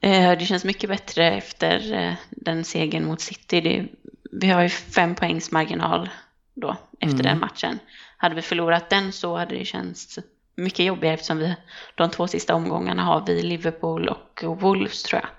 Eh, 0.00 0.38
Det 0.38 0.44
känns 0.44 0.64
mycket 0.64 0.90
bättre 0.90 1.32
efter 1.32 2.16
den 2.30 2.64
segern 2.64 3.04
mot 3.04 3.20
City. 3.20 3.60
Det, 3.60 3.86
vi 4.32 4.48
har 4.48 4.62
ju 4.62 4.68
fem 4.68 5.14
poängs 5.14 5.52
marginal 5.52 6.08
då 6.54 6.76
efter 7.00 7.22
den 7.22 7.38
matchen. 7.40 7.78
Hade 8.16 8.34
vi 8.34 8.42
förlorat 8.42 8.90
den 8.90 9.12
så 9.12 9.36
hade 9.36 9.54
det 9.58 9.64
känts 9.64 10.18
mycket 10.56 10.86
jobbigare 10.86 11.14
eftersom 11.14 11.38
vi 11.38 11.54
de 11.94 12.10
två 12.10 12.26
sista 12.26 12.54
omgångarna 12.54 13.02
har 13.04 13.24
vi 13.26 13.42
Liverpool 13.42 14.08
och 14.08 14.42
Wolves 14.60 15.02
tror 15.02 15.20
jag. 15.22 15.30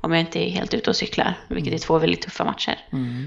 Om 0.00 0.12
jag 0.12 0.20
inte 0.20 0.38
är 0.48 0.50
helt 0.50 0.74
ute 0.74 0.90
och 0.90 0.96
cyklar, 0.96 1.34
vilket 1.48 1.74
är 1.74 1.78
två 1.78 1.98
väldigt 1.98 2.22
tuffa 2.22 2.44
matcher. 2.44 2.78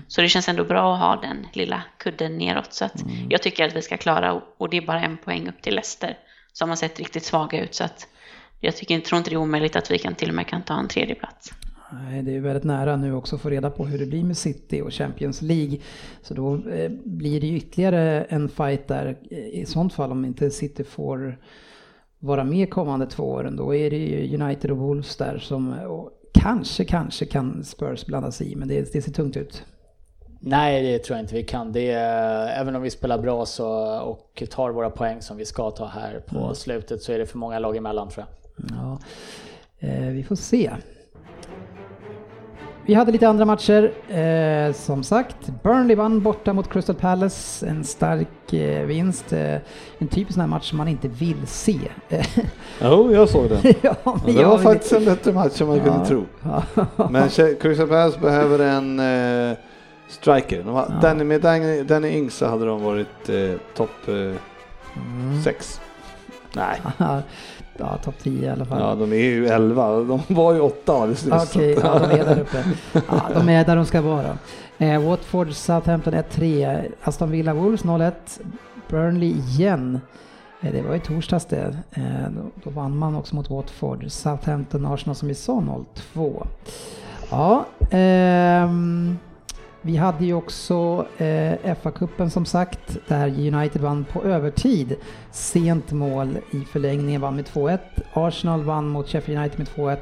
Så 0.07 0.21
det 0.21 0.29
känns 0.29 0.49
ändå 0.49 0.63
bra 0.63 0.93
att 0.93 0.99
ha 0.99 1.15
den 1.21 1.47
lilla 1.53 1.83
kudden 1.97 2.37
neråt. 2.37 2.73
Så 2.73 2.85
att 2.85 3.03
jag 3.29 3.41
tycker 3.41 3.65
att 3.67 3.75
vi 3.75 3.81
ska 3.81 3.97
klara, 3.97 4.33
och- 4.33 4.55
och 4.57 4.69
det 4.69 4.77
är 4.77 4.81
bara 4.81 5.01
en 5.01 5.17
poäng 5.17 5.49
upp 5.49 5.61
till 5.61 5.75
Leicester. 5.75 6.17
som 6.53 6.69
har 6.69 6.75
sett 6.75 6.99
riktigt 6.99 7.23
svaga 7.23 7.61
ut. 7.63 7.75
Så 7.75 7.83
att 7.83 8.07
jag 8.59 8.75
tycker, 8.75 8.99
tror 8.99 9.17
inte 9.17 9.29
det 9.29 9.33
är 9.33 9.37
omöjligt 9.37 9.75
att 9.75 9.91
vi 9.91 9.97
kan 9.99 10.15
till 10.15 10.29
och 10.29 10.35
med 10.35 10.47
kan 10.47 10.61
ta 10.63 10.79
en 10.79 10.87
tredje 10.87 11.15
plats. 11.15 11.51
Det 12.23 12.35
är 12.35 12.39
väldigt 12.39 12.63
nära 12.63 12.95
nu 12.95 13.13
också 13.13 13.35
att 13.35 13.41
få 13.41 13.49
reda 13.49 13.69
på 13.69 13.85
hur 13.85 13.99
det 13.99 14.05
blir 14.05 14.23
med 14.23 14.37
City 14.37 14.81
och 14.81 14.93
Champions 14.93 15.41
League. 15.41 15.77
Så 16.21 16.33
då 16.33 16.55
eh, 16.55 16.91
blir 17.03 17.41
det 17.41 17.47
ju 17.47 17.57
ytterligare 17.57 18.23
en 18.23 18.49
fight 18.49 18.87
där. 18.87 19.17
I 19.33 19.65
sånt 19.65 19.93
fall 19.93 20.11
om 20.11 20.25
inte 20.25 20.49
City 20.51 20.83
får 20.83 21.37
vara 22.19 22.43
med 22.43 22.69
kommande 22.69 23.05
två 23.05 23.23
åren, 23.23 23.55
då 23.55 23.75
är 23.75 23.89
det 23.89 23.97
ju 23.97 24.41
United 24.41 24.71
och 24.71 24.77
Wolves 24.77 25.15
där 25.17 25.37
som 25.37 25.73
och 25.73 26.11
kanske, 26.33 26.85
kanske 26.85 27.25
kan 27.25 27.63
Spurs 27.63 28.05
blanda 28.05 28.31
sig 28.31 28.51
i, 28.51 28.55
men 28.55 28.67
det, 28.67 28.93
det 28.93 29.01
ser 29.01 29.11
tungt 29.11 29.37
ut. 29.37 29.63
Nej, 30.39 30.83
det 30.83 30.99
tror 30.99 31.17
jag 31.17 31.23
inte 31.23 31.35
vi 31.35 31.43
kan. 31.43 31.71
Det 31.71 31.91
är, 31.91 32.61
även 32.61 32.75
om 32.75 32.81
vi 32.81 32.89
spelar 32.89 33.17
bra 33.17 33.45
så, 33.45 33.99
och 33.99 34.43
tar 34.49 34.69
våra 34.71 34.89
poäng 34.89 35.21
som 35.21 35.37
vi 35.37 35.45
ska 35.45 35.71
ta 35.71 35.85
här 35.85 36.19
på 36.27 36.37
Mm. 36.37 36.55
slutet 36.55 37.01
så 37.03 37.11
är 37.11 37.17
det 37.19 37.25
för 37.25 37.37
många 37.37 37.59
lag 37.59 37.77
emellan 37.77 38.09
tror 38.09 38.25
jag. 38.27 38.65
Ja, 38.77 38.99
eh, 39.87 40.07
vi 40.07 40.23
får 40.23 40.35
se. 40.35 40.71
Vi 42.85 42.93
hade 42.93 43.11
lite 43.11 43.27
andra 43.27 43.45
matcher. 43.45 43.91
Eh, 44.09 44.73
som 44.73 45.03
sagt, 45.03 45.35
Burnley 45.63 45.95
vann 45.95 46.21
borta 46.21 46.53
mot 46.53 46.69
Crystal 46.69 46.95
Palace. 46.95 47.67
En 47.67 47.83
stark 47.83 48.53
eh, 48.53 48.85
vinst. 48.85 49.33
Eh, 49.33 49.55
en 49.99 50.07
typisk 50.07 50.33
sån 50.33 50.41
här 50.41 50.47
match 50.47 50.69
som 50.69 50.77
man 50.77 50.87
inte 50.87 51.07
vill 51.07 51.47
se. 51.47 51.79
Jo, 52.81 53.13
jag 53.13 53.29
såg 53.29 53.49
den. 53.49 53.59
ja, 53.81 53.95
Ja, 54.05 54.19
det 54.25 54.33
var 54.33 54.41
jag- 54.41 54.61
faktiskt 54.63 54.93
en 54.93 55.05
bättre 55.05 55.33
match 55.33 55.61
än 55.61 55.67
man 55.67 55.79
kunde 55.79 56.05
tro. 56.05 56.25
Ja. 56.43 56.63
Men 57.09 57.29
Crystal 57.29 57.87
Palace 57.87 58.19
behöver 58.19 58.59
en 58.59 58.99
eh, 59.51 59.57
striker. 60.09 60.63
De 60.63 60.73
har, 60.75 60.99
Danny, 61.01 61.23
med 61.23 61.41
Danny, 61.41 61.83
Danny 61.83 62.09
Ings 62.17 62.35
så 62.35 62.45
hade 62.45 62.65
de 62.65 62.83
varit 62.83 63.29
eh, 63.29 63.51
topp 63.75 64.07
eh, 64.07 64.35
Mm. 64.95 65.43
Nej, 66.55 66.81
ja, 67.77 67.97
topp 67.97 68.15
10 68.23 68.45
i 68.45 68.49
alla 68.49 68.65
fall. 68.65 68.79
ja, 68.79 68.95
de 68.95 69.13
är 69.13 69.17
ju 69.17 69.47
11. 69.47 69.89
De 70.03 70.21
var 70.27 70.53
ju 70.53 70.59
8 70.59 70.93
alldeles 70.93 71.25
nyss. 71.25 71.55
Okej, 71.55 71.77
ja, 71.83 71.99
de 71.99 72.19
är 72.19 72.25
där 72.25 72.39
uppe. 72.39 72.63
Ja, 72.93 73.21
de 73.33 73.49
är 73.49 73.65
där 73.65 73.75
de 73.75 73.85
ska 73.85 74.01
vara. 74.01 74.37
Eh, 74.77 75.01
Watford, 75.01 75.53
Southampton 75.53 76.13
1-3. 76.13 76.91
Aston 77.03 77.31
Villa 77.31 77.53
Wolves 77.53 77.83
0-1. 77.83 78.11
Burnley 78.89 79.29
igen. 79.29 79.99
Eh, 80.61 80.71
det 80.71 80.81
var 80.81 80.95
i 80.95 80.99
torsdags 80.99 81.45
det. 81.45 81.77
Eh, 81.91 82.03
då, 82.35 82.41
då 82.63 82.69
vann 82.69 82.97
man 82.97 83.15
också 83.15 83.35
mot 83.35 83.49
Watford. 83.49 84.11
Southampton, 84.11 84.85
Arsenal 84.85 85.15
som 85.15 85.27
vi 85.27 85.35
sa 85.35 85.53
0-2. 86.13 86.47
Ja, 87.31 87.65
ehm, 87.91 89.17
vi 89.81 89.97
hade 89.97 90.25
ju 90.25 90.33
också 90.33 91.05
eh, 91.17 91.75
FA-cupen 91.75 92.29
som 92.29 92.45
sagt, 92.45 92.97
där 93.07 93.27
United 93.27 93.81
vann 93.81 94.05
på 94.05 94.23
övertid. 94.23 94.95
Sent 95.31 95.91
mål 95.91 96.37
i 96.51 96.59
förlängningen, 96.59 97.21
vann 97.21 97.35
med 97.35 97.45
2-1. 97.45 97.79
Arsenal 98.13 98.63
vann 98.63 98.87
mot 98.87 99.09
Sheffield 99.09 99.39
United 99.39 99.59
med 99.59 99.67
2-1. 99.67 99.97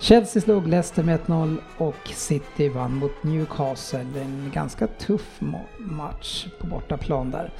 Chelsea 0.00 0.42
slog 0.42 0.68
Leicester 0.68 1.02
med 1.02 1.20
1-0 1.20 1.58
och 1.78 2.08
City 2.14 2.68
vann 2.68 2.94
mot 2.94 3.22
Newcastle. 3.22 4.00
En 4.00 4.50
ganska 4.54 4.86
tuff 4.86 5.40
match 5.78 6.46
på 6.60 6.66
bortaplan 6.66 7.30
där. 7.30 7.52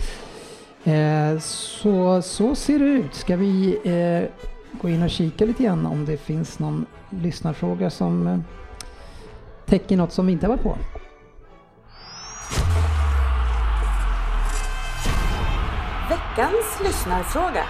Eh, 0.84 1.38
så, 1.38 2.22
så 2.22 2.54
ser 2.54 2.78
det 2.78 2.84
ut. 2.84 3.14
Ska 3.14 3.36
vi 3.36 3.78
eh, 3.84 4.48
gå 4.80 4.88
in 4.88 5.02
och 5.02 5.10
kika 5.10 5.44
lite 5.44 5.62
grann 5.62 5.86
om 5.86 6.04
det 6.04 6.16
finns 6.16 6.58
någon 6.58 6.86
lyssnarfråga 7.10 7.90
som 7.90 8.26
eh, 8.26 8.38
täcker 9.66 9.96
något 9.96 10.12
som 10.12 10.26
vi 10.26 10.32
inte 10.32 10.46
har 10.46 10.56
varit 10.56 10.62
på? 10.62 10.76
Veckans 16.08 16.80
lyssnarfråga. 16.84 17.64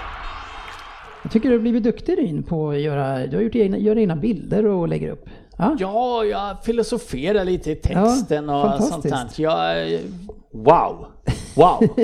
Jag 1.22 1.32
tycker 1.32 1.48
du 1.48 1.54
har 1.54 1.62
blivit 1.62 1.82
duktig 1.82 2.18
Ryn 2.18 2.42
på 2.42 2.70
att 2.70 2.80
göra, 2.80 3.26
du 3.26 3.36
har 3.36 3.42
gjort 3.42 3.54
egna, 3.54 3.78
gör 3.78 3.98
egna 3.98 4.16
bilder 4.16 4.66
och 4.66 4.88
lägger 4.88 5.10
upp. 5.10 5.28
Ja, 5.58 5.76
Ja, 5.78 6.24
jag 6.24 6.64
filosoferar 6.64 7.44
lite 7.44 7.70
i 7.70 7.76
texten 7.76 8.48
Ja, 8.48 8.74
och 8.74 8.82
sånt 8.82 9.02
där. 9.02 9.28
Jag, 9.36 10.00
Wow! 10.54 11.06
Wow! 11.54 11.80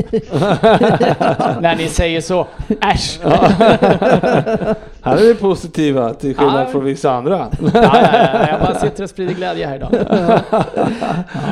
när 1.61 1.77
ni 1.77 1.89
säger 1.89 2.21
så, 2.21 2.47
äsch! 2.81 3.21
Här 5.03 5.17
är 5.17 5.23
vi 5.23 5.35
positiva 5.35 6.15
till 6.15 6.37
skillnad 6.37 6.61
Ja. 6.63 6.67
från 6.67 6.85
vissa 6.85 7.11
andra. 7.13 7.49
Ja, 7.61 7.71
ja, 7.75 8.29
ja, 8.33 8.49
jag 8.51 8.61
bara 8.61 8.75
sitter 8.75 9.03
och 9.05 9.11
sprider 9.11 9.35
glädje 9.35 9.67
här 9.67 9.77
idag. 9.77 9.91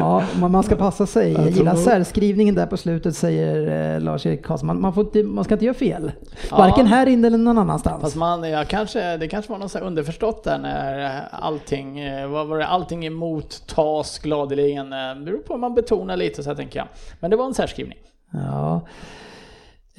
ja 0.00 0.22
man, 0.48 0.62
ska 0.62 0.76
passa 0.76 1.06
sig. 1.06 1.32
Jag 1.32 1.50
gillar 1.50 1.74
särskrivningen 1.74 2.54
där 2.54 2.66
på 2.66 2.76
slutet 2.76 3.16
säger 3.16 3.94
eh, 3.94 4.00
Lars-Erik 4.00 4.44
Karlsson. 4.44 4.66
Man, 4.66 4.80
man, 4.80 4.92
får 4.92 5.04
inte, 5.04 5.22
man 5.22 5.44
ska 5.44 5.54
inte 5.54 5.64
göra 5.64 5.74
fel. 5.74 6.12
Ja. 6.50 6.56
Varken 6.56 6.86
här 6.86 7.06
inne 7.06 7.26
eller 7.26 7.38
någon 7.38 7.58
annanstans. 7.58 8.00
Fast 8.02 8.16
man, 8.16 8.50
jag 8.50 8.68
kanske, 8.68 9.16
det 9.16 9.28
kanske 9.28 9.52
var 9.52 9.58
något 9.58 9.70
så 9.70 9.78
här 9.78 9.84
underförstått 9.86 10.44
där 10.44 10.58
när 10.58 11.22
allting, 11.32 12.00
eh, 12.00 12.28
vad 12.28 12.46
var 12.46 12.58
det, 12.58 12.66
allting 12.66 13.06
emot 13.06 13.62
tas 13.66 14.18
gladeligen. 14.18 14.92
eh, 14.92 14.98
beror 15.24 15.38
på 15.38 15.52
hur 15.52 15.60
man 15.60 15.74
betonar 15.74 16.16
lite 16.16 16.42
så 16.42 16.50
här 16.50 16.56
tänker 16.56 16.78
jag. 16.78 16.88
Men 17.20 17.30
det 17.30 17.36
var 17.36 17.46
en 17.46 17.54
särskrivning. 17.54 17.98
Ja. 18.32 18.80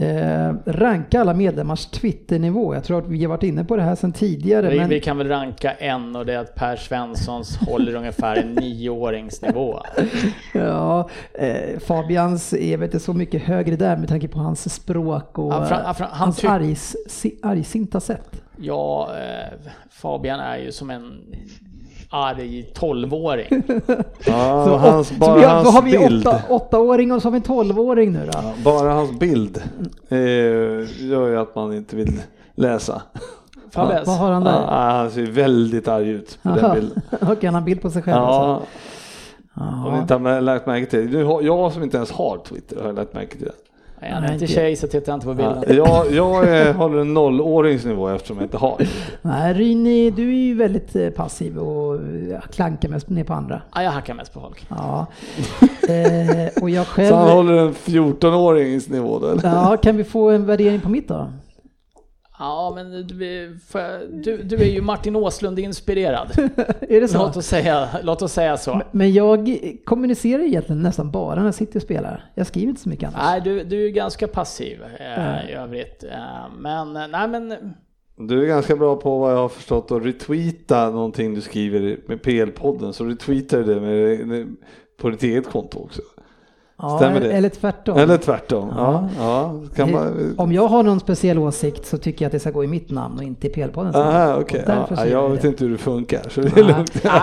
Eh, 0.02 0.54
ranka 0.66 1.22
alla 1.22 1.34
medlemmars 1.34 1.86
Twitter-nivå. 1.86 2.74
Jag 2.74 2.84
tror 2.84 3.00
att 3.00 3.08
vi 3.08 3.22
har 3.24 3.30
varit 3.30 3.44
inne 3.44 3.64
på 3.66 3.76
det 3.76 3.82
här 3.84 3.96
sedan 3.96 4.12
tidigare. 4.14 4.70
Vi, 4.70 4.78
men... 4.78 4.90
vi 4.90 5.00
kan 5.00 5.18
väl 5.18 5.28
ranka 5.28 5.72
en 5.72 6.16
och 6.16 6.26
det 6.26 6.34
är 6.34 6.38
att 6.40 6.56
Per 6.56 6.76
Svenssons 6.76 7.58
håller 7.58 7.96
ungefär 7.96 8.36
en 8.36 8.54
nioåringsnivå. 8.54 9.80
Ja, 10.54 11.10
eh, 11.34 11.80
Fabians 11.80 12.54
är 12.54 12.78
väl 12.78 12.86
inte 12.86 13.00
så 13.00 13.14
mycket 13.14 13.42
högre 13.44 13.76
där 13.76 13.98
med 13.98 14.08
tanke 14.10 14.28
på 14.28 14.40
hans 14.40 14.74
språk 14.74 15.38
och 15.38 15.54
Ja, 15.54 15.66
fram- 15.66 15.86
eh, 15.86 15.94
fram- 15.94 16.10
han 16.12 16.20
hans 16.20 16.44
args, 16.44 16.96
si- 17.08 17.40
argsinta 17.44 18.00
sätt. 18.00 18.42
Ja, 18.58 19.10
eh, 19.18 19.58
Fabian 19.90 20.40
är 20.40 20.58
ju 20.58 20.72
som 20.72 20.90
en 20.90 21.22
arg 22.10 22.64
tolvåring. 22.74 23.48
Ja, 24.26 24.66
Så, 24.66 24.78
hans, 24.78 25.08
så 25.08 25.14
bara 25.14 25.36
vi 25.36 25.44
har, 25.44 25.54
hans 25.54 25.68
då 25.68 25.72
har 25.72 25.82
vi 25.82 25.98
bild. 25.98 26.28
åtta, 26.28 26.42
åttaåring 26.50 27.12
och 27.12 27.22
så 27.22 27.26
har 27.28 27.32
vi 27.32 27.38
en 27.38 27.42
tolvåring 27.44 28.12
nu 28.14 28.30
då. 28.34 28.40
Bara 28.64 28.94
hans 28.94 29.20
bild 29.20 29.58
eh, 30.10 30.18
gör 31.10 31.28
ju 31.28 31.38
att 31.40 31.56
man 31.56 31.74
inte 31.74 31.96
vill 31.96 32.22
läsa. 32.56 33.02
Fabes. 33.72 34.08
Vad 34.08 34.18
har 34.18 34.32
han 34.32 34.44
där? 34.44 34.52
han 34.68 35.12
ser 35.12 35.26
väldigt 35.26 35.88
arg 35.88 36.10
ut 36.10 36.40
på 36.44 36.50
den 36.50 36.58
Jaha. 36.62 36.74
bilden. 36.76 37.02
Okej, 37.22 37.38
han 37.46 37.54
har 37.54 37.62
en 37.62 37.66
bild 37.66 37.82
på 37.82 37.90
sig 37.90 38.02
själv 38.02 38.18
alltså. 38.24 38.68
Ja, 39.54 39.86
om 39.88 39.94
ni 39.94 40.00
inte 40.00 40.14
har 40.14 40.42
lagt 40.42 40.66
märke 40.68 40.86
till 40.86 41.12
det. 41.12 41.20
Jag 41.22 41.74
som 41.74 41.84
inte 41.84 41.98
ens 41.98 42.12
har 42.12 42.38
Twitter 42.38 42.84
har 42.84 42.94
lagt 42.94 43.14
märke 43.14 43.38
till 43.38 43.46
det. 43.46 43.52
Nej, 44.02 44.12
han 44.12 44.24
är 44.24 44.34
inte 44.34 44.48
tjej 44.48 44.76
så 44.76 44.88
tittar 44.88 45.12
jag 45.12 45.18
inte 45.18 45.26
på 45.28 45.34
bilden. 45.34 45.64
Ja, 45.68 46.06
jag 46.12 46.46
jag 46.46 46.68
eh, 46.68 46.76
håller 46.76 46.98
en 47.00 47.14
nollåringsnivå 47.14 48.08
eftersom 48.10 48.38
jag 48.38 48.46
inte 48.46 48.58
har. 48.58 48.82
Nej, 49.22 49.54
Rini, 49.54 50.12
du 50.12 50.30
är 50.30 50.38
ju 50.38 50.54
väldigt 50.54 50.96
eh, 50.96 51.10
passiv 51.10 51.58
och 51.58 52.00
klankar 52.52 52.90
mest 52.90 53.10
ner 53.10 53.24
på 53.24 53.34
andra. 53.34 53.62
Ja, 53.76 53.84
jag 53.84 53.92
hackar 53.92 54.14
mest 54.14 54.34
på 54.34 54.40
folk. 54.40 54.66
Ja. 54.70 55.06
Eh, 55.90 56.62
och 56.64 56.70
jag 56.70 56.86
Så 56.86 57.02
han 57.02 57.06
själv... 57.08 57.16
håller 57.16 57.54
en 57.54 57.74
14-åringsnivå 57.74 59.20
då 59.22 59.28
eller? 59.28 59.44
Ja, 59.44 59.78
kan 59.78 59.98
vi 59.98 60.04
få 60.04 60.30
en 60.30 60.46
värdering 60.46 60.80
på 60.80 60.90
mitt 60.90 61.08
då? 61.08 61.28
Ja, 62.40 62.72
men 62.76 62.92
du, 62.92 63.58
du, 64.12 64.44
du 64.44 64.56
är 64.56 64.70
ju 64.70 64.82
Martin 64.82 65.16
Åslund 65.16 65.60
inspirerad. 65.60 66.32
Är 66.82 67.02
det 67.02 67.08
så? 67.08 67.18
Låt 67.18 67.38
oss 67.38 67.46
säga, 67.46 67.90
låt 68.04 68.22
oss 68.22 68.34
säga 68.34 68.58
så. 68.58 68.82
Men 68.92 69.14
jag 69.14 69.60
kommunicerar 69.86 70.44
egentligen 70.44 70.82
nästan 70.82 71.12
bara 71.12 71.36
när 71.36 71.46
jag 71.46 71.56
sitter 71.56 71.76
och 71.76 71.84
spelar. 71.84 72.32
Jag 72.36 72.48
skriver 72.48 72.70
inte 72.70 72.82
så 72.82 72.90
mycket 72.90 73.08
annars. 73.08 73.22
Nej, 73.24 73.42
du, 73.42 73.64
du 73.64 73.86
är 73.86 73.90
ganska 73.90 74.28
passiv 74.28 74.84
eh, 75.00 75.50
i 75.50 75.54
övrigt. 75.54 76.04
Eh, 76.04 76.20
men, 76.60 76.96
eh, 76.96 77.08
nej 77.08 77.28
men, 77.28 77.74
Du 78.18 78.44
är 78.44 78.48
ganska 78.48 78.76
bra 78.76 78.96
på 78.96 79.20
vad 79.20 79.32
jag 79.32 79.38
har 79.38 79.50
förstått 79.50 79.92
att 79.92 80.06
retweeta 80.06 80.90
någonting 80.90 81.34
du 81.34 81.42
skriver 81.42 82.00
med 82.08 82.22
PL-podden. 82.22 82.92
Så 82.92 83.06
retweetar 83.06 83.58
du 83.58 83.74
det 83.74 83.82
med, 83.82 84.28
med, 84.28 84.56
på 85.02 85.10
ditt 85.10 85.24
eget 85.24 85.50
konto 85.50 85.80
också. 85.80 86.02
Ja, 86.82 86.98
stämmer 86.98 87.20
det? 87.20 87.32
Eller 87.32 87.50
tvärtom. 87.50 87.98
Eller 87.98 88.18
tvärtom. 88.18 88.74
Ja, 88.78 89.10
ja. 89.18 89.54
Kan 89.76 89.92
man, 89.92 90.36
Om 90.38 90.52
jag 90.52 90.68
har 90.68 90.84
någon 90.84 91.00
speciell 91.00 91.40
åsikt 91.40 91.86
så 91.86 91.98
tycker 91.98 92.26
jag 92.26 92.28
att 92.28 92.32
det 92.32 92.40
ska 92.40 92.52
gå 92.52 92.64
i 92.64 92.68
mitt 92.68 92.92
namn 92.92 93.18
och 93.18 93.24
inte 93.24 93.48
i 93.48 93.50
PL-poddens 93.50 93.94
namn. 93.96 94.46
Därför 94.66 94.96
så 94.96 95.02
Ja, 95.02 95.06
jag 95.08 95.30
vet 95.30 95.42
det. 95.42 95.48
inte 95.48 95.64
hur 95.64 95.72
det 95.72 95.78
funkar 95.78 96.22
så 96.30 96.42
det 96.42 96.58
är 96.60 96.64
lugnt. 96.64 96.94
nej, 97.04 97.22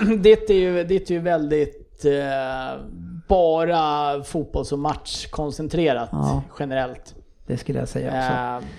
men 0.00 0.12
eh, 0.12 0.18
ditt, 0.22 0.50
är 0.50 0.54
ju, 0.54 0.84
ditt 0.84 1.10
är 1.10 1.14
ju 1.14 1.20
väldigt 1.20 2.04
eh, 2.04 2.80
bara 3.28 4.22
fotbolls 4.22 4.72
och 4.72 4.78
matchkoncentrerat 4.78 6.08
Ja. 6.12 6.42
generellt. 6.58 7.14
Det 7.46 7.56
skulle 7.56 7.78
jag 7.78 7.88
säga 7.88 8.06
också. 8.08 8.66
Eh, 8.66 8.70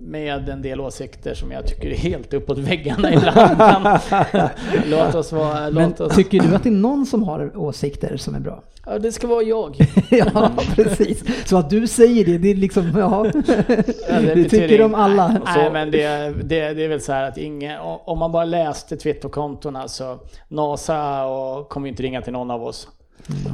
med 0.00 0.48
en 0.48 0.62
del 0.62 0.80
åsikter 0.80 1.34
som 1.34 1.52
jag 1.52 1.66
tycker 1.66 1.90
är 1.90 1.96
helt 1.96 2.34
uppåt 2.34 2.58
väggarna 2.58 3.12
ibland. 3.12 4.00
Låt 4.86 5.14
oss 5.14 5.32
vara... 5.32 5.68
Låt 5.68 6.00
oss, 6.00 6.16
tycker 6.16 6.40
du 6.40 6.54
att 6.54 6.62
det 6.62 6.68
är 6.68 6.70
någon 6.70 7.06
som 7.06 7.22
har 7.22 7.56
åsikter 7.56 8.16
som 8.16 8.34
är 8.34 8.40
bra? 8.40 8.62
ja, 8.88 8.98
det 8.98 9.12
ska 9.12 9.26
vara 9.26 9.42
jag. 9.42 9.76
ja, 10.10 10.52
precis. 10.74 11.48
Så 11.48 11.56
att 11.56 11.70
du 11.70 11.86
säger 11.86 12.24
det, 12.24 12.38
det 12.38 12.50
är 12.50 12.54
liksom, 12.54 12.92
ja. 12.96 13.26
Ja, 14.08 14.20
det 14.20 14.48
tycker 14.48 14.78
de 14.78 14.94
alla. 14.94 15.28
Nej, 15.28 15.40
nej 15.56 15.70
men 15.72 15.90
det, 15.90 16.08
det, 16.42 16.74
det 16.74 16.84
är 16.84 16.88
väl 16.88 17.00
så 17.00 17.12
här 17.12 17.28
att 17.28 17.38
ingen, 17.38 17.78
om 17.80 18.18
man 18.18 18.32
bara 18.32 18.44
läste 18.44 18.96
Twitterkontona 18.96 19.88
så 19.88 20.18
NASA 20.48 21.26
och 21.26 21.68
kommer 21.68 21.86
ju 21.86 21.90
inte 21.90 22.02
ringa 22.02 22.22
till 22.22 22.32
någon 22.32 22.50
av 22.50 22.64
oss. 22.64 22.88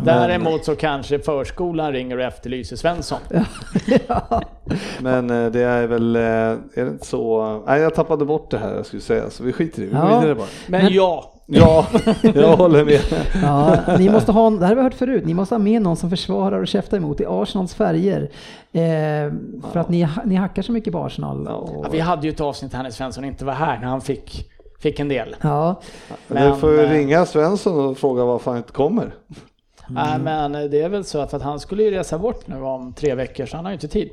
Däremot 0.05 0.65
så 0.65 0.77
kanske 0.77 1.19
förskolan 1.19 1.93
ringer 1.93 2.17
och 2.17 2.23
efterlyser 2.25 2.77
Svensson. 2.77 3.19
ja. 4.09 4.43
Men 5.01 5.31
eh, 5.31 5.51
det 5.51 5.61
är 5.63 5.87
väl, 5.87 6.17
eh, 6.17 6.23
är 6.23 6.59
det 6.85 6.89
inte 6.91 7.07
så, 7.07 7.63
nej 7.67 7.81
jag 7.81 7.95
tappade 7.95 8.25
bort 8.25 8.51
det 8.51 8.59
här 8.59 8.75
jag 8.75 8.87
skulle 8.87 9.03
säga 9.03 9.31
så 9.31 9.45
vi 9.45 9.53
skiter 9.53 9.83
i 9.83 9.87
det, 9.87 9.91
vi 9.91 9.97
går 10.01 10.11
Ja. 10.11 10.19
vidare 10.21 10.35
bara. 10.35 10.47
Men 10.67 10.93
ja, 10.93 11.31
Ja, 11.47 11.87
jag 12.35 12.57
håller 12.57 12.85
med. 12.85 13.01
Ja, 13.43 13.79
ni 13.99 14.11
måste 14.11 14.33
ha, 14.33 14.51
det 14.51 14.61
här 14.61 14.69
har 14.69 14.77
vi 14.77 14.83
hört 14.83 14.95
förut, 14.95 15.23
ni 15.27 15.35
måste 15.35 15.55
ha 15.55 15.59
med 15.61 15.83
någon 15.83 15.97
som 15.97 16.11
försvarar 16.11 16.61
och 16.61 16.69
käftar 16.69 16.97
emot 16.97 17.21
i 17.21 17.27
Arsenals 17.29 17.75
färger. 17.75 18.23
Eh, 18.73 19.33
för 19.73 19.77
att 19.81 19.89
ni, 19.89 20.09
ni 20.25 20.35
hackar 20.35 20.63
så 20.63 20.73
mycket 20.73 20.93
på 20.93 20.99
Arsenal. 20.99 21.45
Ja. 21.49 21.55
Och, 21.55 21.85
Ja, 21.87 21.89
vi 21.93 22.01
hade 22.01 22.27
ju 22.27 22.33
ett 22.33 22.41
avsnitt 22.41 22.73
här 22.75 22.83
när 22.83 22.91
Svensson 22.91 23.25
inte 23.25 23.45
var 23.45 23.53
här, 23.53 23.79
när 23.79 23.87
han 23.87 24.01
fick, 24.01 24.51
fick 24.81 25.01
en 25.01 25.09
del. 25.09 25.37
ja, 25.41 25.81
Men, 26.27 26.51
du 26.53 26.57
får 26.57 26.71
ju 26.73 26.81
eh, 26.85 26.91
ringa 26.91 27.27
Svensson 27.27 27.87
och 27.87 27.99
fråga 27.99 28.25
varför 28.25 28.51
han 28.51 28.59
inte 28.59 28.73
kommer. 28.73 29.15
Nej, 29.89 30.19
men 30.19 30.52
det 30.52 30.82
är 30.82 30.89
väl 30.89 31.05
så 31.05 31.19
att, 31.19 31.31
för 31.31 31.36
att 31.36 31.43
han 31.43 31.61
skulle 31.61 31.82
ju 31.82 31.90
resa 31.90 32.19
bort 32.19 32.47
nu 32.47 32.62
om 32.62 32.93
tre 32.93 33.15
veckor, 33.15 33.47
så 33.47 33.56
han 33.56 33.65
har 33.65 33.73
ju 33.73 33.74
inte 33.74 33.89
tid. 33.89 34.11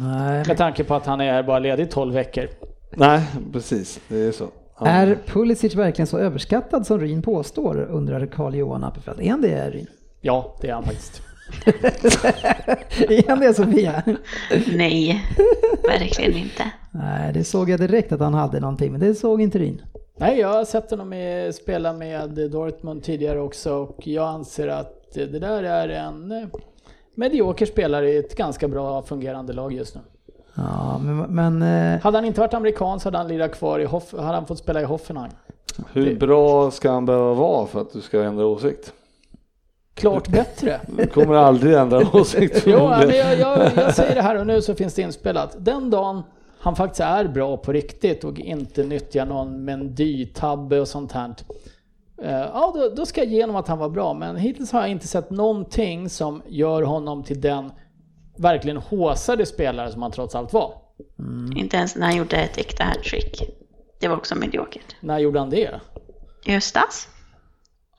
nej. 0.00 0.44
Med 0.48 0.56
tanke 0.56 0.84
på 0.84 0.94
att 0.94 1.06
han 1.06 1.20
är 1.20 1.42
bara 1.42 1.58
ledig 1.58 1.90
12 1.90 2.14
veckor. 2.14 2.48
Nej, 2.90 3.22
precis, 3.52 4.00
det 4.08 4.18
är 4.18 4.32
så. 4.32 4.48
Ja. 4.80 4.86
Är 4.86 5.18
Pulisic 5.26 5.74
verkligen 5.74 6.06
så 6.06 6.18
överskattad 6.18 6.86
som 6.86 7.00
Ryn 7.00 7.22
påstår, 7.22 7.88
undrar 7.90 8.26
Carl-Johan 8.26 8.84
Appelfelt. 8.84 9.20
Är 9.20 9.30
han 9.30 9.42
det, 9.42 9.70
Ryn? 9.70 9.86
Ja, 10.20 10.56
det 10.60 10.68
är 10.68 10.74
han 10.74 10.84
faktiskt. 10.84 11.22
är 13.08 13.28
han 13.28 13.40
det, 13.40 13.54
Sofia? 13.54 14.02
Nej, 14.76 15.24
verkligen 15.88 16.32
inte. 16.36 16.64
Nej, 16.90 17.32
det 17.32 17.44
såg 17.44 17.70
jag 17.70 17.80
direkt 17.80 18.12
att 18.12 18.20
han 18.20 18.34
hade 18.34 18.60
någonting, 18.60 18.92
men 18.92 19.00
det 19.00 19.14
såg 19.14 19.42
inte 19.42 19.58
Ryn. 19.58 19.82
Nej, 20.16 20.38
jag 20.40 20.48
har 20.48 20.64
sett 20.64 20.90
honom 20.90 21.12
i, 21.12 21.52
spela 21.54 21.92
med 21.92 22.50
Dortmund 22.50 23.02
tidigare 23.02 23.40
också 23.40 23.74
och 23.74 24.06
jag 24.06 24.28
anser 24.28 24.68
att 24.68 24.97
det 25.14 25.38
där 25.38 25.62
är 25.62 25.88
en 25.88 26.32
eh, 26.32 26.48
medioker 27.14 27.66
spelare 27.66 28.10
i 28.10 28.16
ett 28.16 28.36
ganska 28.36 28.68
bra 28.68 29.02
fungerande 29.02 29.52
lag 29.52 29.72
just 29.72 29.94
nu. 29.94 30.00
Ja, 30.54 30.98
men, 30.98 31.16
men 31.16 31.62
eh, 31.62 32.00
Hade 32.00 32.16
han 32.16 32.24
inte 32.24 32.40
varit 32.40 32.54
amerikan 32.54 33.00
så 33.00 33.06
hade 33.06 33.18
han 33.18 33.28
lirat 33.28 33.52
kvar 33.52 33.78
i 33.78 33.84
Hoff, 33.84 34.12
hade 34.12 34.24
han 34.24 34.46
fått 34.46 34.58
spela 34.58 34.80
i 34.80 34.84
Hoffenheim. 34.84 35.32
Hur 35.92 36.16
bra 36.16 36.70
ska 36.70 36.90
han 36.90 37.06
behöva 37.06 37.34
vara 37.34 37.66
för 37.66 37.80
att 37.80 37.92
du 37.92 38.00
ska 38.00 38.22
ändra 38.22 38.46
åsikt? 38.46 38.92
Klart 39.94 40.28
bättre. 40.28 40.80
Du 40.86 41.06
kommer 41.06 41.34
aldrig 41.34 41.74
ändra 41.74 41.98
åsikt 42.12 42.62
Jo, 42.66 42.88
men 42.88 43.10
jag, 43.10 43.38
jag, 43.38 43.70
jag 43.76 43.94
säger 43.94 44.14
det 44.14 44.22
här 44.22 44.40
och 44.40 44.46
nu 44.46 44.62
så 44.62 44.74
finns 44.74 44.94
det 44.94 45.02
inspelat. 45.02 45.56
Den 45.58 45.90
dagen 45.90 46.22
han 46.60 46.76
faktiskt 46.76 47.00
är 47.00 47.28
bra 47.28 47.56
på 47.56 47.72
riktigt 47.72 48.24
och 48.24 48.38
inte 48.38 48.84
nyttjar 48.84 49.26
någon 49.26 49.64
Mendy-tabbe 49.64 50.80
och 50.80 50.88
sånt 50.88 51.12
här. 51.12 51.34
Eh, 52.22 52.30
Ja, 52.30 52.72
då, 52.74 52.88
då 52.96 53.06
ska 53.06 53.20
jag 53.20 53.30
ge 53.32 53.42
honom 53.42 53.56
att 53.56 53.68
han 53.68 53.78
var 53.78 53.88
bra. 53.88 54.14
Men 54.14 54.36
hittills 54.36 54.72
har 54.72 54.80
jag 54.80 54.90
inte 54.90 55.06
sett 55.08 55.30
någonting 55.30 56.08
som 56.08 56.42
gör 56.46 56.82
honom 56.82 57.24
till 57.24 57.40
den 57.40 57.72
verkligen 58.38 58.76
håsade 58.76 59.46
spelare 59.46 59.92
som 59.92 60.02
han 60.02 60.10
trots 60.10 60.34
allt 60.34 60.52
var. 60.52 60.74
Inte 61.56 61.76
ens 61.76 61.96
när 61.96 62.06
han 62.06 62.16
gjorde 62.16 62.36
ett 62.36 62.58
äkta 62.58 62.84
hattrick. 62.84 63.42
Det 64.00 64.08
var 64.08 64.16
också 64.16 64.34
mediokert. 64.34 64.96
När 65.00 65.18
gjorde 65.18 65.38
han 65.38 65.50
det? 65.50 65.80
I 66.44 66.52
höstas? 66.52 67.08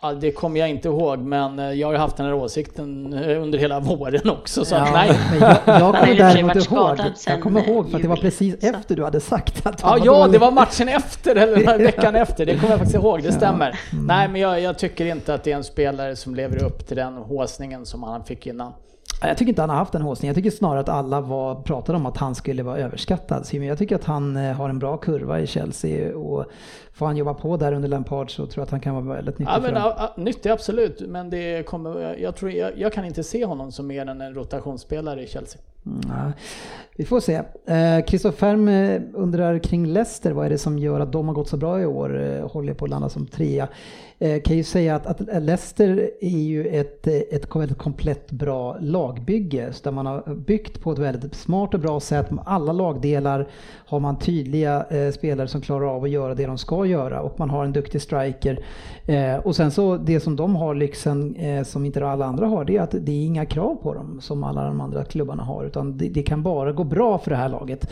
Ja, 0.01 0.13
det 0.13 0.31
kommer 0.31 0.59
jag 0.59 0.69
inte 0.69 0.87
ihåg, 0.87 1.19
men 1.19 1.59
eh, 1.59 1.71
jag 1.71 1.87
har 1.87 1.93
ju 1.93 1.99
haft 1.99 2.17
den 2.17 2.25
här 2.25 2.33
åsikten 2.33 3.13
eh, 3.13 3.41
under 3.41 3.59
hela 3.59 3.79
våren 3.79 4.29
också. 4.29 4.65
Så 4.65 4.75
att, 4.75 4.87
ja, 4.87 4.93
nej. 4.93 5.19
men 5.31 5.39
jag, 5.39 5.57
jag 5.65 5.85
har 5.85 5.93
kommer 5.93 6.15
däremot 6.15 6.55
ihåg, 6.55 6.99
jag 7.27 7.41
kommer 7.41 7.67
ihåg 7.67 7.89
för 7.89 7.95
att 7.95 8.01
det 8.01 8.07
var 8.07 8.15
juli, 8.17 8.29
precis 8.29 8.61
så. 8.61 8.67
efter 8.67 8.95
du 8.95 9.03
hade 9.03 9.19
sagt 9.19 9.65
att 9.67 9.81
Ja, 9.81 9.97
ja, 10.03 10.27
det 10.27 10.37
var 10.37 10.51
matchen 10.51 10.87
efter 10.89 11.35
eller 11.35 11.77
veckan 11.85 12.15
efter. 12.15 12.45
Det 12.45 12.55
kommer 12.55 12.69
jag 12.69 12.79
faktiskt 12.79 12.95
ihåg, 12.95 13.23
det 13.23 13.31
stämmer. 13.31 13.79
Nej, 14.07 14.27
men 14.27 14.41
jag, 14.41 14.61
jag 14.61 14.77
tycker 14.77 15.05
inte 15.05 15.33
att 15.33 15.43
det 15.43 15.51
är 15.51 15.55
en 15.55 15.63
spelare 15.63 16.15
som 16.15 16.35
lever 16.35 16.63
upp 16.63 16.87
till 16.87 16.97
den 16.97 17.13
håsningen 17.17 17.85
som 17.85 18.03
han 18.03 18.23
fick 18.23 18.47
innan. 18.47 18.73
Jag 19.21 19.37
tycker 19.37 19.49
inte 19.49 19.61
han 19.61 19.69
har 19.69 19.77
haft 19.77 19.95
en 19.95 20.01
håsning. 20.01 20.27
Jag 20.27 20.35
tycker 20.35 20.51
snarare 20.51 20.79
att 20.79 20.89
alla 20.89 21.21
var, 21.21 21.55
pratade 21.55 21.97
om 21.97 22.05
att 22.05 22.17
han 22.17 22.35
skulle 22.35 22.63
vara 22.63 22.77
överskattad. 22.77 23.45
Så 23.45 23.57
Jag 23.57 23.77
tycker 23.77 23.95
att 23.95 24.03
han 24.03 24.37
eh, 24.37 24.53
har 24.53 24.69
en 24.69 24.79
bra 24.79 24.97
kurva 24.97 25.39
i 25.39 25.47
Chelsea 25.47 26.17
och 26.17 26.45
får 26.93 27.05
han 27.05 27.17
jobba 27.17 27.33
på 27.33 27.57
där 27.57 27.73
under 27.73 27.89
Lampard 27.89 28.31
så 28.31 28.45
tror 28.45 28.61
jag 28.61 28.63
att 28.63 28.71
han 28.71 28.79
kan 28.79 29.05
vara 29.05 29.15
väldigt 29.15 29.39
nyttig 29.39 29.53
Ja, 29.53 29.59
men, 29.61 29.73
ja, 29.73 30.13
nyttig 30.17 30.49
absolut, 30.49 31.01
men 31.01 31.29
det 31.29 31.65
kommer, 31.65 32.15
jag, 32.19 32.35
tror, 32.35 32.51
jag, 32.51 32.77
jag 32.77 32.93
kan 32.93 33.05
inte 33.05 33.23
se 33.23 33.45
honom 33.45 33.71
som 33.71 33.87
mer 33.87 34.05
än 34.05 34.21
en 34.21 34.33
rotationsspelare 34.33 35.23
i 35.23 35.27
Chelsea. 35.27 35.61
Mm. 35.85 36.31
Vi 36.95 37.05
får 37.05 37.19
se. 37.19 37.41
Kristoffer 38.07 38.37
Färm 38.37 38.67
eh, 38.67 39.01
undrar 39.13 39.59
kring 39.59 39.85
Leicester, 39.85 40.31
vad 40.31 40.45
är 40.45 40.49
det 40.49 40.57
som 40.57 40.79
gör 40.79 40.99
att 40.99 41.11
de 41.11 41.27
har 41.27 41.35
gått 41.35 41.49
så 41.49 41.57
bra 41.57 41.81
i 41.81 41.85
år? 41.85 42.21
Eh, 42.21 42.47
Håller 42.51 42.73
på 42.73 42.85
att 42.85 42.91
landa 42.91 43.09
som 43.09 43.27
trea. 43.27 43.67
Eh, 44.21 44.41
Kan 44.41 44.57
ju 44.57 44.63
säga 44.63 44.95
att, 44.95 45.05
att 45.05 45.43
Leicester 45.43 46.11
är 46.21 46.39
ju 46.39 46.67
ett, 46.67 47.07
eh, 47.07 47.13
ett 47.13 47.55
väldigt 47.55 47.77
komplett 47.77 48.31
bra 48.31 48.77
lagbygge. 48.79 49.73
Så 49.73 49.83
där 49.83 49.91
man 49.91 50.05
har 50.05 50.35
byggt 50.35 50.81
på 50.81 50.91
ett 50.91 50.99
väldigt 50.99 51.35
smart 51.35 51.73
och 51.73 51.79
bra 51.79 51.99
sätt. 51.99 52.31
Med 52.31 52.43
alla 52.47 52.71
lagdelar 52.71 53.47
har 53.89 53.99
man 53.99 54.19
tydliga 54.19 54.85
eh, 54.89 55.11
spelare 55.11 55.47
som 55.47 55.61
klarar 55.61 55.95
av 55.95 56.03
att 56.03 56.09
göra 56.09 56.35
det 56.35 56.45
de 56.45 56.57
ska 56.57 56.85
göra 56.85 57.21
och 57.21 57.39
man 57.39 57.49
har 57.49 57.65
en 57.65 57.73
duktig 57.73 58.01
striker. 58.01 58.59
Eh, 59.05 59.35
och 59.35 59.55
sen 59.55 59.71
så 59.71 59.97
det 59.97 60.19
som 60.19 60.35
de 60.35 60.55
har 60.55 60.75
lyxen 60.75 61.35
eh, 61.35 61.63
som 61.63 61.85
inte 61.85 62.07
alla 62.07 62.25
andra 62.25 62.47
har 62.47 62.65
det 62.65 62.77
är 62.77 62.81
att 62.81 62.95
det 62.99 63.11
är 63.11 63.25
inga 63.25 63.45
krav 63.45 63.75
på 63.75 63.93
dem 63.93 64.21
som 64.21 64.43
alla 64.43 64.63
de 64.63 64.81
andra 64.81 65.03
klubbarna 65.03 65.43
har 65.43 65.65
utan 65.65 65.97
det, 65.97 66.09
det 66.09 66.23
kan 66.23 66.43
bara 66.43 66.71
gå 66.71 66.83
bra 66.83 67.17
för 67.17 67.29
det 67.31 67.37
här 67.37 67.49
laget. 67.49 67.89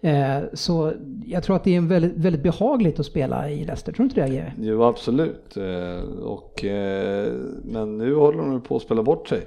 Eh, 0.00 0.38
så 0.52 0.92
jag 1.26 1.42
tror 1.42 1.56
att 1.56 1.64
det 1.64 1.72
är 1.74 1.76
en 1.78 1.88
väldigt, 1.88 2.16
väldigt 2.16 2.42
behagligt 2.42 3.00
att 3.00 3.06
spela 3.06 3.50
i 3.50 3.56
Leicester, 3.64 3.92
tror 3.92 4.04
du 4.04 4.10
inte 4.10 4.20
det 4.20 4.28
GW? 4.28 4.52
Jo, 4.58 4.82
absolut. 4.82 5.56
Eh, 5.56 6.20
Och, 6.24 6.64
eh, 6.64 7.32
men 7.64 7.98
nu 7.98 8.14
håller 8.14 8.38
de 8.38 8.60
på 8.60 8.76
att 8.76 8.82
spela 8.82 9.02
bort 9.02 9.28
sig. 9.28 9.46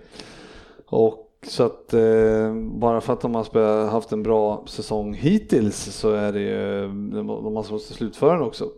Och 0.87 1.22
så 1.45 1.63
att 1.63 1.93
eh, 1.93 2.53
bara 2.55 3.01
för 3.01 3.13
att 3.13 3.21
de 3.21 3.35
har 3.35 3.87
haft 3.89 4.11
en 4.11 4.23
bra 4.23 4.63
säsong 4.67 5.13
hittills 5.13 5.77
så 5.95 6.11
är 6.13 6.31
det 6.33 6.39
ju, 6.39 6.81
de 7.13 7.53
måste 7.53 7.93
slutföra 7.93 8.33
den 8.33 8.41
också. 8.41 8.69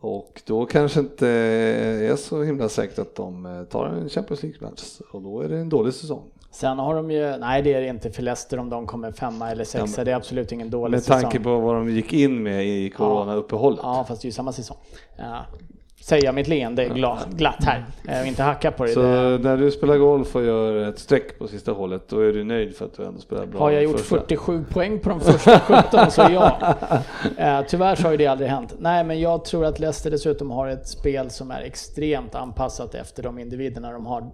Och 0.00 0.42
då 0.46 0.66
kanske 0.66 1.00
inte 1.00 1.28
är 1.28 2.16
så 2.16 2.42
himla 2.42 2.68
säkert 2.68 2.98
att 2.98 3.14
de 3.14 3.46
eh, 3.46 3.62
tar 3.62 3.86
en 3.86 4.08
Champions 4.08 4.42
League-plats 4.42 5.02
och 5.12 5.22
då 5.22 5.40
är 5.40 5.48
det 5.48 5.58
en 5.58 5.68
dålig 5.68 5.94
säsong. 5.94 6.22
Sen 6.50 6.78
har 6.78 6.94
de 6.94 7.10
ju, 7.10 7.36
nej 7.36 7.62
det 7.62 7.74
är 7.74 7.80
det 7.80 7.86
inte 7.88 8.10
för 8.10 8.22
Leicester 8.22 8.58
om 8.58 8.70
de 8.70 8.86
kommer 8.86 9.12
femma 9.12 9.50
eller 9.50 9.64
sexa, 9.64 10.00
Ja, 10.00 10.04
det 10.04 10.10
är 10.10 10.16
absolut 10.16 10.52
ingen 10.52 10.70
dålig 10.70 10.90
Med 10.90 11.02
säsong. 11.02 11.20
tanke 11.22 11.40
på 11.40 11.58
vad 11.60 11.74
de 11.74 11.90
gick 11.90 12.12
in 12.12 12.42
med 12.42 12.66
i 12.66 12.90
coronauppehållet. 12.90 13.80
Ja, 13.82 14.04
fast 14.08 14.22
det 14.22 14.26
är 14.26 14.28
ju 14.28 14.32
samma 14.32 14.52
säsong. 14.52 14.76
Ja. 15.16 15.44
Säger 16.08 16.24
jag 16.24 16.34
mitt 16.34 16.48
leende 16.48 16.84
gla, 16.84 17.18
glatt 17.30 17.64
här. 17.64 17.84
Jag 18.06 18.18
vill 18.18 18.28
inte 18.28 18.42
hacka 18.42 18.70
på 18.70 18.84
det. 18.84 18.92
Så 18.92 19.02
när 19.38 19.56
du 19.56 19.70
spelar 19.70 19.96
golf 19.96 20.36
och 20.36 20.44
gör 20.44 20.88
ett 20.88 20.98
streck 20.98 21.38
på 21.38 21.48
sista 21.48 21.72
hålet, 21.72 22.08
då 22.08 22.20
är 22.20 22.32
du 22.32 22.44
nöjd 22.44 22.76
för 22.76 22.84
att 22.84 22.96
du 22.96 23.04
ändå 23.04 23.20
spelar 23.20 23.46
bra? 23.46 23.60
Har 23.60 23.70
jag 23.70 23.82
gjort 23.82 24.00
första? 24.00 24.20
47 24.20 24.64
poäng 24.70 24.98
på 24.98 25.08
de 25.08 25.20
första 25.20 25.60
17 25.82 26.10
så 26.10 26.20
ja. 26.20 26.74
Eh, 27.36 27.60
tyvärr 27.68 27.94
så 27.94 28.02
har 28.02 28.10
ju 28.10 28.16
det 28.16 28.26
aldrig 28.26 28.50
hänt. 28.50 28.74
Nej, 28.78 29.04
men 29.04 29.20
jag 29.20 29.44
tror 29.44 29.64
att 29.64 29.78
Leicester 29.80 30.10
dessutom 30.10 30.50
har 30.50 30.68
ett 30.68 30.88
spel 30.88 31.30
som 31.30 31.50
är 31.50 31.60
extremt 31.62 32.34
anpassat 32.34 32.94
efter 32.94 33.22
de 33.22 33.38
individerna 33.38 33.92
de 33.92 34.06
har. 34.06 34.30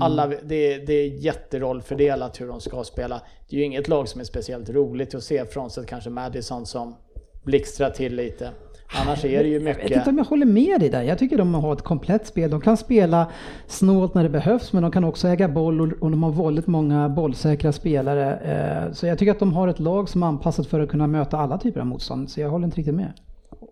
Alla, 0.00 0.26
det, 0.26 0.78
det 0.78 0.92
är 0.92 1.06
jätterollfördelat 1.06 2.40
hur 2.40 2.48
de 2.48 2.60
ska 2.60 2.84
spela. 2.84 3.20
Det 3.48 3.56
är 3.56 3.60
ju 3.60 3.64
inget 3.64 3.88
lag 3.88 4.08
som 4.08 4.20
är 4.20 4.24
speciellt 4.24 4.70
roligt 4.70 5.14
att 5.14 5.22
se, 5.22 5.44
frånsett 5.44 5.86
kanske 5.86 6.10
Madison 6.10 6.66
som 6.66 6.96
blixtrar 7.44 7.90
till 7.90 8.14
lite. 8.14 8.50
Annars 8.88 9.24
är 9.24 9.42
det 9.42 9.48
ju 9.48 9.54
Jag 9.54 9.60
vet 9.60 9.76
mycket... 9.76 9.96
inte 9.96 10.10
om 10.10 10.18
jag 10.18 10.24
håller 10.24 10.46
med 10.46 10.80
dig 10.80 10.88
där. 10.90 11.02
Jag 11.02 11.18
tycker 11.18 11.38
de 11.38 11.54
har 11.54 11.72
ett 11.72 11.82
komplett 11.82 12.26
spel. 12.26 12.50
De 12.50 12.60
kan 12.60 12.76
spela 12.76 13.30
snålt 13.66 14.14
när 14.14 14.22
det 14.22 14.28
behövs 14.28 14.72
men 14.72 14.82
de 14.82 14.92
kan 14.92 15.04
också 15.04 15.28
äga 15.28 15.48
boll 15.48 15.92
och 16.00 16.10
de 16.10 16.22
har 16.22 16.44
väldigt 16.44 16.66
många 16.66 17.08
bollsäkra 17.08 17.72
spelare. 17.72 18.34
Eh, 18.86 18.92
Så 18.92 19.06
jag 19.06 19.18
tycker 19.18 19.32
att 19.32 19.38
de 19.38 19.52
har 19.52 19.68
ett 19.68 19.80
lag 19.80 20.08
som 20.08 20.22
är 20.22 20.26
anpassat 20.26 20.66
för 20.66 20.80
att 20.80 20.88
kunna 20.88 21.06
möta 21.06 21.38
alla 21.38 21.58
typer 21.58 21.80
av 21.80 21.86
motstånd. 21.86 22.30
Så 22.30 22.40
jag 22.40 22.50
håller 22.50 22.64
inte 22.64 22.76
riktigt 22.78 22.94
med. 22.94 23.12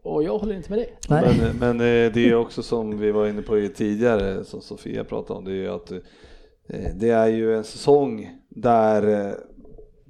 Och 0.02 0.22
jag 0.22 0.38
håller 0.38 0.54
inte 0.54 0.70
med 0.70 0.78
dig. 0.78 0.96
Men, 1.08 1.56
men 1.58 1.80
eh, 1.80 2.12
det 2.12 2.28
är 2.30 2.34
också 2.34 2.62
som 2.62 2.98
vi 2.98 3.10
var 3.10 3.26
inne 3.26 3.42
på 3.42 3.58
i 3.58 3.68
tidigare, 3.68 4.44
som 4.44 4.60
Sofia 4.60 5.04
pratade 5.04 5.38
om, 5.38 5.44
det 5.44 5.50
är 5.50 5.54
ju 5.54 5.68
att 5.68 5.90
eh, 5.92 5.98
det 6.94 7.10
är 7.10 7.26
ju 7.26 7.56
en 7.56 7.64
säsong 7.64 8.30
där 8.48 9.34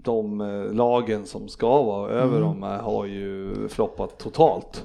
de 0.04 0.40
eh, 0.40 0.72
lagen 0.74 1.26
som 1.26 1.48
ska 1.48 1.82
vara 1.82 2.10
över 2.10 2.40
dem 2.40 2.62
eh, 2.62 2.68
har 2.68 3.06
ju 3.06 3.54
floppat 3.68 4.18
totalt. 4.18 4.84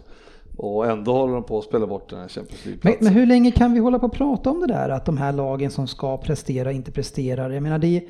Och 0.58 0.86
ändå 0.92 1.14
håller 1.14 1.34
de 1.34 1.44
på 1.44 1.58
att 1.58 1.64
spela 1.64 1.88
bort 1.88 2.10
den 2.10 2.20
här 2.20 2.28
Champions 2.28 2.66
Men, 2.66 2.72
League-platsen. 2.72 3.04
men 3.06 3.14
hur 3.14 3.26
länge 3.26 3.52
kan 3.52 3.74
vi 3.74 3.80
hålla 3.80 4.00
på 4.00 4.06
och 4.06 4.14
prata 4.14 4.50
om 4.50 4.60
det 4.60 4.68
där? 4.68 4.90
Att 4.90 5.06
de 5.06 5.18
här 5.18 5.34
lagen 5.34 5.72
som 5.72 5.88
ska 5.88 6.18
prestera 6.18 6.72
inte 6.72 6.92
presterar. 6.92 7.50
Jag 7.50 7.64
menar, 7.64 7.80
det 7.80 8.04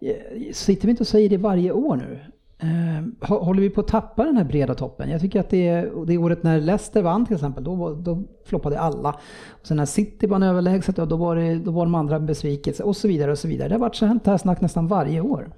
eh, 0.00 0.52
sitter 0.52 0.86
vi 0.86 0.90
inte 0.90 1.02
och 1.02 1.06
säger 1.06 1.28
det 1.28 1.36
varje 1.36 1.72
år 1.72 1.96
nu? 1.96 2.18
Eh, 2.58 3.02
hå- 3.28 3.44
håller 3.44 3.60
vi 3.60 3.70
på 3.70 3.80
att 3.80 3.88
tappa 3.88 4.24
den 4.24 4.36
här 4.36 4.44
breda 4.44 4.74
toppen? 4.74 5.10
Jag 5.10 5.20
tycker 5.20 5.40
att 5.40 5.50
det, 5.50 5.88
det 6.06 6.18
året 6.18 6.42
när 6.42 6.60
Leicester 6.60 7.02
vann 7.02 7.26
till 7.26 7.34
exempel, 7.34 7.64
då, 7.64 7.94
då 7.94 8.22
floppade 8.44 8.78
alla. 8.80 9.16
Och 9.48 9.66
sen 9.66 9.76
när 9.76 9.84
City 9.86 10.26
vann 10.26 10.42
överlägset, 10.42 10.96
då, 10.96 11.16
var 11.16 11.36
det, 11.36 11.54
då 11.54 11.70
var 11.70 11.84
de 11.84 11.94
andra 11.94 12.20
besvikelse 12.20 12.82
och 12.82 12.96
så 12.96 13.08
vidare 13.08 13.30
och 13.32 13.38
så 13.38 13.48
vidare. 13.48 13.68
Det 13.68 13.74
har 13.74 13.80
varit 13.80 13.94
så 13.96 14.06
här 14.06 14.38
snack 14.38 14.60
nästan 14.60 14.86
varje 14.88 15.20
år. 15.20 15.48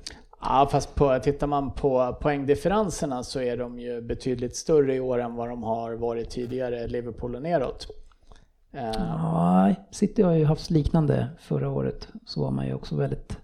Ja, 0.40 0.68
fast 0.70 0.94
på, 0.94 1.18
tittar 1.22 1.46
man 1.46 1.70
på 1.70 2.16
poängdifferenserna 2.20 3.22
så 3.22 3.40
är 3.40 3.56
de 3.56 3.78
ju 3.78 4.00
betydligt 4.00 4.56
större 4.56 4.94
i 4.94 5.00
år 5.00 5.18
än 5.20 5.34
vad 5.34 5.48
de 5.48 5.62
har 5.62 5.92
varit 5.94 6.30
tidigare, 6.30 6.86
Liverpool 6.86 7.34
och 7.34 7.42
neråt. 7.42 7.86
Eh, 8.72 8.90
Ja, 8.96 9.74
City 9.90 10.22
har 10.22 10.32
ju 10.32 10.44
haft 10.44 10.70
liknande 10.70 11.28
förra 11.40 11.70
året. 11.70 12.08
Så 12.26 12.40
var 12.40 12.50
man 12.50 12.66
ju 12.66 12.74
också 12.74 12.96
väldigt... 12.96 13.36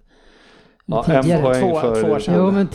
Ja, 0.87 1.05
en 1.09 1.23
tidigare. 1.23 1.43
poäng 1.43 1.63
Två- 1.71 1.81
för... 1.81 2.03
två 2.03 2.13
år 2.13 2.19
sedan. 2.19 2.35
Jo 2.39 2.51
men, 2.51 2.69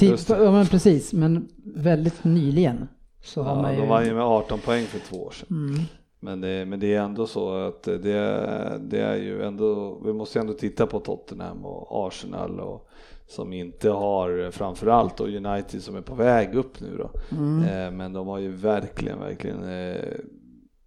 ja, 0.45 0.51
men 0.51 0.65
precis, 0.65 1.13
men 1.13 1.47
väldigt 1.75 2.23
nyligen. 2.23 2.87
Så 3.23 3.41
har 3.43 3.55
Ja, 3.55 3.61
man 3.61 3.73
ju... 3.75 3.79
de 3.81 3.87
vann 3.89 4.05
ju 4.05 4.13
med 4.13 4.23
18 4.23 4.59
poäng 4.59 4.85
för 4.85 4.99
två 4.99 5.17
år 5.23 5.31
sedan. 5.31 5.47
Mm. 5.69 5.81
Men 6.19 6.41
det, 6.41 6.65
men 6.65 6.79
det 6.79 6.95
är 6.95 7.01
ändå 7.01 7.27
så 7.27 7.53
att 7.67 7.83
det, 7.83 8.11
är- 8.11 8.77
det 8.79 8.99
är 9.01 9.15
ju 9.15 9.43
ändå, 9.43 9.99
vi 10.05 10.13
måste 10.13 10.39
ändå 10.39 10.53
titta 10.53 10.87
på 10.87 10.99
Tottenham 10.99 11.65
och 11.65 12.07
Arsenal 12.07 12.59
och 12.59 12.88
som 13.29 13.53
inte 13.53 13.89
har 13.89 14.51
framförallt 14.51 15.19
och 15.19 15.27
United 15.27 15.83
som 15.83 15.95
är 15.95 16.01
på 16.01 16.15
väg 16.15 16.55
upp 16.55 16.79
nu 16.81 16.97
då. 16.97 17.09
Mm. 17.37 17.63
Eh, 17.63 17.91
men 17.97 18.13
de 18.13 18.27
har 18.27 18.39
ju 18.39 18.51
verkligen, 18.51 19.19
verkligen, 19.19 19.63
eh, 19.69 19.95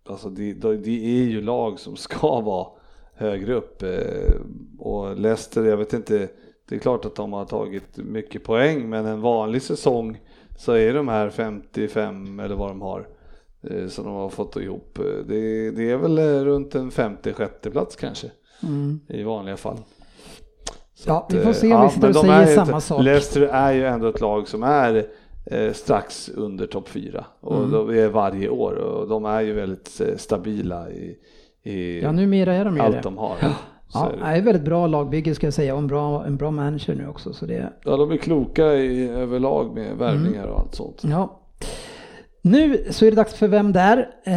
alltså 0.08 0.28
det, 0.30 0.52
de, 0.52 0.68
är 0.84 1.24
ju 1.24 1.40
lag 1.40 1.78
som 1.78 1.96
ska 1.96 2.40
vara 2.40 2.66
högre 3.14 3.54
upp 3.54 3.82
eh, 3.82 4.34
och 4.78 5.16
Leicester, 5.18 5.64
jag 5.64 5.76
vet 5.76 5.92
inte, 5.92 6.28
det 6.68 6.74
är 6.74 6.78
klart 6.78 7.04
att 7.04 7.14
de 7.14 7.32
har 7.32 7.44
tagit 7.44 7.96
mycket 7.96 8.44
poäng 8.44 8.88
men 8.88 9.06
en 9.06 9.20
vanlig 9.20 9.62
säsong 9.62 10.20
så 10.58 10.72
är 10.72 10.94
de 10.94 11.08
här 11.08 11.30
55 11.30 12.40
eller 12.40 12.54
vad 12.54 12.70
de 12.70 12.80
har 12.80 13.08
eh, 13.62 13.86
som 13.88 14.04
de 14.04 14.14
har 14.14 14.28
fått 14.28 14.56
ihop. 14.56 14.98
eh, 14.98 15.04
Det, 15.04 15.70
det 15.70 15.90
är 15.90 15.96
väl 15.96 16.18
eh, 16.18 16.44
runt 16.44 16.74
en 16.74 16.90
50-60 16.90 17.70
plats 17.70 17.96
kanske 17.96 18.30
Mm. 18.64 19.00
i 19.08 19.22
vanliga 19.22 19.56
fall. 19.56 19.76
Ja, 21.06 21.26
att, 21.28 21.34
vi 21.34 21.40
får 21.40 21.48
eh, 21.50 21.54
se 21.54 21.74
om 21.74 21.82
vi 21.82 21.88
sitter 21.90 22.08
och 22.08 22.16
säger 22.16 22.46
samma 22.46 22.76
ett- 22.78 22.84
sak. 22.84 23.02
Leicester 23.02 23.40
är 23.42 23.72
ju 23.72 23.86
ändå 23.86 24.08
ett 24.08 24.20
lag 24.20 24.48
som 24.48 24.62
är 24.62 25.04
eh, 25.46 25.72
strax 25.72 26.28
under 26.28 26.66
topp 26.66 26.88
4 26.88 27.24
och 27.40 27.56
Mm. 27.56 27.70
de 27.70 27.90
är 27.98 28.08
varje 28.08 28.48
år 28.48 28.72
och 28.74 29.08
de 29.08 29.24
är 29.24 29.40
ju 29.40 29.52
väldigt 29.52 30.00
eh, 30.00 30.16
stabila 30.16 30.90
i, 30.90 31.16
i 31.62 32.02
Ja, 32.02 32.12
numera 32.12 32.54
är 32.54 32.64
de 32.64 32.80
allt 32.80 32.94
det. 32.94 33.00
de 33.02 33.18
har. 33.18 33.36
Ja, 33.94 34.10
det. 34.20 34.24
är 34.26 34.42
väldigt 34.42 34.64
bra 34.64 34.86
lagbygge 34.86 35.34
ska 35.34 35.46
jag 35.46 35.54
säga 35.54 35.72
och 35.74 35.78
en 35.78 35.86
bra, 35.86 36.24
en 36.26 36.36
bra 36.36 36.50
manager 36.50 36.94
nu 36.94 37.08
också. 37.08 37.32
Så 37.32 37.46
det, 37.46 37.72
ja, 37.84 37.96
de 37.96 38.10
är 38.10 38.16
kloka 38.16 38.74
i, 38.74 39.08
överlag 39.08 39.74
med 39.74 39.96
värvningar 39.96 40.46
och 40.46 40.60
allt 40.60 40.74
sånt. 40.74 41.02
ja. 41.04 41.38
Nu 42.44 42.84
så 42.90 43.04
är 43.06 43.10
det 43.10 43.16
dags 43.16 43.34
för 43.34 43.48
Vem 43.48 43.72
där? 43.72 44.08
Eh, 44.24 44.32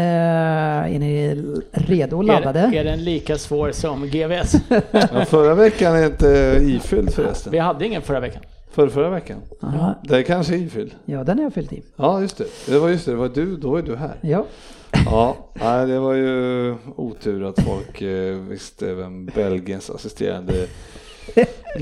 är 0.95 0.99
ni 0.99 1.44
redo 1.72 2.18
och 2.18 2.23
laddade? 2.23 2.60
är, 2.60 2.73
är 2.73 2.84
den 2.84 3.03
lika 3.03 3.38
svår 3.38 3.72
som 3.72 4.07
GVS? 4.07 4.56
Ja, 4.91 5.26
förra 5.26 5.56
veckan 5.56 5.95
är 5.95 6.06
inte 6.06 6.60
ifylld 6.61 7.14
förresten. 7.14 7.52
Vi 7.52 7.57
hade 7.60 7.86
ingen 7.86 8.02
förra 8.02 8.19
veckan. 8.19 8.41
För 8.72 8.88
förra 8.88 9.10
veckan. 9.10 9.38
Aha. 9.61 9.95
Det 10.03 10.18
är 10.18 10.22
kanske 10.23 10.56
ifylld. 10.56 10.91
Ja, 11.06 11.23
den 11.23 11.38
har 11.38 11.44
jag 11.44 11.53
fyllt 11.53 11.73
i. 11.73 11.84
Ja, 11.95 12.22
just 12.22 12.38
det. 12.38 12.45
Det 12.68 12.80
var 12.80 12.90
just 12.90 13.06
det, 13.06 13.11
det 13.11 13.18
var 13.18 13.30
du, 13.30 13.57
då 13.57 13.76
är 13.76 13.82
du 13.82 13.95
här. 13.95 14.15
Ja. 14.22 14.45
Ja, 15.06 15.36
nej, 15.53 15.88
det 15.88 15.99
var 15.99 16.14
ju 16.14 16.76
otur 16.95 17.44
att 17.49 17.61
folk 17.64 18.02
eh, 18.02 18.36
visste 18.36 18.94
vem 18.94 19.26
Belgiens 19.26 19.90
assisterande 19.90 20.53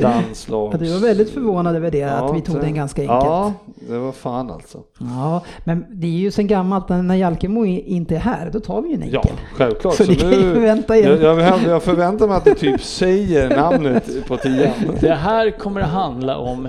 landslags... 0.01 0.73
Ja, 0.73 0.77
Du 0.79 0.93
var 0.93 0.99
väldigt 1.07 1.29
förvånad 1.33 1.75
över 1.75 1.91
det, 1.91 2.03
att 2.03 2.35
vi 2.35 2.41
tog 2.41 2.55
så- 2.55 2.61
den 2.61 2.73
ganska 2.75 3.01
enkelt. 3.01 3.23
Ja, 3.23 3.53
det 3.89 3.97
var 3.97 4.11
fan 4.11 4.51
alltså. 4.51 4.77
Ja, 4.99 5.41
men 5.63 5.85
det 5.89 6.07
är 6.07 6.11
ju 6.11 6.31
sen 6.31 6.47
gammalt 6.47 6.89
när 6.89 7.15
Jalkemo 7.15 7.65
inte 7.65 8.15
är 8.15 8.19
här, 8.19 8.49
då 8.53 8.59
tar 8.59 8.81
vi 8.81 8.89
ju 8.89 8.95
en 8.95 9.03
enkel. 9.03 9.19
Ja, 9.23 9.31
självklart. 9.55 9.93
Så 9.95 10.03
ni 10.03 10.15
kan 10.15 10.29
ju 10.31 10.53
förvänta 10.53 10.97
er. 10.97 11.17
Jag, 11.21 11.39
jag, 11.41 11.59
jag 11.67 11.83
förväntar 11.83 12.27
mig 12.27 12.37
att 12.37 12.45
du 12.45 12.53
typ 12.53 12.81
säger 12.83 13.55
namnet 13.55 14.27
på 14.27 14.37
tian. 14.37 14.71
Det 14.99 15.13
här 15.15 15.51
kommer 15.59 15.81
att 15.81 15.89
handla 15.89 16.37
om 16.37 16.67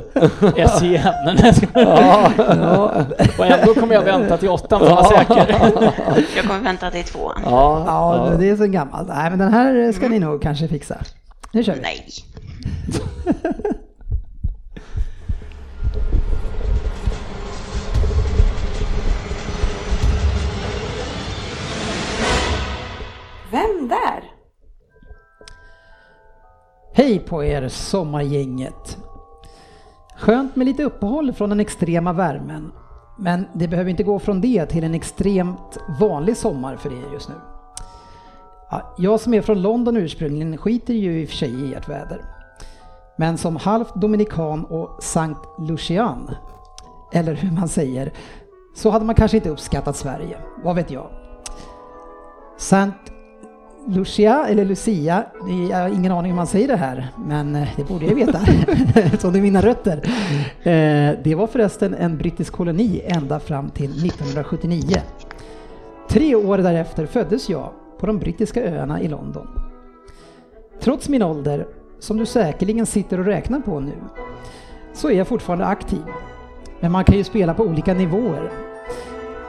SJM. 0.57 1.01
Skojar. 1.55 2.33
Ja, 2.37 2.91
Och 3.39 3.47
ändå 3.47 3.75
kommer 3.75 3.95
jag 3.95 4.03
vänta 4.03 4.37
till 4.37 4.49
åttan 4.49 4.81
för 4.81 4.87
att 4.87 4.93
vara 4.93 5.05
säker. 5.19 5.37
Jag 6.37 6.45
kommer 6.45 6.61
vänta 6.61 6.91
till 6.91 7.05
tvåan. 7.05 7.41
ja, 7.45 7.85
Ja, 7.87 8.29
ja. 8.31 8.37
det 8.39 8.51
är 8.51 8.57
sen 8.57 8.73
gammalt. 8.73 9.09
Nej, 9.09 9.31
men 9.31 9.39
den 9.39 9.53
här 9.53 9.93
ska 9.93 10.09
ni 10.09 10.19
nog 10.19 10.43
kanske 10.43 10.69
fixa. 10.69 10.97
Nu 11.53 11.65
kör 11.65 11.75
vi. 11.75 11.81
Nej. 11.81 12.07
Vem 23.51 23.89
där? 23.89 24.25
Hej 26.93 27.19
på 27.19 27.45
er 27.45 27.69
sommargänget! 27.69 28.99
Skönt 30.17 30.57
med 30.57 30.67
lite 30.67 30.83
uppehåll 30.83 31.33
från 31.33 31.51
den 31.51 31.61
extrema 31.61 32.13
värmen. 32.13 32.73
Men 33.19 33.47
det 33.53 33.69
behöver 33.69 33.91
inte 33.91 34.03
gå 34.03 34.19
från 34.19 34.41
det 34.41 34.67
till 34.67 34.85
en 34.85 34.95
extremt 34.95 35.79
vanlig 36.01 36.37
sommar 36.37 36.77
för 36.77 36.93
er 36.93 37.13
just 37.13 37.29
nu. 37.29 37.35
Ja, 38.71 38.95
jag 38.99 39.21
som 39.21 39.35
är 39.35 39.43
från 39.43 39.63
London 39.63 39.97
ursprungligen 39.97 40.57
skiter 40.57 40.95
ju 40.95 41.21
i 41.21 41.25
och 41.25 41.29
för 41.29 41.37
sig 41.37 41.51
i 41.51 41.75
ert 41.75 41.89
väder. 41.89 42.34
Men 43.17 43.39
som 43.39 43.57
halvt 43.57 43.95
dominikan 43.95 44.65
och 44.65 45.03
Sankt 45.03 45.41
Lucian, 45.59 46.31
eller 47.13 47.35
hur 47.35 47.51
man 47.51 47.69
säger, 47.69 48.13
så 48.75 48.91
hade 48.91 49.05
man 49.05 49.15
kanske 49.15 49.37
inte 49.37 49.51
uppskattat 49.51 49.97
Sverige. 49.97 50.39
Vad 50.65 50.77
vet 50.77 50.91
jag? 50.91 51.11
Sankt 52.59 53.13
Lucia, 53.87 54.47
eller 54.49 54.65
Lucia, 54.65 55.25
jag 55.71 55.79
har 55.79 55.89
ingen 55.89 56.13
aning 56.13 56.31
hur 56.31 56.37
man 56.37 56.47
säger 56.47 56.69
det 56.69 56.77
här, 56.77 57.09
men 57.27 57.57
eh, 57.57 57.69
det 57.77 57.85
borde 57.89 58.07
jag 58.07 58.15
veta 58.15 58.41
eftersom 58.95 59.33
det 59.33 59.39
är 59.39 59.43
mina 59.43 59.61
rötter. 59.61 59.97
Eh, 60.63 61.19
det 61.25 61.35
var 61.37 61.47
förresten 61.47 61.95
en 61.95 62.19
brittisk 62.19 62.53
koloni 62.53 63.03
ända 63.05 63.41
fram 63.41 63.71
till 63.71 64.07
1979. 64.07 64.97
Tre 66.09 66.35
år 66.35 66.59
därefter 66.59 67.07
föddes 67.07 67.49
jag 67.49 67.71
på 67.99 68.07
de 68.07 68.19
brittiska 68.19 68.65
öarna 68.65 69.01
i 69.01 69.09
London. 69.09 69.49
Trots 70.81 71.09
min 71.09 71.23
ålder, 71.23 71.67
som 71.99 72.17
du 72.17 72.27
säkerligen 72.27 72.87
sitter 72.87 73.19
och 73.19 73.25
räknar 73.25 73.61
på 73.61 73.81
nu, 73.81 73.95
så 74.93 75.09
är 75.09 75.13
jag 75.13 75.29
fortfarande 75.29 75.67
aktiv. 75.67 76.03
Men 76.81 76.93
man 76.93 77.05
kan 77.05 77.17
ju 77.17 77.25
spela 77.25 77.55
på 77.55 77.63
olika 77.63 77.95
nivåer. 77.95 78.53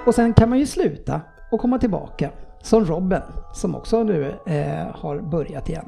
Och 0.05 0.15
sen 0.15 0.33
kan 0.33 0.49
man 0.49 0.59
ju 0.59 0.65
sluta 0.65 1.21
och 1.51 1.59
komma 1.59 1.77
tillbaka. 1.79 2.29
Som 2.61 2.85
Robben, 2.85 3.21
som 3.53 3.75
också 3.75 4.03
nu 4.03 4.33
eh, 4.45 4.95
har 4.95 5.19
börjat 5.19 5.69
igen. 5.69 5.85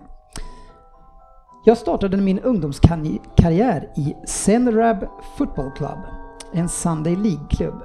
Jag 1.65 1.77
startade 1.77 2.17
min 2.17 2.39
ungdomskarriär 2.39 3.89
i 3.95 4.15
Senrab 4.27 5.05
Football 5.37 5.71
Club, 5.71 5.99
en 6.53 6.69
Sunday 6.69 7.15
League-klubb. 7.15 7.83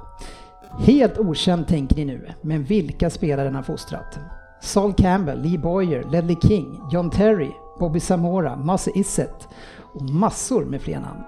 Helt 0.79 1.17
okänd 1.17 1.67
tänker 1.67 1.95
ni 1.95 2.05
nu, 2.05 2.29
men 2.41 2.63
vilka 2.63 3.09
spelare 3.09 3.45
den 3.45 3.55
har 3.55 3.63
fostrat. 3.63 4.19
Saul 4.61 4.93
Campbell, 4.93 5.41
Lee 5.41 5.57
Boyer, 5.57 6.03
Ledley 6.11 6.37
King, 6.41 6.79
John 6.91 7.09
Terry, 7.09 7.51
Bobby 7.79 7.99
Samora, 7.99 8.55
Masse 8.55 8.91
Isset 8.93 9.47
och 9.93 10.01
massor 10.01 10.65
med 10.65 10.81
fler 10.81 10.99
namn. 10.99 11.23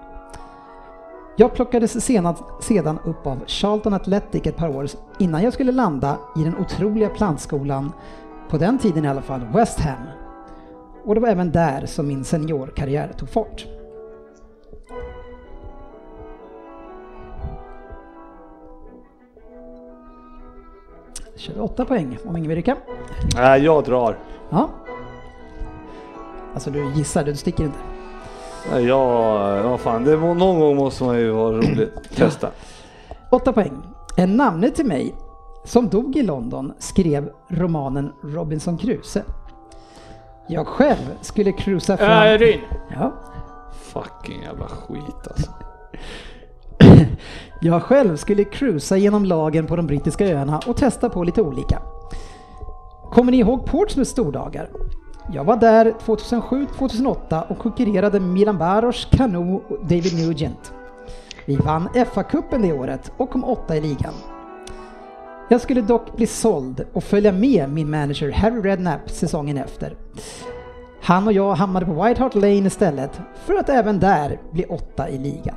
Jag 1.36 1.54
plockades 1.54 2.04
senast, 2.04 2.42
sedan 2.60 2.98
upp 3.04 3.26
av 3.26 3.38
Charlton 3.46 3.94
Athletic 3.94 4.46
ett 4.46 4.56
par 4.56 4.76
år 4.76 4.86
innan 5.18 5.42
jag 5.42 5.52
skulle 5.52 5.72
landa 5.72 6.18
i 6.36 6.44
den 6.44 6.56
otroliga 6.56 7.08
plantskolan, 7.08 7.92
på 8.48 8.58
den 8.58 8.78
tiden 8.78 9.04
i 9.04 9.08
alla 9.08 9.22
fall, 9.22 9.46
West 9.54 9.80
Ham. 9.80 10.06
Och 11.04 11.14
det 11.14 11.20
var 11.20 11.28
även 11.28 11.52
där 11.52 11.86
som 11.86 12.06
min 12.06 12.24
seniorkarriär 12.24 13.12
tog 13.18 13.28
fart. 13.28 13.66
Körde 21.36 21.60
åtta 21.60 21.84
poäng 21.84 22.18
om 22.26 22.36
ingen 22.36 22.48
vill 22.48 22.56
rycka. 22.56 22.76
Nej, 23.36 23.64
jag 23.64 23.84
drar. 23.84 24.18
Ja. 24.50 24.70
Alltså 26.56 26.70
du 26.70 26.92
gissar, 26.94 27.24
du 27.24 27.36
sticker 27.36 27.64
inte. 27.64 27.78
Ja 28.88 29.78
fan, 29.78 30.04
det 30.04 30.16
var, 30.16 30.34
någon 30.34 30.60
gång 30.60 30.76
måste 30.76 31.04
man 31.04 31.18
ju 31.18 31.30
vara 31.30 31.56
roligt. 31.56 31.92
Testa. 32.16 32.50
Åtta 33.30 33.52
poäng. 33.52 33.82
En 34.16 34.36
namne 34.36 34.70
till 34.70 34.86
mig 34.86 35.14
som 35.64 35.88
dog 35.88 36.16
i 36.16 36.22
London 36.22 36.72
skrev 36.78 37.30
romanen 37.48 38.12
Robinson 38.22 38.78
Crusoe. 38.78 39.22
Jag 40.48 40.66
själv 40.66 41.16
skulle 41.20 41.52
cruisa 41.52 41.96
fram... 41.96 42.26
Äh, 42.26 42.38
Ryn. 42.38 42.60
Ja. 42.94 43.12
Fucking 43.82 44.42
jävla 44.42 44.66
skit 44.66 45.28
alltså. 45.30 45.50
Jag 47.60 47.82
själv 47.82 48.16
skulle 48.16 48.44
cruisa 48.44 48.96
genom 48.96 49.24
lagen 49.24 49.66
på 49.66 49.76
de 49.76 49.86
brittiska 49.86 50.26
öarna 50.26 50.60
och 50.66 50.76
testa 50.76 51.08
på 51.08 51.24
lite 51.24 51.42
olika. 51.42 51.82
Kommer 53.12 53.32
ni 53.32 53.38
ihåg 53.38 53.66
Portsmouths 53.66 54.10
stordagar? 54.10 54.70
Jag 55.32 55.44
var 55.44 55.56
där 55.56 55.94
2007-2008 56.06 57.46
och 57.48 57.58
konkurrerade 57.58 58.20
med 58.20 58.28
Milan 58.28 58.58
Baros, 58.58 59.08
Kanu 59.10 59.38
och 59.38 59.78
David 59.82 60.26
Nugent. 60.26 60.72
Vi 61.44 61.56
vann 61.56 61.88
FA-cupen 61.88 62.62
det 62.62 62.72
året 62.72 63.12
och 63.16 63.30
kom 63.30 63.44
åtta 63.44 63.76
i 63.76 63.80
ligan. 63.80 64.14
Jag 65.48 65.60
skulle 65.60 65.80
dock 65.80 66.16
bli 66.16 66.26
såld 66.26 66.86
och 66.92 67.04
följa 67.04 67.32
med 67.32 67.70
min 67.70 67.90
manager 67.90 68.32
Harry 68.32 68.60
Redknapp 68.60 69.10
säsongen 69.10 69.58
efter. 69.58 69.96
Han 71.02 71.26
och 71.26 71.32
jag 71.32 71.54
hamnade 71.54 71.86
på 71.86 72.04
White 72.04 72.22
Hart 72.22 72.34
Lane 72.34 72.66
istället 72.66 73.20
för 73.44 73.54
att 73.54 73.68
även 73.68 74.00
där 74.00 74.40
bli 74.52 74.64
åtta 74.64 75.08
i 75.08 75.18
ligan. 75.18 75.56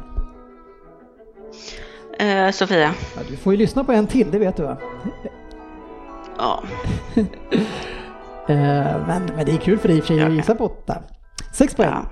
Eh, 2.19 2.51
Sofia. 2.51 2.93
Ja, 3.15 3.21
du 3.29 3.37
får 3.37 3.53
ju 3.53 3.57
lyssna 3.59 3.83
på 3.83 3.91
en 3.91 4.07
till, 4.07 4.31
det 4.31 4.39
vet 4.39 4.57
du 4.57 4.63
va? 4.63 4.77
Ja. 6.37 6.63
Eh, 8.49 9.07
men, 9.07 9.25
men 9.35 9.45
det 9.45 9.51
är 9.51 9.57
kul 9.57 9.77
för 9.77 9.87
dig 9.87 9.97
i 9.97 9.99
och 9.99 10.03
för 10.03 10.13
sig 10.13 10.23
att 10.23 10.33
gissa 10.33 10.55
på 10.55 10.65
åtta. 10.65 10.97
Sex 11.53 11.75
poäng. 11.75 11.89
Ja. 11.89 12.05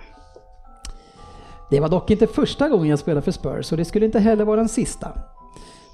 Det 1.69 1.79
var 1.79 1.89
dock 1.89 2.11
inte 2.11 2.27
första 2.27 2.69
gången 2.69 2.87
jag 2.87 2.99
spelade 2.99 3.21
för 3.21 3.31
Spurs 3.31 3.71
och 3.71 3.77
det 3.77 3.85
skulle 3.85 4.05
inte 4.05 4.19
heller 4.19 4.45
vara 4.45 4.57
den 4.57 4.69
sista. 4.69 5.11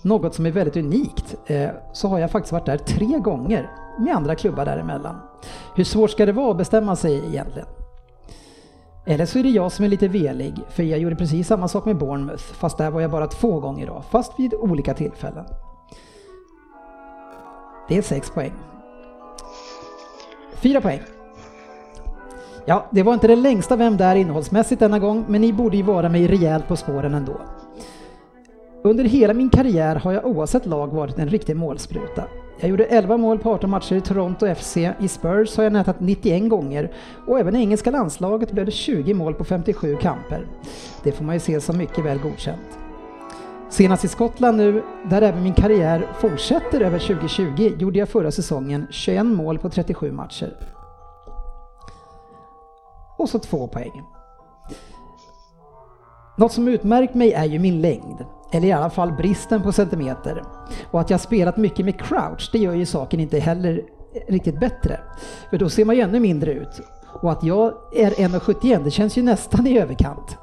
Något 0.02 0.36
som 0.36 0.46
är 0.46 0.52
väldigt 0.52 0.78
unikt 0.78 1.36
eh, 1.46 1.70
så 1.94 2.08
har 2.08 2.20
jag 2.20 2.32
faktiskt 2.32 2.52
varit 2.52 2.66
där 2.66 2.78
tre 2.78 3.20
gånger 3.20 3.72
med 4.00 4.16
andra 4.16 4.36
klubbar 4.36 4.66
däremellan. 4.66 5.16
Hur 5.76 5.84
svårt 5.84 6.12
ska 6.12 6.26
det 6.26 6.32
vara 6.32 6.52
att 6.52 6.58
bestämma 6.58 6.96
sig 6.96 7.18
egentligen? 7.18 7.68
Eller 9.06 9.26
så 9.26 9.40
är 9.40 9.44
det 9.44 9.50
jag 9.50 9.72
som 9.72 9.86
är 9.86 9.90
lite 9.90 10.08
velig, 10.08 10.54
för 10.70 10.84
jag 10.84 11.00
gjorde 11.00 11.16
precis 11.16 11.48
samma 11.48 11.68
sak 11.68 11.86
med 11.86 11.98
Bournemouth, 11.98 12.44
fast 12.44 12.78
där 12.78 12.92
var 12.92 13.02
jag 13.02 13.12
bara 13.12 13.28
två 13.28 13.60
gånger 13.60 13.88
då, 13.88 14.04
fast 14.10 14.40
vid 14.40 14.54
olika 14.54 14.94
tillfällen. 14.94 15.46
Det 17.88 17.98
är 17.98 18.02
sex 18.02 18.32
poäng. 18.32 18.54
Fyra 20.64 20.82
poäng. 20.82 21.02
Ja, 22.66 22.86
det 22.92 23.04
var 23.04 23.14
inte 23.14 23.28
det 23.28 23.36
längsta 23.36 23.76
Vem 23.76 23.98
där 23.98 24.16
innehållsmässigt 24.16 24.80
denna 24.80 25.00
gång, 25.00 25.26
men 25.28 25.42
ni 25.42 25.54
borde 25.54 25.78
ju 25.78 25.84
vara 25.84 26.10
mig 26.10 26.28
rejält 26.28 26.68
på 26.68 26.76
spåren 26.76 27.14
ändå. 27.14 27.42
Under 28.84 29.04
hela 29.04 29.34
min 29.34 29.50
karriär 29.50 29.96
har 29.96 30.12
jag 30.12 30.26
oavsett 30.26 30.66
lag 30.66 30.88
varit 30.88 31.20
en 31.20 31.30
riktig 31.30 31.56
målspruta. 31.56 32.24
Jag 32.60 32.70
gjorde 32.70 32.86
11 32.86 33.18
mål 33.18 33.40
på 33.40 33.52
18 33.52 33.70
matcher 33.70 33.96
i 33.96 34.02
Toronto 34.02 34.56
FC. 34.56 34.78
I 35.00 35.08
Spurs 35.08 35.58
har 35.58 35.64
jag 35.64 35.74
nätat 35.74 36.00
91 36.00 36.50
gånger 36.50 36.92
och 37.28 37.40
även 37.40 37.56
i 37.56 37.60
engelska 37.60 37.92
landslaget 37.92 38.52
blev 38.52 38.66
det 38.66 38.72
20 38.72 39.14
mål 39.14 39.34
på 39.34 39.44
57 39.44 39.96
kamper. 39.96 40.48
Det 41.04 41.12
får 41.12 41.26
man 41.26 41.36
ju 41.36 41.40
se 41.40 41.62
som 41.62 41.78
mycket 41.78 42.06
väl 42.06 42.20
godkänt. 42.20 42.83
Senast 43.74 44.06
i 44.06 44.08
Skottland 44.08 44.58
nu, 44.58 44.84
där 45.10 45.22
även 45.22 45.44
min 45.44 45.54
karriär 45.54 46.08
fortsätter 46.20 46.82
över 46.82 47.00
2020, 47.00 47.76
gjorde 47.80 48.00
jag 48.00 48.10
förra 48.10 48.32
säsongen 48.32 48.88
21 48.90 49.26
mål 49.26 49.60
på 49.60 49.70
37 49.70 50.12
matcher. 50.12 50.58
Och 53.18 53.30
så 53.30 53.40
två 53.40 53.68
poäng. 53.68 54.04
Något 56.38 56.52
som 56.52 56.68
utmärkt 56.68 57.14
mig 57.14 57.34
är 57.34 57.46
ju 57.46 57.60
min 57.60 57.82
längd, 57.82 58.26
eller 58.52 58.68
i 58.68 58.72
alla 58.72 58.90
fall 58.90 59.12
bristen 59.12 59.62
på 59.62 59.72
centimeter. 59.72 60.44
Och 60.92 61.02
att 61.02 61.10
jag 61.10 61.20
spelat 61.20 61.58
mycket 61.58 61.86
med 61.86 62.02
crouch, 62.02 62.50
det 62.52 62.60
gör 62.60 62.74
ju 62.74 62.86
saken 62.86 63.20
inte 63.20 63.40
heller 63.40 63.82
riktigt 64.28 64.60
bättre. 64.60 65.00
För 65.50 65.58
då 65.58 65.70
ser 65.70 65.86
man 65.86 65.96
ju 65.96 66.02
ännu 66.02 66.20
mindre 66.20 66.54
ut. 66.54 66.82
Och 67.22 67.32
att 67.32 67.44
jag 67.44 67.74
är 67.96 68.12
1,71 68.12 68.84
det 68.84 68.92
känns 68.92 69.18
ju 69.18 69.24
nästan 69.24 69.68
i 69.68 69.80
överkant. 69.80 70.38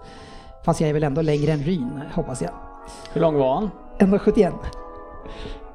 Fast 0.65 0.81
jag 0.81 0.91
är 0.91 0.95
väl 0.95 1.05
ändå 1.05 1.23
längre 1.23 1.53
än 1.53 1.63
Ryn, 1.63 2.01
hoppas 2.15 2.43
jag. 2.43 2.70
Hur 3.13 3.21
lång 3.21 3.35
var 3.35 3.55
han? 3.55 3.71
1,71. 3.99 4.53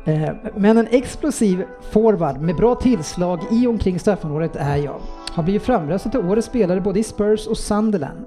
Eh, 0.05 0.29
Men 0.55 0.77
en 0.77 0.87
explosiv 0.91 1.63
forward 1.91 2.41
med 2.41 2.55
bra 2.55 2.75
tillslag 2.75 3.39
i 3.51 3.67
och 3.67 3.71
omkring 3.71 3.99
straffområdet 3.99 4.55
är 4.55 4.75
jag. 4.75 4.95
Har 5.31 5.43
blivit 5.43 5.63
framröstad 5.63 6.09
till 6.09 6.19
årets 6.19 6.47
spelare 6.47 6.81
både 6.81 6.99
i 6.99 7.03
Spurs 7.03 7.47
och 7.47 7.57
Sunderland. 7.57 8.25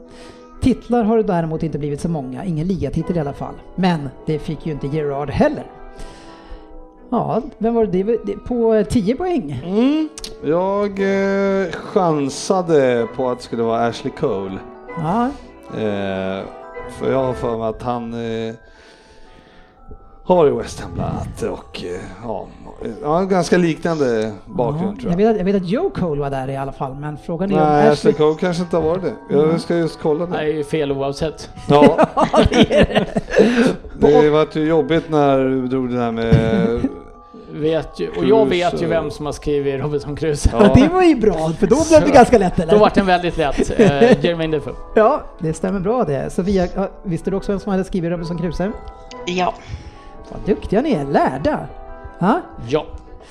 Titlar 0.60 1.02
har 1.04 1.16
det 1.16 1.22
däremot 1.22 1.62
inte 1.62 1.78
blivit 1.78 2.00
så 2.00 2.08
många, 2.08 2.44
ingen 2.44 2.66
ligatitel 2.66 3.16
i 3.16 3.20
alla 3.20 3.32
fall. 3.32 3.54
Men 3.74 4.08
det 4.26 4.38
fick 4.38 4.66
ju 4.66 4.72
inte 4.72 4.86
Gerard 4.86 5.30
heller. 5.30 5.64
Ja, 7.10 7.42
vem 7.58 7.74
var 7.74 7.86
det? 7.86 8.04
På 8.44 8.84
10 8.90 9.16
poäng. 9.16 9.62
Mm. 9.66 10.08
Jag 10.44 10.90
eh, 11.00 11.70
chansade 11.72 13.06
på 13.16 13.28
att 13.28 13.38
det 13.38 13.44
skulle 13.44 13.62
vara 13.62 13.86
Ashley 13.86 14.12
Cole. 14.20 14.58
Ja, 14.98 15.28
Eh, 15.78 16.44
för 16.90 17.10
jag 17.12 17.24
har 17.24 17.32
för 17.34 17.58
mig 17.58 17.68
att 17.68 17.82
han 17.82 18.12
eh, 18.14 18.54
har 20.24 20.36
varit 20.36 20.52
i 20.52 20.56
West 20.56 20.80
Ham 20.80 20.90
bland 20.94 21.10
annat 21.10 21.42
och 21.42 21.84
eh, 21.84 22.00
ja, 22.24 22.46
ja, 23.02 23.20
ganska 23.20 23.56
liknande 23.58 24.32
bakgrund 24.46 24.96
ja. 24.98 25.00
tror 25.02 25.12
Jag, 25.12 25.20
jag. 25.20 25.26
vet, 25.26 25.30
att- 25.32 25.38
jag 25.38 25.44
vet 25.44 25.62
att 25.62 25.68
Joe 25.68 25.90
Cole 25.90 26.20
var 26.20 26.30
där 26.30 26.50
i 26.50 26.56
alla 26.56 26.72
fall, 26.72 26.94
men 26.94 27.16
frågan 27.26 27.50
är 27.50 27.54
om 27.54 27.60
Nej, 27.60 27.78
Ashley... 27.78 27.92
Ashley 27.92 28.12
Cole 28.12 28.36
kanske 28.40 28.62
inte 28.62 28.76
har 28.76 28.82
varit 28.82 29.02
det. 29.02 29.12
Jag 29.30 29.60
ska 29.60 29.76
just 29.76 29.98
kolla 30.02 30.26
Det 30.26 30.36
är 30.40 30.44
det. 30.44 30.50
ju 30.50 30.64
fel 30.64 30.92
oavsett. 30.92 31.50
Ja, 31.68 32.06
det 34.00 34.30
var 34.30 34.46
ju 34.56 34.66
jobbigt 34.68 35.10
när 35.10 35.38
du 35.38 35.66
drog 35.68 35.90
det 35.90 35.96
där 35.96 36.10
med... 36.12 36.80
Vet 37.52 38.00
ju, 38.00 38.08
och 38.08 38.24
jag 38.24 38.46
vet 38.46 38.82
ju 38.82 38.86
vem 38.86 39.10
som 39.10 39.26
har 39.26 39.32
skrivit 39.32 39.80
Robinson 39.80 40.16
Crusoe. 40.16 40.52
Ja, 40.60 40.74
det 40.74 40.88
var 40.88 41.02
ju 41.02 41.14
bra, 41.20 41.52
för 41.58 41.66
då 41.66 41.76
blev 41.88 42.04
det 42.04 42.10
ganska 42.10 42.38
lätt 42.38 42.58
eller? 42.58 42.72
Då 42.72 42.78
vart 42.78 42.94
den 42.94 43.06
väldigt 43.06 43.36
lätt. 43.36 43.70
Eh, 43.80 44.24
Jermaine 44.24 44.50
Defoe. 44.50 44.74
Ja, 44.94 45.22
det 45.38 45.52
stämmer 45.52 45.80
bra 45.80 46.04
det. 46.04 46.30
Sofia, 46.30 46.68
visste 47.02 47.30
du 47.30 47.36
också 47.36 47.52
vem 47.52 47.60
som 47.60 47.72
hade 47.72 47.84
skrivit 47.84 48.10
Robinson 48.10 48.38
Crusoe? 48.38 48.72
Ja. 49.26 49.54
Vad 50.32 50.40
duktiga 50.46 50.80
ni 50.80 50.92
är, 50.92 51.04
lärda! 51.04 51.66
Ha? 52.18 52.40
Ja. 52.68 52.86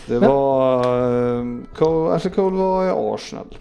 Det 0.06 0.20
var... 0.20 0.78
eh, 1.40 1.46
Cole, 1.76 2.16
Ashley 2.16 2.34
Cole 2.34 2.56
var 2.58 2.86
i 2.86 2.90
Arsenal. 3.14 3.58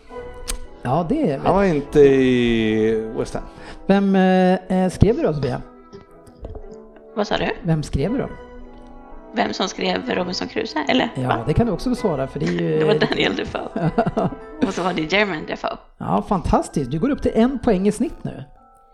Ja, 0.82 1.06
det 1.08 1.30
är 1.30 1.38
Han 1.38 1.54
var 1.54 1.64
inte 1.64 2.00
i 2.00 3.10
West 3.18 3.34
Ham. 3.34 3.42
Vem 3.86 4.16
eh, 4.16 4.84
eh, 4.84 4.90
skrev 4.90 5.16
du 5.16 5.22
då 5.22 5.32
Sofia? 5.34 5.62
Vad 7.16 7.26
sa 7.26 7.36
du? 7.36 7.48
Vem 7.62 7.82
skrev 7.82 8.12
du 8.12 8.18
då? 8.18 8.28
Vem 9.35 9.53
som 9.53 9.69
skrev 9.69 10.11
Robinson 10.11 10.48
Crusoe? 10.48 10.85
Eller? 10.89 11.09
Ja, 11.15 11.28
Va? 11.28 11.39
det 11.47 11.55
kan 11.55 11.66
du 11.66 11.73
också 11.73 11.94
svara 11.94 12.27
för 12.27 12.40
det 12.40 12.47
är 12.47 12.51
ju... 12.53 12.78
Det 12.78 12.85
var 12.85 12.94
Daniel 12.94 13.36
Defoe. 13.36 13.90
Och 14.66 14.74
så 14.74 14.82
var 14.82 14.93
det 14.93 15.12
Jermaine 15.12 15.47
Defoe. 15.47 15.77
Ja, 15.98 16.23
fantastiskt. 16.28 16.90
Du 16.90 16.98
går 16.98 17.11
upp 17.11 17.23
till 17.23 17.32
en 17.35 17.59
poäng 17.59 17.89
i 17.89 17.93
snitt 17.93 18.24
nu. 18.24 18.44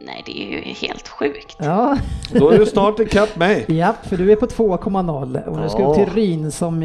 Nej, 0.00 0.22
det 0.26 0.42
är 0.42 0.46
ju 0.50 0.60
helt 0.60 1.08
sjukt. 1.08 1.56
Ja, 1.58 1.96
Då 2.32 2.50
är 2.50 2.58
du 2.58 2.66
snart 2.66 3.00
ikapp 3.00 3.36
mig. 3.36 3.64
ja 3.68 3.94
för 4.02 4.16
du 4.16 4.32
är 4.32 4.36
på 4.36 4.46
2,0 4.46 5.46
och 5.46 5.56
nu 5.58 5.68
ska 5.68 5.80
Ja. 5.82 5.88
upp 5.88 5.94
till 5.96 6.14
Ryn 6.14 6.50
som 6.52 6.80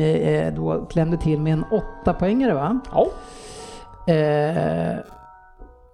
då 0.55 0.85
klämde 0.85 1.17
till 1.17 1.39
med 1.39 1.53
en 1.53 1.65
8 2.03 2.13
poängare 2.13 2.53
va? 2.53 2.79
ja. 2.93 3.07
Eh, 4.13 4.97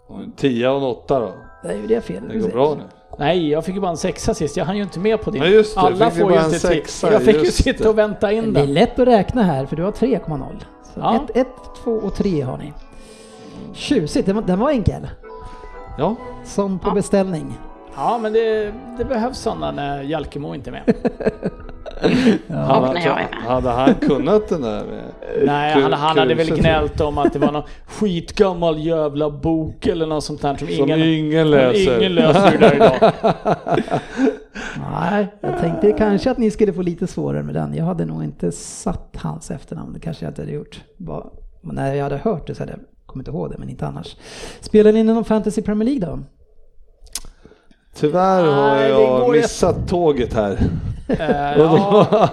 Och 0.08 0.20
en 0.22 0.32
Tia 0.32 0.72
och 0.72 0.78
en 0.78 0.84
åtta 0.84 1.20
då. 1.20 1.34
gjorde 1.74 1.94
jag 1.94 2.04
fel. 2.04 2.24
Det 2.30 2.40
går 2.40 2.50
bra 2.50 2.76
nu. 2.76 2.84
Nej, 3.18 3.49
jag 3.49 3.65
fick 3.65 3.76
ju 3.76 3.81
bara 3.81 3.91
en 3.91 3.98
sexa 3.98 4.34
sist. 4.34 4.57
Jag 4.57 4.65
hann 4.65 4.77
ju 4.77 4.84
inte 4.84 4.99
med 4.99 5.22
på 5.22 5.31
din. 5.31 5.41
Nej, 5.41 5.52
just 5.53 5.76
det. 5.76 5.81
Alla 5.81 6.11
Fick 6.11 6.22
får 6.23 6.31
ju 6.34 6.38
inte 6.45 6.60
sexa, 6.60 7.11
Jag 7.14 7.22
fick 7.23 7.44
ju 7.45 7.52
sitta 7.52 7.84
det. 7.84 7.90
och 7.90 7.98
vänta 7.98 8.31
in 8.31 8.53
Det 8.53 8.60
är 8.60 8.65
den. 8.65 8.73
lätt 8.73 8.99
att 8.99 9.07
räkna 9.07 9.44
här 9.44 9.65
för 9.65 9.76
du 9.76 9.84
har 9.84 9.91
3,0. 9.91 10.45
Så 10.94 10.99
Ja. 10.99 11.26
1, 11.35 11.48
2 11.84 11.91
och 11.91 12.15
3 12.15 12.41
har 12.41 12.57
ni. 12.57 12.73
Tjusigt, 13.73 14.26
den 14.26 14.35
var, 14.35 14.44
den 14.44 14.60
var 14.60 14.69
enkel. 14.72 15.07
Ja, 15.98 16.15
Som 16.45 16.80
på 16.80 16.90
Ja. 16.90 16.94
beställning. 16.94 17.53
Ja, 17.95 18.18
men 18.22 18.34
det, 18.34 18.73
det 18.98 19.06
behövs 19.06 19.38
sådana 19.40 19.72
när 19.72 20.02
Jalkemo 20.03 20.56
inte 20.56 20.69
är 20.69 20.72
med. 20.72 20.84
hade, 22.49 22.88
Och 22.88 22.93
när 22.93 23.05
jag 23.05 23.22
är 23.22 23.27
med. 23.31 23.43
hade 23.47 23.69
han 23.69 23.95
kunnat 23.95 24.49
den 24.49 24.61
där? 24.61 24.84
med- 24.85 25.03
Nej, 25.45 25.73
han, 25.81 25.93
han 25.93 26.18
hade 26.18 26.35
väl 26.35 26.55
gnällt 26.60 27.01
om 27.01 27.18
att 27.18 27.34
det 27.34 27.39
var 27.39 27.51
någon 27.51 27.64
skitgammal 27.85 28.80
jävla 28.85 29.30
bok 29.30 29.88
eller 29.88 30.05
något 30.07 30.23
sånt 30.23 30.41
där 30.41 30.55
som, 30.57 30.68
Som 30.68 30.84
ingen, 30.85 30.99
ingen 31.03 31.51
läser. 31.51 31.97
ingen 31.99 32.15
läser 32.15 32.51
det 32.51 32.57
där 32.57 32.76
idag. 32.76 33.11
Nej, 34.91 35.27
jag 35.41 35.60
tänkte 35.60 35.91
kanske 35.91 36.31
att 36.31 36.38
ni 36.38 36.51
skulle 36.51 36.73
få 36.73 36.81
lite 36.81 37.07
svårare 37.07 37.43
med 37.43 37.55
den. 37.55 37.73
Jag 37.76 37.85
hade 37.85 38.05
nog 38.05 38.23
inte 38.23 38.51
satt 38.51 39.15
hans 39.18 39.51
efternamn, 39.51 39.93
det 39.93 39.99
kanske 39.99 40.26
jag 40.26 40.30
inte 40.31 40.41
hade 40.41 40.53
gjort. 40.53 40.81
Bara, 40.97 41.23
när 41.61 41.93
jag 41.95 42.03
hade 42.03 42.18
hört 42.18 42.47
det 42.47 42.55
så 42.55 42.61
hade 42.61 42.72
jag 42.72 42.81
kommit 43.05 43.27
ihåg 43.27 43.49
det, 43.51 43.57
men 43.57 43.69
inte 43.69 43.88
annars. 43.88 44.15
Spelar 44.61 44.91
ni 44.91 45.03
någon 45.03 45.26
Fantasy 45.26 45.61
Premier 45.61 45.89
League 45.89 46.07
då? 46.07 46.19
Tyvärr 47.95 48.43
har 48.43 48.77
jag 48.77 49.31
missat 49.31 49.88
tåget 49.89 50.34
här. 50.34 50.57
Eh, 51.08 51.58
ja, 51.58 52.30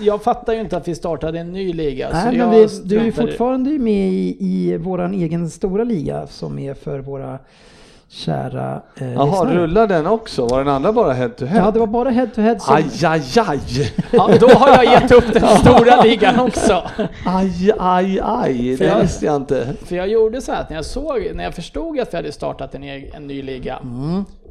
jag 0.00 0.22
fattar 0.22 0.52
ju 0.52 0.60
inte 0.60 0.76
att 0.76 0.88
vi 0.88 0.94
startade 0.94 1.38
en 1.38 1.52
ny 1.52 1.72
liga. 1.72 2.08
så 2.10 2.16
Nej, 2.16 2.38
men 2.38 2.50
vi, 2.50 2.68
du 2.84 2.98
är 2.98 3.04
ju 3.04 3.12
fortfarande 3.12 3.70
med 3.70 4.08
i, 4.12 4.36
i 4.40 4.76
våran 4.76 5.14
egen 5.14 5.50
stora 5.50 5.84
liga 5.84 6.26
som 6.26 6.58
är 6.58 6.74
för 6.74 6.98
våra 6.98 7.38
kära 8.08 8.82
eh, 9.00 9.12
Jaha, 9.12 9.24
lyssnare. 9.26 9.54
rullar 9.56 9.86
den 9.86 10.06
också? 10.06 10.46
Var 10.46 10.58
den 10.58 10.68
andra 10.68 10.92
bara 10.92 11.12
head 11.12 11.28
to 11.28 11.44
head? 11.44 11.58
Ja, 11.64 11.70
det 11.70 11.78
var 11.78 11.86
bara 11.86 12.10
head 12.10 12.26
to 12.34 12.40
head 12.40 12.58
som... 12.58 12.74
Aj, 12.74 12.84
aj, 13.04 13.22
aj! 13.46 13.60
Ja, 14.12 14.30
då 14.40 14.48
har 14.48 14.68
jag 14.68 14.84
gett 14.84 15.12
upp 15.12 15.32
den 15.32 15.48
stora 15.58 16.02
ligan 16.02 16.40
också. 16.40 16.82
Aj, 17.26 17.72
aj, 17.78 18.20
aj! 18.22 18.76
För 18.76 18.84
Det 18.84 18.90
jag- 18.90 19.00
visste 19.02 19.26
jag 19.26 19.36
inte. 19.36 19.66
För 19.84 19.96
jag 19.96 20.08
gjorde 20.08 20.40
så 20.40 20.52
här 20.52 20.60
att 20.60 20.70
när 20.70 20.76
jag 20.76 20.84
såg, 20.84 21.30
när 21.34 21.44
jag 21.44 21.54
förstod 21.54 22.00
att 22.00 22.12
vi 22.12 22.16
hade 22.16 22.32
startat 22.32 22.74
en, 22.74 22.82
eg- 22.84 23.10
en 23.16 23.26
ny 23.26 23.42
liga, 23.42 23.78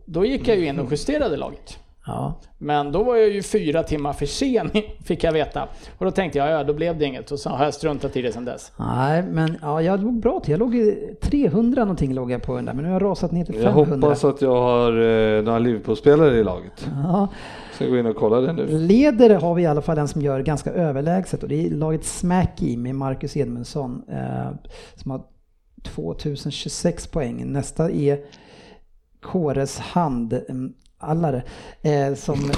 då 0.06 0.26
gick 0.26 0.48
jag 0.48 0.58
ju 0.58 0.66
in 0.66 0.80
och 0.80 0.92
justerade 0.92 1.38
laget. 1.38 1.78
Ja. 2.06 2.40
Men 2.58 2.92
då 2.92 3.04
var 3.04 3.16
jag 3.16 3.30
ju 3.30 3.42
fyra 3.44 3.84
timmar 3.84 4.14
för 4.14 4.26
sen, 4.26 4.72
fick 5.06 5.24
jag 5.24 5.32
veta. 5.32 5.68
Och 5.98 6.06
då 6.06 6.12
tänkte 6.12 6.38
jag, 6.38 6.50
ja 6.52 6.64
då 6.64 6.74
blev 6.74 6.98
det 6.98 7.06
inget. 7.06 7.32
Och 7.32 7.40
så 7.40 7.50
har 7.50 7.66
jag 7.66 7.74
struntat 7.74 8.18
i 8.18 8.22
det 8.22 8.32
sedan 8.32 8.46
dess. 8.46 8.72
Nej, 8.78 9.24
men 9.24 9.58
ja, 9.62 9.82
jag 9.82 10.04
låg 10.04 10.20
bra 10.20 10.40
till. 10.40 10.52
Jag 10.52 10.60
låg 10.60 10.76
i 10.76 11.16
300 11.22 11.82
någonting 11.84 12.14
låg 12.14 12.32
jag 12.32 12.42
på 12.44 12.56
den 12.56 12.66
där, 12.66 12.74
men 12.74 12.84
nu 12.86 12.92
har 12.92 13.00
jag 13.02 13.10
rasat 13.12 13.32
ner 13.32 13.46
till 13.46 13.56
Jag 13.56 13.64
500. 13.74 13.96
hoppas 14.08 14.24
att 14.24 14.42
jag 14.42 14.56
har 14.62 14.92
eh, 15.02 15.44
några 15.44 15.60
Liverpool-spelare 15.60 16.38
i 16.38 16.44
laget. 16.44 16.88
Ja. 17.04 17.28
Ska 17.74 17.86
gå 17.86 17.98
in 17.98 18.06
och 18.06 18.16
kolla 18.16 18.42
det 18.42 18.54
nu. 18.54 18.68
Leder 18.68 19.40
har 19.40 19.56
vi 19.56 19.64
i 19.64 19.66
alla 19.66 19.82
fall 19.82 19.98
en 19.98 20.08
som 20.08 20.22
gör 20.22 20.40
ganska 20.40 20.72
överlägset 20.72 21.44
och 21.44 21.50
det 21.50 21.66
är 21.66 21.70
laget 21.70 22.04
Smacky 22.06 22.78
med 22.78 22.96
Marcus 22.96 23.38
Edmundsson 23.38 24.02
eh, 24.10 24.52
som 24.96 25.12
har 25.12 25.22
2026 25.84 27.08
poäng. 27.08 27.52
Nästa 27.52 27.90
är 27.92 28.20
Kåres 29.22 29.80
hand, 29.80 30.34
mm, 30.50 30.74
allare 31.04 31.44
eh, 31.82 32.14
som 32.16 32.40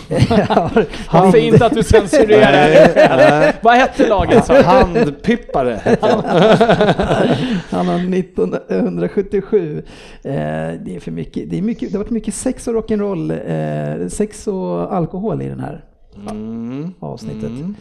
har, 0.50 0.86
Han 1.08 1.32
säger 1.32 1.54
inte 1.54 1.66
att 1.66 1.74
du 1.74 1.84
censurerar. 1.84 3.54
Vad 3.62 3.74
hette 3.76 4.08
laget 4.08 4.46
sa 4.46 4.54
du? 4.54 4.64
Handpippare 4.64 5.80
heter 5.84 6.08
han. 7.70 7.88
Har 7.88 8.14
1977. 8.14 9.84
Eh, 10.24 10.32
det 10.86 10.96
är 10.96 11.00
för 11.00 11.12
mycket. 11.12 11.50
Det, 11.50 11.58
är 11.58 11.62
mycket, 11.62 11.92
det 11.92 11.98
har 11.98 12.04
varit 12.04 12.12
mycket 12.12 12.34
sex 12.34 12.68
och 12.68 12.74
rock'n'roll, 12.74 13.32
eh, 14.02 14.08
sex 14.08 14.48
och 14.48 14.94
alkohol 14.96 15.42
i 15.42 15.48
den 15.50 15.60
här 15.60 15.86
Mm. 16.30 16.94
avsnittet. 17.00 17.50
Mm. 17.50 17.76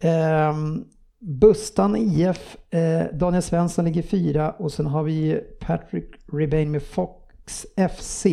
Ehm, 0.00 0.84
Bustan 1.20 1.96
IF, 1.96 2.56
eh, 2.70 3.16
Daniel 3.18 3.42
Svensson 3.42 3.84
ligger 3.84 4.02
fyra 4.02 4.50
och 4.50 4.72
sen 4.72 4.86
har 4.86 5.02
vi 5.02 5.40
Patrick 5.60 6.10
Rebane 6.32 6.66
med 6.66 6.82
Fox 6.82 7.66
FC. 7.98 8.26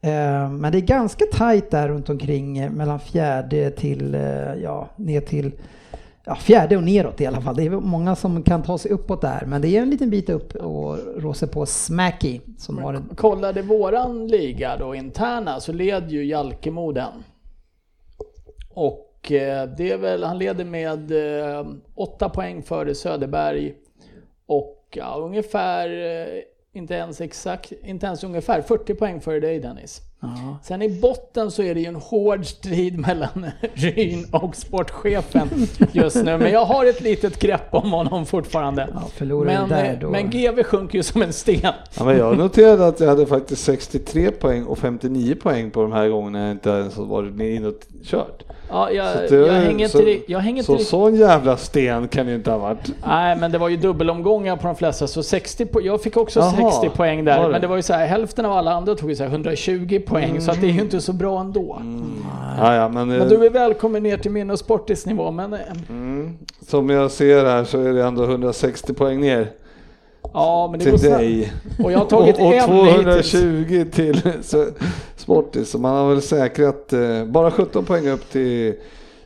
Ehm, 0.00 0.56
men 0.56 0.72
det 0.72 0.78
är 0.78 0.82
ganska 0.82 1.24
tajt 1.32 1.70
där 1.70 1.88
runt 1.88 2.08
omkring 2.08 2.58
eh, 2.58 2.70
mellan 2.70 3.00
fjärde 3.00 3.70
till, 3.70 4.14
eh, 4.14 4.54
ja, 4.62 4.88
ner 4.96 5.20
till 5.20 5.52
Ja, 6.28 6.34
fjärde 6.34 6.76
och 6.76 6.82
neråt 6.82 7.20
i 7.20 7.26
alla 7.26 7.40
fall. 7.40 7.56
Det 7.56 7.66
är 7.66 7.70
många 7.70 8.16
som 8.16 8.42
kan 8.42 8.62
ta 8.62 8.78
sig 8.78 8.90
uppåt 8.90 9.20
där, 9.20 9.44
men 9.46 9.62
det 9.62 9.68
är 9.68 9.82
en 9.82 9.90
liten 9.90 10.10
bit 10.10 10.30
upp 10.30 10.56
och 10.56 10.96
rå 11.16 11.34
sig 11.34 11.48
på 11.48 11.66
Smacky 11.66 12.40
som 12.58 12.78
har 12.78 12.94
en... 12.94 13.08
Kollade 13.16 13.62
våran 13.62 14.26
liga 14.26 14.76
då 14.76 14.94
interna 14.94 15.60
så 15.60 15.72
led 15.72 16.10
ju 16.10 16.24
Jalkemo 16.24 16.92
den. 16.92 17.24
Och 18.70 19.32
eh, 19.32 19.68
det 19.76 19.90
är 19.90 19.98
väl, 19.98 20.24
han 20.24 20.38
leder 20.38 20.64
med 20.64 21.12
eh, 21.12 21.66
åtta 21.94 22.28
poäng 22.28 22.62
före 22.62 22.94
Söderberg 22.94 23.74
och 24.46 24.86
ja, 24.94 25.16
ungefär, 25.20 25.88
eh, 25.90 26.42
inte 26.72 26.94
ens 26.94 27.20
exakt, 27.20 27.72
inte 27.72 28.06
ens 28.06 28.24
ungefär 28.24 28.62
40 28.62 28.94
poäng 28.94 29.20
före 29.20 29.40
dig 29.40 29.60
Dennis. 29.60 30.07
Ja. 30.20 30.58
Sen 30.62 30.82
i 30.82 31.00
botten 31.00 31.50
så 31.50 31.62
är 31.62 31.74
det 31.74 31.80
ju 31.80 31.86
en 31.86 31.94
hård 31.94 32.46
strid 32.46 32.98
mellan 32.98 33.46
Ryn 33.74 34.26
och 34.32 34.56
sportchefen 34.56 35.48
just 35.92 36.16
nu. 36.16 36.38
Men 36.38 36.52
jag 36.52 36.64
har 36.64 36.84
ett 36.84 37.00
litet 37.00 37.38
grepp 37.38 37.74
om 37.74 37.90
honom 37.92 38.26
fortfarande. 38.26 38.88
Ja, 39.20 39.26
Men, 39.44 39.68
där 39.68 39.84
eh, 39.92 39.98
då... 40.00 40.10
men 40.10 40.30
GV 40.30 40.62
sjunker 40.62 40.98
ju 40.98 41.02
som 41.02 41.22
en 41.22 41.32
sten. 41.32 41.60
Ja, 41.98 42.04
men 42.04 42.16
jag 42.18 42.38
noterade 42.38 42.86
att 42.86 43.00
jag 43.00 43.08
hade 43.08 43.26
faktiskt 43.26 43.64
63 43.64 44.30
poäng 44.30 44.64
och 44.64 44.78
59 44.78 45.34
poäng 45.34 45.70
på 45.70 45.82
de 45.82 45.92
här 45.92 46.08
gångerna 46.08 46.40
jag 46.42 46.50
inte 46.50 46.70
ens 46.70 46.96
varit 46.96 47.40
in 47.40 47.64
och 47.64 47.74
kört. 48.04 48.42
Ja, 48.70 48.90
jag, 48.90 49.28
Så 49.28 49.34
det- 49.34 49.46
jag 49.46 49.52
hänger 49.52 49.88
så- 49.88 49.98
inte, 49.98 50.10
ri- 50.10 50.22
jag 50.28 50.38
hänger 50.38 50.62
Så 50.62 50.72
riktigt... 50.72 50.88
sån 50.88 51.14
jävla 51.14 51.56
sten 51.56 52.08
kan 52.08 52.26
det 52.26 52.30
ju 52.32 52.36
inte 52.38 52.50
ha 52.50 52.58
varit. 52.58 52.90
Nej, 53.06 53.36
men 53.36 53.52
det 53.52 53.58
var 53.58 53.68
ju 53.68 53.76
dubbelomgångar 53.76 54.56
på 54.56 54.66
de 54.66 54.76
flesta, 54.76 55.06
så 55.06 55.22
60 55.22 55.64
po- 55.64 55.80
jag 55.82 56.02
fick 56.02 56.16
också 56.16 56.40
Jaha, 56.40 56.70
60 56.72 56.96
poäng 56.96 57.24
där. 57.24 57.42
det? 57.42 57.48
Men 57.48 57.60
det 57.60 57.66
var 57.66 57.76
ju 57.76 57.82
så 57.82 57.92
här, 57.92 58.06
hälften 58.06 58.44
av 58.46 58.52
alla 58.52 58.72
andra 58.72 58.94
tog 58.94 59.10
ju 59.10 59.16
så 59.16 59.22
här 59.22 59.30
120 59.30 60.00
poäng, 60.08 60.40
så 60.40 60.50
att 60.50 60.60
det 60.60 60.66
är 60.66 60.72
ju 60.72 60.80
inte 60.80 61.00
så 61.00 61.12
bra 61.12 61.40
ändå. 61.40 61.82
Ja, 62.58 62.74
ja, 62.74 62.88
men, 62.88 63.08
Men 63.08 63.20
eh, 63.20 63.28
du 63.28 63.46
är 63.46 63.50
välkommen 63.50 64.02
ner 64.02 64.16
till 64.16 64.30
min 64.30 64.50
och 64.50 64.58
sportisnivå, 64.58 65.30
men 65.30 65.52
eh, 65.52 65.60
mm, 65.88 66.38
som 66.68 66.90
jag 66.90 67.10
ser 67.10 67.44
här 67.44 67.64
så 67.64 67.80
är 67.80 67.92
det 67.92 68.04
ändå 68.04 68.24
160 68.24 68.94
poäng 68.94 69.20
ner 69.20 69.48
ja, 70.32 70.68
men 70.70 70.80
det 70.80 70.98
till 70.98 71.10
dig. 71.10 71.52
Och 71.84 71.92
jag 71.92 71.98
har 71.98 72.06
tagit 72.06 72.36
och, 72.38 72.46
och 72.46 72.54
en 72.54 72.86
hittills. 72.86 73.30
220 73.30 73.84
till 73.92 74.32
så, 74.42 74.66
Sportis. 75.16 75.70
Så 75.70 75.78
man 75.78 75.96
har 75.96 76.08
väl 76.08 76.22
säkrat 76.22 76.92
eh, 76.92 77.24
bara 77.24 77.50
17 77.50 77.84
poäng 77.84 78.08
upp 78.08 78.30
till 78.30 78.74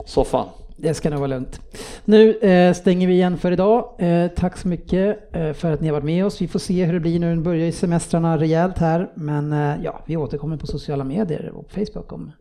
soffan. 0.07 0.47
Det 0.83 0.95
ska 0.95 1.11
nog 1.11 1.19
vara 1.19 1.29
lugnt. 1.29 1.61
Nu 2.05 2.35
eh, 2.35 2.73
stänger 2.75 3.07
vi 3.07 3.13
igen 3.13 3.39
för 3.39 3.53
idag. 3.53 3.95
Eh, 3.99 4.29
tack 4.29 4.57
så 4.57 4.69
mycket 4.69 5.37
eh, 5.37 5.53
för 5.53 5.73
att 5.73 5.81
ni 5.81 5.89
har 5.89 5.93
varit 5.93 6.05
med 6.05 6.27
oss. 6.27 6.43
Vi 6.43 6.49
får 6.49 6.59
se 6.59 6.85
hur 6.85 6.93
det 6.93 7.01
blir 7.01 7.21
nu. 7.21 7.35
Nu 7.35 7.43
börjar 7.43 7.67
ju 7.67 7.73
semestrarna 7.73 8.39
rejält 8.39 8.79
här. 8.79 9.11
Men 9.15 9.53
eh, 9.53 9.85
ja, 9.85 10.01
vi 10.07 10.17
återkommer 10.17 10.57
på 10.57 10.67
sociala 10.67 11.05
medier 11.05 11.53
och 11.55 11.69
på 11.69 11.75
Facebook 11.75 12.13
om... 12.13 12.33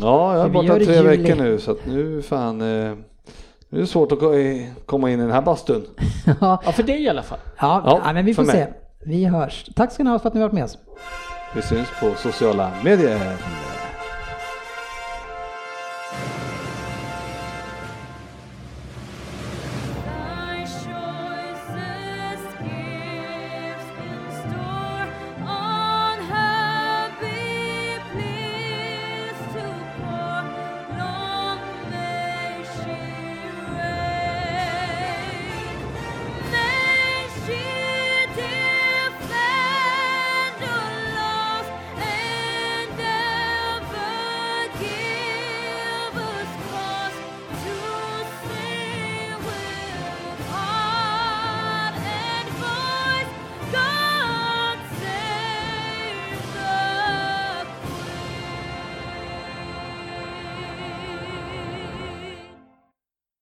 Ja, 0.00 0.36
jag 0.36 0.44
är 0.44 0.48
borta 0.48 0.74
tre 0.74 0.94
juli. 0.94 1.16
veckor 1.16 1.36
nu 1.36 1.58
så 1.58 1.70
att 1.70 1.86
nu 1.86 2.22
fan 2.22 2.60
eh, 2.60 2.94
nu 3.68 3.78
är 3.78 3.80
det 3.80 3.86
svårt 3.86 4.12
att 4.12 4.18
komma 4.86 5.10
in 5.10 5.18
i 5.20 5.22
den 5.22 5.32
här 5.32 5.42
bastun. 5.42 5.86
ja, 6.40 6.62
Ja, 6.64 6.72
för 6.72 6.82
dig 6.82 7.02
i 7.02 7.08
alla 7.08 7.22
fall. 7.22 7.38
ja, 7.60 7.82
Ja, 7.84 8.00
ja, 8.04 8.12
men 8.12 8.24
vi 8.24 8.34
får 8.34 8.44
se. 8.44 8.66
Vi 9.04 9.24
hörs. 9.24 9.70
Tack 9.76 9.92
ska 9.92 10.04
ni 10.04 10.10
ha 10.10 10.18
för 10.18 10.28
att 10.28 10.34
ni 10.34 10.40
har 10.40 10.48
varit 10.48 10.54
med 10.54 10.64
oss. 10.64 10.78
Vi 11.54 11.62
syns 11.62 11.88
på 12.00 12.14
sociala 12.16 12.70
medier. 12.84 13.36